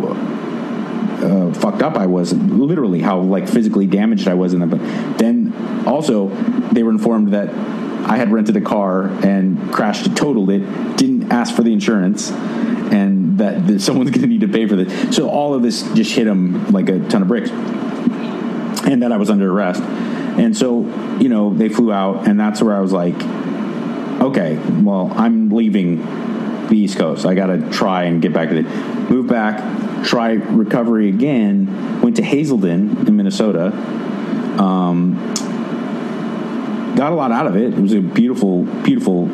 uh, 1.21 1.53
fucked 1.53 1.81
up 1.81 1.95
I 1.95 2.05
was, 2.05 2.33
literally 2.33 3.01
how 3.01 3.19
like 3.19 3.47
physically 3.47 3.87
damaged 3.87 4.27
I 4.27 4.33
was 4.33 4.53
in 4.53 4.59
them. 4.59 4.69
But 4.69 5.17
then 5.17 5.85
also 5.87 6.29
they 6.71 6.83
were 6.83 6.91
informed 6.91 7.33
that 7.33 7.49
I 8.09 8.17
had 8.17 8.31
rented 8.31 8.57
a 8.57 8.61
car 8.61 9.07
and 9.25 9.71
crashed 9.71 10.07
it, 10.07 10.15
totaled 10.15 10.49
it, 10.49 10.97
didn't 10.97 11.31
ask 11.31 11.55
for 11.55 11.61
the 11.63 11.71
insurance, 11.71 12.31
and 12.31 13.37
that, 13.37 13.79
someone's 13.79 14.11
going 14.11 14.21
to 14.21 14.27
need 14.27 14.41
to 14.41 14.47
pay 14.47 14.67
for 14.67 14.75
this. 14.75 15.15
So 15.15 15.29
all 15.29 15.53
of 15.53 15.61
this 15.61 15.83
just 15.93 16.11
hit 16.13 16.25
them 16.25 16.67
like 16.71 16.89
a 16.89 16.99
ton 17.07 17.21
of 17.21 17.27
bricks, 17.27 17.51
and 17.51 19.03
that 19.03 19.11
I 19.11 19.17
was 19.17 19.29
under 19.29 19.51
arrest. 19.51 19.81
And 19.81 20.57
so 20.57 20.81
you 21.19 21.29
know 21.29 21.53
they 21.53 21.69
flew 21.69 21.93
out, 21.93 22.27
and 22.27 22.39
that's 22.39 22.61
where 22.61 22.75
I 22.75 22.81
was 22.81 22.91
like, 22.91 23.15
okay, 24.21 24.57
well 24.81 25.11
I'm 25.15 25.49
leaving 25.49 26.01
the 26.67 26.77
East 26.77 26.97
Coast. 26.97 27.25
I 27.25 27.35
got 27.35 27.47
to 27.47 27.69
try 27.69 28.03
and 28.05 28.21
get 28.21 28.33
back 28.33 28.49
to 28.49 28.55
the 28.55 28.69
move 29.09 29.27
back, 29.27 29.59
try 30.03 30.33
recovery 30.33 31.09
again. 31.09 32.01
Went 32.01 32.15
to 32.17 32.23
Hazelden 32.23 33.07
in 33.07 33.15
Minnesota. 33.15 33.67
Um, 34.61 35.15
got 36.95 37.11
a 37.11 37.15
lot 37.15 37.31
out 37.31 37.47
of 37.47 37.55
it. 37.55 37.73
It 37.73 37.79
was 37.79 37.93
a 37.93 38.01
beautiful, 38.01 38.63
beautiful 38.83 39.29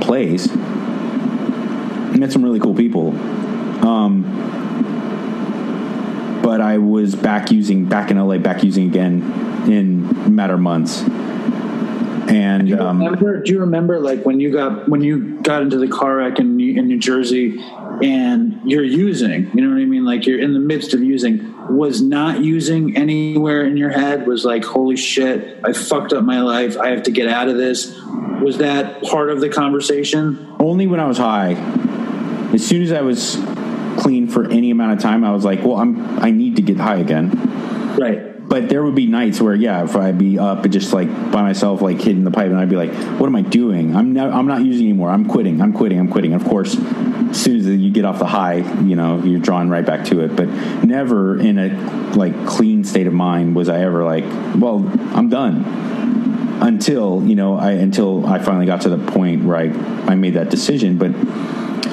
place. 0.00 0.54
Met 2.14 2.32
some 2.32 2.42
really 2.42 2.60
cool 2.60 2.74
people. 2.74 3.10
Um, 3.86 4.22
but 6.42 6.60
I 6.60 6.78
was 6.78 7.14
back 7.14 7.50
using 7.50 7.84
back 7.86 8.10
in 8.10 8.18
LA, 8.18 8.38
back 8.38 8.62
using 8.62 8.86
again 8.86 9.22
in 9.70 10.08
a 10.26 10.30
matter 10.30 10.54
of 10.54 10.60
months. 10.60 11.02
And 12.28 12.66
Do 12.66 12.74
you, 12.74 12.80
um, 12.80 13.02
remember, 13.02 13.42
do 13.42 13.52
you 13.52 13.60
remember 13.60 14.00
like 14.00 14.24
when 14.24 14.40
you 14.40 14.50
got 14.50 14.88
when 14.88 15.02
you 15.02 15.40
got 15.42 15.62
into 15.62 15.78
the 15.78 15.88
car 15.88 16.16
wreck 16.16 16.38
in 16.38 16.56
New, 16.56 16.78
in 16.78 16.88
New 16.88 16.98
Jersey 16.98 17.58
and 18.02 18.60
you're 18.64 18.84
using, 18.84 19.50
you 19.54 19.62
know 19.62 19.74
what 19.74 19.80
I 19.80 19.84
mean? 19.84 20.04
Like 20.04 20.26
you're 20.26 20.40
in 20.40 20.52
the 20.52 20.60
midst 20.60 20.94
of 20.94 21.02
using. 21.02 21.50
Was 21.68 22.02
not 22.02 22.42
using 22.42 22.96
anywhere 22.96 23.64
in 23.64 23.76
your 23.76 23.90
head 23.90 24.26
was 24.26 24.44
like, 24.44 24.64
holy 24.64 24.96
shit, 24.96 25.60
I 25.64 25.72
fucked 25.72 26.12
up 26.12 26.24
my 26.24 26.40
life. 26.40 26.76
I 26.76 26.88
have 26.88 27.04
to 27.04 27.12
get 27.12 27.28
out 27.28 27.48
of 27.48 27.56
this. 27.56 27.96
Was 28.42 28.58
that 28.58 29.02
part 29.04 29.30
of 29.30 29.40
the 29.40 29.48
conversation? 29.48 30.52
only 30.62 30.86
when 30.86 31.00
I 31.00 31.06
was 31.06 31.18
high. 31.18 31.52
As 32.54 32.66
soon 32.66 32.82
as 32.82 32.92
I 32.92 33.02
was 33.02 33.36
clean 33.98 34.28
for 34.28 34.50
any 34.50 34.70
amount 34.70 34.92
of 34.92 35.00
time, 35.00 35.24
I 35.24 35.32
was 35.32 35.44
like, 35.44 35.62
well, 35.64 35.76
I'm 35.76 36.18
I 36.20 36.30
need 36.30 36.56
to 36.56 36.62
get 36.62 36.78
high 36.78 36.96
again. 36.96 37.30
Right. 37.98 38.31
But 38.52 38.68
there 38.68 38.82
would 38.82 38.94
be 38.94 39.06
nights 39.06 39.40
where, 39.40 39.54
yeah, 39.54 39.82
if 39.82 39.96
I'd 39.96 40.18
be 40.18 40.38
up 40.38 40.64
and 40.64 40.70
just 40.70 40.92
like 40.92 41.08
by 41.32 41.40
myself, 41.40 41.80
like 41.80 41.98
hitting 41.98 42.22
the 42.22 42.30
pipe, 42.30 42.50
and 42.50 42.58
I'd 42.58 42.68
be 42.68 42.76
like, 42.76 42.92
"What 43.18 43.26
am 43.26 43.34
I 43.34 43.40
doing? 43.40 43.96
I'm 43.96 44.12
not, 44.12 44.30
I'm 44.30 44.46
not 44.46 44.62
using 44.62 44.88
anymore. 44.88 45.08
I'm 45.08 45.24
quitting. 45.24 45.62
I'm 45.62 45.72
quitting. 45.72 45.98
I'm 45.98 46.08
quitting." 46.08 46.34
And 46.34 46.42
Of 46.42 46.46
course, 46.46 46.76
as 46.76 47.42
soon 47.42 47.56
as 47.56 47.66
you 47.66 47.90
get 47.90 48.04
off 48.04 48.18
the 48.18 48.26
high, 48.26 48.56
you 48.82 48.94
know, 48.94 49.22
you're 49.24 49.40
drawn 49.40 49.70
right 49.70 49.86
back 49.86 50.04
to 50.08 50.20
it. 50.20 50.36
But 50.36 50.50
never 50.84 51.40
in 51.40 51.58
a 51.58 52.14
like 52.14 52.46
clean 52.46 52.84
state 52.84 53.06
of 53.06 53.14
mind 53.14 53.56
was 53.56 53.70
I 53.70 53.80
ever 53.80 54.04
like, 54.04 54.24
"Well, 54.54 54.86
I'm 55.14 55.30
done." 55.30 56.21
Until 56.62 57.24
you 57.24 57.34
know, 57.34 57.56
I 57.56 57.72
until 57.72 58.24
I 58.24 58.38
finally 58.38 58.66
got 58.66 58.82
to 58.82 58.88
the 58.88 58.98
point 59.12 59.44
where 59.44 59.56
I 59.56 59.64
I 60.10 60.14
made 60.14 60.34
that 60.34 60.48
decision, 60.48 60.96
but 60.96 61.10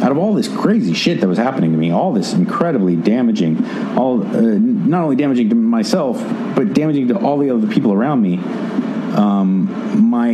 out 0.01 0.11
of 0.11 0.17
all 0.17 0.33
this 0.33 0.47
crazy 0.47 0.93
shit 0.93 1.19
that 1.21 1.27
was 1.27 1.37
happening 1.37 1.71
to 1.71 1.77
me, 1.77 1.91
all 1.91 2.13
this 2.13 2.33
incredibly 2.33 2.95
damaging, 2.95 3.65
all 3.97 4.21
uh, 4.21 4.41
not 4.41 5.03
only 5.03 5.15
damaging 5.15 5.49
to 5.49 5.55
myself, 5.55 6.17
but 6.55 6.73
damaging 6.73 7.07
to 7.09 7.17
all 7.17 7.37
the 7.39 7.49
other 7.49 7.67
people 7.67 7.91
around 7.91 8.21
me. 8.21 8.37
Um, 9.15 10.09
my 10.09 10.33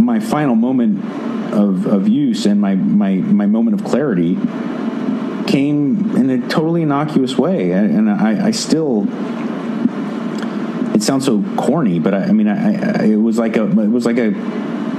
my 0.00 0.20
final 0.20 0.54
moment 0.54 1.04
of, 1.52 1.86
of 1.86 2.08
use 2.08 2.46
and 2.46 2.60
my, 2.60 2.74
my 2.74 3.16
my 3.16 3.46
moment 3.46 3.80
of 3.80 3.86
clarity 3.86 4.36
came 5.46 6.16
in 6.16 6.30
a 6.30 6.48
totally 6.48 6.82
innocuous 6.82 7.36
way, 7.36 7.72
and, 7.72 8.10
I, 8.10 8.46
I 8.46 8.50
still. 8.50 9.06
Sounds 11.04 11.26
so 11.26 11.44
corny, 11.56 11.98
but 11.98 12.14
I, 12.14 12.24
I 12.24 12.32
mean, 12.32 12.48
I, 12.48 13.02
I, 13.02 13.04
it 13.04 13.16
was 13.16 13.36
like 13.36 13.58
a 13.58 13.64
it 13.64 13.90
was 13.90 14.06
like 14.06 14.16
a 14.16 14.32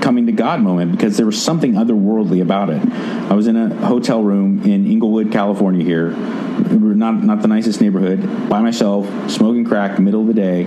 coming 0.02 0.28
to 0.28 0.32
God 0.32 0.62
moment 0.62 0.92
because 0.92 1.18
there 1.18 1.26
was 1.26 1.42
something 1.42 1.74
otherworldly 1.74 2.44
about 2.44 2.70
it. 2.70 2.80
I 2.88 3.34
was 3.34 3.48
in 3.48 3.56
a 3.56 3.74
hotel 3.88 4.22
room 4.22 4.62
in 4.62 4.86
Inglewood, 4.86 5.32
California. 5.32 5.84
Here, 5.84 6.12
not 6.12 7.24
not 7.24 7.42
the 7.42 7.48
nicest 7.48 7.82
neighborhood, 7.82 8.48
by 8.48 8.62
myself, 8.62 9.08
smoking 9.32 9.66
crack, 9.66 9.98
middle 9.98 10.22
of 10.22 10.28
the 10.28 10.36
day, 10.36 10.66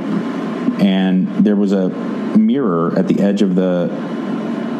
and 0.80 1.28
there 1.44 1.54
was 1.54 1.70
a 1.70 1.88
mirror 2.36 2.98
at 2.98 3.06
the 3.06 3.20
edge 3.20 3.40
of 3.40 3.54
the 3.54 3.86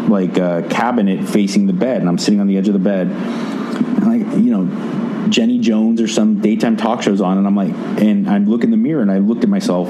like 0.09 0.39
uh, 0.39 0.63
cabinet 0.69 1.29
facing 1.29 1.69
the 1.69 1.73
bed, 1.73 2.01
and 2.01 2.09
I'm 2.09 2.19
sitting 2.19 2.41
on 2.41 2.49
the 2.49 2.59
edge 2.59 2.67
of 2.67 2.73
the 2.73 2.81
bed, 2.81 3.07
and 3.07 4.07
like 4.07 4.37
you 4.43 4.51
know, 4.51 5.08
Jenny 5.31 5.59
Jones 5.59 6.01
or 6.01 6.09
some 6.09 6.41
daytime 6.41 6.77
talk 6.77 7.03
shows 7.03 7.21
on, 7.21 7.39
and 7.39 7.47
I'm 7.47 7.57
like, 7.57 7.75
and 8.01 8.29
I 8.29 8.39
look 8.39 8.65
in 8.65 8.71
the 8.71 8.77
mirror 8.77 9.03
and 9.03 9.11
I 9.11 9.19
looked 9.19 9.45
at 9.45 9.51
myself, 9.51 9.89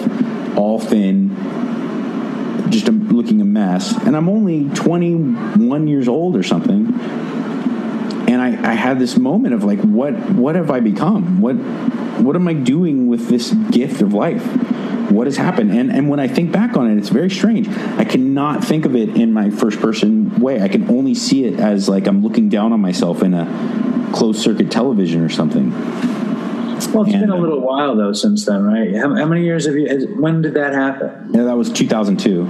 all 0.57 0.79
thin, 0.79 1.31
just 2.71 2.89
looking 2.89 3.41
a 3.41 3.45
mess, 3.45 3.97
and 4.05 4.17
I'm 4.17 4.29
only 4.29 4.69
21 4.75 5.89
years 5.89 6.09
old 6.09 6.37
or 6.37 6.43
something, 6.43 6.87
and 8.29 8.43
I, 8.43 8.73
I 8.73 8.75
had 8.75 8.99
this 8.99 9.17
moment 9.17 9.55
of 9.55 9.65
like, 9.65 9.81
what 9.81 10.13
what 10.31 10.55
have 10.55 10.71
I 10.71 10.81
become? 10.81 11.41
What 11.41 11.55
what 12.23 12.37
am 12.37 12.47
I 12.49 12.53
doing 12.53 13.09
with 13.09 13.29
this 13.29 13.53
gift 13.71 14.03
of 14.03 14.13
life? 14.13 14.45
What 15.11 15.27
has 15.27 15.37
happened? 15.37 15.73
And 15.73 15.91
and 15.91 16.09
when 16.09 16.21
I 16.21 16.29
think 16.29 16.53
back 16.53 16.77
on 16.77 16.91
it, 16.91 16.99
it's 16.99 17.09
very 17.09 17.31
strange. 17.31 17.69
I 17.69 18.05
cannot 18.05 18.63
think 18.63 18.85
of 18.85 18.95
it 18.95 19.17
in 19.17 19.33
my 19.33 19.51
first 19.51 19.81
person 19.81 20.39
way. 20.39 20.61
I 20.61 20.69
can 20.69 20.91
only 20.91 21.15
see 21.15 21.45
it 21.45 21.59
as 21.59 21.89
like 21.89 22.07
I'm 22.07 22.23
looking 22.23 22.49
down 22.49 22.73
on 22.73 22.81
myself 22.81 23.23
in 23.23 23.35
a 23.35 23.47
closed 24.13 24.41
circuit 24.41 24.71
television 24.71 25.23
or 25.23 25.29
something. 25.29 25.71
Well, 25.71 27.03
it's 27.05 27.13
And, 27.13 27.21
been 27.23 27.31
a 27.31 27.37
uh, 27.37 27.41
little 27.41 27.61
while 27.61 27.97
though 27.97 28.13
since 28.13 28.47
then, 28.47 28.63
right? 28.65 28.95
How, 28.95 29.15
how 29.15 29.27
many 29.27 29.45
years 29.45 29.67
have 29.67 29.75
you? 29.77 29.89
has- 29.89 30.07
When 30.07 30.43
did 30.43 30.55
that 30.55 30.73
happen? 30.73 31.31
Yeah, 31.33 31.43
that 31.45 31.57
was 31.57 31.71
2002. 31.73 32.47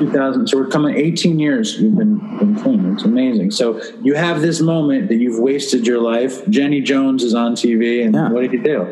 2000. 0.00 0.46
So 0.48 0.56
we're 0.56 0.66
coming 0.66 0.96
18 0.96 1.38
years. 1.38 1.78
You've 1.78 1.94
been 1.96 2.16
been 2.38 2.54
clean. 2.56 2.90
It's 2.94 3.04
amazing. 3.04 3.50
So 3.50 3.82
you 4.02 4.14
have 4.14 4.40
this 4.40 4.60
moment 4.60 5.08
that 5.08 5.16
you've 5.16 5.38
wasted 5.38 5.86
your 5.86 6.00
life. 6.00 6.46
Jenny 6.48 6.80
Jones 6.80 7.22
is 7.22 7.34
on 7.34 7.52
TV, 7.54 8.02
and 8.04 8.14
Yeah. 8.14 8.30
what 8.30 8.40
did 8.40 8.52
you 8.52 8.62
do? 8.62 8.86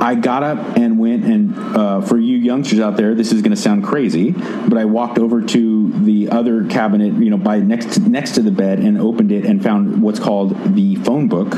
I 0.00 0.14
got 0.14 0.42
up 0.42 0.76
and 0.76 0.98
went 0.98 1.24
and 1.24 1.56
uh, 1.56 2.00
for 2.00 2.18
you 2.18 2.36
youngsters 2.36 2.80
out 2.80 2.96
there, 2.96 3.14
this 3.14 3.32
is 3.32 3.42
going 3.42 3.54
to 3.54 3.60
sound 3.60 3.84
crazy, 3.84 4.32
but 4.32 4.76
I 4.76 4.84
walked 4.84 5.18
over 5.18 5.42
to 5.42 5.92
the 6.04 6.28
other 6.30 6.66
cabinet, 6.66 7.14
you 7.14 7.30
know, 7.30 7.38
by 7.38 7.58
next 7.58 7.94
to, 7.94 8.00
next 8.00 8.32
to 8.32 8.42
the 8.42 8.50
bed 8.50 8.78
and 8.78 9.00
opened 9.00 9.32
it 9.32 9.44
and 9.44 9.62
found 9.62 10.02
what's 10.02 10.20
called 10.20 10.74
the 10.74 10.96
phone 10.96 11.28
book. 11.28 11.50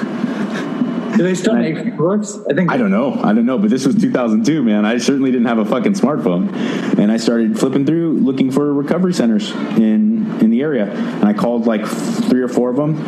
Do 1.18 1.24
they 1.24 1.34
still 1.34 1.56
make 1.56 1.96
books? 1.96 2.38
I 2.48 2.54
think 2.54 2.70
I 2.70 2.76
don't 2.76 2.92
know, 2.92 3.14
I 3.14 3.32
don't 3.32 3.46
know, 3.46 3.58
but 3.58 3.70
this 3.70 3.84
was 3.84 3.96
2002, 3.96 4.62
man. 4.62 4.84
I 4.84 4.98
certainly 4.98 5.32
didn't 5.32 5.48
have 5.48 5.58
a 5.58 5.64
fucking 5.64 5.94
smartphone, 5.94 6.54
and 6.96 7.10
I 7.10 7.16
started 7.16 7.58
flipping 7.58 7.84
through 7.84 8.18
looking 8.18 8.52
for 8.52 8.72
recovery 8.72 9.12
centers 9.12 9.50
in 9.50 10.40
in 10.40 10.50
the 10.50 10.62
area, 10.62 10.88
and 10.88 11.24
I 11.24 11.32
called 11.32 11.66
like 11.66 11.84
three 11.86 12.40
or 12.40 12.46
four 12.46 12.70
of 12.70 12.76
them, 12.76 12.98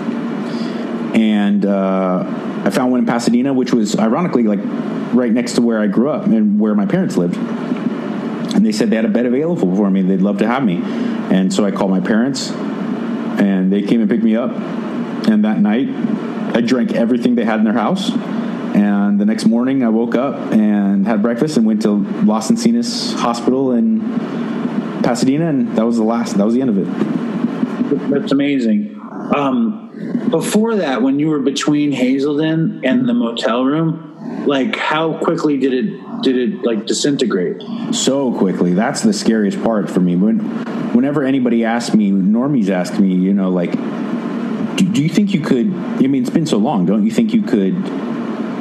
and 1.15 1.65
uh, 1.65 2.50
I 2.65 2.71
found 2.71 2.91
one 2.91 3.01
in 3.01 3.07
Pasadena, 3.07 3.53
which 3.53 3.73
was 3.73 3.97
ironically 3.99 4.43
like 4.43 4.61
right 5.15 5.33
next 5.33 5.55
to 5.55 5.63
where 5.63 5.81
I 5.81 5.87
grew 5.87 6.11
up 6.11 6.27
and 6.27 6.61
where 6.61 6.75
my 6.75 6.87
parents 6.87 7.17
lived. 7.17 7.37
And 7.37 8.67
they 8.67 8.73
said 8.73 8.91
they 8.91 8.97
had 8.97 9.05
a 9.05 9.09
bed 9.09 9.27
available 9.27 9.75
for 9.77 9.91
me. 9.91 10.03
They'd 10.03 10.21
love 10.21 10.39
to 10.39 10.47
have 10.47 10.65
me. 10.65 10.81
And 10.83 11.53
so 11.53 11.65
I 11.65 11.71
called 11.71 11.91
my 11.91 12.01
parents, 12.01 12.51
and 12.51 13.73
they 13.73 13.83
came 13.83 14.01
and 14.01 14.11
picked 14.11 14.25
me 14.25 14.37
up. 14.37 14.51
And 15.29 15.45
that 15.45 15.61
night, 15.61 15.89
I 16.55 16.61
drank 16.61 16.93
everything 16.93 17.37
they 17.37 17.45
had 17.45 17.59
in 17.59 17.65
their 17.65 17.73
house. 17.73 18.11
And 18.11 19.21
the 19.21 19.25
next 19.25 19.47
morning, 19.47 19.83
I 19.83 19.89
woke 19.89 20.15
up 20.15 20.35
and 20.53 21.07
had 21.07 21.23
breakfast 21.23 21.57
and 21.57 21.67
went 21.67 21.83
to 21.83 21.91
Los 22.25 22.51
Encinas 22.51 23.15
Hospital 23.15 23.73
in 23.73 24.01
Pasadena, 25.03 25.49
and 25.49 25.77
that 25.77 25.87
was 25.87 25.97
the 25.97 26.05
last. 26.05 26.37
That 26.37 26.45
was 26.45 26.55
the 26.55 26.61
end 26.61 26.71
of 26.71 26.79
it. 26.79 28.11
That's 28.11 28.33
amazing. 28.33 29.01
Um, 29.35 29.90
before 30.31 30.77
that, 30.77 31.03
when 31.03 31.19
you 31.19 31.29
were 31.29 31.41
between 31.41 31.93
Hazelden 31.93 32.83
and 32.85 33.09
the 33.09 33.15
motel 33.15 33.65
room, 33.65 34.45
like 34.47 34.77
how 34.77 35.19
quickly 35.19 35.59
did 35.59 35.73
it 35.73 36.23
did 36.23 36.37
it 36.37 36.65
like 36.65 36.87
disintegrate? 36.87 37.63
so 37.95 38.33
quickly. 38.33 38.75
That's 38.75 39.03
the 39.03 39.13
scariest 39.13 39.63
part 39.63 39.91
for 39.91 40.01
me. 40.01 40.17
When, 40.17 40.39
whenever 40.95 41.25
anybody 41.25 41.65
asks 41.65 41.95
me, 41.95 42.11
normies 42.11 42.69
ask 42.69 42.99
me, 42.99 43.15
you 43.15 43.35
know, 43.35 43.51
like, 43.51 43.73
do, 44.77 44.87
do 44.87 45.03
you 45.03 45.09
think 45.09 45.35
you 45.35 45.41
could? 45.41 45.73
I 45.73 46.07
mean, 46.07 46.23
it's 46.23 46.31
been 46.31 46.47
so 46.47 46.59
long. 46.59 46.87
Don't 46.87 47.05
you 47.05 47.11
think 47.11 47.33
you 47.33 47.43
could 47.43 47.75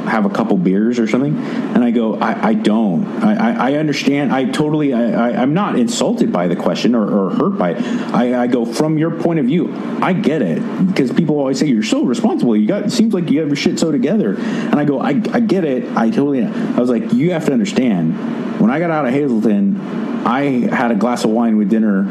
have 0.09 0.25
a 0.25 0.29
couple 0.29 0.57
beers 0.57 0.99
or 0.99 1.07
something? 1.07 1.37
And 1.37 1.83
I 1.83 1.91
go, 1.91 2.15
I, 2.15 2.49
I 2.49 2.53
don't. 2.53 3.05
I, 3.23 3.71
I, 3.71 3.73
understand. 3.75 4.33
I 4.33 4.45
totally. 4.45 4.93
I, 4.93 5.41
I'm 5.41 5.53
not 5.53 5.77
insulted 5.77 6.31
by 6.31 6.47
the 6.47 6.55
question 6.55 6.95
or, 6.95 7.07
or 7.07 7.29
hurt 7.31 7.57
by 7.57 7.71
it. 7.71 7.83
I, 8.13 8.43
I 8.43 8.47
go 8.47 8.65
from 8.65 8.97
your 8.97 9.11
point 9.11 9.39
of 9.39 9.45
view. 9.45 9.73
I 10.01 10.13
get 10.13 10.41
it 10.41 10.59
because 10.87 11.11
people 11.11 11.37
always 11.37 11.59
say 11.59 11.67
you're 11.67 11.83
so 11.83 12.03
responsible. 12.03 12.55
You 12.55 12.67
got. 12.67 12.83
It 12.83 12.91
seems 12.91 13.13
like 13.13 13.29
you 13.29 13.39
have 13.39 13.49
your 13.49 13.55
shit 13.55 13.79
so 13.79 13.91
together. 13.91 14.35
And 14.35 14.75
I 14.75 14.85
go, 14.85 14.99
I, 14.99 15.09
I 15.09 15.39
get 15.39 15.63
it. 15.63 15.95
I 15.95 16.09
totally. 16.09 16.45
I 16.45 16.79
was 16.79 16.89
like, 16.89 17.13
you 17.13 17.31
have 17.31 17.45
to 17.45 17.53
understand. 17.53 18.59
When 18.59 18.69
I 18.69 18.79
got 18.79 18.91
out 18.91 19.05
of 19.05 19.13
Hazelden, 19.13 19.79
I 20.25 20.41
had 20.75 20.91
a 20.91 20.95
glass 20.95 21.23
of 21.23 21.31
wine 21.31 21.57
with 21.57 21.69
dinner 21.69 22.03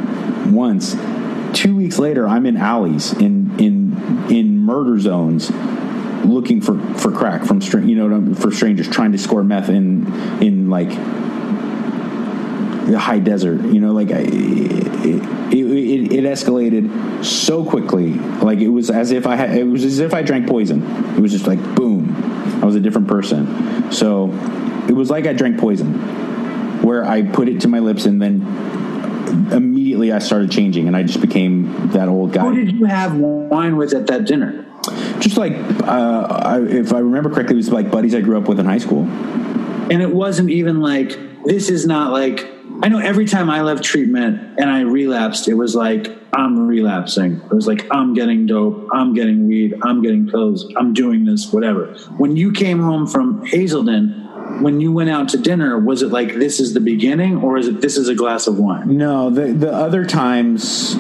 once. 0.51 0.97
Two 1.53 1.77
weeks 1.77 1.99
later, 1.99 2.29
I'm 2.29 2.47
in 2.47 2.57
alleys 2.57 3.13
in 3.15 3.59
in 3.59 4.31
in 4.31 4.59
murder 4.59 4.99
zones 4.99 5.51
looking 6.25 6.61
for 6.61 6.79
for 6.95 7.11
crack 7.13 7.45
from 7.45 7.61
str- 7.61 7.81
you 7.81 7.95
know 7.95 8.35
for 8.35 8.51
strangers 8.51 8.89
trying 8.89 9.13
to 9.13 9.19
score 9.19 9.45
meth 9.45 9.69
in 9.69 10.07
in 10.43 10.71
like 10.71 10.91
the 12.89 12.99
high 12.99 13.19
desert 13.19 13.61
you 13.67 13.81
know 13.81 13.93
like 13.93 14.11
I, 14.11 14.21
it, 14.21 15.23
it, 15.53 16.13
it 16.13 16.25
escalated 16.25 17.25
so 17.25 17.65
quickly 17.65 18.15
like 18.15 18.59
it 18.61 18.69
was 18.69 18.91
as 18.91 19.11
if 19.11 19.27
i 19.27 19.37
had 19.37 19.57
it 19.57 19.65
was 19.65 19.85
as 19.85 19.99
if 19.99 20.15
i 20.15 20.23
drank 20.23 20.49
poison. 20.49 20.83
It 21.17 21.21
was 21.21 21.33
just 21.33 21.47
like 21.47 21.63
boom 21.75 22.15
i 22.63 22.67
was 22.67 22.75
a 22.75 22.81
different 22.81 23.09
person. 23.09 23.93
So 23.93 24.31
it 24.89 24.95
was 24.95 25.11
like 25.11 25.27
i 25.27 25.33
drank 25.33 25.59
poison 25.59 25.95
where 26.83 27.05
i 27.05 27.23
put 27.23 27.49
it 27.49 27.61
to 27.63 27.69
my 27.69 27.81
lips 27.81 28.07
and 28.07 28.21
then 28.23 28.43
immediately 29.53 30.13
i 30.13 30.19
started 30.19 30.51
changing 30.51 30.87
and 30.87 30.97
i 30.97 31.03
just 31.03 31.21
became 31.21 31.91
that 31.91 32.09
old 32.09 32.33
guy. 32.33 32.45
Who 32.45 32.55
did 32.55 32.73
you 32.75 32.87
have 32.87 33.15
wine 33.17 33.77
with 33.77 33.93
at 33.93 34.07
that 34.07 34.25
dinner? 34.25 34.65
Just 35.21 35.37
like 35.37 35.53
uh, 35.83 36.27
I, 36.45 36.63
if 36.63 36.93
I 36.93 36.99
remember 36.99 37.31
correctly, 37.31 37.55
it 37.55 37.57
was 37.57 37.71
like 37.71 37.91
buddies 37.91 38.15
I 38.15 38.21
grew 38.21 38.39
up 38.39 38.49
with 38.49 38.61
in 38.61 38.67
high 38.67 38.79
school. 38.79 39.05
And 39.91 40.03
it 40.03 40.13
wasn't 40.13 40.51
even 40.51 40.81
like 40.81 41.19
this 41.45 41.71
is 41.71 41.87
not 41.87 42.13
like 42.13 42.47
I 42.81 42.89
know 42.89 42.99
every 42.99 43.25
time 43.25 43.51
I 43.51 43.63
left 43.63 43.83
treatment 43.83 44.59
and 44.59 44.71
I 44.71 44.83
relapsed, 44.83 45.49
it 45.49 45.55
was 45.55 45.75
like 45.75 46.17
I'm 46.33 46.69
relapsing. 46.69 47.41
It 47.41 47.53
was 47.53 47.67
like 47.67 47.87
I'm 47.91 48.15
getting 48.15 48.47
dope, 48.47 48.89
I'm 48.93 49.15
getting 49.15 49.49
weed, 49.49 49.75
I'm 49.83 50.03
getting 50.03 50.29
pills, 50.29 50.73
I'm 50.77 50.93
doing 50.93 51.25
this, 51.25 51.53
whatever. 51.53 51.87
When 52.19 52.37
you 52.37 52.53
came 52.53 52.79
home 52.79 53.07
from 53.07 53.45
Hazelden, 53.47 54.29
when 54.63 54.81
you 54.81 54.93
went 54.93 55.11
out 55.11 55.29
to 55.31 55.39
dinner, 55.39 55.79
was 55.79 56.03
it 56.03 56.09
like 56.09 56.35
this 56.35 56.61
is 56.61 56.75
the 56.75 56.81
beginning, 56.81 57.39
or 57.39 57.59
is 57.59 57.67
it 57.67 57.81
this 57.81 57.97
is 57.97 58.09
a 58.09 58.15
glass 58.15 58.47
of 58.47 58.59
wine? 58.59 58.97
No, 58.97 59.31
the 59.31 59.53
the 59.53 59.73
other 59.73 60.05
times. 60.05 60.97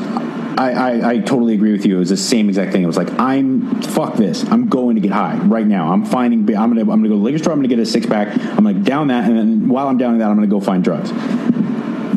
I, 0.58 0.72
I, 0.72 1.10
I 1.10 1.18
totally 1.18 1.54
agree 1.54 1.70
with 1.70 1.86
you. 1.86 1.96
It 1.96 1.98
was 2.00 2.08
the 2.08 2.16
same 2.16 2.48
exact 2.48 2.72
thing. 2.72 2.82
It 2.82 2.86
was 2.86 2.96
like 2.96 3.12
I'm 3.18 3.80
fuck 3.80 4.16
this. 4.16 4.42
I'm 4.50 4.68
going 4.68 4.96
to 4.96 5.00
get 5.00 5.12
high 5.12 5.36
right 5.36 5.66
now. 5.66 5.92
I'm 5.92 6.04
finding. 6.04 6.40
I'm 6.40 6.74
gonna 6.74 6.80
I'm 6.80 6.86
gonna 6.86 7.08
go 7.08 7.14
to 7.14 7.18
the 7.18 7.24
liquor 7.24 7.38
store. 7.38 7.52
I'm 7.52 7.60
gonna 7.60 7.68
get 7.68 7.78
a 7.78 7.86
six 7.86 8.06
pack. 8.06 8.36
I'm 8.36 8.64
gonna 8.64 8.74
down 8.74 9.06
that, 9.08 9.24
and 9.28 9.38
then 9.38 9.68
while 9.68 9.86
I'm 9.86 9.98
downing 9.98 10.18
that, 10.18 10.28
I'm 10.28 10.34
gonna 10.34 10.48
go 10.48 10.58
find 10.58 10.82
drugs. 10.82 11.12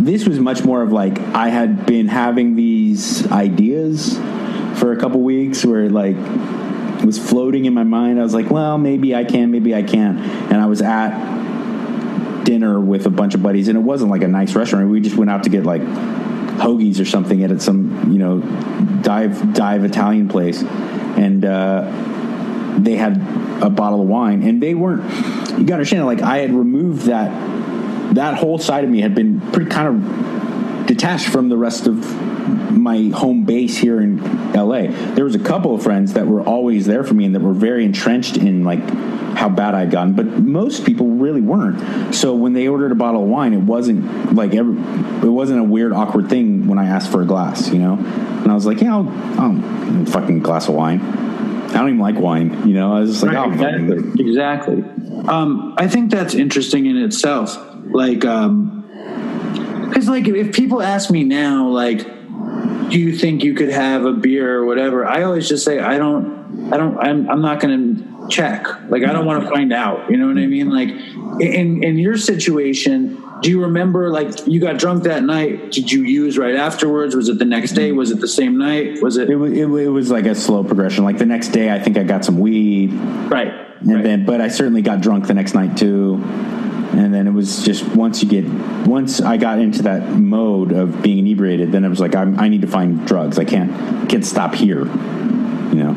This 0.03 0.27
was 0.27 0.39
much 0.39 0.63
more 0.63 0.81
of 0.81 0.91
like 0.91 1.19
I 1.19 1.49
had 1.49 1.85
been 1.85 2.07
having 2.07 2.55
these 2.55 3.31
ideas 3.31 4.17
for 4.79 4.91
a 4.91 4.97
couple 4.97 5.21
weeks 5.21 5.63
where 5.63 5.87
like 5.91 6.15
it 6.15 7.05
was 7.05 7.19
floating 7.19 7.65
in 7.65 7.75
my 7.75 7.83
mind. 7.83 8.19
I 8.19 8.23
was 8.23 8.33
like, 8.33 8.49
well, 8.49 8.79
maybe 8.79 9.13
I 9.13 9.23
can, 9.23 9.51
maybe 9.51 9.75
I 9.75 9.83
can't. 9.83 10.17
and 10.51 10.59
I 10.59 10.65
was 10.65 10.81
at 10.81 12.43
dinner 12.43 12.79
with 12.79 13.05
a 13.05 13.11
bunch 13.11 13.35
of 13.35 13.43
buddies, 13.43 13.67
and 13.67 13.77
it 13.77 13.81
wasn't 13.81 14.09
like 14.09 14.23
a 14.23 14.27
nice 14.27 14.55
restaurant. 14.55 14.89
We 14.89 14.99
just 14.99 15.15
went 15.15 15.29
out 15.29 15.43
to 15.43 15.51
get 15.51 15.63
like 15.63 15.83
hoagies 16.61 16.99
or 17.01 17.05
something 17.05 17.43
at 17.43 17.61
some 17.61 18.11
you 18.11 18.19
know 18.19 18.39
dive 19.01 19.53
dive 19.53 19.83
Italian 19.83 20.29
place, 20.29 20.61
and 20.61 21.43
uh, 21.43 21.83
they 22.77 22.95
had 22.95 23.17
a 23.61 23.69
bottle 23.69 24.01
of 24.01 24.07
wine, 24.07 24.43
and 24.43 24.61
they 24.61 24.73
weren't. 24.73 25.03
You 25.51 25.65
got 25.65 25.67
to 25.67 25.73
understand, 25.73 26.05
like 26.05 26.21
I 26.21 26.37
had 26.37 26.53
removed 26.53 27.03
that 27.03 27.31
that 28.15 28.35
whole 28.35 28.57
side 28.57 28.83
of 28.83 28.89
me 28.89 29.01
had 29.01 29.15
been 29.15 29.41
pretty 29.51 29.69
kind 29.69 29.87
of 29.87 30.87
detached 30.87 31.27
from 31.27 31.49
the 31.49 31.57
rest 31.57 31.87
of 31.87 32.03
my 32.71 33.09
home 33.15 33.43
base 33.45 33.77
here 33.77 34.01
in 34.01 34.17
LA. 34.53 34.87
There 35.13 35.23
was 35.25 35.35
a 35.35 35.39
couple 35.39 35.75
of 35.75 35.83
friends 35.83 36.13
that 36.13 36.27
were 36.27 36.41
always 36.41 36.85
there 36.85 37.03
for 37.03 37.13
me 37.13 37.25
and 37.25 37.35
that 37.35 37.41
were 37.41 37.53
very 37.53 37.85
entrenched 37.85 38.37
in 38.37 38.63
like 38.63 38.79
how 39.35 39.49
bad 39.49 39.73
I'd 39.75 39.91
gotten, 39.91 40.13
but 40.13 40.25
most 40.25 40.85
people 40.85 41.07
really 41.07 41.41
weren't. 41.41 42.13
So 42.13 42.35
when 42.35 42.53
they 42.53 42.67
ordered 42.67 42.91
a 42.91 42.95
bottle 42.95 43.23
of 43.23 43.29
wine, 43.29 43.53
it 43.53 43.61
wasn't 43.61 44.33
like 44.35 44.53
every, 44.53 44.73
it 44.75 45.31
wasn't 45.31 45.59
a 45.59 45.63
weird 45.63 45.93
awkward 45.93 46.29
thing 46.29 46.67
when 46.67 46.77
I 46.77 46.85
asked 46.87 47.11
for 47.11 47.21
a 47.21 47.25
glass, 47.25 47.69
you 47.71 47.79
know. 47.79 47.93
And 47.95 48.51
I 48.51 48.53
was 48.53 48.65
like, 48.65 48.81
yeah, 48.81 48.95
I'll, 48.95 49.09
I'll 49.39 50.05
fucking 50.07 50.39
glass 50.39 50.67
of 50.67 50.75
wine. 50.75 50.99
I 51.01 51.73
don't 51.75 51.87
even 51.87 51.99
like 51.99 52.15
wine, 52.15 52.67
you 52.67 52.73
know. 52.73 52.93
I 52.95 52.99
was 52.99 53.11
just 53.11 53.23
like, 53.23 53.35
Right, 53.35 53.47
oh, 53.47 53.57
fucking- 53.57 53.91
exactly. 54.19 54.79
Exactly. 54.79 55.27
Um, 55.29 55.75
I 55.77 55.87
think 55.87 56.11
that's 56.11 56.33
interesting 56.33 56.85
in 56.85 56.97
itself. 56.97 57.57
Like, 57.85 58.25
um, 58.25 58.79
because 59.87 60.07
like 60.09 60.27
if 60.27 60.53
people 60.53 60.81
ask 60.81 61.09
me 61.09 61.23
now, 61.23 61.67
like, 61.67 62.05
do 62.91 62.99
you 62.99 63.17
think 63.17 63.43
you 63.43 63.53
could 63.53 63.69
have 63.69 64.05
a 64.05 64.11
beer 64.11 64.59
or 64.59 64.65
whatever? 64.65 65.05
I 65.05 65.23
always 65.23 65.47
just 65.47 65.63
say 65.63 65.79
I 65.79 65.97
don't. 65.97 66.71
I 66.71 66.77
don't. 66.77 66.97
I'm, 66.99 67.29
I'm 67.29 67.41
not 67.41 67.59
going 67.59 67.95
to 67.95 68.27
check. 68.29 68.67
Like 68.89 69.03
I 69.03 69.13
don't 69.13 69.25
want 69.25 69.43
to 69.43 69.49
find 69.49 69.71
out. 69.73 70.11
You 70.11 70.17
know 70.17 70.27
what 70.27 70.37
I 70.37 70.45
mean? 70.45 70.69
Like 70.69 70.89
in 71.41 71.83
in 71.83 71.97
your 71.97 72.17
situation, 72.17 73.23
do 73.41 73.49
you 73.49 73.63
remember 73.63 74.09
like 74.09 74.45
you 74.45 74.59
got 74.59 74.77
drunk 74.77 75.03
that 75.03 75.23
night? 75.23 75.71
Did 75.71 75.91
you 75.91 76.03
use 76.03 76.37
right 76.37 76.55
afterwards? 76.55 77.15
Was 77.15 77.29
it 77.29 77.39
the 77.39 77.45
next 77.45 77.71
day? 77.71 77.91
Was 77.93 78.11
it 78.11 78.19
the 78.19 78.27
same 78.27 78.57
night? 78.57 79.01
Was 79.01 79.17
it? 79.17 79.29
It, 79.29 79.37
wa- 79.37 79.45
it, 79.45 79.57
it 79.57 79.89
was 79.89 80.11
like 80.11 80.25
a 80.25 80.35
slow 80.35 80.63
progression. 80.63 81.03
Like 81.05 81.17
the 81.17 81.25
next 81.25 81.49
day, 81.49 81.73
I 81.73 81.79
think 81.79 81.97
I 81.97 82.03
got 82.03 82.25
some 82.25 82.39
weed, 82.39 82.91
right. 83.31 83.47
and 83.79 83.95
right. 83.95 84.03
then 84.03 84.25
but 84.25 84.41
I 84.41 84.49
certainly 84.49 84.81
got 84.81 85.01
drunk 85.01 85.27
the 85.27 85.33
next 85.33 85.53
night 85.53 85.77
too. 85.77 86.17
And 86.91 87.13
then 87.13 87.25
it 87.25 87.31
was 87.31 87.63
just 87.63 87.87
once 87.95 88.21
you 88.21 88.29
get 88.29 88.45
once 88.87 89.21
I 89.21 89.37
got 89.37 89.59
into 89.59 89.83
that 89.83 90.09
mode 90.09 90.71
of 90.71 91.01
being 91.01 91.19
inebriated, 91.19 91.71
then 91.71 91.85
it 91.85 91.89
was 91.89 91.99
like 91.99 92.15
I'm, 92.15 92.39
I 92.39 92.49
need 92.49 92.61
to 92.61 92.67
find 92.67 93.05
drugs. 93.07 93.39
I 93.39 93.45
can't 93.45 94.09
can't 94.09 94.25
stop 94.25 94.53
here, 94.53 94.85
you 94.85 95.83
know. 95.83 95.95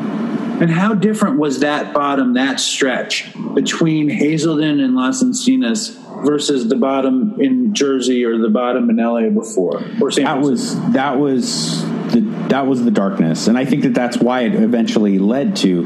And 0.61 0.71
how 0.71 0.93
different 0.93 1.37
was 1.37 1.59
that 1.59 1.93
bottom, 1.93 2.35
that 2.35 2.61
stretch 2.61 3.29
between 3.53 4.09
Hazelden 4.09 4.79
and 4.79 4.95
Las 4.95 5.21
Encinas 5.21 6.01
versus 6.25 6.69
the 6.69 6.77
bottom 6.77 7.35
in 7.41 7.73
Jersey 7.73 8.23
or 8.23 8.37
the 8.37 8.49
bottom 8.49 8.89
in 8.89 8.95
LA 8.95 9.29
before? 9.29 9.83
Or 9.99 10.11
San 10.11 10.23
that 10.23 10.39
was 10.39 10.91
that 10.93 11.19
was 11.19 11.83
the 12.13 12.21
that 12.47 12.67
was 12.67 12.83
the 12.85 12.91
darkness 12.91 13.47
and 13.47 13.57
i 13.57 13.65
think 13.65 13.83
that 13.83 13.93
that's 13.93 14.17
why 14.17 14.41
it 14.41 14.53
eventually 14.53 15.17
led 15.17 15.55
to 15.55 15.83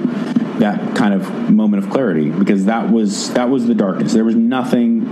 that 0.59 0.95
kind 0.95 1.13
of 1.13 1.49
moment 1.49 1.83
of 1.83 1.89
clarity 1.89 2.29
because 2.29 2.65
that 2.65 2.91
was 2.91 3.33
that 3.33 3.49
was 3.49 3.65
the 3.65 3.73
darkness. 3.73 4.13
There 4.13 4.25
was 4.25 4.35
nothing 4.35 5.05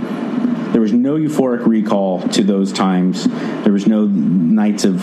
there 0.72 0.82
was 0.82 0.94
no 0.94 1.16
euphoric 1.16 1.66
recall 1.66 2.22
to 2.30 2.44
those 2.44 2.74
times. 2.74 3.26
There 3.64 3.72
was 3.72 3.88
no 3.88 4.06
nights 4.06 4.84
of 4.84 5.00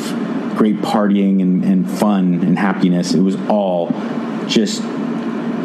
great 0.57 0.77
partying 0.77 1.41
and, 1.41 1.65
and 1.65 1.91
fun 1.91 2.43
and 2.45 2.59
happiness. 2.59 3.15
It 3.15 3.23
was 3.23 3.37
all 3.49 3.89
just 4.47 4.83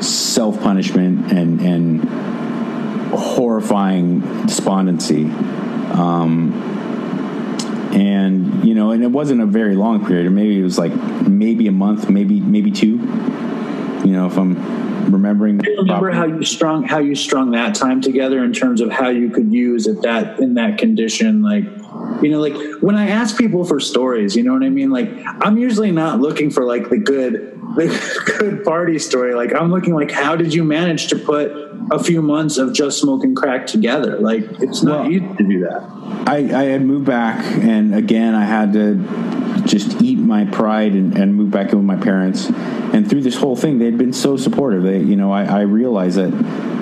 self-punishment 0.01 1.31
and 1.33 1.61
and 1.61 2.09
horrifying 3.11 4.21
despondency. 4.45 5.25
Um, 5.25 6.53
and 7.93 8.63
you 8.63 8.75
know 8.75 8.91
and 8.91 9.03
it 9.03 9.11
wasn't 9.11 9.41
a 9.41 9.45
very 9.45 9.75
long 9.75 10.05
period. 10.05 10.31
Maybe 10.31 10.57
it 10.57 10.63
was 10.63 10.79
like 10.79 10.95
maybe 11.27 11.67
a 11.67 11.71
month 11.73 12.09
maybe 12.09 12.39
maybe 12.39 12.71
two 12.71 12.97
you 14.05 14.11
know 14.11 14.27
if 14.27 14.37
i'm 14.37 14.55
remembering 15.11 15.59
you 15.63 15.77
remember 15.77 16.11
how 16.11 16.25
you 16.25 16.43
strung 16.43 16.83
how 16.83 16.99
you 16.99 17.15
strung 17.15 17.51
that 17.51 17.73
time 17.73 17.99
together 18.01 18.43
in 18.43 18.53
terms 18.53 18.79
of 18.79 18.91
how 18.91 19.09
you 19.09 19.29
could 19.29 19.51
use 19.51 19.87
at 19.87 20.01
that 20.03 20.39
in 20.39 20.53
that 20.53 20.77
condition 20.77 21.41
like 21.41 21.63
you 22.21 22.29
know 22.29 22.39
like 22.39 22.53
when 22.81 22.95
i 22.95 23.09
ask 23.09 23.37
people 23.37 23.63
for 23.65 23.79
stories 23.79 24.35
you 24.35 24.43
know 24.43 24.53
what 24.53 24.63
i 24.63 24.69
mean? 24.69 24.91
Like 24.91 25.09
i'm 25.41 25.57
usually 25.57 25.91
not 25.91 26.19
looking 26.19 26.49
for 26.51 26.63
like 26.63 26.89
the 26.89 26.97
good 26.97 27.59
the 27.75 27.87
good 28.39 28.63
party 28.63 28.99
story. 28.99 29.33
Like 29.35 29.53
i'm 29.53 29.71
looking 29.71 29.93
like 29.95 30.11
how 30.11 30.35
did 30.35 30.53
you 30.53 30.63
manage 30.63 31.07
to 31.07 31.15
put 31.17 31.51
a 31.91 32.03
few 32.03 32.21
months 32.21 32.57
of 32.57 32.73
just 32.73 32.99
smoking 32.99 33.33
crack 33.35 33.65
together? 33.67 34.19
Like 34.19 34.43
it's 34.61 34.83
not 34.83 35.01
Well- 35.03 35.11
easy 35.11 35.27
to 35.37 35.43
do 35.43 35.59
that. 35.61 35.83
I, 36.27 36.37
I 36.37 36.63
had 36.65 36.83
moved 36.83 37.05
back 37.05 37.43
and 37.63 37.95
again 37.95 38.35
i 38.35 38.43
had 38.45 38.73
to 38.73 38.93
just 39.65 40.01
eat 40.01 40.17
my 40.17 40.45
pride 40.45 40.93
and, 40.93 41.17
and 41.17 41.35
move 41.35 41.51
back 41.51 41.71
in 41.71 41.77
with 41.77 41.85
my 41.85 42.01
parents. 42.03 42.47
And 42.47 43.09
through 43.09 43.21
this 43.21 43.35
whole 43.35 43.55
thing 43.55 43.79
they 43.79 43.85
had 43.85 43.97
been 43.97 44.13
so 44.13 44.37
supportive. 44.37 44.83
They 44.83 44.99
you 44.99 45.15
know 45.15 45.31
i, 45.31 45.43
I 45.43 45.61
realized 45.61 46.17
that 46.17 46.31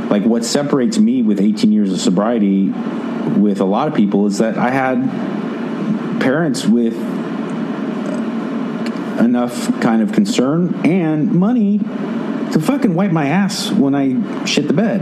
like 0.09 0.23
what 0.23 0.45
separates 0.45 0.97
me 0.97 1.21
with 1.21 1.39
18 1.39 1.71
years 1.71 1.91
of 1.91 1.99
sobriety 1.99 2.69
with 3.39 3.59
a 3.59 3.65
lot 3.65 3.87
of 3.87 3.93
people 3.93 4.25
is 4.25 4.37
that 4.37 4.57
i 4.57 4.69
had 4.69 5.01
parents 6.21 6.65
with 6.65 6.95
enough 9.19 9.79
kind 9.81 10.01
of 10.01 10.11
concern 10.11 10.73
and 10.85 11.31
money 11.33 11.79
fucking 12.61 12.93
wipe 12.93 13.11
my 13.11 13.27
ass 13.27 13.71
when 13.71 13.95
I 13.95 14.45
shit 14.45 14.67
the 14.67 14.73
bed. 14.73 15.01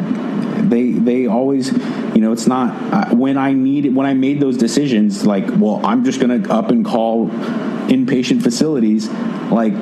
They 0.69 0.91
they 0.93 1.27
always, 1.27 1.71
you 1.71 2.21
know, 2.21 2.31
it's 2.31 2.47
not 2.47 2.71
uh, 2.93 3.15
when 3.15 3.37
I 3.37 3.53
need 3.53 3.93
when 3.95 4.05
I 4.05 4.13
made 4.13 4.39
those 4.39 4.57
decisions. 4.57 5.25
Like, 5.25 5.45
well, 5.57 5.81
I'm 5.85 6.03
just 6.03 6.19
gonna 6.19 6.47
up 6.49 6.69
and 6.69 6.85
call 6.85 7.29
inpatient 7.87 8.41
facilities. 8.41 9.09
Like, 9.09 9.73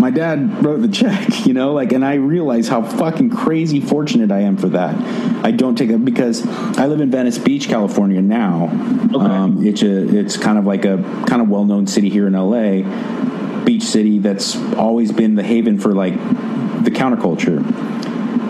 my 0.00 0.10
dad 0.10 0.64
wrote 0.64 0.82
the 0.82 0.88
check, 1.00 1.46
you 1.46 1.54
know, 1.54 1.72
like, 1.72 1.92
and 1.92 2.04
I 2.04 2.14
realize 2.14 2.68
how 2.68 2.82
fucking 2.82 3.30
crazy 3.30 3.80
fortunate 3.80 4.30
I 4.30 4.40
am 4.40 4.56
for 4.56 4.68
that. 4.70 4.94
I 5.44 5.50
don't 5.50 5.76
take 5.76 5.90
it 5.90 6.04
because 6.04 6.46
I 6.78 6.86
live 6.86 7.00
in 7.00 7.10
Venice 7.10 7.38
Beach, 7.38 7.68
California 7.68 8.20
now. 8.20 8.68
Um, 9.14 9.64
it's 9.64 9.82
a, 9.82 10.18
it's 10.18 10.36
kind 10.36 10.58
of 10.58 10.66
like 10.66 10.84
a 10.84 10.98
kind 11.26 11.40
of 11.40 11.48
well 11.48 11.64
known 11.64 11.86
city 11.86 12.10
here 12.10 12.26
in 12.26 12.32
LA, 12.32 12.82
beach 13.64 13.84
city 13.84 14.18
that's 14.18 14.56
always 14.74 15.12
been 15.12 15.36
the 15.36 15.42
haven 15.42 15.78
for 15.78 15.92
like 15.92 16.14
the 16.84 16.90
counterculture. 16.90 17.62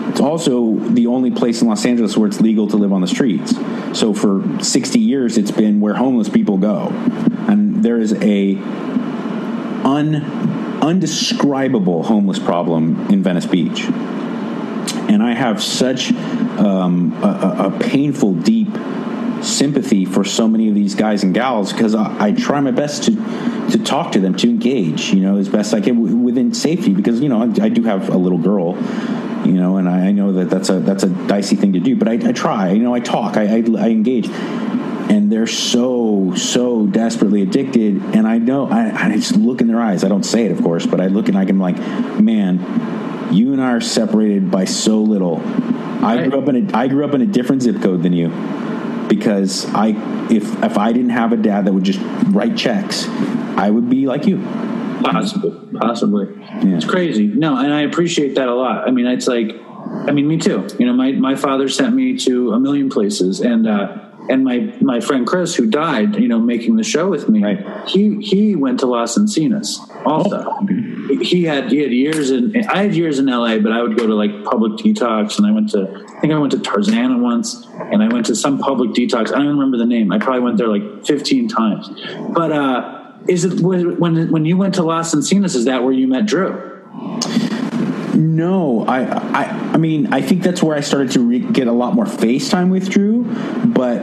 It's 0.09 0.21
also 0.21 0.75
the 0.75 1.07
only 1.07 1.31
place 1.31 1.61
in 1.61 1.67
Los 1.67 1.85
Angeles 1.85 2.15
where 2.15 2.27
it's 2.27 2.39
legal 2.39 2.67
to 2.69 2.77
live 2.77 2.93
on 2.93 3.01
the 3.01 3.07
streets. 3.07 3.53
So 3.97 4.13
for 4.13 4.43
60 4.63 4.99
years, 4.99 5.37
it's 5.37 5.51
been 5.51 5.81
where 5.81 5.93
homeless 5.93 6.29
people 6.29 6.57
go, 6.57 6.87
and 7.49 7.83
there 7.83 7.97
is 7.99 8.13
a 8.13 8.55
un, 9.83 10.15
undescribable 10.81 12.03
homeless 12.03 12.39
problem 12.39 13.07
in 13.09 13.23
Venice 13.23 13.45
Beach. 13.45 13.85
And 15.07 15.21
I 15.21 15.33
have 15.33 15.61
such 15.61 16.11
um, 16.13 17.11
a, 17.21 17.27
a- 17.27 17.67
a 17.67 17.79
painful, 17.79 18.33
deep 18.33 18.69
sympathy 19.45 20.05
for 20.05 20.23
so 20.23 20.47
many 20.47 20.69
of 20.69 20.75
these 20.75 20.95
guys 20.95 21.23
and 21.23 21.33
gals 21.33 21.71
because 21.71 21.95
I, 21.95 22.27
I 22.27 22.31
try 22.31 22.59
my 22.59 22.71
best 22.71 23.03
to 23.03 23.15
to 23.71 23.83
talk 23.83 24.11
to 24.11 24.19
them, 24.19 24.35
to 24.35 24.49
engage, 24.49 25.11
you 25.11 25.21
know, 25.21 25.37
as 25.37 25.49
best 25.49 25.73
I 25.73 25.81
can 25.81 25.95
w- 25.95 26.15
within 26.15 26.53
safety 26.53 26.93
because 26.93 27.19
you 27.21 27.29
know 27.29 27.41
I, 27.41 27.65
I 27.65 27.69
do 27.69 27.83
have 27.83 28.09
a 28.09 28.17
little 28.17 28.37
girl, 28.37 28.75
you 29.45 29.53
know, 29.53 29.77
and 29.77 29.87
I, 29.89 30.07
I 30.07 30.11
know 30.11 30.33
that 30.33 30.49
that's 30.49 30.69
a 30.69 30.79
that's 30.79 31.03
a 31.03 31.09
dicey 31.09 31.55
thing 31.55 31.73
to 31.73 31.79
do, 31.79 31.95
but 31.95 32.07
I, 32.07 32.13
I 32.13 32.31
try, 32.31 32.71
you 32.71 32.83
know, 32.83 32.93
I 32.93 32.99
talk, 32.99 33.37
I, 33.37 33.43
I, 33.43 33.63
I 33.77 33.89
engage. 33.89 34.29
And 35.07 35.31
they're 35.31 35.47
so 35.47 36.33
so 36.35 36.87
desperately 36.87 37.43
addicted 37.43 38.01
and 38.15 38.27
i 38.27 38.39
know 38.39 38.67
I, 38.67 39.09
I 39.09 39.15
just 39.15 39.35
look 39.35 39.61
in 39.61 39.67
their 39.67 39.79
eyes. 39.79 40.03
I 40.03 40.07
don't 40.07 40.23
say 40.23 40.45
it 40.45 40.51
of 40.51 40.63
course 40.63 40.87
but 40.87 40.99
i 40.99 41.05
look 41.05 41.27
and 41.27 41.37
i 41.37 41.45
can 41.45 41.59
like 41.59 41.77
man 42.19 43.31
you 43.31 43.53
and 43.53 43.61
i 43.61 43.71
are 43.73 43.81
separated 43.81 44.49
by 44.49 44.65
so 44.65 45.01
little. 45.01 45.41
I 46.03 46.27
grew 46.27 46.39
up 46.39 46.49
in 46.49 46.69
a 46.69 46.75
i 46.77 46.87
grew 46.87 47.05
up 47.05 47.13
in 47.13 47.21
a 47.21 47.27
different 47.27 47.61
zip 47.61 47.83
code 47.83 48.01
than 48.01 48.13
you 48.13 48.29
because 49.07 49.65
i 49.73 49.89
if 50.29 50.63
if 50.63 50.77
i 50.77 50.91
didn't 50.91 51.11
have 51.11 51.31
a 51.31 51.37
dad 51.37 51.65
that 51.65 51.73
would 51.73 51.83
just 51.83 51.99
write 52.29 52.55
checks 52.57 53.07
i 53.57 53.69
would 53.69 53.89
be 53.89 54.05
like 54.07 54.25
you 54.25 54.37
Possibly, 55.01 55.51
possibly. 55.77 56.27
It's 56.73 56.85
crazy. 56.85 57.27
No, 57.27 57.57
and 57.57 57.71
I 57.71 57.81
appreciate 57.81 58.35
that 58.35 58.47
a 58.47 58.55
lot. 58.55 58.87
I 58.87 58.91
mean, 58.91 59.05
it's 59.05 59.27
like, 59.27 59.51
I 60.07 60.11
mean, 60.11 60.27
me 60.27 60.37
too. 60.37 60.67
You 60.79 60.87
know, 60.87 60.93
my 60.93 61.11
my 61.11 61.35
father 61.35 61.67
sent 61.69 61.93
me 61.93 62.17
to 62.19 62.53
a 62.53 62.59
million 62.59 62.89
places, 62.89 63.39
and 63.41 63.67
uh, 63.67 63.97
and 64.29 64.43
my 64.43 64.73
my 64.81 64.99
friend 65.01 65.27
Chris, 65.27 65.53
who 65.53 65.67
died, 65.69 66.15
you 66.15 66.27
know, 66.27 66.39
making 66.39 66.77
the 66.77 66.83
show 66.83 67.07
with 67.09 67.29
me, 67.29 67.43
Right. 67.43 67.87
he 67.87 68.19
he 68.21 68.55
went 68.55 68.79
to 68.79 68.87
Las 68.87 69.15
Encinas 69.17 69.77
also. 70.05 70.39
He 71.21 71.43
had 71.43 71.71
he 71.71 71.79
had 71.79 71.91
years 71.91 72.31
in 72.31 72.55
I 72.67 72.83
had 72.83 72.95
years 72.95 73.19
in 73.19 73.25
LA, 73.27 73.59
but 73.59 73.71
I 73.71 73.81
would 73.81 73.97
go 73.97 74.07
to 74.07 74.15
like 74.15 74.43
public 74.43 74.73
detox, 74.73 75.37
and 75.37 75.47
I 75.47 75.51
went 75.51 75.69
to 75.71 76.05
I 76.17 76.19
think 76.19 76.33
I 76.33 76.37
went 76.37 76.51
to 76.53 76.59
Tarzana 76.59 77.21
once, 77.21 77.67
and 77.73 78.01
I 78.01 78.07
went 78.07 78.25
to 78.27 78.35
some 78.35 78.59
public 78.59 78.91
detox. 78.91 79.29
I 79.29 79.35
don't 79.35 79.43
even 79.43 79.57
remember 79.57 79.77
the 79.77 79.85
name. 79.85 80.11
I 80.11 80.19
probably 80.19 80.41
went 80.41 80.57
there 80.57 80.67
like 80.67 81.05
fifteen 81.05 81.47
times, 81.47 81.89
but. 82.33 82.51
uh 82.51 83.01
is 83.27 83.43
it 83.43 83.59
when 83.59 83.99
when 84.31 84.45
you 84.45 84.55
went 84.55 84.75
to 84.75 84.83
Las 84.83 85.15
Encinas? 85.15 85.55
Is 85.55 85.65
that 85.65 85.83
where 85.83 85.93
you 85.93 86.07
met 86.07 86.27
Drew? 86.27 86.71
No, 88.15 88.85
I, 88.85 89.03
I, 89.03 89.43
I 89.73 89.77
mean, 89.77 90.13
I 90.13 90.21
think 90.21 90.41
that's 90.41 90.63
where 90.63 90.77
I 90.77 90.81
started 90.81 91.11
to 91.11 91.19
re- 91.19 91.39
get 91.39 91.67
a 91.67 91.71
lot 91.71 91.95
more 91.95 92.05
FaceTime 92.05 92.69
with 92.69 92.89
Drew, 92.89 93.23
but 93.65 94.01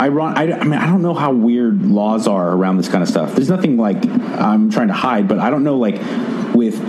I 0.00 0.08
run. 0.08 0.36
I, 0.38 0.52
I 0.52 0.64
mean, 0.64 0.78
I 0.80 0.86
don't 0.86 1.02
know 1.02 1.12
how 1.12 1.32
weird 1.32 1.82
laws 1.82 2.26
are 2.26 2.52
around 2.52 2.78
this 2.78 2.88
kind 2.88 3.02
of 3.02 3.08
stuff. 3.08 3.34
There's 3.34 3.50
nothing 3.50 3.76
like 3.76 4.02
I'm 4.06 4.70
trying 4.70 4.88
to 4.88 4.94
hide, 4.94 5.28
but 5.28 5.38
I 5.40 5.50
don't 5.50 5.62
know 5.62 5.76
like 5.76 5.96
with. 6.54 6.80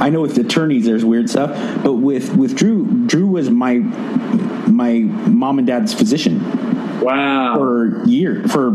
I 0.00 0.08
know 0.08 0.22
with 0.22 0.38
attorneys 0.38 0.86
there's 0.86 1.04
weird 1.04 1.28
stuff, 1.28 1.50
but 1.84 1.94
with 1.94 2.34
with 2.34 2.56
Drew, 2.56 3.06
Drew 3.06 3.26
was 3.26 3.50
my 3.50 3.74
my 4.66 5.00
mom 5.00 5.58
and 5.58 5.66
dad's 5.66 5.92
physician 5.92 6.40
Wow, 7.02 7.56
for 7.56 8.02
year 8.06 8.42
for 8.48 8.74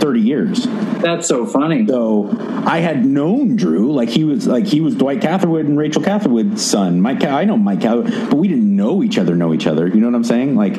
thirty 0.00 0.20
years. 0.20 0.66
that's 1.00 1.28
so 1.28 1.46
funny. 1.46 1.86
So 1.86 2.28
I 2.66 2.80
had 2.80 3.04
known 3.06 3.54
Drew, 3.54 3.92
like 3.92 4.08
he 4.08 4.24
was 4.24 4.48
like 4.48 4.66
he 4.66 4.80
was 4.80 4.96
Dwight 4.96 5.20
Catherwood 5.20 5.66
and 5.66 5.78
Rachel 5.78 6.02
Catherwood's 6.02 6.64
son. 6.64 7.00
Mike, 7.00 7.22
I 7.22 7.44
know 7.44 7.56
Mike 7.56 7.80
Catherwood, 7.82 8.30
but 8.30 8.34
we 8.36 8.48
didn't 8.48 8.74
know 8.74 9.02
each 9.04 9.16
other. 9.16 9.36
Know 9.36 9.54
each 9.54 9.68
other. 9.68 9.86
You 9.86 10.00
know 10.00 10.06
what 10.08 10.16
I'm 10.16 10.24
saying? 10.24 10.56
Like, 10.56 10.74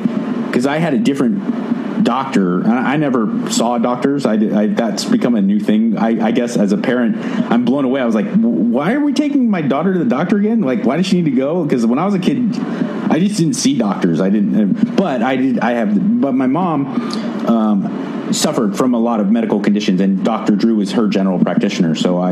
because 0.48 0.66
I 0.66 0.78
had 0.78 0.94
a 0.94 1.00
different 1.00 1.42
doctor. 2.04 2.66
I, 2.66 2.98
never 2.98 3.50
saw 3.52 3.78
doctors. 3.78 4.26
I, 4.26 4.34
I 4.34 4.68
that's 4.68 5.06
become 5.06 5.36
a 5.36 5.42
new 5.42 5.60
thing. 5.60 5.98
I, 5.98 6.28
I 6.28 6.32
guess 6.32 6.58
as 6.58 6.72
a 6.72 6.78
parent, 6.78 7.18
I'm 7.52 7.66
blown 7.66 7.86
away. 7.86 8.02
I 8.02 8.06
was 8.06 8.16
like, 8.16 8.28
why 8.36 8.94
are 8.94 9.00
we 9.00 9.14
taking 9.14 9.50
my 9.50 9.62
daughter 9.62 9.94
to 9.94 10.00
the 10.00 10.06
doctor 10.06 10.38
again? 10.38 10.62
Like, 10.62 10.84
why 10.84 10.98
does 10.98 11.06
she 11.06 11.22
need 11.22 11.30
to 11.32 11.36
go? 11.36 11.64
Because 11.64 11.86
when 11.86 12.00
I 12.00 12.06
was 12.06 12.14
a 12.14 12.20
kid, 12.20 12.58
I 13.10 13.20
just 13.20 13.38
didn't 13.38 13.56
see 13.56 13.78
doctors. 13.78 14.22
I 14.22 14.30
didn't, 14.30 14.96
but 14.96 15.22
I 15.22 15.36
did. 15.36 15.60
I 15.60 15.72
have, 15.72 16.22
but 16.22 16.34
my 16.34 16.48
mom. 16.48 16.86
Um, 17.48 18.06
suffered 18.32 18.76
from 18.76 18.94
a 18.94 19.00
lot 19.00 19.20
of 19.20 19.32
medical 19.32 19.60
conditions, 19.60 20.02
and 20.02 20.24
Dr. 20.24 20.56
Drew 20.56 20.76
was 20.78 20.94
her 20.94 21.08
general 21.08 21.40
practitioner. 21.40 21.96
So 21.96 22.18
I, 22.18 22.32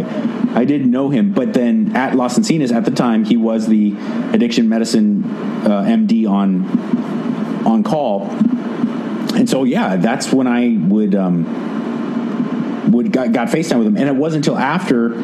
I 0.53 0.65
did 0.65 0.85
know 0.85 1.09
him. 1.09 1.33
But 1.33 1.53
then 1.53 1.95
at 1.95 2.15
Los 2.15 2.37
Encinas 2.37 2.71
at 2.71 2.85
the 2.85 2.91
time, 2.91 3.23
he 3.23 3.37
was 3.37 3.67
the 3.67 3.95
addiction 4.33 4.69
medicine 4.69 5.23
uh, 5.65 5.83
MD 5.83 6.27
on 6.27 6.65
on 7.65 7.83
call, 7.83 8.27
and 9.35 9.49
so 9.49 9.63
yeah, 9.63 9.95
that's 9.97 10.31
when 10.31 10.47
I 10.47 10.77
would 10.77 11.15
um, 11.15 12.91
would 12.91 13.11
got, 13.11 13.31
got 13.31 13.47
FaceTime 13.47 13.79
with 13.79 13.87
him, 13.87 13.97
and 13.97 14.07
it 14.07 14.15
wasn't 14.15 14.45
until 14.45 14.59
after 14.59 15.15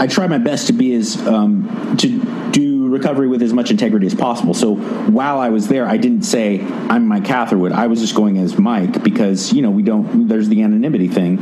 I 0.00 0.06
tried 0.06 0.30
my 0.30 0.38
best 0.38 0.68
to 0.68 0.72
be 0.72 0.94
as 0.94 1.16
um, 1.26 1.96
to 1.98 2.50
do 2.50 2.69
recovery 2.90 3.28
with 3.28 3.42
as 3.42 3.52
much 3.52 3.70
integrity 3.70 4.06
as 4.06 4.14
possible. 4.14 4.54
So 4.54 4.74
while 4.74 5.38
I 5.38 5.48
was 5.48 5.68
there, 5.68 5.86
I 5.86 5.96
didn't 5.96 6.22
say 6.22 6.60
I'm 6.60 7.06
Mike 7.06 7.24
Catherwood. 7.24 7.72
I 7.72 7.86
was 7.86 8.00
just 8.00 8.14
going 8.14 8.38
as 8.38 8.58
Mike 8.58 9.02
because 9.02 9.52
you 9.52 9.62
know 9.62 9.70
we 9.70 9.82
don't. 9.82 10.28
There's 10.28 10.48
the 10.48 10.62
anonymity 10.62 11.08
thing. 11.08 11.38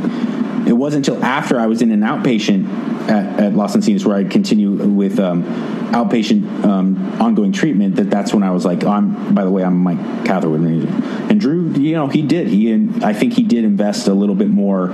It 0.66 0.76
wasn't 0.76 1.08
until 1.08 1.24
after 1.24 1.58
I 1.58 1.66
was 1.66 1.82
in 1.82 1.90
an 1.90 2.00
outpatient 2.00 2.68
at, 3.08 3.40
at 3.40 3.54
Los 3.54 3.74
Encinas 3.74 4.04
where 4.04 4.16
I'd 4.16 4.30
continue 4.30 4.72
with 4.72 5.18
um, 5.18 5.44
outpatient 5.92 6.64
um, 6.64 7.20
ongoing 7.20 7.52
treatment 7.52 7.96
that 7.96 8.10
that's 8.10 8.34
when 8.34 8.42
I 8.42 8.50
was 8.50 8.64
like, 8.64 8.84
oh, 8.84 8.90
I'm. 8.90 9.34
By 9.34 9.44
the 9.44 9.50
way, 9.50 9.64
I'm 9.64 9.78
Mike 9.78 10.26
Catherwood. 10.26 10.60
And 10.60 11.40
Drew, 11.40 11.72
you 11.72 11.94
know, 11.94 12.08
he 12.08 12.22
did. 12.22 12.48
He 12.48 12.70
and 12.72 13.04
I 13.04 13.12
think 13.12 13.32
he 13.32 13.42
did 13.42 13.64
invest 13.64 14.08
a 14.08 14.14
little 14.14 14.34
bit 14.34 14.48
more 14.48 14.88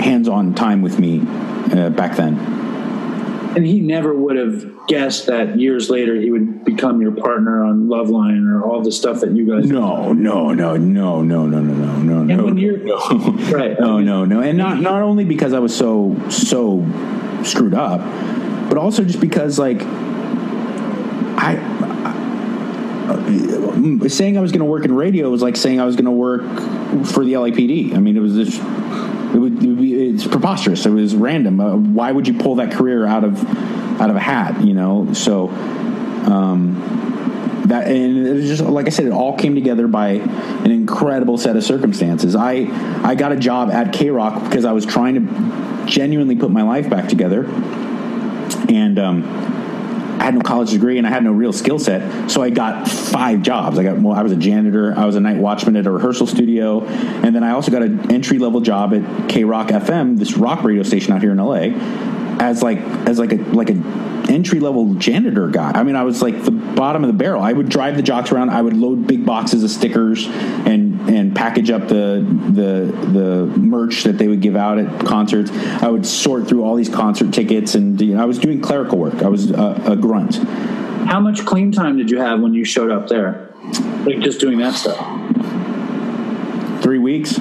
hands-on 0.00 0.54
time 0.54 0.82
with 0.82 0.98
me 0.98 1.20
uh, 1.72 1.90
back 1.90 2.16
then. 2.16 2.65
And 3.56 3.66
he 3.66 3.80
never 3.80 4.14
would 4.14 4.36
have 4.36 4.86
guessed 4.86 5.28
that 5.28 5.58
years 5.58 5.88
later 5.88 6.14
he 6.14 6.30
would 6.30 6.62
become 6.62 7.00
your 7.00 7.12
partner 7.12 7.64
on 7.64 7.86
Loveline 7.86 8.52
or 8.52 8.62
all 8.62 8.82
the 8.82 8.92
stuff 8.92 9.20
that 9.20 9.30
you 9.30 9.46
guys. 9.46 9.70
No, 9.70 10.12
no, 10.12 10.52
no, 10.52 10.76
no, 10.76 11.22
no, 11.22 11.46
no, 11.46 11.46
no, 11.46 11.62
no, 11.62 12.02
no, 12.02 12.18
And 12.18 12.28
no, 12.28 12.44
when 12.44 12.58
you're 12.58 12.76
no, 12.76 12.98
right, 13.50 13.80
no, 13.80 13.98
no, 13.98 14.26
no, 14.26 14.42
and 14.42 14.58
not 14.58 14.82
not 14.82 15.00
only 15.00 15.24
because 15.24 15.54
I 15.54 15.58
was 15.58 15.74
so 15.74 16.14
so 16.28 16.84
screwed 17.42 17.72
up, 17.72 18.00
but 18.68 18.76
also 18.76 19.04
just 19.04 19.20
because 19.20 19.58
like 19.58 19.80
I. 21.40 21.56
I 21.58 21.86
saying 24.08 24.36
I 24.36 24.40
was 24.40 24.50
going 24.50 24.60
to 24.60 24.66
work 24.66 24.84
in 24.84 24.94
radio 24.94 25.30
was 25.30 25.40
like 25.40 25.56
saying 25.56 25.80
I 25.80 25.84
was 25.84 25.94
going 25.94 26.06
to 26.06 26.10
work 26.10 26.42
for 27.06 27.24
the 27.24 27.34
LAPD. 27.34 27.94
I 27.94 28.00
mean, 28.00 28.16
it 28.16 28.20
was 28.20 28.34
just 28.34 28.60
it 29.36 29.38
would, 29.38 29.62
it 29.62 29.66
would 29.66 29.78
be 29.78 30.08
it's 30.08 30.26
preposterous. 30.26 30.86
It 30.86 30.90
was 30.90 31.14
random. 31.14 31.60
Uh, 31.60 31.76
why 31.76 32.10
would 32.10 32.26
you 32.26 32.38
pull 32.38 32.54
that 32.54 32.72
career 32.72 33.04
out 33.04 33.22
of 33.22 33.44
out 34.00 34.08
of 34.08 34.16
a 34.16 34.20
hat? 34.20 34.64
You 34.64 34.72
know, 34.72 35.12
so 35.12 35.50
um, 35.50 37.62
that 37.66 37.86
and 37.86 38.26
it 38.26 38.46
just 38.46 38.62
like 38.62 38.86
I 38.86 38.88
said, 38.88 39.04
it 39.04 39.12
all 39.12 39.36
came 39.36 39.54
together 39.54 39.88
by 39.88 40.08
an 40.08 40.70
incredible 40.70 41.36
set 41.36 41.54
of 41.54 41.64
circumstances. 41.64 42.34
I 42.34 42.66
I 43.04 43.14
got 43.14 43.30
a 43.30 43.36
job 43.36 43.70
at 43.70 43.92
KROQ 43.92 44.44
because 44.44 44.64
I 44.64 44.72
was 44.72 44.86
trying 44.86 45.16
to 45.16 45.86
genuinely 45.86 46.36
put 46.36 46.50
my 46.50 46.62
life 46.62 46.88
back 46.88 47.08
together, 47.08 47.44
and. 48.70 48.98
Um, 48.98 49.65
I 50.18 50.24
had 50.24 50.34
no 50.34 50.40
college 50.40 50.70
degree 50.70 50.98
and 50.98 51.06
I 51.06 51.10
had 51.10 51.22
no 51.24 51.32
real 51.32 51.52
skill 51.52 51.78
set, 51.78 52.30
so 52.30 52.42
I 52.42 52.50
got 52.50 52.88
five 52.88 53.42
jobs. 53.42 53.78
I 53.78 53.82
got 53.82 53.98
well, 53.98 54.14
I 54.14 54.22
was 54.22 54.32
a 54.32 54.36
janitor, 54.36 54.94
I 54.96 55.04
was 55.04 55.16
a 55.16 55.20
night 55.20 55.36
watchman 55.36 55.76
at 55.76 55.86
a 55.86 55.90
rehearsal 55.90 56.26
studio, 56.26 56.84
and 56.84 57.34
then 57.34 57.44
I 57.44 57.50
also 57.50 57.70
got 57.70 57.82
an 57.82 58.10
entry 58.10 58.38
level 58.38 58.60
job 58.60 58.94
at 58.94 59.02
KROQ 59.28 59.68
FM, 59.68 60.18
this 60.18 60.36
rock 60.36 60.64
radio 60.64 60.82
station 60.82 61.12
out 61.12 61.22
here 61.22 61.32
in 61.32 61.38
LA, 61.38 61.76
as 62.40 62.62
like 62.62 62.78
as 63.06 63.18
like 63.18 63.32
a 63.32 63.36
like 63.36 63.70
a 63.70 63.74
entry 64.28 64.60
level 64.60 64.94
janitor 64.94 65.48
guy. 65.48 65.72
I 65.74 65.82
mean, 65.82 65.96
I 65.96 66.04
was 66.04 66.22
like 66.22 66.44
the 66.44 66.50
bottom 66.50 67.04
of 67.04 67.08
the 67.08 67.16
barrel. 67.16 67.42
I 67.42 67.52
would 67.52 67.68
drive 67.68 67.96
the 67.96 68.02
jocks 68.02 68.32
around. 68.32 68.50
I 68.50 68.62
would 68.62 68.76
load 68.76 69.06
big 69.06 69.24
boxes 69.24 69.62
of 69.64 69.70
stickers 69.70 70.26
and 70.26 70.96
and 71.08 71.34
package 71.34 71.70
up 71.70 71.88
the 71.88 72.24
the 72.50 72.92
the 73.08 73.46
merch 73.58 74.04
that 74.04 74.18
they 74.18 74.28
would 74.28 74.40
give 74.40 74.56
out 74.56 74.78
at 74.78 75.06
concerts. 75.06 75.50
I 75.50 75.88
would 75.88 76.06
sort 76.06 76.48
through 76.48 76.64
all 76.64 76.74
these 76.74 76.88
concert 76.88 77.32
tickets, 77.32 77.74
and 77.74 78.00
you 78.00 78.14
know, 78.14 78.22
I 78.22 78.26
was 78.26 78.38
doing 78.38 78.60
clerical 78.60 78.98
work. 78.98 79.22
I 79.22 79.28
was 79.28 79.50
a, 79.50 79.82
a 79.86 79.96
grunt. 79.96 80.36
How 81.06 81.20
much 81.20 81.44
clean 81.44 81.70
time 81.70 81.96
did 81.96 82.10
you 82.10 82.18
have 82.18 82.40
when 82.40 82.52
you 82.52 82.64
showed 82.64 82.90
up 82.90 83.08
there? 83.08 83.54
Like 84.04 84.20
just 84.20 84.40
doing 84.40 84.58
that 84.58 84.74
stuff. 84.74 84.98
Three 86.82 86.98
weeks. 86.98 87.36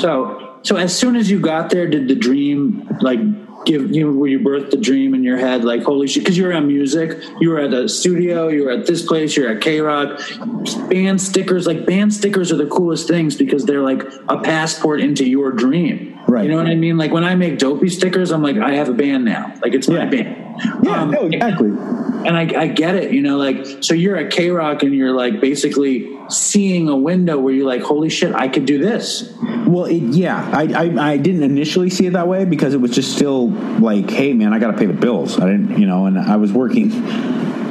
So, 0.00 0.58
so 0.62 0.76
as 0.76 0.96
soon 0.96 1.16
as 1.16 1.30
you 1.30 1.40
got 1.40 1.70
there, 1.70 1.88
did 1.88 2.08
the 2.08 2.14
dream 2.14 2.88
like 3.00 3.18
give 3.66 3.90
you 3.94 4.06
know, 4.06 4.18
where 4.18 4.30
you 4.30 4.40
birthed 4.40 4.70
the 4.70 4.76
dream 4.78 5.14
in 5.14 5.22
your 5.22 5.36
head? 5.36 5.64
Like 5.64 5.82
holy 5.82 6.06
shit! 6.06 6.22
Because 6.22 6.38
you 6.38 6.44
were 6.44 6.54
on 6.54 6.66
music, 6.66 7.22
you 7.40 7.50
were 7.50 7.60
at 7.60 7.74
a 7.74 7.88
studio, 7.88 8.48
you 8.48 8.64
were 8.64 8.70
at 8.70 8.86
this 8.86 9.04
place, 9.04 9.36
you're 9.36 9.50
at 9.50 9.60
KROQ. 9.62 10.88
Band 10.88 11.20
stickers, 11.20 11.66
like 11.66 11.84
band 11.84 12.14
stickers, 12.14 12.50
are 12.52 12.56
the 12.56 12.66
coolest 12.66 13.08
things 13.08 13.36
because 13.36 13.64
they're 13.66 13.82
like 13.82 14.02
a 14.28 14.38
passport 14.40 15.00
into 15.00 15.28
your 15.28 15.52
dream. 15.52 16.18
Right. 16.28 16.44
You 16.44 16.50
know 16.50 16.56
what 16.56 16.66
I 16.66 16.74
mean? 16.74 16.96
Like 16.96 17.12
when 17.12 17.24
I 17.24 17.34
make 17.34 17.58
dopey 17.58 17.88
stickers, 17.88 18.30
I'm 18.32 18.42
like, 18.42 18.56
I 18.56 18.74
have 18.74 18.88
a 18.88 18.92
band 18.94 19.24
now. 19.24 19.52
Like 19.62 19.74
it's 19.74 19.88
my 19.88 20.04
Yeah. 20.04 20.06
band. 20.10 20.45
Yeah, 20.82 21.02
Um, 21.02 21.10
no, 21.10 21.26
exactly. 21.26 21.68
and 21.68 22.36
I, 22.36 22.62
I 22.62 22.66
get 22.68 22.94
it, 22.94 23.12
you 23.12 23.22
know, 23.22 23.36
like, 23.36 23.66
so 23.82 23.94
you're 23.94 24.16
at 24.16 24.32
KROQ 24.32 24.82
and 24.82 24.94
you're 24.94 25.12
like 25.12 25.40
basically 25.40 26.10
seeing 26.28 26.88
a 26.88 26.96
window 26.96 27.38
where 27.38 27.52
you're 27.54 27.66
like, 27.66 27.82
holy 27.82 28.08
shit, 28.08 28.34
I 28.34 28.48
could 28.48 28.64
do 28.66 28.78
this. 28.78 29.32
Well, 29.66 29.84
it, 29.84 29.98
yeah, 29.98 30.50
I, 30.52 30.62
I 30.64 31.12
I 31.12 31.16
didn't 31.18 31.42
initially 31.42 31.90
see 31.90 32.06
it 32.06 32.12
that 32.14 32.26
way 32.28 32.44
because 32.44 32.74
it 32.74 32.80
was 32.80 32.90
just 32.92 33.14
still 33.14 33.48
like, 33.80 34.10
hey, 34.10 34.32
man, 34.32 34.52
I 34.52 34.58
got 34.58 34.70
to 34.72 34.76
pay 34.76 34.86
the 34.86 34.92
bills. 34.92 35.38
I 35.38 35.46
didn't, 35.46 35.78
you 35.78 35.86
know, 35.86 36.06
and 36.06 36.18
I 36.18 36.36
was 36.36 36.52
working 36.52 36.90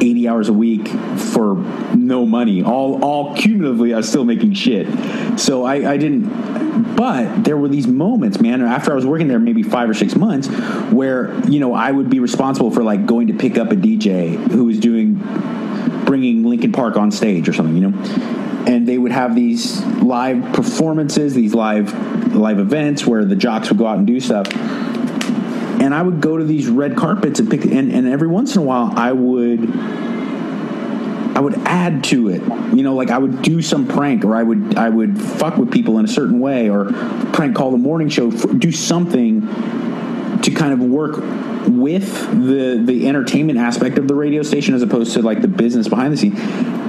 eighty 0.01 0.27
hours 0.27 0.49
a 0.49 0.53
week 0.53 0.87
for 0.87 1.55
no 1.95 2.25
money. 2.25 2.63
All 2.63 3.03
all 3.03 3.35
cumulatively, 3.35 3.93
I 3.93 3.97
was 3.97 4.09
still 4.09 4.25
making 4.25 4.53
shit. 4.53 4.87
So 5.39 5.65
I, 5.65 5.93
I 5.93 5.97
didn't. 5.97 6.95
But 6.95 7.43
there 7.43 7.57
were 7.57 7.69
these 7.69 7.87
moments, 7.87 8.39
man. 8.39 8.61
After 8.61 8.91
I 8.91 8.95
was 8.95 9.05
working 9.05 9.27
there, 9.27 9.39
maybe 9.39 9.63
five 9.63 9.89
or 9.89 9.93
six 9.93 10.15
months, 10.15 10.47
where 10.91 11.37
you 11.49 11.59
know 11.59 11.73
I 11.73 11.91
would 11.91 12.09
be 12.09 12.19
responsible 12.19 12.71
for 12.71 12.83
like 12.83 13.05
going 13.05 13.27
to 13.27 13.33
pick 13.33 13.57
up 13.57 13.71
a 13.71 13.75
DJ 13.75 14.35
who 14.51 14.65
was 14.65 14.79
doing 14.79 15.15
bringing 16.05 16.43
Linkin 16.43 16.71
Park 16.71 16.97
on 16.97 17.11
stage 17.11 17.49
or 17.49 17.53
something, 17.53 17.75
you 17.75 17.89
know. 17.89 17.97
And 18.67 18.87
they 18.87 18.97
would 18.97 19.11
have 19.11 19.35
these 19.35 19.83
live 20.01 20.53
performances, 20.53 21.33
these 21.33 21.53
live 21.53 21.93
live 22.35 22.59
events 22.59 23.05
where 23.05 23.23
the 23.25 23.35
jocks 23.35 23.69
would 23.69 23.77
go 23.77 23.87
out 23.87 23.97
and 23.97 24.07
do 24.07 24.19
stuff. 24.19 24.47
And 25.85 25.93
I 25.93 26.01
would 26.01 26.19
go 26.19 26.35
to 26.35 26.43
these 26.43 26.67
red 26.67 26.97
carpets 26.97 27.39
and 27.39 27.47
pick, 27.47 27.63
and, 27.63 27.91
and 27.91 28.07
every 28.07 28.27
once 28.27 28.55
in 28.55 28.61
a 28.63 28.65
while 28.65 28.91
I 28.95 29.11
would 29.11 29.69
I 31.35 31.39
would 31.39 31.53
add 31.59 32.03
to 32.05 32.29
it. 32.29 32.41
You 32.75 32.81
know, 32.81 32.95
like 32.95 33.11
I 33.11 33.19
would 33.19 33.43
do 33.43 33.61
some 33.61 33.87
prank, 33.87 34.25
or 34.25 34.35
I 34.35 34.41
would 34.41 34.77
I 34.77 34.89
would 34.89 35.21
fuck 35.21 35.57
with 35.57 35.71
people 35.71 35.99
in 35.99 36.05
a 36.05 36.07
certain 36.07 36.39
way, 36.39 36.71
or 36.71 36.85
prank 37.33 37.55
call 37.55 37.69
the 37.69 37.77
morning 37.77 38.09
show, 38.09 38.31
do 38.31 38.71
something 38.71 39.41
to 40.41 40.51
kind 40.51 40.73
of 40.73 40.79
work 40.79 41.17
with 41.67 42.31
the 42.31 42.81
the 42.83 43.07
entertainment 43.07 43.59
aspect 43.59 43.99
of 43.99 44.07
the 44.07 44.15
radio 44.15 44.41
station 44.41 44.73
as 44.73 44.81
opposed 44.81 45.13
to 45.13 45.21
like 45.21 45.41
the 45.41 45.47
business 45.47 45.87
behind 45.87 46.11
the 46.11 46.17
scene. 46.17 46.35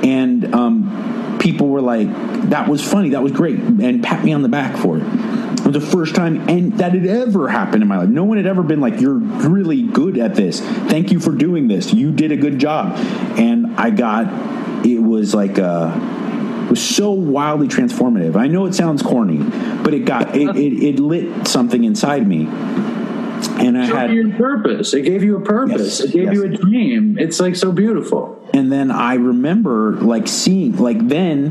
And 0.04 0.54
um, 0.54 1.36
people 1.38 1.68
were 1.68 1.82
like, 1.82 2.08
"That 2.48 2.66
was 2.66 2.82
funny. 2.82 3.10
That 3.10 3.22
was 3.22 3.32
great," 3.32 3.58
and 3.58 4.02
pat 4.02 4.24
me 4.24 4.32
on 4.32 4.40
the 4.40 4.48
back 4.48 4.78
for 4.78 4.96
it. 4.96 5.04
It 5.52 5.64
was 5.64 5.74
the 5.74 5.80
first 5.80 6.14
time, 6.14 6.48
and 6.48 6.74
that 6.78 6.92
had 6.92 7.06
ever 7.06 7.48
happened 7.48 7.82
in 7.82 7.88
my 7.88 7.98
life. 7.98 8.08
No 8.08 8.24
one 8.24 8.36
had 8.36 8.46
ever 8.46 8.62
been 8.62 8.80
like, 8.80 9.00
"You're 9.00 9.14
really 9.14 9.82
good 9.82 10.18
at 10.18 10.34
this. 10.34 10.60
Thank 10.60 11.10
you 11.12 11.18
for 11.20 11.32
doing 11.32 11.68
this. 11.68 11.92
You 11.92 12.12
did 12.12 12.32
a 12.32 12.36
good 12.36 12.58
job." 12.58 12.96
And 13.38 13.74
I 13.76 13.90
got 13.90 14.26
it 14.86 14.98
was 15.02 15.34
like 15.34 15.58
uh, 15.58 15.62
a 15.92 16.66
was 16.70 16.82
so 16.84 17.10
wildly 17.12 17.68
transformative. 17.68 18.36
I 18.36 18.48
know 18.48 18.66
it 18.66 18.74
sounds 18.74 19.02
corny, 19.02 19.38
but 19.82 19.94
it 19.94 20.04
got 20.04 20.36
it, 20.36 20.56
it, 20.56 20.72
it 20.84 20.98
lit 21.00 21.46
something 21.48 21.84
inside 21.84 22.26
me. 22.26 22.46
And 23.58 23.78
I 23.78 23.86
had 23.86 24.12
you 24.12 24.32
a 24.32 24.36
purpose. 24.36 24.92
It 24.94 25.02
gave 25.02 25.22
you 25.22 25.36
a 25.36 25.40
purpose. 25.40 26.00
Yes, 26.00 26.08
It 26.08 26.12
gave 26.12 26.24
yes. 26.24 26.34
you 26.34 26.44
a 26.44 26.48
dream. 26.48 27.16
It's 27.18 27.38
like 27.40 27.54
so 27.56 27.72
beautiful. 27.72 28.36
and 28.52 28.70
then 28.72 28.90
I 28.90 29.14
remember 29.14 29.92
like 29.92 30.26
seeing 30.28 30.76
like 30.76 31.06
then 31.08 31.50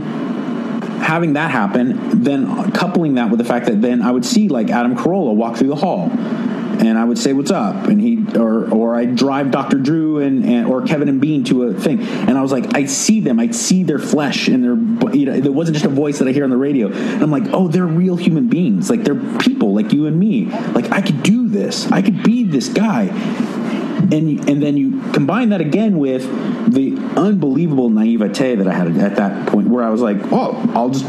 having 1.06 1.34
that 1.34 1.52
happen, 1.52 2.24
then 2.24 2.72
coupling 2.72 3.14
that 3.16 3.30
with 3.30 3.38
the 3.38 3.46
fact 3.46 3.68
that 3.68 3.80
then 3.80 4.02
I 4.02 4.12
would 4.12 4.26
see 4.26 4.50
like 4.50 4.72
Adam 4.72 4.96
Carolla 4.96 5.36
walk 5.36 5.56
through 5.56 5.68
the 5.68 5.76
hall. 5.76 6.10
And 6.12 6.98
I 7.00 7.06
would 7.06 7.18
say, 7.18 7.32
"What's 7.32 7.52
up?" 7.52 7.88
And 7.88 8.02
he, 8.02 8.26
or 8.38 8.70
or 8.70 8.96
I'd 8.96 9.16
drive 9.16 9.50
Dr. 9.50 9.78
Drew 9.78 10.20
and, 10.20 10.44
and 10.44 10.68
or 10.68 10.82
Kevin 10.82 11.08
and 11.08 11.22
Bean 11.22 11.44
to 11.46 11.64
a 11.64 11.74
thing, 11.74 12.02
and 12.02 12.38
I 12.38 12.42
was 12.42 12.52
like, 12.52 12.76
I 12.76 12.86
see 12.86 13.22
them, 13.22 13.40
I 13.40 13.52
see 13.52 13.84
their 13.84 13.98
flesh 13.98 14.50
and 14.50 14.62
their, 14.62 15.14
you 15.16 15.26
know, 15.26 15.34
it 15.34 15.54
wasn't 15.54 15.78
just 15.78 15.86
a 15.86 15.90
voice 15.90 16.20
that 16.20 16.28
I 16.28 16.32
hear 16.32 16.44
on 16.44 16.50
the 16.50 16.58
radio. 16.58 16.92
And 16.92 17.24
I'm 17.24 17.32
like, 17.32 17.46
oh, 17.54 17.70
they're 17.70 17.86
real 17.86 18.18
human 18.18 18.50
beings, 18.50 18.90
like 18.90 19.04
they're 19.04 19.16
people, 19.38 19.74
like 19.74 19.94
you 19.94 20.06
and 20.06 20.20
me. 20.20 20.46
Like 20.74 20.92
I 20.92 21.02
could 21.02 21.24
do 21.24 21.48
this, 21.48 21.90
I 21.92 22.02
could 22.02 22.24
be 22.24 22.44
this 22.44 22.68
guy 22.68 23.08
and 24.14 24.50
and 24.50 24.62
then 24.62 24.78
you 24.78 25.02
combine 25.12 25.50
that 25.50 25.62
again 25.62 25.98
with 25.98 26.24
the 26.72 26.98
unbelievable 27.18 27.90
naivete 27.90 28.56
that 28.56 28.68
I 28.68 28.74
had 28.74 28.98
at 28.98 29.16
that 29.16 29.48
point, 29.48 29.68
where 29.68 29.84
I 29.84 29.90
was 29.90 30.02
like, 30.02 30.18
"Oh, 30.32 30.54
I'll 30.74 30.90
just 30.90 31.06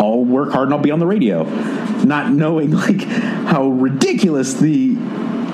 I'll 0.00 0.24
work 0.24 0.52
hard 0.52 0.68
and 0.68 0.74
I'll 0.74 0.80
be 0.80 0.90
on 0.90 0.98
the 0.98 1.06
radio," 1.06 1.44
not 2.04 2.32
knowing 2.32 2.72
like 2.72 3.02
how 3.02 3.68
ridiculous 3.68 4.54
the 4.54 4.96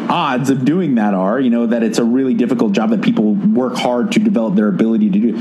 odds 0.09 0.51
of 0.51 0.65
doing 0.65 0.97
that 0.97 1.15
are. 1.15 1.41
You 1.41 1.51
know 1.51 1.67
that 1.67 1.83
it's 1.83 1.99
a 1.99 2.05
really 2.05 2.35
difficult 2.35 2.73
job 2.73 2.91
that 2.91 3.03
people 3.03 3.35
work 3.35 3.77
hard 3.77 4.13
to 4.13 4.21
develop 4.21 4.55
their 4.55 4.69
ability 4.69 5.11
to 5.11 5.19
do. 5.19 5.37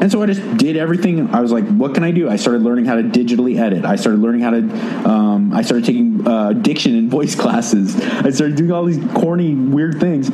And 0.00 0.12
so 0.12 0.22
I 0.22 0.26
just 0.26 0.56
did 0.56 0.76
everything. 0.76 1.34
I 1.34 1.40
was 1.40 1.50
like, 1.50 1.66
what 1.66 1.94
can 1.94 2.04
I 2.04 2.12
do? 2.12 2.28
I 2.28 2.36
started 2.36 2.62
learning 2.62 2.84
how 2.84 2.94
to 2.94 3.02
digitally 3.02 3.58
edit. 3.58 3.84
I 3.84 3.96
started 3.96 4.20
learning 4.20 4.42
how 4.42 4.50
to. 4.50 5.08
Um, 5.08 5.52
I 5.52 5.62
started 5.62 5.84
taking 5.84 6.26
uh, 6.26 6.52
diction 6.52 6.96
and 6.96 7.10
voice 7.10 7.34
classes. 7.40 7.96
I 7.96 8.30
started 8.30 8.56
doing 8.56 8.70
all 8.70 8.84
these 8.84 9.04
corny, 9.14 9.54
weird 9.54 9.98
things. 9.98 10.30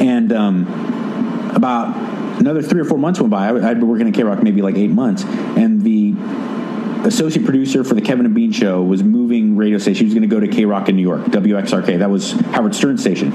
And 0.00 0.32
um, 0.32 1.50
about 1.54 1.96
another 2.38 2.62
three 2.62 2.80
or 2.80 2.84
four 2.84 2.98
months 2.98 3.20
went 3.20 3.30
by. 3.30 3.48
I, 3.48 3.70
I'd 3.70 3.80
been 3.80 3.88
working 3.88 4.08
at 4.08 4.14
KROQ 4.14 4.42
maybe 4.42 4.62
like 4.62 4.76
eight 4.76 4.90
months, 4.90 5.24
and 5.24 5.82
the 5.82 6.14
associate 7.04 7.44
producer 7.44 7.84
for 7.84 7.94
the 7.94 8.00
Kevin 8.00 8.26
and 8.26 8.34
Bean 8.34 8.52
show 8.52 8.82
was 8.82 9.02
moving 9.02 9.56
radio 9.56 9.78
station. 9.78 10.00
He 10.00 10.04
was 10.06 10.14
going 10.14 10.28
to 10.28 10.34
go 10.34 10.40
to 10.40 10.48
K 10.48 10.64
Rock 10.64 10.88
in 10.88 10.96
New 10.96 11.02
York, 11.02 11.22
WXRK. 11.22 11.98
That 11.98 12.10
was 12.10 12.32
Howard 12.32 12.74
Stern 12.74 12.98
station. 12.98 13.32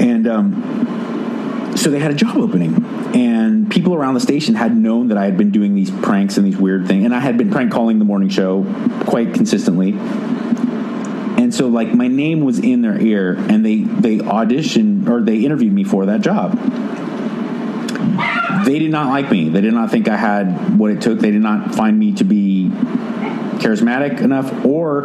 And 0.00 0.26
um, 0.26 1.72
so 1.76 1.90
they 1.90 1.98
had 1.98 2.10
a 2.10 2.14
job 2.14 2.36
opening. 2.36 2.84
And 3.14 3.70
people 3.70 3.94
around 3.94 4.14
the 4.14 4.20
station 4.20 4.54
had 4.54 4.76
known 4.76 5.08
that 5.08 5.18
I 5.18 5.24
had 5.24 5.36
been 5.36 5.50
doing 5.50 5.74
these 5.74 5.90
pranks 5.90 6.36
and 6.36 6.46
these 6.46 6.56
weird 6.56 6.86
things. 6.86 7.04
And 7.04 7.14
I 7.14 7.18
had 7.18 7.36
been 7.36 7.50
prank 7.50 7.72
calling 7.72 7.98
the 7.98 8.04
morning 8.04 8.28
show 8.28 8.64
quite 9.06 9.34
consistently. 9.34 9.92
And 9.92 11.54
so, 11.54 11.68
like, 11.68 11.92
my 11.92 12.06
name 12.06 12.42
was 12.44 12.58
in 12.58 12.82
their 12.82 13.00
ear, 13.00 13.34
and 13.34 13.64
they, 13.64 13.78
they 13.78 14.18
auditioned 14.18 15.08
or 15.08 15.22
they 15.22 15.44
interviewed 15.44 15.72
me 15.72 15.84
for 15.84 16.06
that 16.06 16.20
job 16.20 16.56
they 18.64 18.78
did 18.78 18.90
not 18.90 19.08
like 19.08 19.30
me. 19.30 19.48
They 19.48 19.60
did 19.60 19.74
not 19.74 19.90
think 19.90 20.08
I 20.08 20.16
had 20.16 20.78
what 20.78 20.90
it 20.90 21.00
took. 21.00 21.18
They 21.18 21.30
did 21.30 21.42
not 21.42 21.74
find 21.74 21.98
me 21.98 22.12
to 22.14 22.24
be 22.24 22.70
charismatic 23.58 24.20
enough 24.20 24.64
or 24.64 25.02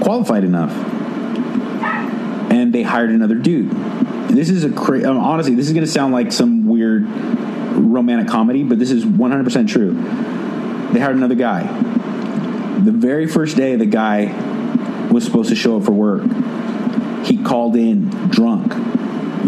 qualified 0.00 0.44
enough. 0.44 0.72
And 2.50 2.72
they 2.72 2.82
hired 2.82 3.10
another 3.10 3.34
dude. 3.34 3.70
This 4.30 4.50
is 4.50 4.64
a 4.64 4.70
cra- 4.70 5.08
um, 5.08 5.18
honestly, 5.18 5.54
this 5.54 5.66
is 5.66 5.72
going 5.72 5.84
to 5.84 5.90
sound 5.90 6.12
like 6.12 6.32
some 6.32 6.66
weird 6.66 7.08
romantic 7.08 8.28
comedy, 8.28 8.62
but 8.64 8.78
this 8.78 8.90
is 8.90 9.04
100% 9.04 9.68
true. 9.68 9.94
They 10.92 11.00
hired 11.00 11.16
another 11.16 11.34
guy. 11.34 11.64
The 12.80 12.92
very 12.92 13.26
first 13.26 13.56
day 13.56 13.76
the 13.76 13.86
guy 13.86 14.26
was 15.10 15.24
supposed 15.24 15.48
to 15.50 15.56
show 15.56 15.78
up 15.78 15.84
for 15.84 15.92
work, 15.92 16.22
he 17.24 17.42
called 17.42 17.76
in 17.76 18.08
drunk 18.28 18.95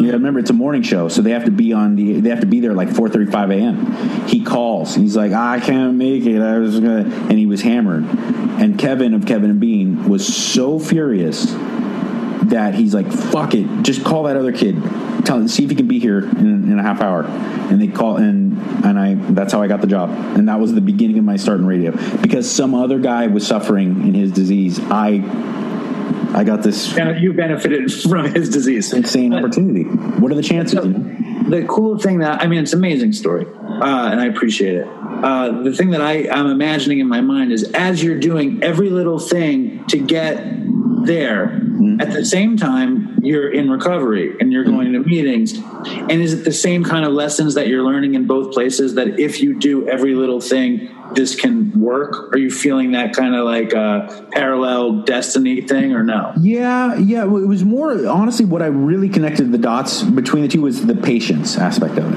yeah, 0.00 0.12
remember 0.12 0.40
it's 0.40 0.50
a 0.50 0.54
morning 0.54 0.82
show, 0.82 1.08
so 1.08 1.22
they 1.22 1.30
have 1.30 1.44
to 1.44 1.50
be 1.50 1.72
on 1.72 1.96
the. 1.96 2.20
They 2.20 2.30
have 2.30 2.40
to 2.40 2.46
be 2.46 2.60
there 2.60 2.74
like 2.74 2.90
four 2.90 3.08
thirty-five 3.08 3.50
a.m. 3.50 4.26
He 4.26 4.44
calls. 4.44 4.94
He's 4.94 5.16
like, 5.16 5.32
I 5.32 5.60
can't 5.60 5.94
make 5.94 6.26
it. 6.26 6.40
I 6.40 6.58
was 6.58 6.78
gonna, 6.78 7.04
and 7.04 7.32
he 7.32 7.46
was 7.46 7.62
hammered. 7.62 8.04
And 8.04 8.78
Kevin 8.78 9.14
of 9.14 9.26
Kevin 9.26 9.50
and 9.50 9.60
Bean 9.60 10.08
was 10.08 10.26
so 10.26 10.78
furious 10.78 11.46
that 12.48 12.74
he's 12.74 12.94
like, 12.94 13.10
"Fuck 13.12 13.54
it, 13.54 13.82
just 13.82 14.04
call 14.04 14.24
that 14.24 14.36
other 14.36 14.52
kid. 14.52 14.82
Tell 15.24 15.46
see 15.48 15.64
if 15.64 15.70
he 15.70 15.76
can 15.76 15.88
be 15.88 15.98
here 15.98 16.20
in, 16.20 16.72
in 16.72 16.78
a 16.78 16.82
half 16.82 17.00
hour." 17.00 17.24
And 17.24 17.80
they 17.80 17.88
call, 17.88 18.16
and 18.16 18.56
and 18.84 18.98
I. 18.98 19.14
That's 19.14 19.52
how 19.52 19.62
I 19.62 19.68
got 19.68 19.80
the 19.80 19.86
job, 19.86 20.10
and 20.10 20.48
that 20.48 20.58
was 20.58 20.74
the 20.74 20.80
beginning 20.80 21.18
of 21.18 21.24
my 21.24 21.36
start 21.36 21.60
in 21.60 21.66
radio 21.66 21.92
because 22.18 22.50
some 22.50 22.74
other 22.74 22.98
guy 22.98 23.26
was 23.26 23.46
suffering 23.46 24.06
in 24.08 24.14
his 24.14 24.32
disease. 24.32 24.80
I 24.80 25.18
I 26.34 26.44
got 26.44 26.62
this 26.62 26.94
you 26.96 27.32
benefited 27.32 27.92
from 28.02 28.32
his 28.34 28.48
disease. 28.48 28.92
insane 28.92 29.30
But- 29.30 29.44
opportunity. 29.44 29.84
What 29.84 30.30
are 30.32 30.34
the 30.34 30.42
chances? 30.42 30.78
So, 30.78 30.84
you 30.84 30.92
know? 30.92 31.50
the 31.50 31.66
cool 31.66 31.98
thing 31.98 32.18
that 32.18 32.42
I 32.42 32.46
mean, 32.46 32.62
it's 32.62 32.72
an 32.72 32.78
amazing 32.78 33.12
story, 33.12 33.46
uh, 33.46 34.10
and 34.10 34.20
I 34.20 34.26
appreciate 34.26 34.76
it. 34.76 34.86
Uh, 34.86 35.62
the 35.62 35.72
thing 35.72 35.90
that 35.90 36.00
I, 36.00 36.28
I'm 36.30 36.46
imagining 36.46 37.00
in 37.00 37.09
my 37.09 37.20
mind 37.20 37.50
is 37.52 37.64
as 37.72 38.02
you're 38.02 38.18
doing 38.20 38.62
every 38.62 38.90
little 38.90 39.18
thing 39.18 39.84
to 39.86 39.98
get 39.98 40.36
there, 41.05 41.60
at 42.00 42.12
the 42.12 42.24
same 42.24 42.56
time 42.56 43.18
you're 43.22 43.50
in 43.50 43.70
recovery 43.70 44.36
and 44.40 44.52
you're 44.52 44.64
going 44.64 44.92
to 44.92 45.00
meetings. 45.00 45.55
And 45.55 46.10
is 46.12 46.32
it 46.34 46.44
the 46.44 46.52
same 46.52 46.84
kind 46.84 47.05
of 47.05 47.12
lessons 47.12 47.55
that 47.55 47.66
you're 47.68 47.82
learning 47.82 48.14
in 48.14 48.26
both 48.26 48.52
places? 48.52 48.94
That 48.94 49.18
if 49.18 49.40
you 49.40 49.59
do 49.59 49.88
every 49.88 50.14
little 50.14 50.40
thing, 50.40 50.88
this 51.14 51.35
can 51.35 51.78
work? 51.80 52.32
Are 52.32 52.39
you 52.39 52.51
feeling 52.51 52.93
that 52.93 53.14
kind 53.14 53.35
of 53.35 53.44
like 53.44 53.72
a 53.72 54.26
parallel 54.30 55.02
destiny 55.02 55.60
thing, 55.60 55.93
or 55.93 56.02
no? 56.02 56.32
Yeah, 56.40 56.97
yeah. 56.97 57.24
It 57.24 57.28
was 57.28 57.64
more 57.64 58.06
honestly 58.06 58.44
what 58.44 58.62
I 58.62 58.66
really 58.66 59.09
connected 59.09 59.51
the 59.52 59.59
dots 59.59 60.02
between 60.02 60.43
the 60.43 60.48
two 60.48 60.62
was 60.62 60.86
the 60.86 60.94
patience 60.94 61.56
aspect 61.56 61.98
of 61.98 62.12
it. 62.12 62.16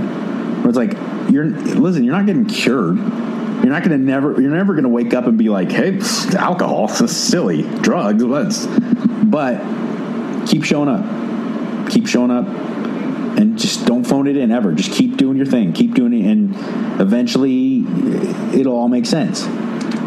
Where 0.61 0.69
it's 0.69 0.77
like 0.77 0.93
you're 1.31 1.45
listen, 1.45 2.03
you're 2.03 2.15
not 2.15 2.25
getting 2.25 2.45
cured. 2.45 2.97
You're 2.97 3.69
not 3.69 3.83
going 3.83 3.97
to 3.97 4.03
never. 4.03 4.41
You're 4.41 4.51
never 4.51 4.73
going 4.73 4.83
to 4.83 4.89
wake 4.89 5.13
up 5.13 5.25
and 5.25 5.37
be 5.37 5.49
like, 5.49 5.71
"Hey, 5.71 5.93
pfft, 5.93 6.35
alcohol, 6.35 6.87
silly, 7.07 7.63
drugs, 7.81 8.23
let's." 8.23 8.65
But 9.23 9.61
keep 10.47 10.63
showing 10.63 10.89
up. 10.89 11.89
Keep 11.89 12.07
showing 12.07 12.31
up, 12.31 12.45
and 13.37 13.57
just 13.57 13.85
don't 13.85 14.03
phone 14.03 14.27
it 14.27 14.37
in 14.37 14.51
ever. 14.51 14.73
Just 14.73 14.91
keep 14.91 15.17
doing 15.17 15.37
your 15.37 15.45
thing. 15.45 15.73
Keep 15.73 15.93
doing 15.93 16.13
it, 16.13 16.29
and 16.29 16.55
eventually, 17.01 17.85
it'll 18.57 18.75
all 18.75 18.89
make 18.89 19.05
sense. 19.05 19.43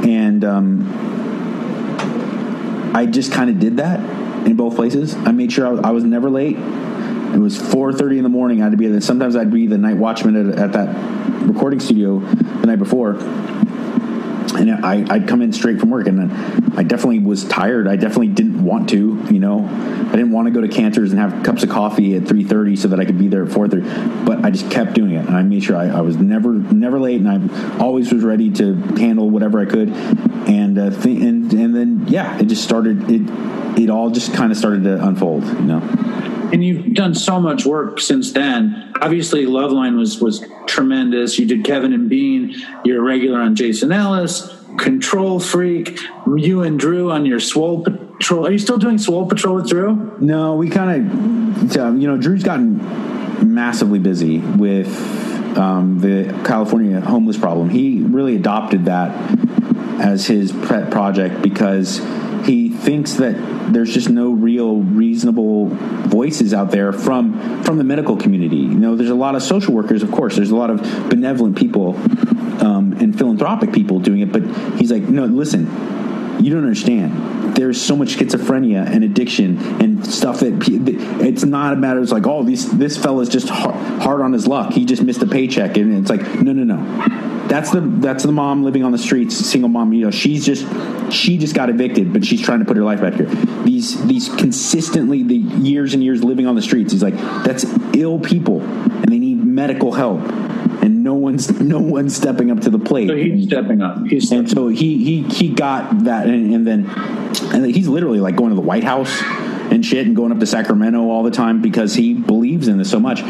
And 0.04 0.44
um, 0.44 0.90
I 2.94 3.06
just 3.06 3.32
kind 3.32 3.50
of 3.50 3.58
did 3.58 3.78
that 3.78 4.00
in 4.46 4.56
both 4.56 4.76
places. 4.76 5.14
I 5.14 5.32
made 5.32 5.52
sure 5.52 5.66
I, 5.66 5.88
I 5.88 5.90
was 5.92 6.04
never 6.04 6.30
late. 6.30 6.56
It 6.56 7.38
was 7.38 7.58
4:30 7.58 8.18
in 8.18 8.22
the 8.22 8.28
morning. 8.28 8.60
I 8.60 8.64
had 8.64 8.70
to 8.70 8.76
be 8.76 8.86
there. 8.86 9.00
Sometimes 9.00 9.34
I'd 9.34 9.50
be 9.50 9.66
the 9.66 9.78
night 9.78 9.96
watchman 9.96 10.50
at, 10.50 10.58
at 10.58 10.72
that 10.72 10.94
recording 11.46 11.80
studio 11.80 12.20
the 12.20 12.66
night 12.66 12.78
before, 12.78 13.14
and 14.52 14.84
I, 14.84 15.04
I'd 15.14 15.28
come 15.28 15.42
in 15.42 15.52
straight 15.52 15.80
from 15.80 15.90
work, 15.90 16.06
and 16.06 16.32
I 16.78 16.82
definitely 16.82 17.20
was 17.20 17.44
tired. 17.44 17.88
I 17.88 17.96
definitely 17.96 18.28
didn't 18.28 18.62
want 18.64 18.88
to, 18.90 19.24
you 19.30 19.40
know, 19.40 19.66
I 19.66 20.12
didn't 20.12 20.32
want 20.32 20.46
to 20.46 20.52
go 20.52 20.60
to 20.60 20.68
Canter's 20.68 21.12
and 21.12 21.20
have 21.20 21.42
cups 21.44 21.62
of 21.62 21.70
coffee 21.70 22.14
at 22.16 22.22
3:30 22.22 22.78
so 22.78 22.88
that 22.88 23.00
I 23.00 23.04
could 23.04 23.18
be 23.18 23.28
there 23.28 23.44
at 23.44 23.50
4:30. 23.50 24.24
But 24.24 24.44
I 24.44 24.50
just 24.50 24.70
kept 24.70 24.94
doing 24.94 25.12
it, 25.12 25.26
and 25.26 25.36
I 25.36 25.42
made 25.42 25.64
sure 25.64 25.76
I, 25.76 25.88
I 25.88 26.00
was 26.00 26.16
never 26.16 26.52
never 26.52 27.00
late, 27.00 27.20
and 27.20 27.28
I 27.28 27.78
always 27.78 28.12
was 28.12 28.24
ready 28.24 28.50
to 28.52 28.74
handle 28.74 29.30
whatever 29.30 29.60
I 29.60 29.66
could. 29.66 29.90
And 29.90 30.78
uh, 30.78 30.90
th- 30.90 31.22
and 31.22 31.52
and 31.52 31.74
then 31.74 32.04
yeah, 32.08 32.38
it 32.38 32.46
just 32.46 32.64
started. 32.64 33.10
It 33.10 33.22
it 33.78 33.90
all 33.90 34.10
just 34.10 34.34
kind 34.34 34.52
of 34.52 34.58
started 34.58 34.84
to 34.84 35.04
unfold, 35.04 35.44
you 35.44 35.62
know. 35.62 35.80
And 36.54 36.64
you've 36.64 36.94
done 36.94 37.16
so 37.16 37.40
much 37.40 37.66
work 37.66 37.98
since 37.98 38.32
then. 38.32 38.92
Obviously, 39.00 39.44
Loveline 39.44 39.98
was 39.98 40.20
was 40.20 40.46
tremendous. 40.66 41.36
You 41.36 41.46
did 41.46 41.64
Kevin 41.64 41.92
and 41.92 42.08
Bean. 42.08 42.54
You're 42.84 43.00
a 43.00 43.02
regular 43.02 43.40
on 43.40 43.56
Jason 43.56 43.90
Ellis, 43.90 44.54
Control 44.78 45.40
Freak. 45.40 45.98
You 46.36 46.62
and 46.62 46.78
Drew 46.78 47.10
on 47.10 47.26
your 47.26 47.40
Swole 47.40 47.82
Patrol. 47.82 48.46
Are 48.46 48.52
you 48.52 48.60
still 48.60 48.78
doing 48.78 48.98
Swole 48.98 49.26
Patrol 49.26 49.56
with 49.56 49.68
Drew? 49.68 50.16
No, 50.20 50.54
we 50.54 50.70
kind 50.70 51.74
of, 51.74 51.98
you 51.98 52.06
know, 52.06 52.16
Drew's 52.16 52.44
gotten 52.44 52.78
massively 53.52 53.98
busy 53.98 54.38
with 54.38 54.88
um, 55.58 55.98
the 55.98 56.40
California 56.46 57.00
homeless 57.00 57.36
problem. 57.36 57.68
He 57.68 58.00
really 58.00 58.36
adopted 58.36 58.84
that 58.84 59.10
as 60.00 60.28
his 60.28 60.52
pet 60.52 60.92
project 60.92 61.42
because 61.42 61.98
he 62.44 62.68
thinks 62.68 63.14
that 63.14 63.72
there's 63.72 63.92
just 63.92 64.10
no 64.10 64.30
real 64.32 64.76
reasonable 64.76 65.68
voices 65.68 66.52
out 66.52 66.70
there 66.70 66.92
from 66.92 67.62
from 67.64 67.78
the 67.78 67.84
medical 67.84 68.16
community. 68.16 68.56
You 68.56 68.78
know, 68.78 68.96
there's 68.96 69.10
a 69.10 69.14
lot 69.14 69.34
of 69.34 69.42
social 69.42 69.74
workers, 69.74 70.02
of 70.02 70.10
course. 70.10 70.36
There's 70.36 70.50
a 70.50 70.56
lot 70.56 70.70
of 70.70 70.80
benevolent 71.08 71.56
people 71.56 71.96
um, 72.62 72.96
and 73.00 73.16
philanthropic 73.16 73.72
people 73.72 73.98
doing 74.00 74.20
it, 74.20 74.32
but 74.32 74.42
he's 74.78 74.92
like, 74.92 75.02
no, 75.02 75.24
listen, 75.24 75.64
you 76.44 76.52
don't 76.52 76.62
understand. 76.62 77.56
There's 77.56 77.80
so 77.80 77.96
much 77.96 78.16
schizophrenia 78.16 78.86
and 78.86 79.04
addiction 79.04 79.58
and 79.80 80.04
stuff 80.06 80.40
that 80.40 80.66
it's 80.68 81.44
not 81.44 81.72
a 81.72 81.76
matter. 81.76 82.00
It's 82.00 82.12
like, 82.12 82.26
oh, 82.26 82.42
this 82.42 82.64
this 82.66 82.96
fella's 82.96 83.28
just 83.28 83.48
hard, 83.48 83.74
hard 84.02 84.20
on 84.20 84.32
his 84.32 84.46
luck. 84.46 84.72
He 84.72 84.84
just 84.84 85.02
missed 85.02 85.22
a 85.22 85.26
paycheck, 85.26 85.76
and 85.76 85.96
it's 85.96 86.10
like, 86.10 86.22
no, 86.40 86.52
no, 86.52 86.64
no. 86.64 87.33
That's 87.48 87.70
the 87.70 87.80
that's 87.80 88.24
the 88.24 88.32
mom 88.32 88.64
living 88.64 88.84
on 88.84 88.92
the 88.92 88.98
streets, 88.98 89.36
single 89.36 89.68
mom. 89.68 89.92
You 89.92 90.06
know, 90.06 90.10
she's 90.10 90.44
just 90.46 90.66
she 91.12 91.36
just 91.38 91.54
got 91.54 91.68
evicted, 91.68 92.12
but 92.12 92.24
she's 92.24 92.40
trying 92.40 92.60
to 92.60 92.64
put 92.64 92.76
her 92.76 92.82
life 92.82 93.00
back 93.00 93.14
here. 93.14 93.26
These 93.64 94.04
these 94.06 94.28
consistently 94.28 95.22
the 95.22 95.36
years 95.36 95.94
and 95.94 96.02
years 96.02 96.24
living 96.24 96.46
on 96.46 96.54
the 96.54 96.62
streets. 96.62 96.92
He's 96.92 97.02
like, 97.02 97.16
that's 97.44 97.64
ill 97.94 98.18
people, 98.18 98.62
and 98.62 99.06
they 99.06 99.18
need 99.18 99.44
medical 99.44 99.92
help, 99.92 100.20
and 100.82 101.04
no 101.04 101.14
one's 101.14 101.50
no 101.60 101.80
one's 101.80 102.16
stepping 102.16 102.50
up 102.50 102.60
to 102.60 102.70
the 102.70 102.78
plate. 102.78 103.08
So 103.08 103.16
he's 103.16 103.46
stepping 103.46 103.82
up. 103.82 104.06
He's 104.06 104.30
And 104.32 104.50
so 104.50 104.68
he 104.68 105.04
he 105.04 105.22
he 105.22 105.50
got 105.50 106.04
that, 106.04 106.26
and, 106.26 106.54
and 106.54 106.66
then 106.66 106.90
and 107.52 107.66
he's 107.66 107.88
literally 107.88 108.20
like 108.20 108.36
going 108.36 108.50
to 108.50 108.56
the 108.56 108.62
White 108.62 108.84
House 108.84 109.22
and 109.70 109.84
shit, 109.84 110.06
and 110.06 110.16
going 110.16 110.32
up 110.32 110.40
to 110.40 110.46
Sacramento 110.46 111.08
all 111.08 111.22
the 111.22 111.30
time 111.30 111.60
because 111.60 111.94
he 111.94 112.14
believes 112.14 112.68
in 112.68 112.78
this 112.78 112.90
so 112.90 113.00
much. 113.00 113.22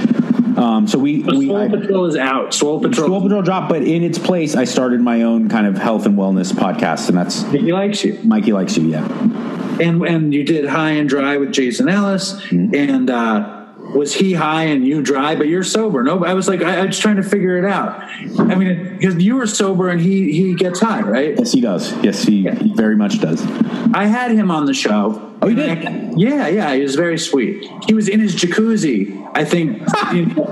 Um, 0.64 0.88
so 0.88 0.98
we 0.98 1.22
we 1.22 1.46
Swole 1.46 1.56
I, 1.58 1.68
Patrol 1.68 2.06
is 2.06 2.16
out. 2.16 2.54
Swole 2.54 2.80
Patrol. 2.80 3.06
Swole 3.08 3.20
Patrol 3.22 3.42
dropped, 3.42 3.68
but 3.68 3.82
in 3.82 4.02
its 4.02 4.18
place, 4.18 4.56
I 4.56 4.64
started 4.64 5.00
my 5.00 5.22
own 5.22 5.48
kind 5.48 5.66
of 5.66 5.76
health 5.76 6.06
and 6.06 6.16
wellness 6.18 6.52
podcast, 6.52 7.08
and 7.08 7.18
that's 7.18 7.42
He 7.50 7.72
likes 7.72 8.02
you. 8.04 8.18
Mikey 8.24 8.52
likes 8.52 8.76
you, 8.76 8.84
yeah. 8.88 9.04
and 9.80 10.02
and 10.02 10.32
you 10.32 10.42
did 10.44 10.64
high 10.66 10.92
and 10.92 11.08
dry 11.08 11.36
with 11.36 11.52
Jason 11.52 11.88
Ellis, 11.88 12.40
Mm-hmm. 12.44 12.74
and 12.74 13.10
uh, 13.10 13.66
was 13.94 14.14
he 14.14 14.32
high 14.32 14.64
and 14.64 14.86
you 14.86 15.02
dry, 15.02 15.34
but 15.36 15.46
you're 15.48 15.62
sober? 15.62 16.02
No, 16.02 16.24
I 16.24 16.32
was 16.32 16.48
like, 16.48 16.62
I, 16.62 16.78
I 16.80 16.86
was 16.86 16.98
trying 16.98 17.16
to 17.16 17.22
figure 17.22 17.58
it 17.58 17.64
out. 17.66 18.00
I 18.40 18.54
mean, 18.54 18.96
because 18.96 19.22
you 19.22 19.36
were 19.36 19.46
sober 19.46 19.90
and 19.90 20.00
he 20.00 20.32
he 20.32 20.54
gets 20.54 20.80
high, 20.80 21.02
right? 21.02 21.34
Yes, 21.38 21.52
he 21.52 21.60
does. 21.60 21.92
Yes, 22.02 22.22
he, 22.24 22.48
he 22.48 22.72
very 22.74 22.96
much 22.96 23.20
does. 23.20 23.44
I 23.92 24.06
had 24.06 24.30
him 24.30 24.50
on 24.50 24.64
the 24.64 24.74
show 24.74 25.34
Oh, 25.44 25.48
you 25.48 25.56
did? 25.56 26.18
Yeah, 26.18 26.48
yeah, 26.48 26.74
he 26.74 26.80
was 26.80 26.94
very 26.94 27.18
sweet. 27.18 27.68
He 27.86 27.92
was 27.92 28.08
in 28.08 28.18
his 28.20 28.34
jacuzzi, 28.34 29.30
I 29.34 29.44
think, 29.44 29.82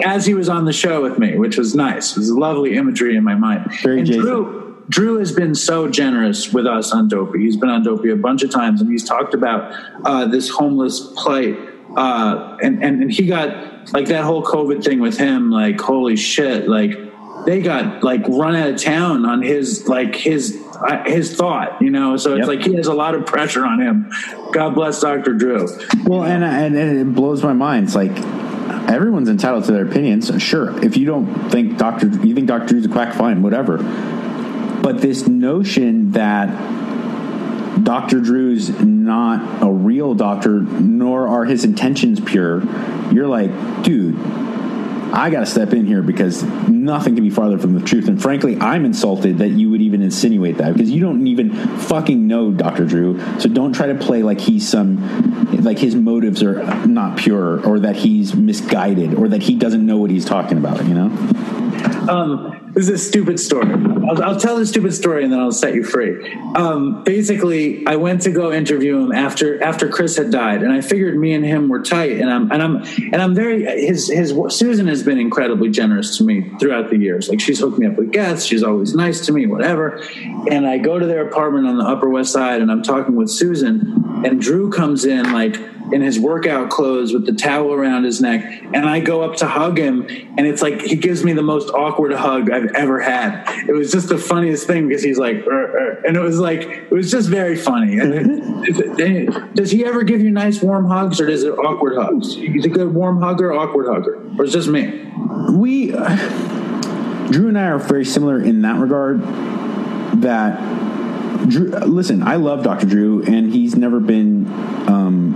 as 0.06 0.27
he 0.27 0.35
was 0.35 0.51
on 0.51 0.66
the 0.66 0.73
show 0.73 1.02
with 1.02 1.19
me, 1.19 1.39
which 1.39 1.56
was 1.56 1.74
nice. 1.74 2.12
It 2.12 2.19
was 2.19 2.31
lovely 2.31 2.77
imagery 2.77 3.16
in 3.16 3.24
my 3.24 3.35
mind. 3.35 3.73
Very 3.82 4.01
and 4.01 4.06
Jason. 4.06 4.23
Drew, 4.23 4.85
Drew 4.90 5.19
has 5.19 5.32
been 5.32 5.55
so 5.55 5.89
generous 5.89 6.52
with 6.52 6.66
us 6.66 6.93
on 6.93 7.09
Dopey. 7.09 7.39
He's 7.39 7.56
been 7.56 7.70
on 7.70 7.82
Dopey 7.82 8.10
a 8.10 8.16
bunch 8.16 8.43
of 8.43 8.51
times, 8.51 8.82
and 8.82 8.90
he's 8.90 9.05
talked 9.05 9.32
about 9.32 9.73
uh, 10.05 10.27
this 10.27 10.51
homeless 10.51 11.01
plight. 11.16 11.59
Uh, 11.97 12.59
and, 12.62 12.82
and 12.82 13.02
and 13.02 13.12
he 13.12 13.27
got 13.27 13.93
like 13.93 14.06
that 14.06 14.24
whole 14.24 14.43
COVID 14.43 14.85
thing 14.85 15.01
with 15.01 15.16
him. 15.19 15.51
Like 15.51 15.81
holy 15.81 16.16
shit! 16.16 16.69
Like 16.69 16.98
they 17.47 17.60
got 17.60 18.02
like 18.05 18.27
run 18.28 18.55
out 18.56 18.70
of 18.70 18.81
town 18.82 19.24
on 19.24 19.43
his 19.43 19.89
like 19.89 20.14
his 20.14 20.59
uh, 20.81 21.02
his 21.05 21.35
thought. 21.36 21.81
You 21.82 21.90
know, 21.90 22.16
so 22.16 22.32
it's 22.36 22.47
Yep. 22.47 22.56
like 22.56 22.66
he 22.66 22.74
has 22.74 22.86
a 22.86 22.94
lot 22.94 23.14
of 23.14 23.27
pressure 23.27 23.64
on 23.64 23.81
him. 23.81 24.10
God 24.52 24.74
bless 24.74 25.01
Dr. 25.01 25.35
Drew. 25.35 25.66
Well, 26.05 26.24
and, 26.24 26.44
and 26.44 26.77
and 26.77 26.98
it 27.01 27.14
blows 27.14 27.43
my 27.43 27.52
mind. 27.52 27.86
It's 27.86 27.94
like 27.94 28.12
everyone's 28.90 29.28
entitled 29.28 29.64
to 29.64 29.73
their 29.73 29.86
opinions. 29.86 30.31
Sure, 30.43 30.82
if 30.85 30.97
you 30.97 31.06
don't 31.06 31.51
think 31.51 31.78
Doctor, 31.78 32.09
you 32.09 32.35
think 32.35 32.47
Doctor 32.48 32.69
Drew's 32.69 32.86
a 32.86 32.89
quack, 32.89 33.14
fine, 33.14 33.43
whatever. 33.43 33.78
But 34.82 35.01
this 35.01 35.28
notion 35.28 36.12
that 36.12 36.48
Dr. 37.85 38.20
Drew's 38.20 38.69
not 38.81 39.62
a 39.62 39.70
real 39.70 40.14
doctor, 40.14 40.60
nor 40.60 41.27
are 41.28 41.44
his 41.44 41.64
intentions 41.64 42.20
pure, 42.20 42.62
you're 43.12 43.28
like, 43.28 43.51
dude, 43.82 44.16
I 45.12 45.28
got 45.30 45.40
to 45.40 45.47
step 45.47 45.72
in 45.72 45.86
here 45.86 46.02
because 46.02 46.43
nothing 46.43 47.14
can 47.14 47.24
be 47.24 47.30
farther 47.30 47.59
from 47.59 47.74
the 47.74 47.84
truth. 47.84 48.09
And 48.09 48.20
frankly, 48.20 48.59
I'm 48.59 48.84
insulted 48.84 49.39
that 49.39 49.51
you 49.51 49.70
would 49.70 49.82
even 49.82 50.01
insinuate 50.01 50.59
that 50.59 50.72
because 50.72 50.90
you 50.90 51.01
don't 51.01 51.26
even 51.26 51.55
fucking 51.78 52.26
know 52.26 52.51
Dr. 52.51 52.86
Drew. 52.86 53.20
So 53.39 53.48
don't 53.48 53.74
try 53.74 53.89
to 53.89 53.94
play 53.94 54.22
like 54.22 54.40
he's 54.40 54.66
some, 54.68 55.62
like 55.62 55.78
his 55.78 55.94
motives 55.94 56.43
are 56.43 56.64
not 56.86 57.18
pure 57.18 57.64
or 57.66 57.80
that 57.80 57.97
he's 57.97 58.34
misguided 58.34 59.14
or 59.14 59.28
that 59.28 59.43
he 59.43 59.55
doesn't 59.55 59.84
know 59.84 59.98
what 59.98 60.10
he's 60.10 60.24
talking 60.24 60.56
about, 60.56 60.84
you 60.86 60.94
know? 60.94 61.10
Um, 62.09 62.73
this 62.75 62.89
is 62.89 62.91
a 62.91 62.99
stupid 62.99 63.39
story. 63.39 63.71
I'll, 64.09 64.23
I'll 64.23 64.41
tell 64.41 64.57
the 64.57 64.67
stupid 64.67 64.95
story 64.95 65.25
and 65.25 65.33
then 65.33 65.41
I'll 65.41 65.53
set 65.53 65.75
you 65.75 65.85
free. 65.85 66.33
Um, 66.55 67.05
basically, 67.05 67.87
I 67.87 67.97
went 67.97 68.23
to 68.23 68.31
go 68.31 68.53
interview 68.53 68.99
him 68.99 69.13
after 69.13 69.63
after 69.63 69.89
Chris 69.89 70.17
had 70.17 70.31
died, 70.31 70.63
and 70.63 70.73
I 70.73 70.81
figured 70.81 71.17
me 71.17 71.35
and 71.35 71.45
him 71.45 71.69
were 71.69 71.83
tight. 71.83 72.13
And 72.13 72.31
I'm 72.31 72.51
and 72.51 72.63
I'm 72.63 72.77
and 73.13 73.17
I'm 73.17 73.35
very 73.35 73.65
his 73.65 74.09
his 74.09 74.35
Susan 74.49 74.87
has 74.89 75.03
been 75.03 75.19
incredibly 75.19 75.69
generous 75.71 76.17
to 76.19 76.25
me 76.25 76.51
throughout 76.59 76.91
the 76.91 76.99
years. 76.99 77.29
Like 77.29 77.41
she's 77.41 77.61
hooked 77.61 77.79
me 77.79 77.87
up 77.87 77.97
with 77.97 78.11
guests. 78.11 78.47
She's 78.47 78.63
always 78.63 78.95
nice 78.95 79.27
to 79.27 79.33
me, 79.33 79.47
whatever. 79.47 80.03
And 80.51 80.67
I 80.67 80.79
go 80.79 80.99
to 80.99 81.07
their 81.07 81.27
apartment 81.27 81.67
on 81.67 81.77
the 81.77 81.85
Upper 81.85 82.09
West 82.09 82.33
Side, 82.33 82.63
and 82.63 82.71
I'm 82.71 82.83
talking 82.83 83.17
with 83.17 83.31
Susan, 83.31 84.25
and 84.25 84.41
Drew 84.41 84.71
comes 84.71 85.05
in 85.05 85.33
like 85.33 85.57
in 85.93 86.01
his 86.01 86.19
workout 86.19 86.70
clothes 86.70 87.12
with 87.12 87.27
the 87.27 87.32
towel 87.32 87.73
around 87.73 88.05
his 88.05 88.20
neck 88.20 88.44
and 88.74 88.89
I 88.89 89.01
go 89.01 89.23
up 89.23 89.36
to 89.36 89.47
hug 89.47 89.78
him 89.78 90.06
and 90.09 90.47
it's 90.47 90.62
like 90.62 90.81
he 90.81 90.97
gives 90.97 91.23
me 91.24 91.32
the 91.32 91.43
most 91.43 91.70
awkward 91.70 92.12
hug 92.12 92.51
I've 92.51 92.73
ever 92.73 93.01
had. 93.01 93.44
It 93.69 93.73
was 93.73 93.93
just 93.93 94.09
the 94.09 94.19
funniest 94.19 94.66
thing 94.66 94.89
because 94.89 95.02
he's 95.02 95.19
like 95.19 95.47
"Er, 95.47 95.51
er," 95.51 96.02
and 96.06 96.16
it 96.16 96.20
was 96.20 96.39
like 96.39 96.62
it 96.62 96.90
was 96.90 97.10
just 97.10 97.28
very 97.28 97.56
funny. 97.56 97.97
does 99.55 99.70
he 99.70 99.85
ever 99.85 100.02
give 100.02 100.20
you 100.20 100.31
nice 100.31 100.62
warm 100.62 100.86
hugs 100.86 101.20
or 101.20 101.27
does 101.27 101.44
it 101.44 101.51
awkward 101.51 101.97
hugs? 101.97 102.35
He's 102.35 102.64
a 102.64 102.69
good 102.69 102.94
warm 102.94 103.20
hugger, 103.20 103.52
awkward 103.52 103.86
hugger, 103.86 104.16
or 104.39 104.44
it's 104.44 104.52
just 104.52 104.69
me. 104.69 105.05
we 105.51 105.93
Drew 107.31 107.48
and 107.48 107.59
I 107.59 107.66
are 107.66 107.78
very 107.78 108.05
similar 108.05 108.43
in 108.43 108.62
that 108.62 108.78
regard. 108.78 109.23
That 110.23 110.59
Drew, 111.48 111.70
listen, 111.70 112.23
I 112.23 112.36
love 112.36 112.62
Dr. 112.62 112.86
Drew, 112.86 113.23
and 113.23 113.52
he's 113.52 113.74
never 113.74 113.98
been 114.01 114.47
um, 114.89 115.35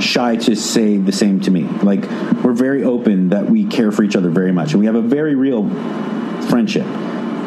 shy 0.00 0.36
to 0.36 0.56
say 0.56 0.96
the 0.96 1.12
same 1.12 1.40
to 1.40 1.50
me. 1.50 1.62
Like 1.82 2.02
we're 2.42 2.52
very 2.52 2.84
open 2.84 3.30
that 3.30 3.48
we 3.48 3.64
care 3.66 3.92
for 3.92 4.02
each 4.02 4.16
other 4.16 4.30
very 4.30 4.52
much, 4.52 4.72
and 4.72 4.80
we 4.80 4.86
have 4.86 4.96
a 4.96 5.02
very 5.02 5.34
real 5.34 5.68
friendship 6.48 6.86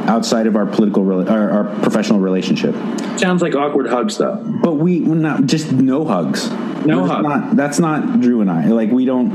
outside 0.05 0.47
of 0.47 0.55
our 0.55 0.65
political, 0.65 1.03
rela- 1.03 1.29
our, 1.29 1.49
our 1.49 1.63
professional 1.81 2.19
relationship. 2.19 2.75
Sounds 3.17 3.41
like 3.41 3.55
awkward 3.55 3.87
hugs 3.87 4.17
though. 4.17 4.43
But 4.61 4.73
we 4.73 4.99
not 4.99 5.45
just 5.45 5.71
no 5.71 6.05
hugs. 6.05 6.49
No 6.85 7.01
We're 7.01 7.07
hug. 7.07 7.23
Not, 7.23 7.55
that's 7.55 7.79
not 7.79 8.19
Drew 8.19 8.41
and 8.41 8.51
I. 8.51 8.67
Like 8.67 8.91
we 8.91 9.05
don't. 9.05 9.31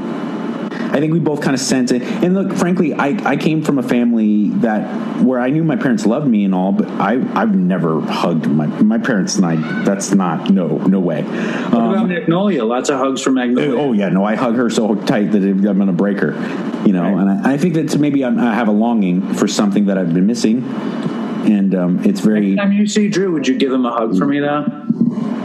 I 0.91 1.01
think 1.01 1.13
we 1.13 1.19
both 1.19 1.41
kind 1.43 1.55
of 1.55 1.61
sense 1.61 1.93
it. 1.93 2.03
And 2.03 2.35
look, 2.35 2.53
frankly, 2.53 2.95
I, 2.95 3.09
I 3.25 3.37
came 3.37 3.63
from 3.63 3.79
a 3.79 3.83
family 3.83 4.49
that 4.61 5.23
where 5.23 5.41
I 5.41 5.51
knew 5.51 5.65
my 5.65 5.77
parents 5.77 6.07
loved 6.07 6.27
me 6.27 6.45
and 6.45 6.55
all, 6.55 6.73
but 6.73 6.89
I 6.89 7.21
I've 7.35 7.55
never 7.55 8.01
hugged 8.01 8.47
my 8.47 8.67
my 8.67 8.99
parents 8.99 9.37
and 9.37 9.45
I. 9.45 9.57
That's 9.85 10.15
not 10.15 10.51
no 10.51 10.79
no 10.79 11.01
way. 11.01 11.23
What 11.23 11.73
about 11.73 12.09
Magnolia? 12.09 12.65
Lots 12.65 12.89
of 12.89 12.99
hugs 12.99 13.23
from 13.23 13.35
Magnolia. 13.35 13.77
Oh 13.79 13.93
yeah, 13.93 14.09
no, 14.09 14.25
I 14.25 14.35
hug 14.35 14.55
her 14.57 14.71
so 14.71 14.95
tight 14.95 15.33
that 15.33 15.43
I'm 15.43 15.63
going 15.63 15.87
to 15.87 15.93
break 15.93 16.19
her, 16.21 16.33
you 16.87 16.93
know. 16.93 17.03
Right. 17.03 17.21
And 17.21 17.47
I, 17.47 17.55
I 17.55 17.59
think 17.59 17.75
that 17.75 17.99
maybe 17.99 18.25
I'm, 18.25 18.39
I 18.39 18.55
have 18.55 18.69
a 18.69 18.73
longing 18.73 19.35
for 19.35 19.47
something 19.47 19.87
that 19.87 19.99
I've 19.99 20.15
been 20.15 20.27
missing, 20.27 20.65
and 21.45 21.75
um, 21.75 22.05
it's 22.05 22.21
very 22.21 22.55
Next 22.55 22.63
time 22.63 22.73
you 22.73 22.87
see 22.87 23.09
Drew, 23.09 23.33
would 23.33 23.47
you 23.47 23.59
give 23.59 23.73
him 23.73 23.85
a 23.85 23.93
hug 23.93 24.17
for 24.17 24.27
me 24.27 24.41
though? 24.41 24.65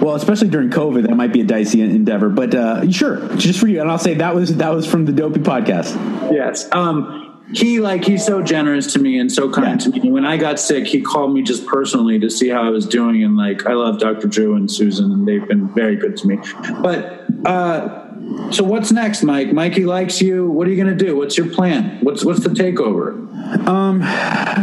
Well, 0.04 0.16
especially 0.16 0.50
during 0.50 0.70
COVID, 0.70 1.08
that 1.08 1.16
might 1.16 1.32
be 1.32 1.40
a 1.42 1.46
dicey 1.46 1.82
endeavor. 1.82 2.28
But 2.30 2.54
uh, 2.54 2.92
sure, 2.92 3.26
just 3.38 3.58
for 3.60 3.68
you, 3.68 3.80
and 3.80 3.90
I'll 3.90 3.98
say 3.98 4.16
that 4.16 4.36
was 4.36 4.58
that 4.58 4.74
was 4.74 4.86
from 4.86 5.06
the 5.06 5.14
Dopey 5.14 5.40
podcast. 5.40 5.96
Yes. 6.32 6.68
Um, 6.74 7.22
he 7.54 7.80
like 7.80 8.04
he's 8.04 8.26
so 8.26 8.42
generous 8.42 8.92
to 8.94 9.00
me 9.00 9.18
and 9.20 9.32
so 9.32 9.50
kind 9.52 9.80
Yeah. 9.86 9.92
to 9.92 10.00
me. 10.02 10.12
When 10.12 10.26
I 10.26 10.36
got 10.38 10.60
sick, 10.60 10.88
he 10.88 11.02
called 11.02 11.34
me 11.34 11.42
just 11.42 11.66
personally 11.68 12.20
to 12.20 12.30
see 12.30 12.50
how 12.50 12.64
I 12.64 12.70
was 12.70 12.86
doing, 12.86 13.24
and 13.24 13.38
like 13.38 13.66
I 13.66 13.74
love 13.74 14.00
Dr. 14.00 14.28
Drew 14.28 14.56
and 14.56 14.70
Susan, 14.70 15.12
and 15.12 15.26
they've 15.28 15.48
been 15.48 15.68
very 15.74 15.96
good 15.96 16.18
to 16.18 16.28
me. 16.28 16.38
But 16.82 17.26
uh, 17.46 18.52
so 18.52 18.64
what's 18.64 18.92
next, 18.92 19.24
Mike? 19.24 19.54
Mikey 19.54 19.86
likes 19.86 20.22
you. 20.22 20.50
What 20.50 20.68
are 20.68 20.72
you 20.72 20.84
going 20.84 20.98
to 20.98 21.06
do? 21.06 21.16
What's 21.16 21.38
your 21.38 21.48
plan? 21.50 22.00
What's 22.02 22.26
what's 22.26 22.42
the 22.42 22.50
takeover? 22.50 23.20
Um, 23.68 24.02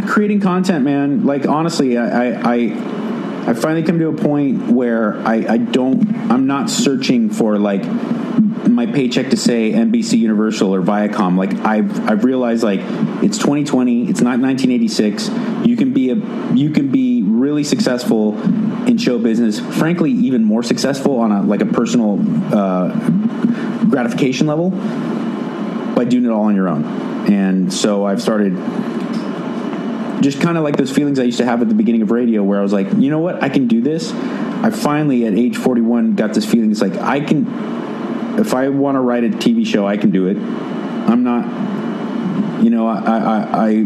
Creating 0.07 0.39
content, 0.41 0.83
man. 0.83 1.25
Like 1.25 1.47
honestly, 1.47 1.97
I 1.97 2.31
I, 2.33 2.53
I 2.55 3.00
I 3.47 3.53
finally 3.53 3.83
come 3.83 3.97
to 3.99 4.09
a 4.09 4.13
point 4.13 4.71
where 4.71 5.17
I, 5.27 5.45
I 5.53 5.57
don't 5.57 6.31
I'm 6.31 6.47
not 6.47 6.69
searching 6.69 7.29
for 7.29 7.57
like 7.57 7.83
my 8.67 8.85
paycheck 8.85 9.29
to 9.31 9.37
say 9.37 9.71
NBC 9.71 10.19
Universal 10.19 10.73
or 10.73 10.81
Viacom. 10.81 11.37
Like 11.37 11.53
I've 11.65 12.09
I've 12.09 12.23
realized 12.23 12.63
like 12.63 12.81
it's 13.23 13.37
2020. 13.37 14.09
It's 14.09 14.21
not 14.21 14.39
1986. 14.39 15.29
You 15.67 15.75
can 15.75 15.91
be 15.91 16.11
a 16.11 16.15
you 16.53 16.69
can 16.69 16.89
be 16.89 17.23
really 17.23 17.63
successful 17.63 18.39
in 18.87 18.97
show 18.97 19.17
business. 19.17 19.59
Frankly, 19.59 20.11
even 20.11 20.43
more 20.43 20.63
successful 20.63 21.19
on 21.19 21.31
a 21.31 21.41
like 21.41 21.61
a 21.61 21.65
personal 21.65 22.19
uh, 22.55 22.89
gratification 23.89 24.47
level 24.47 24.69
by 25.95 26.05
doing 26.05 26.25
it 26.25 26.29
all 26.29 26.43
on 26.43 26.55
your 26.55 26.69
own. 26.69 26.85
And 27.31 27.73
so 27.73 28.05
I've 28.05 28.21
started 28.21 28.53
just 30.21 30.41
kind 30.41 30.57
of 30.57 30.63
like 30.63 30.77
those 30.77 30.91
feelings 30.91 31.19
I 31.19 31.23
used 31.23 31.39
to 31.39 31.45
have 31.45 31.61
at 31.61 31.69
the 31.69 31.75
beginning 31.75 32.01
of 32.01 32.11
radio 32.11 32.43
where 32.43 32.59
I 32.59 32.61
was 32.61 32.73
like, 32.73 32.91
you 32.93 33.09
know 33.09 33.19
what, 33.19 33.43
I 33.43 33.49
can 33.49 33.67
do 33.67 33.81
this. 33.81 34.11
I 34.11 34.69
finally 34.69 35.25
at 35.25 35.33
age 35.33 35.57
41 35.57 36.15
got 36.15 36.33
this 36.33 36.45
feeling. 36.45 36.71
It's 36.71 36.81
like 36.81 36.95
I 36.97 37.21
can, 37.21 37.47
if 38.39 38.53
I 38.53 38.69
want 38.69 38.95
to 38.95 38.99
write 38.99 39.23
a 39.23 39.29
TV 39.29 39.65
show, 39.65 39.87
I 39.87 39.97
can 39.97 40.11
do 40.11 40.27
it. 40.27 40.37
I'm 40.37 41.23
not, 41.23 42.63
you 42.63 42.69
know, 42.69 42.87
I, 42.87 42.99
I, 42.99 43.67
I, 43.67 43.85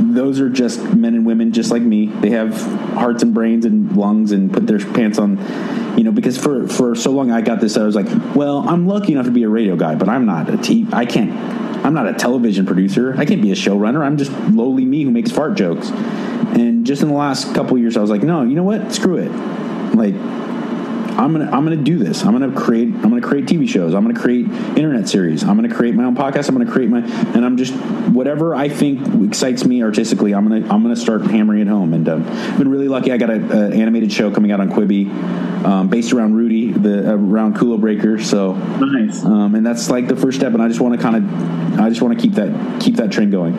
those 0.00 0.40
are 0.40 0.48
just 0.48 0.80
men 0.94 1.14
and 1.14 1.26
women 1.26 1.52
just 1.52 1.72
like 1.72 1.82
me. 1.82 2.06
They 2.06 2.30
have 2.30 2.60
hearts 2.94 3.24
and 3.24 3.34
brains 3.34 3.64
and 3.64 3.96
lungs 3.96 4.30
and 4.30 4.52
put 4.52 4.66
their 4.66 4.78
pants 4.78 5.18
on, 5.18 5.38
you 5.98 6.04
know, 6.04 6.12
because 6.12 6.38
for, 6.38 6.68
for 6.68 6.94
so 6.94 7.10
long 7.10 7.32
I 7.32 7.40
got 7.40 7.60
this, 7.60 7.76
I 7.76 7.82
was 7.82 7.96
like, 7.96 8.06
well, 8.36 8.68
I'm 8.68 8.86
lucky 8.86 9.12
enough 9.12 9.26
to 9.26 9.32
be 9.32 9.42
a 9.42 9.48
radio 9.48 9.74
guy, 9.74 9.96
but 9.96 10.08
I'm 10.08 10.26
not 10.26 10.48
a 10.48 10.56
T, 10.56 10.86
I 10.92 11.04
can't, 11.04 11.32
I'm 11.88 11.94
not 11.94 12.06
a 12.06 12.12
television 12.12 12.66
producer. 12.66 13.14
I 13.16 13.24
can't 13.24 13.40
be 13.40 13.50
a 13.50 13.54
showrunner. 13.54 14.04
I'm 14.04 14.18
just 14.18 14.30
lowly 14.50 14.84
me 14.84 15.04
who 15.04 15.10
makes 15.10 15.30
fart 15.30 15.54
jokes. 15.54 15.88
And 15.88 16.84
just 16.84 17.00
in 17.00 17.08
the 17.08 17.14
last 17.14 17.54
couple 17.54 17.78
years, 17.78 17.96
I 17.96 18.02
was 18.02 18.10
like, 18.10 18.22
no, 18.22 18.42
you 18.42 18.56
know 18.56 18.62
what? 18.62 18.92
Screw 18.92 19.16
it. 19.16 19.30
Like, 19.94 20.12
I'm 21.18 21.32
gonna 21.32 21.46
I'm 21.50 21.64
gonna 21.64 21.76
do 21.76 21.98
this. 21.98 22.24
I'm 22.24 22.32
gonna 22.32 22.54
create 22.58 22.86
I'm 22.88 23.08
gonna 23.10 23.20
create 23.20 23.46
TV 23.46 23.68
shows. 23.68 23.92
I'm 23.92 24.06
gonna 24.06 24.18
create 24.18 24.46
internet 24.78 25.08
series. 25.08 25.42
I'm 25.42 25.56
gonna 25.56 25.74
create 25.74 25.94
my 25.96 26.04
own 26.04 26.14
podcast. 26.14 26.48
I'm 26.48 26.56
gonna 26.56 26.70
create 26.70 26.88
my 26.90 27.00
and 27.00 27.44
I'm 27.44 27.56
just 27.56 27.74
whatever 28.12 28.54
I 28.54 28.68
think 28.68 29.24
excites 29.28 29.64
me 29.64 29.82
artistically. 29.82 30.32
I'm 30.32 30.48
gonna 30.48 30.64
I'm 30.72 30.82
gonna 30.82 30.94
start 30.94 31.22
hammering 31.22 31.60
it 31.60 31.66
home. 31.66 31.92
And 31.92 32.08
um, 32.08 32.24
I've 32.28 32.58
been 32.58 32.68
really 32.68 32.86
lucky. 32.86 33.10
I 33.10 33.16
got 33.16 33.30
an 33.30 33.72
animated 33.72 34.12
show 34.12 34.30
coming 34.30 34.52
out 34.52 34.60
on 34.60 34.70
Quibi, 34.70 35.10
um, 35.64 35.88
based 35.88 36.12
around 36.12 36.34
Rudy, 36.36 36.70
the 36.72 37.10
uh, 37.10 37.16
around 37.16 37.56
Culo 37.56 37.80
Breaker. 37.80 38.22
So 38.22 38.52
Nice. 38.52 39.24
um, 39.24 39.56
and 39.56 39.66
that's 39.66 39.90
like 39.90 40.06
the 40.06 40.16
first 40.16 40.38
step. 40.38 40.54
And 40.54 40.62
I 40.62 40.68
just 40.68 40.80
want 40.80 40.94
to 40.94 41.00
kind 41.02 41.16
of 41.16 41.80
I 41.80 41.88
just 41.88 42.00
want 42.00 42.16
to 42.16 42.22
keep 42.22 42.34
that 42.34 42.80
keep 42.80 42.94
that 42.96 43.10
trend 43.10 43.32
going. 43.32 43.54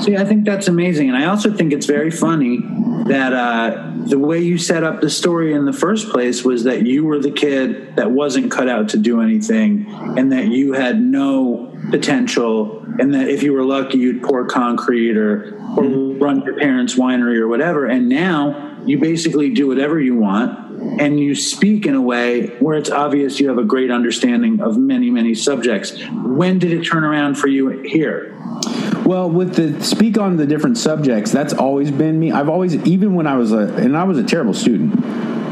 See, 0.00 0.16
I 0.16 0.24
think 0.26 0.44
that's 0.44 0.68
amazing, 0.68 1.08
and 1.08 1.16
I 1.16 1.24
also 1.26 1.50
think 1.50 1.72
it's 1.72 1.86
very 1.86 2.10
funny 2.10 2.58
that 3.06 3.32
uh, 3.32 3.92
the 4.04 4.18
way 4.18 4.40
you 4.40 4.58
set 4.58 4.84
up 4.84 5.00
the 5.00 5.08
story 5.08 5.54
in 5.54 5.64
the 5.64 5.72
first 5.72 6.10
place 6.10 6.44
was 6.44 6.64
that 6.64 6.84
you 6.84 6.95
were 7.04 7.18
the 7.18 7.30
kid 7.30 7.96
that 7.96 8.10
wasn't 8.10 8.50
cut 8.50 8.68
out 8.68 8.88
to 8.90 8.96
do 8.98 9.20
anything, 9.20 9.86
and 10.16 10.32
that 10.32 10.46
you 10.46 10.72
had 10.72 11.00
no 11.00 11.76
potential, 11.90 12.82
and 12.98 13.12
that 13.14 13.28
if 13.28 13.42
you 13.42 13.52
were 13.52 13.64
lucky, 13.64 13.98
you'd 13.98 14.22
pour 14.22 14.46
concrete 14.46 15.16
or 15.16 15.54
or 15.76 15.82
mm-hmm. 15.82 16.22
run 16.22 16.42
your 16.42 16.56
parents' 16.58 16.94
winery 16.94 17.38
or 17.38 17.48
whatever, 17.48 17.86
and 17.86 18.08
now 18.08 18.80
you 18.86 18.98
basically 18.98 19.50
do 19.50 19.66
whatever 19.66 20.00
you 20.00 20.16
want. 20.16 20.66
and 20.98 21.18
you 21.20 21.34
speak 21.34 21.86
in 21.86 21.94
a 21.94 22.00
way 22.00 22.48
where 22.58 22.76
it's 22.76 22.90
obvious 22.90 23.40
you 23.40 23.48
have 23.48 23.58
a 23.58 23.64
great 23.64 23.90
understanding 23.90 24.60
of 24.60 24.76
many, 24.76 25.10
many 25.10 25.34
subjects. 25.34 25.92
When 26.10 26.58
did 26.58 26.72
it 26.72 26.84
turn 26.84 27.04
around 27.04 27.36
for 27.36 27.48
you 27.48 27.68
here? 27.82 28.34
Well, 29.04 29.30
with 29.30 29.54
the 29.54 29.82
speak 29.84 30.18
on 30.18 30.36
the 30.36 30.46
different 30.46 30.78
subjects, 30.78 31.30
that's 31.30 31.52
always 31.52 31.90
been 31.90 32.18
me. 32.18 32.32
I've 32.32 32.48
always, 32.48 32.74
even 32.86 33.14
when 33.14 33.26
I 33.26 33.36
was 33.36 33.52
a, 33.52 33.58
and 33.76 33.96
I 33.96 34.04
was 34.04 34.18
a 34.18 34.24
terrible 34.24 34.54
student, 34.54 34.94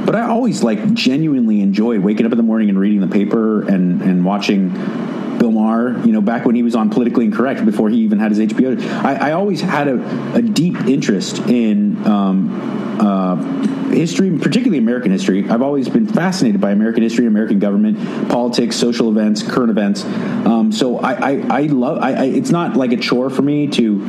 but 0.05 0.15
I 0.15 0.29
always 0.29 0.63
like 0.63 0.93
genuinely 0.95 1.61
enjoyed 1.61 2.01
waking 2.01 2.27
up 2.27 2.33
in 2.33 2.39
the 2.39 2.45
morning 2.45 2.69
and 2.69 2.79
reading 2.79 3.01
the 3.01 3.09
paper 3.09 3.63
and 3.63 4.03
and 4.03 4.25
watching 4.25 4.71
Bill 5.39 5.51
Maher. 5.51 6.01
You 6.05 6.13
know, 6.13 6.21
back 6.21 6.45
when 6.45 6.55
he 6.55 6.63
was 6.63 6.75
on 6.75 6.91
Politically 6.91 7.27
Incorrect 7.27 7.65
before 7.65 7.89
he 7.91 7.99
even 7.99 8.19
had 8.19 8.31
his 8.31 8.41
HBO. 8.41 8.81
I, 9.05 9.31
I 9.31 9.33
always 9.33 9.61
had 9.61 9.89
a, 9.89 10.35
a 10.35 10.43
deep 10.43 10.77
interest 10.87 11.39
in. 11.41 12.05
Um, 12.07 12.85
uh, 13.01 13.35
history, 13.95 14.37
particularly 14.39 14.79
American 14.79 15.13
history. 15.13 15.49
I've 15.49 15.63
always 15.63 15.89
been 15.89 16.07
fascinated 16.07 16.61
by 16.61 16.71
American 16.73 17.03
history, 17.03 17.27
American 17.27 17.59
government, 17.59 18.29
politics, 18.29 18.77
social 18.77 19.09
events, 19.09 19.43
current 19.43 19.71
events. 19.71 20.05
Um, 20.05 20.73
so 20.73 20.99
I, 20.99 21.13
I, 21.13 21.47
I 21.51 21.61
love. 21.63 21.99
I, 21.99 22.13
I, 22.13 22.25
it's 22.25 22.51
not 22.51 22.77
like 22.77 22.93
a 22.93 22.97
chore 22.97 23.31
for 23.31 23.43
me 23.43 23.67
to 23.69 24.01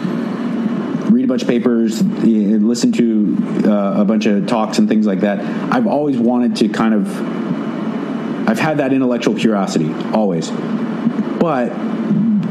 read 1.26 1.30
a 1.30 1.34
bunch 1.34 1.41
of 1.41 1.47
papers, 1.47 2.02
listen 2.03 2.91
to 2.93 3.69
uh, 3.69 4.02
a 4.02 4.06
bunch 4.06 4.26
of 4.26 4.45
talks 4.47 4.77
and 4.77 4.88
things 4.88 5.07
like 5.07 5.22
that. 5.22 5.39
I've 5.73 5.88
always 5.88 6.18
wanted 6.18 6.57
to 6.57 6.69
kind 6.69 6.93
of. 6.93 8.47
I've 8.47 8.60
had 8.60 8.77
that 8.77 8.93
intellectual 8.93 9.35
curiosity 9.35 9.91
always, 10.14 10.52
but 10.52 11.69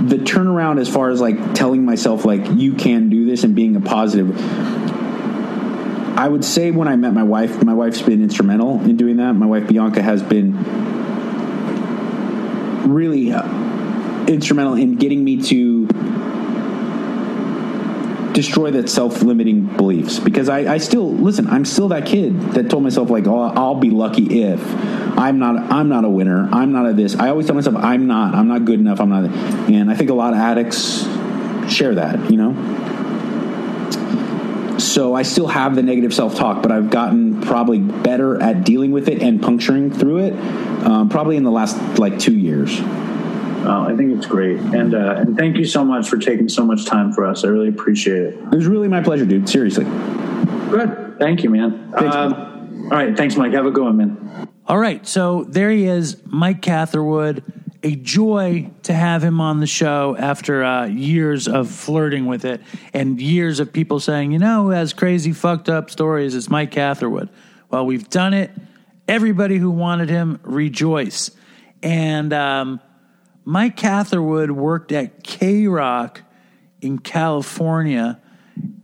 the 0.09 0.17
turnaround 0.17 0.81
as 0.81 0.89
far 0.89 1.11
as 1.11 1.21
like 1.21 1.55
telling 1.55 1.85
myself 1.85 2.25
like 2.25 2.51
you 2.51 2.75
can 2.75 3.11
do 3.11 3.25
this 3.25 3.45
and 3.45 3.55
being 3.55 3.77
a 3.77 3.81
positive 3.81 4.37
I 6.17 6.29
would 6.29 6.45
say 6.45 6.71
when 6.71 6.89
I 6.89 6.97
met 6.97 7.15
my 7.15 7.23
wife, 7.23 7.63
my 7.65 7.73
wife's 7.75 8.03
been 8.03 8.23
instrumental 8.23 8.81
in 8.81 8.97
doing 8.97 9.17
that. 9.17 9.33
My 9.33 9.47
wife 9.47 9.67
Bianca 9.67 10.03
has 10.03 10.23
been 10.23 10.53
really 12.93 13.33
uh, 13.33 13.43
instrumental 14.27 14.75
in 14.75 14.97
getting 14.97 15.25
me 15.25 15.43
to 15.45 15.87
destroy 18.35 18.71
that 18.73 18.91
self-limiting 18.91 19.77
beliefs. 19.77 20.19
Because 20.19 20.49
I, 20.49 20.75
I, 20.75 20.79
still 20.79 21.11
listen 21.11 21.47
i'm 21.47 21.65
still 21.65 21.89
that 21.89 22.05
kid 22.05 22.39
that 22.53 22.69
told 22.69 22.83
myself 22.83 23.09
like 23.09 23.27
oh 23.27 23.41
i'll 23.41 23.77
be 23.77 23.91
lucky 23.91 24.43
if 24.43 24.61
i'm 25.17 25.39
not 25.39 25.73
i'm 25.73 25.89
not 25.89 26.05
a 26.05 26.11
winner. 26.11 26.49
I'm 26.53 26.73
not 26.73 26.87
a 26.87 26.93
this. 26.93 27.17
I 27.17 27.31
always 27.31 27.47
tell 27.47 27.55
myself 27.55 27.77
i'm 27.77 28.07
not. 28.07 28.35
I'm 28.35 28.49
not 28.49 28.65
good 28.67 28.81
enough. 28.81 29.01
I'm 29.01 29.09
not. 29.09 29.25
And 29.71 29.91
i 29.91 29.95
think 29.95 30.11
a 30.11 30.15
lot 30.15 30.35
of 30.35 30.39
addicts 30.39 31.05
share 31.73 31.95
that 31.95 32.31
you 32.31 32.37
know? 32.37 32.53
So 34.79 35.15
I 35.15 35.23
still 35.23 35.47
have 35.47 35.77
the 35.77 35.83
negative 35.83 36.13
self 36.13 36.35
talk, 36.35 36.63
but 36.63 36.71
I've 36.71 36.91
gotten 36.91 37.41
probably 37.41 37.79
better 37.79 38.41
at 38.43 38.65
dealing 38.65 38.93
with 38.93 39.09
it 39.09 39.23
and 39.23 39.41
puncturing 39.41 39.91
through 39.93 40.19
it, 40.19 40.33
um, 40.85 41.09
probably 41.09 41.37
in 41.37 41.45
the 41.45 41.51
last 41.51 41.77
like 41.99 42.19
two 42.19 42.37
years. 42.37 42.81
Oh, 43.65 43.85
I 43.85 43.97
think 43.97 44.17
it's 44.17 44.27
great, 44.27 44.59
and 44.59 44.95
uh, 44.95 45.17
and 45.19 45.37
thank 45.37 45.57
you 45.57 45.65
so 45.65 45.85
much 45.85 46.09
for 46.09 46.19
taking 46.19 46.49
so 46.49 46.65
much 46.65 46.85
time 46.85 47.13
for 47.13 47.25
us. 47.25 47.45
I 47.45 47.49
really 47.49 47.69
appreciate 47.69 48.23
it. 48.23 48.35
It 48.35 48.55
was 48.55 48.67
really 48.67 48.89
my 48.89 49.03
pleasure, 49.03 49.25
dude. 49.25 49.49
Seriously. 49.49 49.85
Good. 49.85 51.17
Thank 51.19 51.43
you, 51.43 51.51
man. 51.51 51.93
Thanks, 51.97 52.15
uh, 52.15 52.69
all 52.85 52.89
right. 52.91 53.17
Thanks, 53.17 53.37
Mike. 53.37 53.53
Have 53.53 53.67
a 53.67 53.71
good 53.71 53.85
one, 53.85 53.97
man. 53.97 54.49
All 54.67 54.79
right. 54.79 55.07
So 55.07 55.45
there 55.45 55.71
he 55.71 55.85
is, 55.87 56.17
Mike 56.27 56.63
Catherwood 56.63 57.43
a 57.85 57.95
joy 57.95 58.71
to 58.85 58.95
have 58.95 59.23
him 59.23 59.43
on 59.43 59.61
the 59.61 59.67
show 59.67 60.17
after 60.19 60.65
uh, 60.65 60.87
years 60.87 61.47
of 61.47 61.71
flirting 61.71 62.25
with 62.25 62.47
it 62.47 62.63
and 62.95 63.21
years 63.21 63.61
of 63.61 63.75
people 63.75 64.01
saying, 64.01 64.33
you 64.33 64.39
know, 64.39 64.65
who 64.65 64.71
has 64.71 64.95
crazy 64.95 65.33
fucked 65.33 65.69
up 65.69 65.91
stories? 65.91 66.35
It's 66.35 66.49
Mike 66.49 66.71
Catherwood. 66.71 67.29
Well, 67.71 67.85
we've 67.85 68.09
done 68.09 68.33
it. 68.33 68.51
Everybody 69.07 69.59
who 69.59 69.71
wanted 69.71 70.09
him, 70.09 70.41
rejoice. 70.43 71.31
And 71.83 72.33
um, 72.33 72.81
Mike 73.45 73.77
Catherwood 73.77 74.51
worked 74.51 74.93
at 74.93 75.23
KROQ 75.23 76.19
in 76.81 76.99
California, 76.99 78.21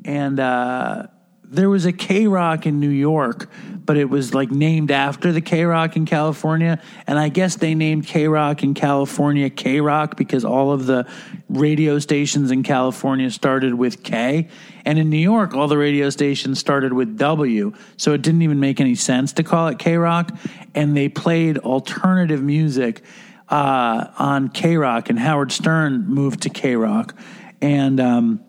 and 0.04 0.38
uh, 0.38 1.06
there 1.44 1.70
was 1.70 1.86
a 1.86 1.92
K 1.92 2.26
Rock 2.26 2.66
in 2.66 2.80
New 2.80 2.90
York 2.90 3.48
but 3.90 3.96
it 3.96 4.08
was 4.08 4.32
like 4.34 4.52
named 4.52 4.92
after 4.92 5.32
the 5.32 5.42
KROQ 5.42 5.96
in 5.96 6.06
California. 6.06 6.80
And 7.08 7.18
I 7.18 7.28
guess 7.28 7.56
they 7.56 7.74
named 7.74 8.06
KROQ 8.06 8.62
in 8.62 8.74
California 8.74 9.50
K 9.50 9.80
Rock 9.80 10.16
because 10.16 10.44
all 10.44 10.70
of 10.70 10.86
the 10.86 11.10
radio 11.48 11.98
stations 11.98 12.52
in 12.52 12.62
California 12.62 13.28
started 13.32 13.74
with 13.74 14.04
K. 14.04 14.48
And 14.84 14.96
in 14.96 15.10
New 15.10 15.18
York, 15.18 15.54
all 15.54 15.66
the 15.66 15.76
radio 15.76 16.08
stations 16.08 16.60
started 16.60 16.92
with 16.92 17.18
W. 17.18 17.72
So 17.96 18.12
it 18.12 18.22
didn't 18.22 18.42
even 18.42 18.60
make 18.60 18.80
any 18.80 18.94
sense 18.94 19.32
to 19.32 19.42
call 19.42 19.66
it 19.66 19.80
K 19.80 19.96
Rock. 19.96 20.36
And 20.72 20.96
they 20.96 21.08
played 21.08 21.58
alternative 21.58 22.44
music 22.44 23.02
uh, 23.50 24.06
on 24.18 24.48
K 24.48 24.76
Rock, 24.76 25.10
and 25.10 25.18
Howard 25.18 25.52
Stern 25.52 26.06
moved 26.06 26.42
to 26.42 26.50
K 26.50 26.76
Rock. 26.76 27.14
And, 27.60 28.00
um, 28.00 28.44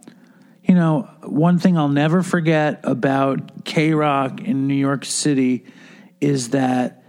you 0.63 0.75
know, 0.75 1.09
one 1.23 1.59
thing 1.59 1.77
I'll 1.77 1.89
never 1.89 2.21
forget 2.23 2.79
about 2.83 3.65
K 3.65 3.93
Rock 3.93 4.41
in 4.41 4.67
New 4.67 4.75
York 4.75 5.03
City 5.03 5.65
is 6.21 6.51
that 6.51 7.03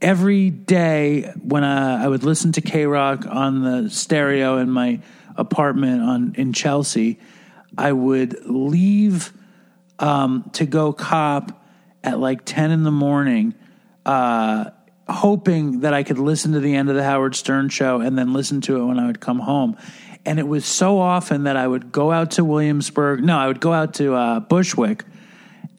every 0.00 0.50
day 0.50 1.32
when 1.42 1.64
I, 1.64 2.04
I 2.04 2.08
would 2.08 2.22
listen 2.22 2.52
to 2.52 2.60
K 2.60 2.86
Rock 2.86 3.24
on 3.26 3.62
the 3.62 3.90
stereo 3.90 4.58
in 4.58 4.70
my 4.70 5.00
apartment 5.36 6.02
on 6.02 6.34
in 6.36 6.52
Chelsea, 6.52 7.18
I 7.78 7.92
would 7.92 8.44
leave 8.44 9.32
um, 9.98 10.50
to 10.54 10.66
go 10.66 10.92
cop 10.92 11.64
at 12.04 12.18
like 12.18 12.44
ten 12.44 12.70
in 12.70 12.82
the 12.82 12.90
morning, 12.90 13.54
uh, 14.04 14.70
hoping 15.12 15.80
that 15.80 15.94
I 15.94 16.02
could 16.02 16.18
listen 16.18 16.52
to 16.52 16.60
the 16.60 16.74
end 16.74 16.88
of 16.88 16.96
the 16.96 17.04
Howard 17.04 17.34
Stern 17.34 17.68
show 17.68 18.00
and 18.00 18.18
then 18.18 18.32
listen 18.32 18.60
to 18.62 18.80
it 18.80 18.84
when 18.84 18.98
I 18.98 19.06
would 19.06 19.20
come 19.20 19.38
home. 19.38 19.76
And 20.24 20.38
it 20.38 20.46
was 20.46 20.64
so 20.64 20.98
often 20.98 21.44
that 21.44 21.56
I 21.56 21.66
would 21.66 21.92
go 21.92 22.12
out 22.12 22.32
to 22.32 22.44
Williamsburg. 22.44 23.24
No, 23.24 23.36
I 23.36 23.46
would 23.46 23.60
go 23.60 23.72
out 23.72 23.94
to 23.94 24.14
uh, 24.14 24.40
Bushwick, 24.40 25.04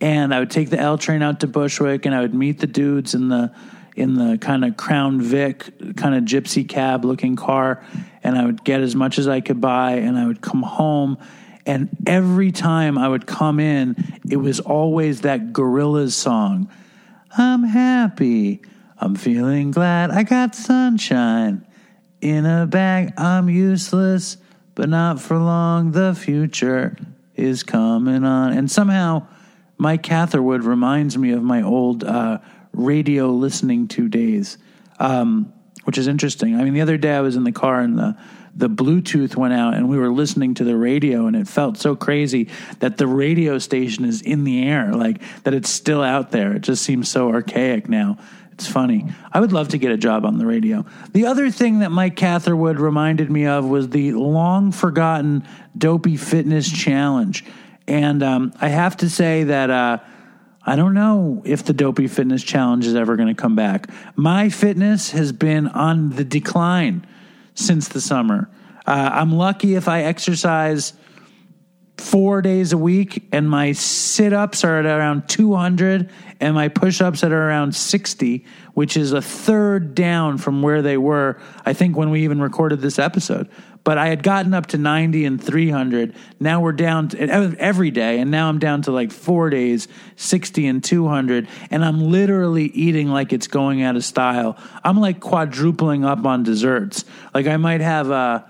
and 0.02 0.34
I 0.34 0.40
would 0.40 0.52
take 0.52 0.70
the 0.70 0.80
L 0.80 0.98
train 0.98 1.22
out 1.22 1.40
to 1.42 1.48
Bushwick, 1.48 2.06
and 2.06 2.14
I 2.14 2.22
would 2.22 2.34
meet 2.34 2.60
the 2.60 2.68
dudes 2.68 3.16
in 3.16 3.30
the 3.30 3.54
in 3.96 4.16
the 4.16 4.38
kind 4.40 4.66
of 4.66 4.76
Crown 4.76 5.22
Vic 5.22 5.96
kind 5.96 6.16
of 6.16 6.24
gypsy 6.24 6.68
cab 6.68 7.06
looking 7.06 7.36
car, 7.36 7.86
and 8.24 8.38
I 8.38 8.46
would 8.46 8.64
get 8.64 8.82
as 8.82 8.96
much 8.96 9.18
as 9.18 9.28
I 9.28 9.40
could 9.40 9.62
buy, 9.62 9.94
and 9.94 10.18
I 10.18 10.26
would 10.26 10.42
come 10.42 10.64
home. 10.64 11.18
And 11.66 11.90
every 12.06 12.52
time 12.52 12.98
I 12.98 13.08
would 13.08 13.26
come 13.26 13.60
in, 13.60 14.20
it 14.30 14.38
was 14.38 14.60
always 14.60 15.22
that 15.22 15.54
Gorillaz 15.54 16.12
song. 16.12 16.70
I'm 17.38 17.64
happy. 17.64 18.62
I'm 18.98 19.16
feeling 19.16 19.72
glad. 19.72 20.12
I 20.12 20.24
got 20.24 20.56
sunshine 20.56 21.66
in 22.22 22.46
a 22.46 22.66
bag. 22.66 23.14
I'm 23.18 23.50
useless, 23.50 24.38
but 24.76 24.90
not 24.90 25.20
for 25.20 25.38
long. 25.38 25.92
The 25.92 26.16
future 26.16 26.96
is 27.36 27.64
coming 27.64 28.24
on. 28.24 28.54
And 28.54 28.70
somehow, 28.70 29.28
Mike 29.78 30.04
Catherwood 30.04 30.64
reminds 30.64 31.18
me 31.18 31.32
of 31.32 31.44
my 31.44 31.62
old 31.62 32.04
uh, 32.04 32.40
radio 32.72 33.30
listening 33.32 33.88
to 33.90 34.08
days, 34.08 34.58
um, 35.00 35.52
which 35.84 35.98
is 35.98 36.08
interesting. 36.08 36.56
I 36.56 36.64
mean, 36.64 36.74
the 36.74 36.82
other 36.82 36.98
day 36.98 37.14
I 37.14 37.22
was 37.22 37.36
in 37.36 37.44
the 37.44 37.52
car 37.52 37.82
and 37.82 37.98
the 37.98 38.18
the 38.56 38.70
Bluetooth 38.70 39.36
went 39.36 39.54
out 39.54 39.74
and 39.74 39.90
we 39.90 39.98
were 39.98 40.12
listening 40.12 40.54
to 40.56 40.64
the 40.64 40.78
radio 40.78 41.26
and 41.26 41.36
it 41.36 41.48
felt 41.48 41.78
so 41.78 41.96
crazy 41.96 42.50
that 42.80 42.98
the 42.98 43.08
radio 43.08 43.58
station 43.58 44.06
is 44.06 44.22
in 44.22 44.44
the 44.44 44.64
air, 44.68 44.94
like 44.94 45.22
that 45.44 45.54
it's 45.54 45.70
still 45.70 46.04
out 46.04 46.32
there. 46.32 46.54
It 46.54 46.62
just 46.62 46.84
seems 46.84 47.10
so 47.10 47.32
archaic 47.32 47.90
now. 47.90 48.18
It's 48.64 48.72
funny. 48.72 49.06
I 49.34 49.42
would 49.42 49.52
love 49.52 49.68
to 49.70 49.78
get 49.78 49.92
a 49.92 49.98
job 49.98 50.24
on 50.24 50.38
the 50.38 50.46
radio. 50.46 50.86
The 51.12 51.26
other 51.26 51.52
thing 51.52 51.80
that 51.80 51.92
Mike 51.92 52.16
Catherwood 52.16 52.80
reminded 52.80 53.30
me 53.30 53.46
of 53.46 53.66
was 53.66 53.90
the 53.90 54.14
long 54.14 54.72
forgotten 54.72 55.46
Dopey 55.78 56.16
Fitness 56.16 56.72
Challenge. 56.72 57.44
And 57.90 58.24
um, 58.24 58.54
I 58.62 58.70
have 58.70 58.96
to 58.98 59.10
say 59.10 59.44
that 59.44 59.70
uh, 59.70 59.98
I 60.66 60.78
don't 60.78 60.94
know 60.94 61.42
if 61.44 61.66
the 61.66 61.74
Dopey 61.74 62.08
Fitness 62.08 62.42
Challenge 62.42 62.86
is 62.86 62.96
ever 62.96 63.18
going 63.18 63.28
to 63.28 63.36
come 63.36 63.58
back. 63.58 63.90
My 64.16 64.48
fitness 64.48 65.12
has 65.12 65.34
been 65.34 65.68
on 65.68 66.12
the 66.12 66.24
decline 66.24 67.06
since 67.56 67.90
the 67.90 68.00
summer. 68.00 68.50
Uh, 68.88 69.10
I'm 69.12 69.34
lucky 69.34 69.76
if 69.76 69.90
I 69.90 70.04
exercise 70.04 70.94
four 71.98 72.42
days 72.42 72.74
a 72.74 72.78
week, 72.78 73.28
and 73.32 73.50
my 73.50 73.72
sit 73.72 74.34
ups 74.34 74.64
are 74.64 74.80
at 74.80 74.86
around 74.86 75.28
200, 75.30 76.10
and 76.40 76.56
my 76.56 76.68
push 76.68 77.02
ups 77.02 77.24
at 77.24 77.32
around 77.32 77.76
60, 77.76 78.46
which 78.74 78.98
is 78.98 79.14
a 79.14 79.22
third 79.22 79.96
down 79.96 80.38
from 80.38 80.62
where 80.62 80.82
they 80.82 80.98
were, 80.98 81.40
I 81.66 81.74
think, 81.74 81.96
when 81.96 82.10
we 82.10 82.24
even 82.24 82.42
recorded 82.42 82.82
this 82.82 83.00
episode. 83.00 83.50
But 83.84 83.98
I 83.98 84.08
had 84.08 84.24
gotten 84.24 84.54
up 84.54 84.68
to 84.68 84.78
90 84.78 85.26
and 85.26 85.44
300. 85.44 86.16
Now 86.40 86.62
we're 86.62 86.72
down 86.72 87.10
to 87.10 87.20
every 87.20 87.92
day, 87.92 88.20
and 88.20 88.32
now 88.32 88.48
I'm 88.48 88.58
down 88.58 88.82
to 88.84 88.92
like 88.92 89.12
four 89.12 89.50
days, 89.50 89.90
60 90.16 90.68
and 90.68 90.84
200. 90.84 91.50
And 91.70 91.84
I'm 91.84 92.00
literally 92.10 92.66
eating 92.66 93.10
like 93.10 93.34
it's 93.34 93.48
going 93.48 93.82
out 93.82 93.98
of 93.98 94.06
style. 94.06 94.58
I'm 94.86 95.00
like 95.00 95.20
quadrupling 95.20 96.06
up 96.06 96.26
on 96.26 96.44
desserts. 96.44 97.04
Like 97.34 97.46
I 97.46 97.58
might 97.58 97.82
have 97.82 98.10
a, 98.10 98.50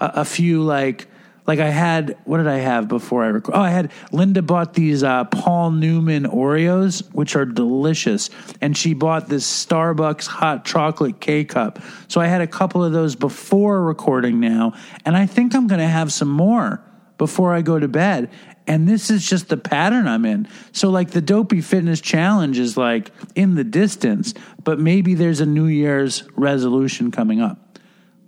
a, 0.00 0.06
a 0.16 0.24
few 0.24 0.62
like 0.62 1.06
Like 1.46 1.58
I 1.58 1.70
had, 1.70 2.16
what 2.24 2.38
did 2.38 2.46
I 2.46 2.58
have 2.58 2.86
before 2.86 3.24
I 3.24 3.28
record? 3.28 3.54
Oh, 3.56 3.60
I 3.60 3.70
had 3.70 3.90
Linda 4.12 4.42
bought 4.42 4.74
these 4.74 5.02
uh, 5.02 5.24
Paul 5.24 5.72
Newman 5.72 6.24
Oreos, 6.24 7.02
which 7.12 7.34
are 7.34 7.44
delicious, 7.44 8.30
and 8.60 8.76
she 8.76 8.94
bought 8.94 9.28
this 9.28 9.44
Starbucks 9.44 10.26
hot 10.26 10.64
chocolate 10.64 11.20
K 11.20 11.44
cup. 11.44 11.80
So 12.06 12.20
I 12.20 12.26
had 12.26 12.42
a 12.42 12.46
couple 12.46 12.84
of 12.84 12.92
those 12.92 13.16
before 13.16 13.82
recording 13.82 14.38
now, 14.38 14.74
and 15.04 15.16
I 15.16 15.26
think 15.26 15.54
I'm 15.54 15.66
going 15.66 15.80
to 15.80 15.86
have 15.88 16.12
some 16.12 16.30
more 16.30 16.80
before 17.18 17.52
I 17.54 17.62
go 17.62 17.78
to 17.78 17.88
bed. 17.88 18.30
And 18.68 18.88
this 18.88 19.10
is 19.10 19.28
just 19.28 19.48
the 19.48 19.56
pattern 19.56 20.06
I'm 20.06 20.24
in. 20.24 20.46
So, 20.70 20.90
like, 20.90 21.10
the 21.10 21.20
Dopey 21.20 21.60
Fitness 21.60 22.00
Challenge 22.00 22.56
is 22.58 22.76
like 22.76 23.10
in 23.34 23.56
the 23.56 23.64
distance, 23.64 24.34
but 24.62 24.78
maybe 24.78 25.14
there's 25.14 25.40
a 25.40 25.46
New 25.46 25.66
Year's 25.66 26.22
resolution 26.36 27.10
coming 27.10 27.40
up. 27.40 27.78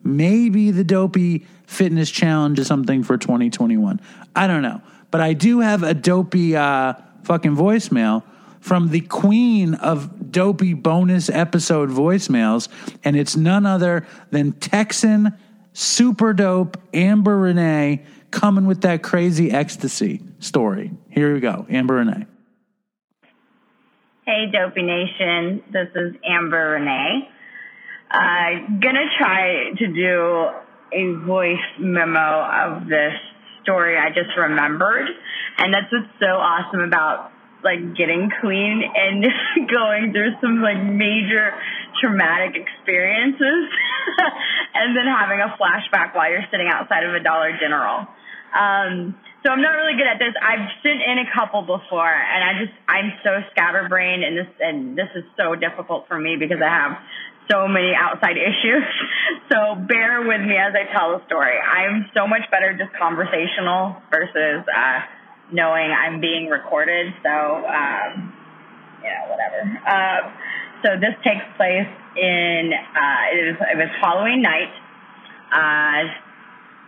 Maybe 0.02 0.72
the 0.72 0.82
Dopey 0.82 1.46
Fitness 1.74 2.10
Challenge 2.10 2.58
or 2.58 2.64
something 2.64 3.02
for 3.02 3.18
2021. 3.18 4.00
I 4.34 4.46
don't 4.46 4.62
know. 4.62 4.80
But 5.10 5.20
I 5.20 5.32
do 5.32 5.60
have 5.60 5.82
a 5.82 5.94
Dopey 5.94 6.56
uh, 6.56 6.94
fucking 7.24 7.54
voicemail 7.54 8.22
from 8.60 8.88
the 8.88 9.00
queen 9.02 9.74
of 9.74 10.32
Dopey 10.32 10.74
bonus 10.74 11.28
episode 11.28 11.90
voicemails. 11.90 12.68
And 13.04 13.14
it's 13.14 13.36
none 13.36 13.66
other 13.66 14.06
than 14.30 14.52
Texan 14.52 15.36
super 15.72 16.32
dope 16.32 16.78
Amber 16.94 17.36
Renee 17.36 18.04
coming 18.30 18.66
with 18.66 18.80
that 18.82 19.02
crazy 19.02 19.50
ecstasy 19.50 20.22
story. 20.38 20.92
Here 21.10 21.34
we 21.34 21.40
go. 21.40 21.66
Amber 21.68 21.94
Renee. 21.94 22.26
Hey, 24.26 24.46
Dopey 24.50 24.82
Nation. 24.82 25.62
This 25.70 25.88
is 25.94 26.14
Amber 26.24 26.70
Renee. 26.70 27.28
I'm 28.10 28.64
uh, 28.64 28.80
gonna 28.80 29.06
try 29.18 29.70
to 29.76 29.86
do 29.86 30.48
a 30.92 31.12
voice 31.26 31.66
memo 31.78 32.44
of 32.44 32.88
this 32.88 33.14
story 33.62 33.96
I 33.96 34.10
just 34.10 34.36
remembered. 34.36 35.08
And 35.58 35.72
that's 35.72 35.90
what's 35.90 36.12
so 36.20 36.26
awesome 36.26 36.80
about 36.80 37.32
like 37.64 37.96
getting 37.96 38.30
clean 38.40 38.82
and 38.84 39.24
going 39.70 40.12
through 40.12 40.36
some 40.40 40.60
like 40.60 40.82
major 40.84 41.54
traumatic 42.00 42.60
experiences 42.60 43.72
and 44.74 44.96
then 44.96 45.06
having 45.08 45.40
a 45.40 45.56
flashback 45.56 46.14
while 46.14 46.30
you're 46.30 46.44
sitting 46.50 46.68
outside 46.68 47.04
of 47.04 47.14
a 47.14 47.20
Dollar 47.24 47.56
General. 47.58 48.06
Um, 48.54 49.16
so 49.44 49.52
I'm 49.52 49.60
not 49.60 49.76
really 49.76 49.98
good 49.98 50.06
at 50.06 50.18
this. 50.18 50.32
I've 50.40 50.72
sent 50.80 51.02
in 51.04 51.18
a 51.20 51.28
couple 51.34 51.60
before, 51.62 52.08
and 52.08 52.40
I 52.40 52.64
just 52.64 52.72
I'm 52.88 53.12
so 53.20 53.44
scatterbrained, 53.52 54.24
and 54.24 54.38
this 54.38 54.48
and 54.60 54.96
this 54.96 55.10
is 55.14 55.24
so 55.36 55.54
difficult 55.54 56.08
for 56.08 56.18
me 56.18 56.36
because 56.40 56.64
I 56.64 56.70
have 56.72 56.96
so 57.50 57.68
many 57.68 57.92
outside 57.94 58.36
issues. 58.36 58.84
So 59.52 59.76
bear 59.76 60.22
with 60.22 60.40
me 60.40 60.56
as 60.56 60.72
I 60.74 60.84
tell 60.92 61.18
the 61.18 61.24
story. 61.26 61.58
I'm 61.58 62.08
so 62.16 62.26
much 62.26 62.50
better 62.50 62.74
just 62.76 62.92
conversational 62.98 63.96
versus 64.10 64.64
uh, 64.66 65.00
knowing 65.52 65.92
I'm 65.92 66.20
being 66.20 66.48
recorded. 66.48 67.12
So 67.22 67.30
um, 67.30 68.32
yeah, 69.02 69.28
whatever. 69.28 69.78
Uh, 69.86 70.32
so 70.82 70.96
this 70.98 71.14
takes 71.22 71.44
place 71.56 71.86
in 72.16 72.72
uh, 72.72 73.22
it, 73.32 73.44
was, 73.52 73.56
it 73.72 73.76
was 73.76 73.88
Halloween 74.00 74.42
night. 74.42 74.72
Uh, 75.52 76.08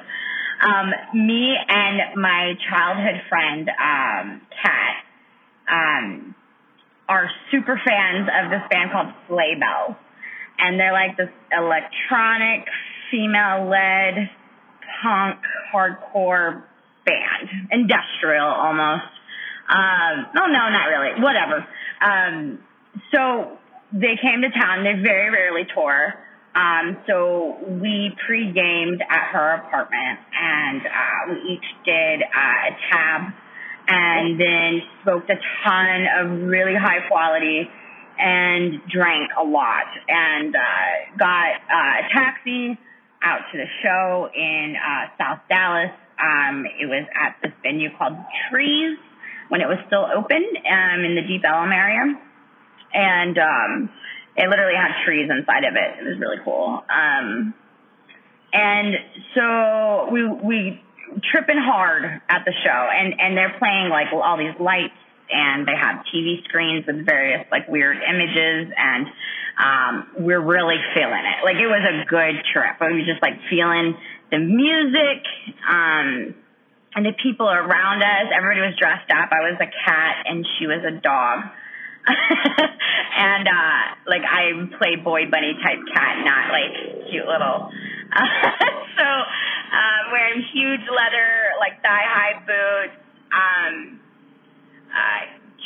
Um, 0.64 0.92
me 1.12 1.54
and 1.68 2.20
my 2.20 2.54
childhood 2.70 3.20
friend, 3.28 3.68
um, 3.68 4.40
Kat, 4.62 5.04
um, 5.70 6.34
are 7.06 7.28
super 7.50 7.78
fans 7.84 8.28
of 8.32 8.50
this 8.50 8.62
band 8.70 8.90
called 8.90 9.12
Sleigh 9.28 9.60
Bells. 9.60 9.96
And 10.58 10.80
they're 10.80 10.92
like 10.92 11.16
this 11.18 11.28
electronic, 11.52 12.66
female 13.10 13.68
led, 13.68 14.30
punk, 15.02 15.40
hardcore 15.72 16.62
band. 17.04 17.68
Industrial 17.70 18.46
almost. 18.46 19.04
Um, 19.68 20.26
oh 20.36 20.46
no, 20.46 20.68
not 20.70 20.86
really. 20.86 21.20
Whatever. 21.20 21.66
Um, 22.00 22.58
so 23.14 23.58
they 23.92 24.16
came 24.20 24.42
to 24.42 24.50
town. 24.50 24.84
They 24.84 25.02
very 25.02 25.30
rarely 25.30 25.66
tour. 25.74 26.14
Um, 26.54 26.98
so 27.08 27.56
we 27.66 28.14
pre-gamed 28.26 29.02
at 29.02 29.26
her 29.32 29.54
apartment 29.54 30.20
and 30.32 30.82
uh, 30.86 31.32
we 31.32 31.54
each 31.54 31.64
did 31.84 32.22
uh, 32.22 32.68
a 32.68 32.76
tab 32.90 33.32
and 33.88 34.40
then 34.40 34.82
smoked 35.02 35.30
a 35.30 35.38
ton 35.64 36.06
of 36.16 36.48
really 36.48 36.74
high 36.76 37.06
quality 37.08 37.68
and 38.18 38.80
drank 38.88 39.30
a 39.38 39.44
lot 39.44 39.86
and 40.08 40.54
uh, 40.54 41.18
got 41.18 41.54
uh, 41.68 42.06
a 42.06 42.14
taxi 42.14 42.78
out 43.22 43.40
to 43.50 43.58
the 43.58 43.66
show 43.82 44.28
in 44.32 44.76
uh, 44.76 45.06
South 45.18 45.40
Dallas. 45.48 45.90
Um, 46.22 46.64
it 46.80 46.86
was 46.86 47.04
at 47.20 47.36
this 47.42 47.52
venue 47.62 47.90
called 47.98 48.16
Trees 48.48 48.96
when 49.48 49.60
it 49.60 49.66
was 49.66 49.78
still 49.88 50.06
open 50.06 50.44
um, 50.70 51.04
in 51.04 51.16
the 51.16 51.22
Deep 51.22 51.42
Ellum 51.44 51.72
area 51.72 52.14
and 52.94 53.36
um, 53.38 53.90
it 54.36 54.48
literally 54.48 54.76
had 54.76 55.04
trees 55.04 55.30
inside 55.30 55.64
of 55.64 55.74
it. 55.74 56.00
It 56.00 56.08
was 56.08 56.18
really 56.18 56.38
cool. 56.44 56.82
Um, 56.88 57.54
and 58.52 58.94
so 59.34 60.08
we 60.12 60.26
we 60.26 60.82
tripping 61.30 61.58
hard 61.58 62.04
at 62.28 62.44
the 62.44 62.52
show, 62.64 62.88
and 62.90 63.20
and 63.20 63.36
they're 63.36 63.56
playing 63.58 63.90
like 63.90 64.08
all 64.12 64.38
these 64.38 64.54
lights, 64.60 64.98
and 65.30 65.66
they 65.66 65.76
have 65.76 66.04
TV 66.12 66.42
screens 66.44 66.86
with 66.86 67.06
various 67.06 67.46
like 67.50 67.68
weird 67.68 67.96
images, 67.98 68.72
and 68.76 69.06
um, 69.58 70.24
we're 70.24 70.42
really 70.42 70.78
feeling 70.94 71.24
it. 71.24 71.44
Like 71.44 71.56
it 71.56 71.66
was 71.66 71.82
a 71.82 72.04
good 72.06 72.42
trip. 72.52 72.76
We 72.80 73.00
were 73.00 73.06
just 73.06 73.22
like 73.22 73.38
feeling 73.50 73.96
the 74.30 74.38
music. 74.38 75.22
Um, 75.68 76.34
and 76.94 77.04
the 77.04 77.12
people 77.22 77.48
around 77.50 78.02
us, 78.02 78.30
everybody 78.30 78.60
was 78.60 78.78
dressed 78.78 79.10
up. 79.10 79.30
I 79.32 79.50
was 79.50 79.58
a 79.58 79.66
cat 79.66 80.26
and 80.26 80.46
she 80.58 80.66
was 80.66 80.84
a 80.86 80.94
dog. 80.94 81.42
and 83.16 83.48
uh 83.48 83.82
like 84.06 84.22
I 84.22 84.52
play 84.76 84.96
boy 84.96 85.30
bunny 85.30 85.56
type 85.62 85.80
cat, 85.92 86.24
not 86.24 86.52
like 86.52 87.08
cute 87.08 87.26
little. 87.26 87.70
so 88.98 89.06
uh, 89.74 90.00
wearing 90.12 90.44
huge 90.52 90.84
leather 90.86 91.56
like 91.58 91.80
thigh 91.82 92.06
high 92.06 92.36
boots, 92.44 93.00
um, 93.32 94.00
uh, 94.92 95.22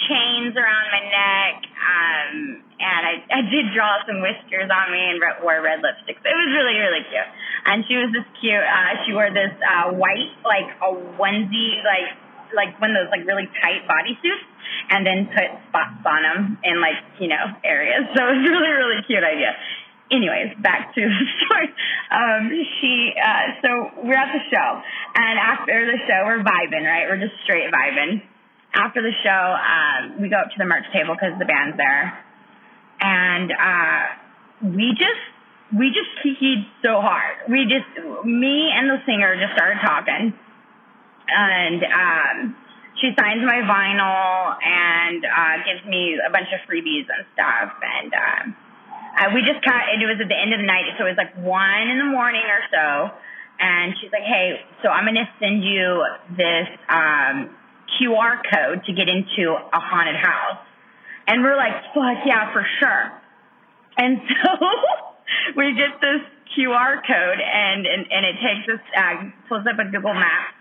chains 0.09 0.55
around 0.55 0.87
my 0.95 1.03
neck, 1.11 1.57
um, 1.77 2.63
and 2.79 3.03
I, 3.05 3.15
I 3.35 3.41
did 3.51 3.75
draw 3.75 3.99
some 4.07 4.23
whiskers 4.23 4.71
on 4.71 4.87
me 4.95 5.03
and 5.13 5.19
re- 5.21 5.43
wore 5.43 5.61
red 5.61 5.83
lipstick. 5.83 6.23
It 6.23 6.37
was 6.39 6.51
really 6.55 6.79
really 6.79 7.05
cute. 7.11 7.31
And 7.67 7.85
she 7.91 7.99
was 7.99 8.15
this 8.15 8.29
cute. 8.41 8.63
Uh, 8.63 9.03
she 9.05 9.13
wore 9.13 9.29
this 9.35 9.53
uh, 9.61 9.93
white 9.93 10.33
like 10.47 10.71
a 10.79 10.95
onesie 11.19 11.83
like 11.83 12.15
like 12.55 12.81
one 12.81 12.95
of 12.95 13.05
those 13.05 13.13
like 13.13 13.27
really 13.27 13.51
tight 13.61 13.85
bodysuits 13.85 14.47
and 14.91 15.07
then 15.07 15.29
put 15.29 15.49
spots 15.69 16.01
on 16.05 16.21
them 16.23 16.59
in 16.65 16.81
like, 16.81 17.01
you 17.21 17.29
know, 17.29 17.45
areas. 17.65 18.09
So 18.17 18.21
it 18.25 18.33
was 18.37 18.45
really, 18.49 18.73
really 18.73 19.01
cute 19.07 19.23
idea. 19.23 19.53
Anyways, 20.11 20.57
back 20.63 20.95
to 20.95 21.01
the 21.01 21.25
story. 21.45 21.69
Um, 22.11 22.49
she, 22.81 23.13
uh, 23.13 23.61
so 23.61 23.69
we're 24.05 24.17
at 24.17 24.33
the 24.33 24.45
show 24.49 24.69
and 25.17 25.39
after 25.39 25.85
the 25.85 25.99
show, 26.09 26.25
we're 26.25 26.43
vibing, 26.43 26.85
right? 26.85 27.05
We're 27.09 27.21
just 27.21 27.37
straight 27.45 27.69
vibing. 27.69 28.23
After 28.75 29.03
the 29.03 29.13
show, 29.25 29.43
um, 29.57 30.21
we 30.21 30.29
go 30.29 30.37
up 30.37 30.49
to 30.53 30.59
the 30.59 30.65
merch 30.65 30.85
table 30.93 31.15
because 31.15 31.39
the 31.39 31.45
band's 31.45 31.77
there 31.77 32.19
and, 33.01 33.53
uh, 33.53 34.03
we 34.75 34.91
just, 34.99 35.23
we 35.77 35.93
just 35.93 36.11
kikied 36.25 36.67
so 36.83 37.01
hard. 37.01 37.47
We 37.49 37.69
just, 37.69 37.87
me 38.25 38.73
and 38.75 38.89
the 38.91 38.99
singer 39.07 39.37
just 39.37 39.53
started 39.55 39.79
talking 39.85 40.33
and 41.29 41.85
um, 41.85 42.57
she 43.01 43.15
signs 43.15 43.43
my 43.47 43.63
vinyl 43.63 44.59
and 44.59 45.23
uh, 45.23 45.57
gives 45.63 45.87
me 45.87 46.19
a 46.19 46.31
bunch 46.31 46.51
of 46.51 46.61
freebies 46.67 47.07
and 47.07 47.23
stuff. 47.35 47.71
And 47.79 48.11
uh, 48.11 48.43
uh, 49.19 49.29
we 49.35 49.43
just 49.47 49.63
of, 49.63 50.03
it 50.03 50.07
was 50.07 50.19
at 50.19 50.29
the 50.29 50.39
end 50.39 50.53
of 50.53 50.59
the 50.59 50.67
night, 50.67 50.99
so 50.99 51.07
it 51.07 51.15
was 51.15 51.21
like 51.21 51.35
one 51.39 51.87
in 51.91 51.99
the 51.99 52.11
morning 52.11 52.43
or 52.43 52.63
so. 52.71 53.15
And 53.59 53.95
she's 53.99 54.11
like, 54.13 54.23
"Hey, 54.23 54.63
so 54.83 54.89
I'm 54.89 55.05
gonna 55.05 55.27
send 55.43 55.65
you 55.65 56.07
this 56.31 56.71
um, 56.87 57.51
QR 57.99 58.39
code 58.47 58.87
to 58.87 58.93
get 58.95 59.09
into 59.11 59.51
a 59.51 59.81
haunted 59.83 60.15
house." 60.15 60.63
And 61.27 61.43
we're 61.43 61.57
like, 61.57 61.75
"Fuck 61.95 62.23
yeah, 62.27 62.53
for 62.53 62.63
sure!" 62.79 63.05
And 63.99 64.23
so 64.43 64.51
we 65.57 65.75
get 65.75 65.99
this 65.99 66.23
QR 66.55 67.03
code, 67.03 67.41
and 67.43 67.87
and, 67.87 68.07
and 68.11 68.23
it 68.27 68.37
takes 68.39 68.65
us, 68.71 68.83
uh, 68.95 69.15
pulls 69.49 69.67
up 69.67 69.79
a 69.79 69.91
Google 69.91 70.15
Maps 70.15 70.58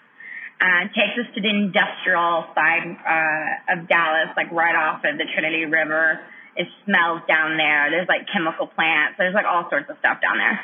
uh, 0.59 0.89
takes 0.93 1.13
us 1.21 1.29
to 1.35 1.41
the 1.41 1.49
industrial 1.49 2.45
side 2.55 2.85
uh, 2.85 3.77
of 3.77 3.87
Dallas, 3.87 4.33
like 4.35 4.51
right 4.51 4.75
off 4.75 5.05
of 5.05 5.17
the 5.17 5.25
Trinity 5.33 5.65
River. 5.65 6.19
It 6.55 6.67
smells 6.85 7.21
down 7.29 7.57
there. 7.57 7.91
There's 7.91 8.09
like 8.09 8.25
chemical 8.33 8.65
plants. 8.65 9.15
There's 9.17 9.35
like 9.35 9.45
all 9.45 9.69
sorts 9.69 9.89
of 9.89 9.97
stuff 9.99 10.17
down 10.21 10.37
there. 10.41 10.59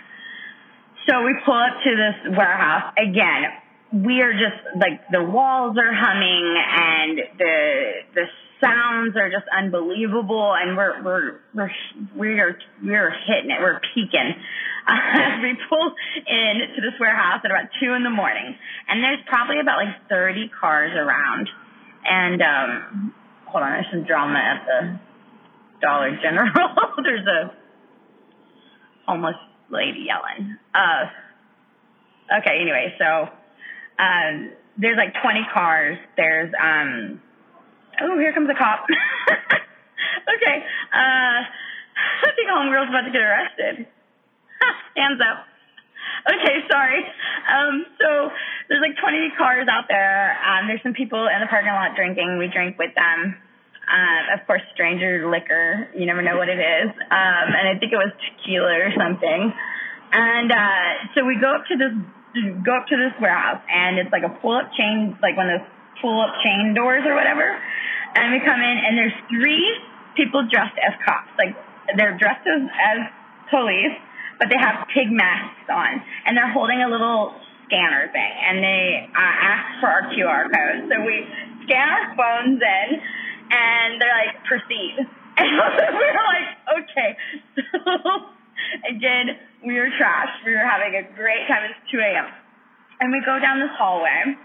So 1.06 1.22
we 1.22 1.36
pull 1.45 1.53
up 1.53 1.78
to 1.84 1.91
this 1.94 2.38
warehouse. 2.38 2.94
Again, 2.98 3.53
we 3.94 4.22
are 4.22 4.34
just 4.34 4.57
like 4.74 5.06
the 5.11 5.22
walls 5.22 5.78
are 5.78 5.94
humming 5.94 6.57
and 6.57 7.20
the 7.38 7.56
the 8.15 8.26
sounds 8.64 9.15
are 9.18 9.30
just 9.30 9.45
unbelievable, 9.52 10.56
and 10.56 10.77
we're 10.77 11.03
we're 11.03 11.40
we're 11.53 11.72
we're 12.15 12.56
we're 12.84 13.11
hitting 13.27 13.52
it. 13.52 13.60
We're 13.60 13.81
peaking. 13.94 14.34
Uh, 14.88 15.40
we 15.44 15.56
pull 15.69 15.94
in 16.27 16.76
to 16.76 16.81
this 16.81 16.99
warehouse 16.99 17.41
at 17.44 17.52
about 17.52 17.69
two 17.80 17.94
in 17.94 18.03
the 18.03 18.10
morning, 18.10 18.56
and 18.88 19.03
there's 19.03 19.19
probably 19.27 19.60
about 19.60 19.77
like 19.77 20.10
30 20.10 20.52
cars 20.60 20.91
around. 20.95 21.49
And 22.06 22.41
um, 22.41 23.14
hold 23.45 23.64
on, 23.64 23.72
there's 23.72 23.88
some 23.91 24.03
drama 24.03 24.40
at 24.40 24.65
the 24.65 24.99
Dollar 25.81 26.18
General. 26.22 26.52
there's 27.03 27.27
a 27.27 27.53
homeless 29.07 29.35
lady 29.69 30.07
yelling. 30.07 30.57
Uh, 30.73 32.40
okay, 32.40 32.60
anyway, 32.61 32.94
so 32.98 33.30
um, 33.99 34.52
there's 34.77 34.98
like 34.98 35.14
20 35.22 35.48
cars. 35.53 35.98
There's 36.18 36.52
um, 36.61 37.22
oh, 38.02 38.18
here 38.18 38.34
comes 38.34 38.49
a 38.49 38.57
cop. 38.57 38.86
okay, 40.34 40.57
uh, 40.94 41.40
I 42.24 42.30
think 42.36 42.49
homegirl's 42.49 42.90
about 42.90 43.06
to 43.06 43.11
get 43.11 43.22
arrested. 43.22 43.88
Hands 44.98 45.20
up. 45.22 45.45
Okay, 46.24 46.64
sorry. 46.72 47.03
Um, 47.52 47.86
so 47.99 48.32
there's 48.70 48.82
like 48.82 48.95
20 48.95 49.36
cars 49.38 49.68
out 49.68 49.86
there. 49.90 50.38
Um, 50.40 50.68
there's 50.68 50.82
some 50.82 50.94
people 50.94 51.28
in 51.28 51.40
the 51.41 51.48
parking 51.48 51.74
lot 51.74 51.95
drinking. 51.95 52.40
We 52.40 52.48
drink 52.48 52.80
with 52.80 52.95
them. 52.95 53.36
Um, 53.84 54.40
of 54.40 54.48
course, 54.48 54.64
stranger 54.74 55.28
liquor. 55.28 55.91
You 55.91 56.06
never 56.06 56.22
know 56.22 56.38
what 56.38 56.48
it 56.48 56.60
is. 56.60 56.90
Um, 56.95 57.48
and 57.52 57.65
I 57.68 57.76
think 57.76 57.91
it 57.91 57.99
was 57.99 58.15
tequila 58.15 58.88
or 58.88 58.91
something. 58.95 59.52
And 60.14 60.49
uh, 60.52 60.90
so 61.15 61.26
we 61.26 61.36
go 61.41 61.52
up 61.52 61.68
to 61.68 61.76
this 61.76 61.91
go 62.64 62.74
up 62.74 62.88
to 62.90 62.98
this 62.98 63.14
warehouse, 63.22 63.61
and 63.70 63.99
it's 63.99 64.10
like 64.10 64.24
a 64.26 64.34
pull 64.41 64.57
up 64.57 64.74
chain, 64.74 65.18
like 65.22 65.38
one 65.38 65.49
of 65.49 65.61
those 65.61 65.70
pull 66.02 66.18
up 66.22 66.34
chain 66.41 66.74
doors 66.74 67.03
or 67.06 67.14
whatever. 67.14 67.60
And 68.15 68.31
we 68.31 68.40
come 68.45 68.61
in, 68.61 68.76
and 68.85 68.98
there's 68.98 69.18
three 69.30 69.65
people 70.15 70.45
dressed 70.49 70.77
as 70.77 70.94
cops. 71.06 71.30
Like 71.38 71.56
they're 71.98 72.18
dressed 72.18 72.45
as, 72.45 72.61
as 72.69 72.99
police, 73.49 73.98
but 74.40 74.49
they 74.49 74.57
have 74.60 74.88
pig 74.94 75.10
masks 75.10 75.68
on, 75.69 76.02
and 76.26 76.38
they're 76.38 76.52
holding 76.52 76.81
a 76.81 76.90
little 76.90 77.34
scanner 77.65 78.10
thing, 78.11 78.34
and 78.45 78.61
they 78.61 79.10
uh, 79.10 79.35
ask 79.49 79.80
for 79.81 79.90
our 79.90 80.03
QR 80.14 80.45
code. 80.52 80.90
So 80.90 80.95
we 81.02 81.26
scan 81.65 81.88
our 81.90 82.14
phones 82.14 82.61
in, 82.61 82.90
and 83.49 84.02
they're 84.02 84.18
like, 84.26 84.44
proceed. 84.45 84.98
And 85.35 85.49
we 85.49 85.57
were 85.57 86.27
like, 86.30 86.49
okay. 86.77 87.18
So 87.73 88.90
again, 88.90 89.34
we 89.65 89.73
were 89.73 89.90
trashed. 89.98 90.45
We 90.45 90.53
were 90.53 90.65
having 90.65 90.94
a 90.94 91.03
great 91.15 91.48
time. 91.48 91.69
It's 91.69 91.91
2 91.91 91.98
a.m. 91.98 92.26
And 92.99 93.11
we 93.11 93.22
go 93.26 93.40
down 93.40 93.60
this 93.60 93.73
hallway, 93.77 94.38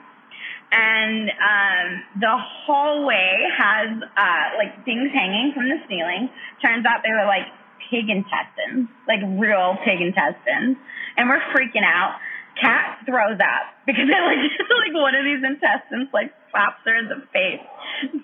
and 0.71 1.31
um, 1.31 1.87
the 2.21 2.35
hallway 2.67 3.49
has 3.57 3.89
uh, 4.03 4.47
like 4.59 4.85
things 4.85 5.11
hanging 5.13 5.53
from 5.55 5.69
the 5.69 5.81
ceiling. 5.89 6.29
Turns 6.61 6.85
out 6.85 7.01
they 7.03 7.13
were 7.13 7.27
like 7.27 7.49
pig 7.91 8.11
intestines, 8.11 8.89
like 9.09 9.21
real 9.41 9.77
pig 9.85 10.01
intestines. 10.01 10.77
And 11.17 11.29
we're 11.29 11.41
freaking 11.57 11.85
out. 11.85 12.21
Kat 12.61 13.07
throws 13.07 13.39
up 13.39 13.71
because 13.87 14.03
it 14.11 14.19
like 14.19 14.43
like 14.51 14.95
one 14.95 15.15
of 15.15 15.23
these 15.23 15.39
intestines 15.47 16.11
like 16.13 16.35
slaps 16.51 16.83
her 16.85 16.95
in 16.99 17.09
the 17.09 17.23
face. 17.33 17.65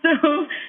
So 0.03 0.11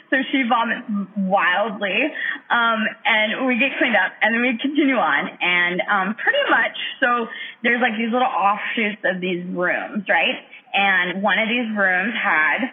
so 0.09 0.15
she 0.31 0.45
vomits 0.47 0.85
wildly. 1.17 2.13
Um 2.49 2.85
and 3.05 3.45
we 3.45 3.57
get 3.57 3.77
cleaned 3.77 3.95
up 3.97 4.13
and 4.21 4.33
then 4.33 4.41
we 4.41 4.57
continue 4.61 4.95
on 4.95 5.29
and 5.41 5.81
um 5.89 6.15
pretty 6.15 6.45
much 6.49 6.77
so 6.99 7.27
there's 7.61 7.81
like 7.81 7.97
these 7.97 8.13
little 8.13 8.29
offshoots 8.29 9.01
of 9.03 9.19
these 9.21 9.45
rooms, 9.49 10.05
right? 10.09 10.45
And 10.75 11.23
one 11.23 11.39
of 11.39 11.47
these 11.47 11.71
rooms 11.75 12.13
had 12.21 12.71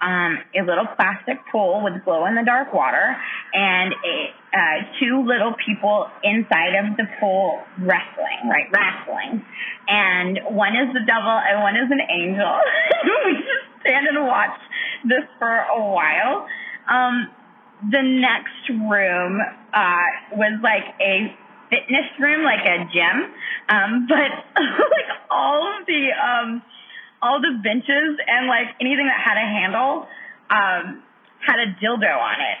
um, 0.00 0.38
a 0.56 0.62
little 0.64 0.86
plastic 0.96 1.36
pool 1.52 1.82
with 1.84 2.04
glow 2.04 2.26
in 2.26 2.34
the 2.34 2.44
dark 2.44 2.72
water 2.72 3.16
and 3.52 3.92
a, 3.92 4.56
uh, 4.56 4.76
two 4.98 5.24
little 5.26 5.54
people 5.64 6.08
inside 6.24 6.74
of 6.74 6.96
the 6.96 7.04
pool 7.20 7.60
wrestling, 7.78 8.48
right? 8.48 8.66
Wrestling. 8.72 9.44
And 9.88 10.40
one 10.56 10.72
is 10.72 10.92
the 10.94 11.04
devil 11.04 11.36
and 11.36 11.60
one 11.60 11.76
is 11.76 11.90
an 11.90 12.00
angel. 12.00 12.60
we 13.26 13.32
just 13.34 13.80
stand 13.82 14.06
and 14.06 14.26
watch 14.26 14.58
this 15.04 15.24
for 15.38 15.50
a 15.50 15.80
while. 15.84 16.46
Um, 16.88 17.28
the 17.90 18.02
next 18.02 18.68
room, 18.68 19.40
uh, 19.72 20.36
was 20.36 20.60
like 20.62 20.84
a 21.00 21.34
fitness 21.70 22.08
room, 22.18 22.44
like 22.44 22.64
a 22.64 22.84
gym. 22.92 23.32
Um, 23.68 24.06
but 24.08 24.32
like 24.56 25.10
all 25.30 25.78
of 25.78 25.86
the, 25.86 26.08
um, 26.12 26.62
all 27.22 27.40
the 27.40 27.52
benches 27.62 28.16
and 28.26 28.48
like 28.48 28.72
anything 28.80 29.06
that 29.06 29.20
had 29.20 29.36
a 29.36 29.46
handle 29.46 30.08
um, 30.48 31.04
had 31.44 31.60
a 31.60 31.68
dildo 31.78 32.10
on 32.10 32.38
it. 32.40 32.58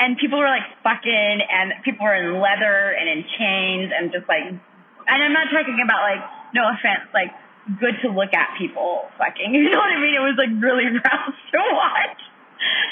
And 0.00 0.16
people 0.16 0.38
were 0.38 0.48
like 0.48 0.64
fucking, 0.82 1.44
and 1.44 1.76
people 1.84 2.06
were 2.06 2.16
in 2.16 2.40
leather 2.40 2.96
and 2.96 3.06
in 3.06 3.20
chains 3.36 3.92
and 3.92 4.10
just 4.10 4.26
like, 4.26 4.48
and 4.48 5.18
I'm 5.22 5.32
not 5.32 5.52
talking 5.52 5.78
about 5.84 6.02
like, 6.02 6.22
no 6.54 6.66
offense, 6.66 7.06
like 7.12 7.30
good 7.78 7.94
to 8.02 8.08
look 8.10 8.32
at 8.34 8.56
people 8.58 9.06
fucking. 9.18 9.54
You 9.54 9.70
know 9.70 9.78
what 9.78 9.92
I 9.92 10.00
mean? 10.00 10.16
It 10.16 10.24
was 10.24 10.38
like 10.40 10.52
really 10.58 10.88
gross 10.96 11.36
to 11.52 11.60
watch. 11.70 12.20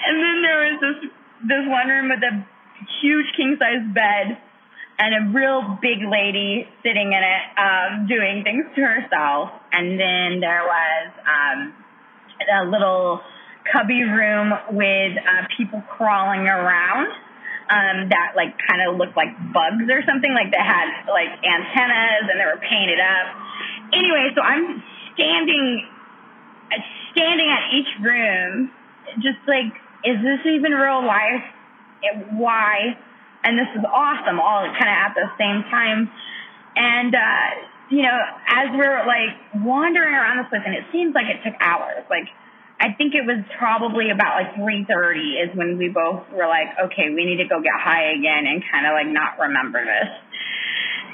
And 0.06 0.16
then 0.20 0.36
there 0.42 0.58
was 0.68 0.76
this 0.80 0.98
this 1.48 1.64
one 1.66 1.88
room 1.88 2.08
with 2.10 2.22
a 2.22 2.34
huge 3.00 3.26
king 3.36 3.56
size 3.58 3.84
bed 3.94 4.38
and 4.98 5.14
a 5.14 5.22
real 5.30 5.78
big 5.80 6.02
lady 6.02 6.66
sitting 6.82 7.14
in 7.14 7.22
it, 7.22 7.42
um, 7.54 8.06
doing 8.08 8.42
things 8.42 8.66
to 8.74 8.82
herself. 8.82 9.50
And 9.70 9.98
then 9.98 10.40
there 10.40 10.66
was 10.66 11.06
um, 11.22 11.74
a 12.42 12.64
little 12.66 13.20
cubby 13.72 14.02
room 14.02 14.52
with 14.72 15.12
uh, 15.22 15.46
people 15.56 15.82
crawling 15.96 16.46
around. 16.46 17.14
Um, 17.68 18.08
that 18.08 18.32
like 18.34 18.56
kind 18.64 18.80
of 18.80 18.96
looked 18.96 19.14
like 19.14 19.28
bugs 19.52 19.84
or 19.92 20.00
something, 20.08 20.32
like 20.32 20.48
they 20.50 20.56
had 20.56 21.04
like 21.04 21.28
antennas 21.44 22.24
and 22.32 22.40
they 22.40 22.48
were 22.48 22.56
painted 22.64 22.96
up. 22.96 23.28
Anyway, 23.92 24.32
so 24.34 24.40
I'm 24.40 24.82
standing, 25.12 25.84
standing 27.12 27.48
at 27.52 27.68
each 27.76 27.92
room, 28.00 28.72
just 29.20 29.44
like, 29.46 29.68
is 30.02 30.16
this 30.16 30.48
even 30.48 30.72
real 30.72 31.04
life? 31.04 31.44
Why? 32.32 32.96
And 33.44 33.59
this 33.59 33.70
is 33.77 33.85
awesome 33.86 34.40
all 34.40 34.66
kind 34.74 34.90
of 34.90 34.98
at 34.98 35.12
the 35.15 35.28
same 35.39 35.62
time. 35.70 36.10
And, 36.77 37.15
uh, 37.15 37.48
you 37.90 38.02
know, 38.02 38.19
as 38.47 38.69
we're 38.74 39.06
like 39.06 39.65
wandering 39.65 40.15
around 40.15 40.39
this 40.39 40.48
place, 40.51 40.62
and 40.65 40.74
it 40.74 40.85
seems 40.93 41.15
like 41.15 41.27
it 41.27 41.40
took 41.43 41.55
hours. 41.60 42.05
Like, 42.10 42.28
I 42.81 42.94
think 42.94 43.15
it 43.15 43.27
was 43.27 43.43
probably 43.59 44.10
about 44.10 44.39
like 44.39 44.55
3:30 44.55 45.43
is 45.43 45.56
when 45.56 45.78
we 45.78 45.89
both 45.89 46.31
were 46.31 46.47
like, 46.47 46.70
okay, 46.86 47.10
we 47.10 47.27
need 47.27 47.43
to 47.43 47.48
go 47.48 47.60
get 47.60 47.74
high 47.74 48.15
again 48.15 48.47
and 48.47 48.62
kind 48.70 48.86
of 48.86 48.94
like 48.94 49.10
not 49.10 49.39
remember 49.39 49.82
this. 49.82 50.10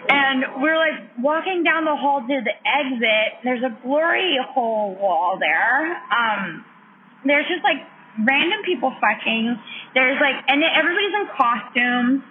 And 0.09 0.61
we're 0.61 0.77
like 0.77 1.17
walking 1.19 1.65
down 1.65 1.87
the 1.87 1.97
hall 1.97 2.21
to 2.21 2.37
the 2.45 2.57
exit. 2.61 3.41
There's 3.43 3.65
a 3.65 3.73
glory 3.83 4.37
hole 4.53 4.95
wall 5.01 5.39
there. 5.41 5.97
Um, 6.13 6.65
there's 7.25 7.49
just 7.49 7.65
like 7.65 7.81
random 8.23 8.61
people 8.65 8.95
fucking. 9.01 9.57
There's 9.95 10.20
like, 10.20 10.39
and 10.49 10.62
everybody's 10.62 11.15
in 11.15 11.27
costumes. 11.35 12.23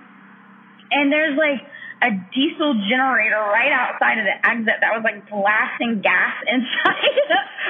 And 0.91 1.11
there's 1.11 1.35
like 1.35 1.65
a 2.03 2.11
diesel 2.35 2.75
generator 2.91 3.39
right 3.39 3.71
outside 3.71 4.19
of 4.19 4.25
the 4.27 4.35
exit 4.43 4.75
that 4.83 4.91
was 4.91 5.03
like 5.07 5.23
blasting 5.31 6.03
gas 6.03 6.35
inside 6.47 7.17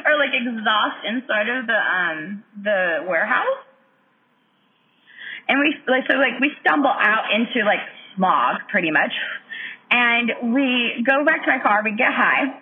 or 0.09 0.17
like 0.17 0.33
exhaust 0.33 1.05
inside 1.05 1.47
of 1.53 1.67
the 1.67 1.77
um 1.77 2.43
the 2.57 3.05
warehouse. 3.07 3.61
And 5.47 5.59
we 5.59 5.75
like 5.87 6.09
so 6.09 6.17
like 6.17 6.41
we 6.41 6.49
stumble 6.65 6.89
out 6.89 7.29
into 7.29 7.63
like 7.63 7.85
smog 8.15 8.65
pretty 8.69 8.89
much. 8.89 9.13
And 9.91 10.53
we 10.55 11.05
go 11.05 11.23
back 11.23 11.45
to 11.45 11.51
my 11.51 11.61
car, 11.61 11.81
we 11.83 11.95
get 11.95 12.09
high. 12.09 12.57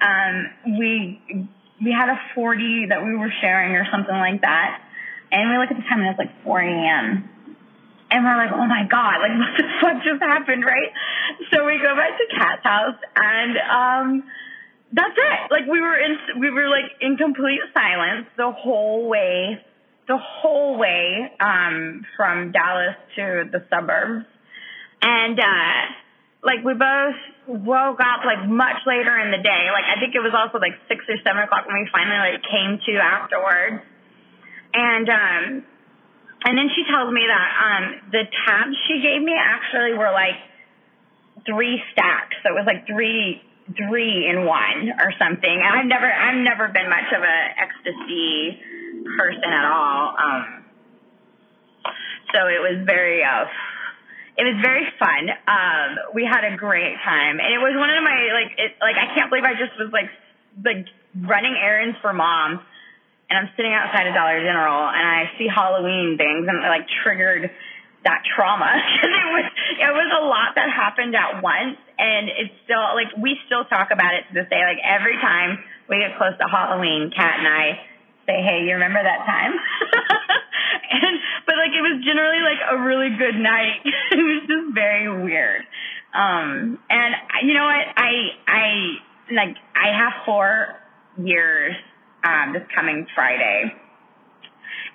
Um 0.00 0.78
we 0.78 1.48
we 1.82 1.90
had 1.90 2.08
a 2.08 2.18
40 2.34 2.86
that 2.88 3.04
we 3.04 3.16
were 3.16 3.32
sharing 3.40 3.74
or 3.74 3.84
something 3.90 4.14
like 4.14 4.40
that. 4.42 4.80
And 5.32 5.50
we 5.50 5.58
look 5.58 5.70
at 5.70 5.76
the 5.76 5.86
time 5.88 6.00
and 6.00 6.10
it's 6.10 6.18
like 6.18 6.44
4 6.44 6.60
a.m. 6.60 7.28
And 8.10 8.24
we're 8.24 8.36
like, 8.36 8.54
oh 8.54 8.66
my 8.66 8.86
God, 8.88 9.18
like 9.18 9.34
what 9.40 9.54
the 9.58 9.66
fuck 9.80 9.96
just 10.04 10.22
happened, 10.22 10.64
right? 10.64 10.92
So 11.52 11.64
we 11.64 11.78
go 11.82 11.94
back 11.96 12.16
to 12.18 12.26
Kat's 12.36 12.62
house 12.62 13.00
and, 13.16 13.54
um, 13.58 14.24
that's 14.92 15.18
it. 15.18 15.50
Like 15.50 15.66
we 15.66 15.80
were 15.80 15.98
in, 15.98 16.40
we 16.40 16.50
were 16.50 16.68
like 16.68 16.92
in 17.00 17.16
complete 17.16 17.60
silence 17.74 18.26
the 18.36 18.52
whole 18.52 19.08
way, 19.08 19.58
the 20.06 20.16
whole 20.16 20.78
way, 20.78 21.32
um, 21.40 22.06
from 22.16 22.52
Dallas 22.52 22.94
to 23.16 23.50
the 23.50 23.66
suburbs. 23.68 24.26
And, 25.02 25.38
uh, 25.38 25.96
like 26.46 26.62
we 26.62 26.78
both 26.78 27.18
woke 27.50 27.98
up 27.98 28.22
like 28.22 28.46
much 28.46 28.78
later 28.86 29.18
in 29.18 29.34
the 29.34 29.42
day. 29.42 29.66
Like 29.74 29.90
I 29.90 29.98
think 29.98 30.14
it 30.14 30.22
was 30.22 30.30
also 30.30 30.62
like 30.62 30.78
six 30.86 31.02
or 31.10 31.18
seven 31.26 31.42
o'clock 31.42 31.66
when 31.66 31.74
we 31.82 31.90
finally 31.90 32.22
like 32.22 32.42
came 32.46 32.78
to 32.78 32.92
afterwards. 33.02 33.82
And 34.76 35.08
um, 35.08 35.64
and 36.44 36.52
then 36.58 36.68
she 36.76 36.84
tells 36.84 37.08
me 37.08 37.24
that 37.24 37.48
um, 37.64 37.84
the 38.12 38.24
tabs 38.44 38.76
she 38.86 39.00
gave 39.00 39.24
me 39.24 39.32
actually 39.32 39.96
were 39.96 40.12
like 40.12 40.36
three 41.48 41.80
stacks. 41.92 42.36
So 42.44 42.52
it 42.52 42.56
was 42.60 42.68
like 42.68 42.86
three 42.86 43.40
three 43.74 44.28
in 44.28 44.44
one 44.44 44.92
or 45.00 45.10
something. 45.18 45.56
And 45.64 45.72
I've 45.72 45.88
never 45.88 46.06
I've 46.06 46.38
never 46.44 46.68
been 46.68 46.88
much 46.92 47.08
of 47.10 47.22
a 47.24 47.38
ecstasy 47.56 48.60
person 49.16 49.48
at 49.48 49.64
all. 49.64 50.14
Um, 50.14 50.44
so 52.36 52.46
it 52.46 52.60
was 52.60 52.84
very 52.84 53.24
uh, 53.24 53.48
it 54.36 54.44
was 54.44 54.60
very 54.60 54.84
fun. 55.00 55.32
Um, 55.48 55.88
we 56.12 56.28
had 56.28 56.44
a 56.44 56.56
great 56.56 57.00
time, 57.02 57.40
and 57.40 57.48
it 57.48 57.58
was 57.58 57.72
one 57.74 57.88
of 57.88 58.04
my 58.04 58.18
like 58.36 58.52
it, 58.60 58.76
like 58.84 59.00
I 59.00 59.14
can't 59.16 59.30
believe 59.30 59.48
I 59.48 59.56
just 59.56 59.72
was 59.80 59.88
like 59.90 60.12
like 60.60 60.86
running 61.16 61.56
errands 61.56 61.96
for 62.02 62.12
mom, 62.12 62.60
and 63.28 63.34
I'm 63.38 63.50
sitting 63.56 63.74
outside 63.74 64.06
of 64.06 64.14
Dollar 64.14 64.38
General, 64.40 64.86
and 64.86 65.02
I 65.02 65.30
see 65.38 65.48
Halloween 65.50 66.14
things, 66.16 66.46
and 66.46 66.62
it 66.62 66.68
like 66.68 66.86
triggered 67.02 67.50
that 68.06 68.22
trauma 68.22 68.70
it 69.02 69.28
was 69.34 69.46
it 69.82 69.90
was 69.90 70.10
a 70.14 70.22
lot 70.22 70.54
that 70.54 70.70
happened 70.70 71.14
at 71.18 71.42
once, 71.42 71.74
and 71.98 72.30
it's 72.30 72.54
still 72.62 72.94
like 72.94 73.10
we 73.18 73.34
still 73.46 73.66
talk 73.66 73.90
about 73.90 74.14
it 74.14 74.22
to 74.30 74.32
this 74.34 74.46
day. 74.46 74.62
Like 74.62 74.78
every 74.86 75.18
time 75.18 75.58
we 75.90 75.98
get 75.98 76.14
close 76.16 76.38
to 76.38 76.46
Halloween, 76.46 77.10
Kat 77.10 77.42
and 77.42 77.50
I 77.50 77.82
say, 78.30 78.38
"Hey, 78.46 78.62
you 78.62 78.78
remember 78.78 79.02
that 79.02 79.26
time?" 79.26 79.58
and 81.02 81.14
but 81.50 81.58
like 81.58 81.74
it 81.74 81.82
was 81.82 81.98
generally 82.06 82.42
like 82.46 82.62
a 82.70 82.78
really 82.78 83.10
good 83.18 83.36
night. 83.42 83.82
it 84.14 84.22
was 84.22 84.42
just 84.46 84.70
very 84.70 85.10
weird. 85.10 85.66
Um, 86.14 86.78
and 86.88 87.10
you 87.42 87.54
know 87.58 87.66
what? 87.66 87.84
I 87.90 88.38
I 88.46 88.66
like 89.34 89.56
I 89.74 89.90
have 89.98 90.24
four 90.24 90.78
years 91.18 91.74
um, 92.26 92.52
this 92.52 92.62
coming 92.74 93.06
Friday. 93.14 93.72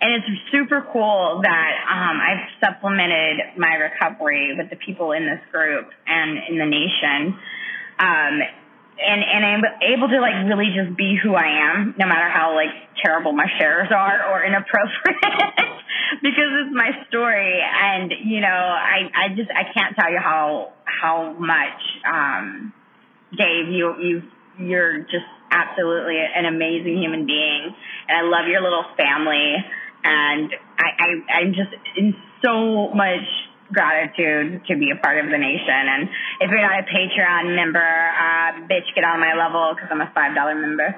And 0.01 0.13
it's 0.15 0.25
super 0.51 0.85
cool 0.91 1.41
that 1.43 1.71
um, 1.87 2.17
I've 2.19 2.49
supplemented 2.59 3.55
my 3.57 3.75
recovery 3.75 4.55
with 4.57 4.69
the 4.69 4.75
people 4.75 5.11
in 5.11 5.25
this 5.25 5.41
group 5.51 5.89
and 6.07 6.39
in 6.49 6.57
the 6.57 6.65
nation. 6.65 7.37
Um, 7.99 8.41
and 9.01 9.21
and 9.23 9.45
I'm 9.45 9.63
able 9.81 10.09
to 10.09 10.19
like 10.19 10.45
really 10.45 10.73
just 10.75 10.97
be 10.97 11.17
who 11.21 11.33
I 11.33 11.71
am, 11.71 11.95
no 11.97 12.05
matter 12.05 12.29
how 12.29 12.55
like 12.55 12.69
terrible 13.03 13.31
my 13.31 13.45
shares 13.57 13.89
are 13.95 14.29
or 14.29 14.43
inappropriate, 14.43 15.21
because 16.21 16.51
it's 16.65 16.73
my 16.73 16.91
story. 17.07 17.61
And 17.61 18.11
you 18.25 18.41
know, 18.41 18.47
I 18.47 19.09
I 19.15 19.29
just 19.35 19.49
I 19.49 19.71
can't 19.73 19.95
tell 19.95 20.11
you 20.11 20.19
how 20.19 20.73
how 20.85 21.33
much 21.33 21.81
um, 22.05 22.73
Dave 23.37 23.69
you 23.69 23.95
you 24.01 24.21
you're 24.59 24.99
just 24.99 25.29
absolutely 25.51 26.17
an 26.17 26.45
amazing 26.45 26.97
human 26.97 27.25
being, 27.27 27.75
and 28.07 28.15
I 28.17 28.21
love 28.23 28.47
your 28.47 28.61
little 28.63 28.85
family, 28.97 29.55
and 30.03 30.49
I, 30.79 30.87
I 30.97 31.07
I'm 31.39 31.53
just 31.53 31.69
in 31.97 32.15
so 32.41 32.89
much 32.95 33.27
gratitude 33.71 34.63
to 34.67 34.75
be 34.75 34.91
a 34.91 34.99
part 34.99 35.23
of 35.23 35.31
the 35.31 35.37
nation. 35.37 35.83
And 35.87 36.09
if 36.41 36.51
you're 36.51 36.61
not 36.61 36.83
a 36.83 36.87
Patreon 36.87 37.55
member, 37.55 37.79
uh, 37.79 38.67
bitch, 38.67 38.87
get 38.95 39.03
on 39.03 39.19
my 39.19 39.33
level 39.33 39.73
because 39.75 39.89
I'm 39.91 40.01
a 40.01 40.11
five 40.13 40.35
dollar 40.35 40.55
member. 40.55 40.95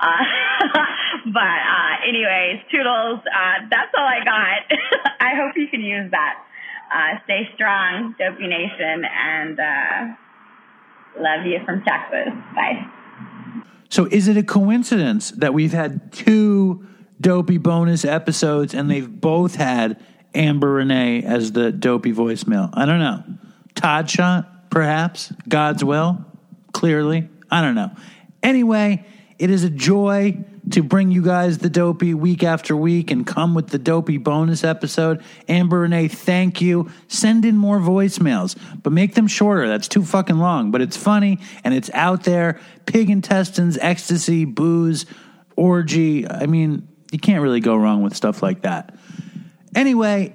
Uh, 0.00 0.24
but 1.32 1.60
uh, 1.64 1.94
anyways, 2.08 2.64
toodles. 2.72 3.20
Uh, 3.24 3.68
that's 3.70 3.92
all 3.96 4.06
I 4.06 4.24
got. 4.24 4.60
I 5.20 5.36
hope 5.36 5.56
you 5.56 5.68
can 5.68 5.80
use 5.80 6.10
that. 6.10 6.44
Uh, 6.92 7.18
stay 7.24 7.48
strong, 7.54 8.14
Dopey 8.18 8.46
Nation, 8.46 9.04
and 9.04 9.58
uh, 9.58 11.20
love 11.20 11.46
you 11.46 11.58
from 11.64 11.82
Texas. 11.82 12.32
Bye. 12.54 13.03
So, 13.88 14.06
is 14.06 14.28
it 14.28 14.36
a 14.36 14.42
coincidence 14.42 15.30
that 15.32 15.54
we've 15.54 15.72
had 15.72 16.12
two 16.12 16.86
dopey 17.20 17.58
bonus 17.58 18.04
episodes 18.04 18.74
and 18.74 18.90
they've 18.90 19.08
both 19.08 19.54
had 19.54 20.02
Amber 20.34 20.72
Renee 20.72 21.22
as 21.22 21.52
the 21.52 21.70
dopey 21.70 22.12
voicemail? 22.12 22.70
I 22.74 22.86
don't 22.86 22.98
know. 22.98 23.22
Todd 23.74 24.10
shot, 24.10 24.70
perhaps. 24.70 25.32
God's 25.48 25.84
will, 25.84 26.24
clearly. 26.72 27.28
I 27.50 27.60
don't 27.60 27.74
know. 27.74 27.90
Anyway, 28.42 29.04
it 29.38 29.50
is 29.50 29.64
a 29.64 29.70
joy 29.70 30.44
to 30.70 30.82
bring 30.82 31.10
you 31.10 31.22
guys 31.22 31.58
the 31.58 31.68
dopey 31.68 32.14
week 32.14 32.42
after 32.42 32.76
week 32.76 33.10
and 33.10 33.26
come 33.26 33.54
with 33.54 33.68
the 33.68 33.78
dopey 33.78 34.16
bonus 34.16 34.64
episode. 34.64 35.22
Amber 35.48 35.80
Renee, 35.80 36.08
thank 36.08 36.60
you. 36.60 36.90
Send 37.08 37.44
in 37.44 37.56
more 37.56 37.78
voicemails, 37.78 38.56
but 38.82 38.92
make 38.92 39.14
them 39.14 39.26
shorter. 39.26 39.68
That's 39.68 39.88
too 39.88 40.04
fucking 40.04 40.38
long, 40.38 40.70
but 40.70 40.80
it's 40.80 40.96
funny 40.96 41.38
and 41.64 41.74
it's 41.74 41.90
out 41.92 42.24
there. 42.24 42.60
Pig 42.86 43.10
intestines, 43.10 43.76
ecstasy, 43.78 44.44
booze, 44.44 45.06
orgy. 45.56 46.28
I 46.28 46.46
mean, 46.46 46.88
you 47.12 47.18
can't 47.18 47.42
really 47.42 47.60
go 47.60 47.76
wrong 47.76 48.02
with 48.02 48.16
stuff 48.16 48.42
like 48.42 48.62
that. 48.62 48.94
Anyway, 49.74 50.34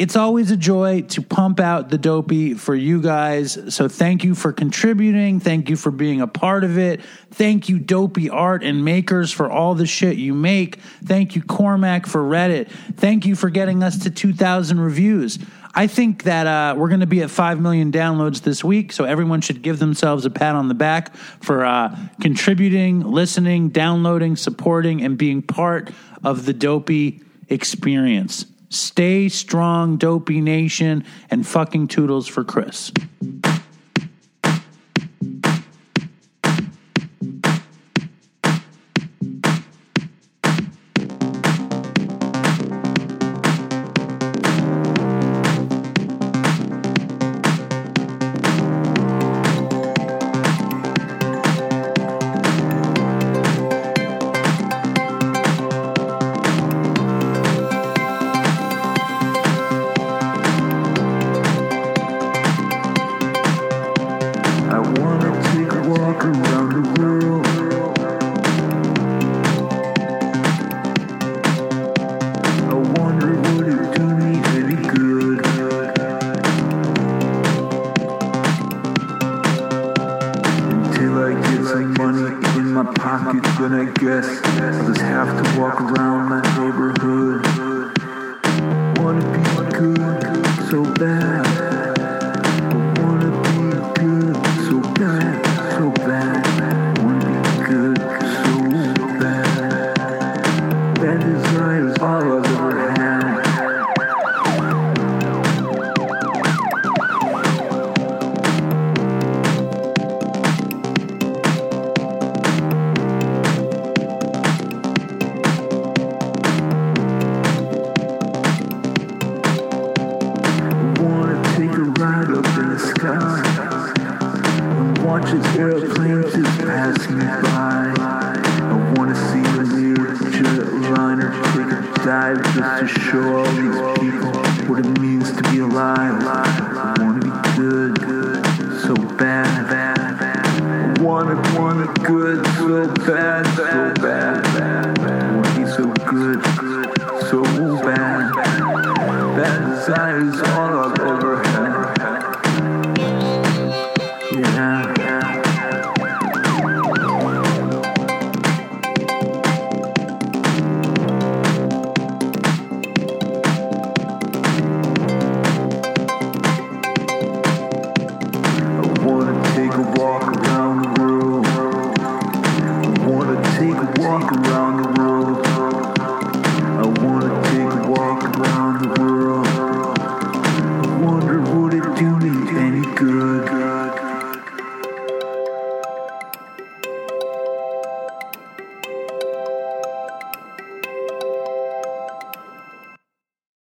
it's 0.00 0.16
always 0.16 0.50
a 0.50 0.56
joy 0.56 1.02
to 1.02 1.20
pump 1.20 1.60
out 1.60 1.90
the 1.90 1.98
dopey 1.98 2.54
for 2.54 2.74
you 2.74 3.02
guys. 3.02 3.58
So 3.68 3.86
thank 3.86 4.24
you 4.24 4.34
for 4.34 4.50
contributing. 4.50 5.40
Thank 5.40 5.68
you 5.68 5.76
for 5.76 5.90
being 5.90 6.22
a 6.22 6.26
part 6.26 6.64
of 6.64 6.78
it. 6.78 7.02
Thank 7.32 7.68
you, 7.68 7.78
dopey 7.78 8.30
art 8.30 8.64
and 8.64 8.82
makers, 8.82 9.30
for 9.30 9.50
all 9.50 9.74
the 9.74 9.84
shit 9.84 10.16
you 10.16 10.32
make. 10.32 10.80
Thank 11.04 11.36
you, 11.36 11.42
Cormac, 11.42 12.06
for 12.06 12.22
Reddit. 12.22 12.70
Thank 12.96 13.26
you 13.26 13.36
for 13.36 13.50
getting 13.50 13.82
us 13.82 13.98
to 14.04 14.10
2,000 14.10 14.80
reviews. 14.80 15.38
I 15.74 15.86
think 15.86 16.22
that 16.22 16.46
uh, 16.46 16.76
we're 16.78 16.88
going 16.88 17.00
to 17.00 17.06
be 17.06 17.20
at 17.20 17.28
5 17.28 17.60
million 17.60 17.92
downloads 17.92 18.40
this 18.40 18.64
week, 18.64 18.92
so 18.92 19.04
everyone 19.04 19.42
should 19.42 19.60
give 19.60 19.78
themselves 19.80 20.24
a 20.24 20.30
pat 20.30 20.54
on 20.54 20.68
the 20.68 20.74
back 20.74 21.14
for 21.42 21.62
uh, 21.62 21.94
contributing, 22.22 23.02
listening, 23.02 23.68
downloading, 23.68 24.36
supporting, 24.36 25.02
and 25.02 25.18
being 25.18 25.42
part 25.42 25.90
of 26.24 26.46
the 26.46 26.54
dopey 26.54 27.20
experience. 27.50 28.46
Stay 28.70 29.28
strong, 29.28 29.96
Dopey 29.96 30.40
Nation, 30.40 31.04
and 31.28 31.44
fucking 31.44 31.88
toodles 31.88 32.28
for 32.28 32.44
Chris. 32.44 32.92